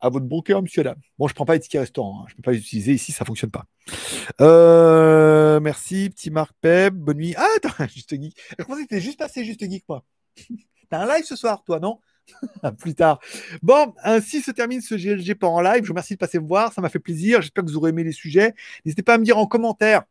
à 0.03 0.09
votre 0.09 0.41
cœur, 0.41 0.61
monsieur 0.61 0.83
dame. 0.83 0.99
Bon, 1.17 1.29
je 1.29 1.33
prends 1.33 1.45
pas 1.45 1.53
les 1.53 1.61
tickets 1.61 1.79
restaurant, 1.79 2.21
hein. 2.21 2.25
je 2.27 2.35
peux 2.35 2.41
pas 2.41 2.51
les 2.51 2.59
utiliser 2.59 2.91
ici, 2.91 3.13
ça 3.13 3.23
fonctionne 3.23 3.51
pas. 3.51 3.65
Euh, 4.41 5.61
merci, 5.61 6.09
petit 6.09 6.29
Marc 6.29 6.51
Peb, 6.59 6.93
bonne 6.93 7.17
nuit. 7.17 7.33
Ah, 7.37 7.47
attends, 7.55 7.87
Juste 7.93 8.09
Geek. 8.09 8.37
Je 8.59 8.63
pensais 8.65 8.83
que 8.83 8.89
t'étais 8.89 9.01
juste 9.01 9.17
passé 9.17 9.45
Juste 9.45 9.61
Geek, 9.63 9.85
moi. 9.87 10.03
T'as 10.89 10.99
un 10.99 11.07
live 11.07 11.23
ce 11.23 11.37
soir, 11.37 11.63
toi, 11.63 11.79
non? 11.79 11.99
Plus 12.79 12.95
tard. 12.95 13.19
Bon, 13.61 13.93
ainsi 14.03 14.41
se 14.41 14.51
termine 14.51 14.81
ce 14.81 14.95
GLG 14.95 15.35
pas 15.35 15.47
en 15.47 15.61
live. 15.61 15.83
Je 15.83 15.87
vous 15.87 15.93
remercie 15.93 16.15
de 16.15 16.19
passer 16.19 16.39
me 16.39 16.47
voir, 16.47 16.73
ça 16.73 16.81
m'a 16.81 16.89
fait 16.89 16.99
plaisir. 16.99 17.41
J'espère 17.41 17.63
que 17.63 17.69
vous 17.69 17.77
aurez 17.77 17.91
aimé 17.91 18.03
les 18.03 18.11
sujets. 18.11 18.53
N'hésitez 18.85 19.03
pas 19.03 19.13
à 19.13 19.17
me 19.17 19.23
dire 19.23 19.37
en 19.37 19.47
commentaire 19.47 20.03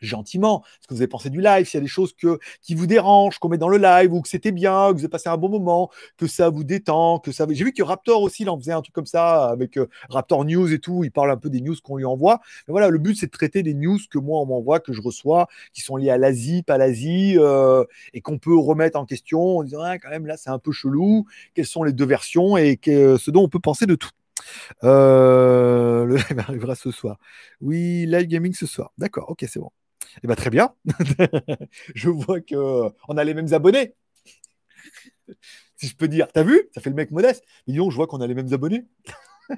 gentiment 0.00 0.62
ce 0.80 0.86
que 0.86 0.94
vous 0.94 1.00
avez 1.00 1.08
pensé 1.08 1.30
du 1.30 1.40
live, 1.40 1.66
s'il 1.66 1.78
y 1.78 1.82
a 1.82 1.82
des 1.82 1.86
choses 1.86 2.14
qui 2.62 2.74
vous 2.74 2.86
dérangent, 2.86 3.38
qu'on 3.38 3.48
met 3.48 3.58
dans 3.58 3.68
le 3.68 3.78
live, 3.78 4.12
ou 4.12 4.20
que 4.22 4.28
c'était 4.28 4.52
bien, 4.52 4.88
que 4.88 4.94
vous 4.94 5.00
avez 5.00 5.08
passé 5.08 5.28
un 5.28 5.36
bon 5.36 5.48
moment, 5.48 5.90
que 6.16 6.26
ça 6.26 6.50
vous 6.50 6.64
détend, 6.64 7.18
que 7.18 7.32
ça. 7.32 7.46
J'ai 7.50 7.64
vu 7.64 7.72
que 7.72 7.82
Raptor 7.82 8.22
aussi, 8.22 8.42
il 8.42 8.50
en 8.50 8.58
faisait 8.58 8.72
un 8.72 8.82
truc 8.82 8.94
comme 8.94 9.06
ça 9.06 9.48
avec 9.48 9.76
euh, 9.78 9.88
Raptor 10.08 10.44
News 10.44 10.72
et 10.72 10.78
tout. 10.78 11.04
Il 11.04 11.10
parle 11.10 11.30
un 11.30 11.36
peu 11.36 11.50
des 11.50 11.60
news 11.60 11.76
qu'on 11.82 11.96
lui 11.96 12.04
envoie. 12.04 12.40
Mais 12.68 12.72
voilà, 12.72 12.88
le 12.88 12.98
but 12.98 13.16
c'est 13.16 13.26
de 13.26 13.30
traiter 13.30 13.62
des 13.62 13.74
news 13.74 13.98
que 14.10 14.18
moi 14.18 14.40
on 14.40 14.46
m'envoie, 14.46 14.80
que 14.80 14.92
je 14.92 15.02
reçois, 15.02 15.48
qui 15.72 15.80
sont 15.80 15.96
liées 15.96 16.10
à 16.10 16.18
l'Asie, 16.18 16.62
pas 16.62 16.78
l'Asie, 16.78 17.36
euh, 17.38 17.84
et 18.12 18.20
qu'on 18.20 18.38
peut 18.38 18.56
remettre 18.56 18.98
en 18.98 19.06
question 19.06 19.58
en 19.58 19.62
disant 19.64 19.80
ah, 19.82 19.98
quand 19.98 20.10
même 20.10 20.26
là 20.26 20.36
c'est 20.36 20.50
un 20.50 20.58
peu 20.58 20.72
chelou. 20.72 21.26
Quelles 21.54 21.66
sont 21.66 21.82
les 21.82 21.92
deux 21.92 22.06
versions 22.06 22.56
et 22.56 22.76
que, 22.76 23.16
ce 23.16 23.30
dont 23.30 23.42
on 23.42 23.48
peut 23.48 23.60
penser 23.60 23.86
de 23.86 23.94
tout. 23.94 24.10
Euh, 24.84 26.04
le 26.04 26.16
live 26.16 26.38
arrivera 26.48 26.74
ce 26.74 26.90
soir. 26.90 27.18
Oui, 27.60 28.06
live 28.06 28.26
gaming 28.26 28.52
ce 28.54 28.66
soir. 28.66 28.92
D'accord, 28.98 29.30
ok, 29.30 29.44
c'est 29.48 29.60
bon. 29.60 29.70
Eh 30.22 30.26
bien, 30.26 30.36
très 30.36 30.50
bien. 30.50 30.74
je 31.94 32.08
vois 32.08 32.40
que 32.40 32.90
on 33.08 33.16
a 33.16 33.24
les 33.24 33.34
mêmes 33.34 33.52
abonnés. 33.52 33.94
si 35.76 35.88
je 35.88 35.96
peux 35.96 36.08
dire. 36.08 36.28
T'as 36.32 36.42
vu? 36.42 36.68
Ça 36.74 36.80
fait 36.80 36.90
le 36.90 36.96
mec 36.96 37.10
modeste. 37.10 37.44
Mais 37.66 37.74
je 37.74 37.80
vois 37.80 38.06
qu'on 38.06 38.20
a 38.20 38.26
les 38.26 38.34
mêmes 38.34 38.52
abonnés. 38.52 38.86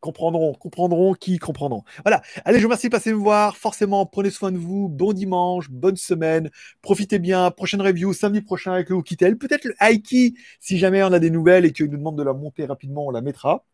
comprendront, 0.00 0.54
comprendront 0.54 1.14
qui 1.14 1.38
comprendront. 1.38 1.82
Voilà. 2.04 2.22
Allez, 2.44 2.58
je 2.58 2.62
vous 2.62 2.68
remercie 2.68 2.88
de 2.88 2.92
passer 2.92 3.12
me 3.12 3.18
voir. 3.18 3.56
Forcément, 3.56 4.06
prenez 4.06 4.30
soin 4.30 4.52
de 4.52 4.58
vous. 4.58 4.88
Bon 4.88 5.12
dimanche, 5.12 5.70
bonne 5.70 5.96
semaine. 5.96 6.50
Profitez 6.82 7.18
bien. 7.18 7.50
Prochaine 7.50 7.82
review 7.82 8.12
samedi 8.12 8.42
prochain 8.42 8.72
avec 8.72 8.88
le 8.90 8.96
Oukitel. 8.96 9.36
Peut-être 9.38 9.64
le 9.64 9.74
Aiki. 9.80 10.36
Si 10.60 10.78
jamais 10.78 11.02
on 11.02 11.12
a 11.12 11.18
des 11.18 11.30
nouvelles 11.30 11.64
et 11.64 11.72
qu'il 11.72 11.86
nous 11.86 11.98
demande 11.98 12.18
de 12.18 12.22
la 12.22 12.32
monter 12.32 12.64
rapidement, 12.66 13.06
on 13.06 13.10
la 13.10 13.22
mettra. 13.22 13.64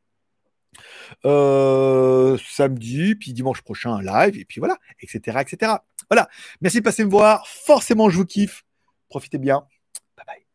Euh, 1.24 2.38
samedi, 2.38 3.14
puis 3.14 3.32
dimanche 3.32 3.62
prochain 3.62 4.00
live, 4.00 4.38
et 4.38 4.44
puis 4.44 4.60
voilà, 4.60 4.78
etc., 5.00 5.38
etc. 5.40 5.72
Voilà. 6.10 6.28
Merci 6.60 6.78
de 6.78 6.84
passer 6.84 7.04
me 7.04 7.10
voir. 7.10 7.46
Forcément, 7.46 8.10
je 8.10 8.18
vous 8.18 8.26
kiffe. 8.26 8.64
Profitez 9.08 9.38
bien. 9.38 9.66
Bye 10.16 10.26
bye. 10.26 10.46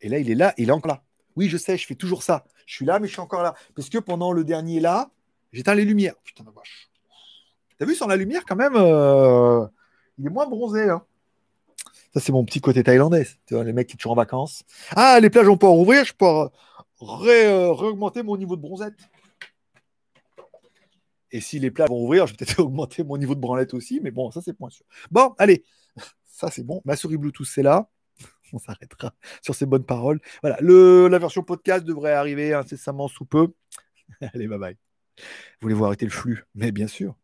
Et 0.00 0.08
là, 0.08 0.18
il 0.18 0.30
est 0.30 0.34
là, 0.34 0.54
il 0.56 0.68
est 0.68 0.72
encore 0.72 0.92
là. 0.92 1.02
Oui, 1.36 1.48
je 1.48 1.56
sais, 1.56 1.76
je 1.76 1.86
fais 1.86 1.94
toujours 1.94 2.22
ça. 2.22 2.44
Je 2.66 2.74
suis 2.74 2.84
là, 2.84 2.98
mais 2.98 3.08
je 3.08 3.12
suis 3.12 3.20
encore 3.20 3.42
là. 3.42 3.54
Parce 3.74 3.88
que 3.88 3.98
pendant 3.98 4.32
le 4.32 4.44
dernier 4.44 4.80
là, 4.80 5.10
j'éteins 5.52 5.74
les 5.74 5.84
lumières. 5.84 6.14
Putain 6.22 6.44
de 6.44 6.50
vache. 6.50 6.90
T'as 7.78 7.86
vu 7.86 7.94
sans 7.94 8.06
la 8.06 8.16
lumière 8.16 8.44
quand 8.46 8.56
même 8.56 8.74
euh, 8.76 9.66
Il 10.18 10.26
est 10.26 10.30
moins 10.30 10.46
bronzé. 10.46 10.90
Hein. 10.90 11.02
Ça, 12.12 12.20
c'est 12.20 12.32
mon 12.32 12.44
petit 12.44 12.60
côté 12.60 12.82
thaïlandais. 12.82 13.26
Tu 13.46 13.54
vois, 13.54 13.64
les 13.64 13.72
mecs 13.72 13.86
qui 13.86 13.92
sont 13.92 13.98
toujours 13.98 14.12
en 14.12 14.16
vacances. 14.16 14.64
Ah, 14.96 15.18
les 15.20 15.30
plages, 15.30 15.48
on 15.48 15.56
peut 15.56 15.66
en 15.66 15.74
rouvrir. 15.74 16.04
Je 16.04 16.12
peux 16.12 16.48
euh, 17.02 17.72
réaugmenter 17.72 18.22
mon 18.22 18.36
niveau 18.36 18.56
de 18.56 18.62
bronzette. 18.62 18.98
Et 21.32 21.40
si 21.40 21.58
les 21.58 21.70
plats 21.70 21.86
vont 21.86 22.02
ouvrir, 22.02 22.26
je 22.26 22.32
vais 22.32 22.38
peut-être 22.38 22.58
augmenter 22.60 23.04
mon 23.04 23.16
niveau 23.16 23.34
de 23.34 23.40
branlette 23.40 23.74
aussi, 23.74 24.00
mais 24.00 24.10
bon, 24.10 24.30
ça 24.30 24.40
c'est 24.42 24.52
point 24.52 24.70
sûr. 24.70 24.84
Bon, 25.10 25.34
allez, 25.38 25.64
ça 26.26 26.50
c'est 26.50 26.64
bon. 26.64 26.82
Ma 26.84 26.96
souris 26.96 27.16
Bluetooth, 27.16 27.46
c'est 27.46 27.62
là. 27.62 27.88
On 28.52 28.58
s'arrêtera 28.58 29.14
sur 29.42 29.54
ces 29.54 29.66
bonnes 29.66 29.84
paroles. 29.84 30.20
Voilà, 30.42 30.58
la 30.60 31.18
version 31.18 31.42
podcast 31.42 31.84
devrait 31.84 32.12
arriver 32.12 32.52
incessamment 32.52 33.08
sous 33.08 33.24
peu. 33.24 33.48
allez, 34.20 34.48
bye 34.48 34.58
bye. 34.58 34.76
Voulez-vous 35.60 35.84
arrêter 35.84 36.06
le 36.06 36.10
flux? 36.10 36.44
Mais 36.54 36.72
bien 36.72 36.86
sûr. 36.86 37.19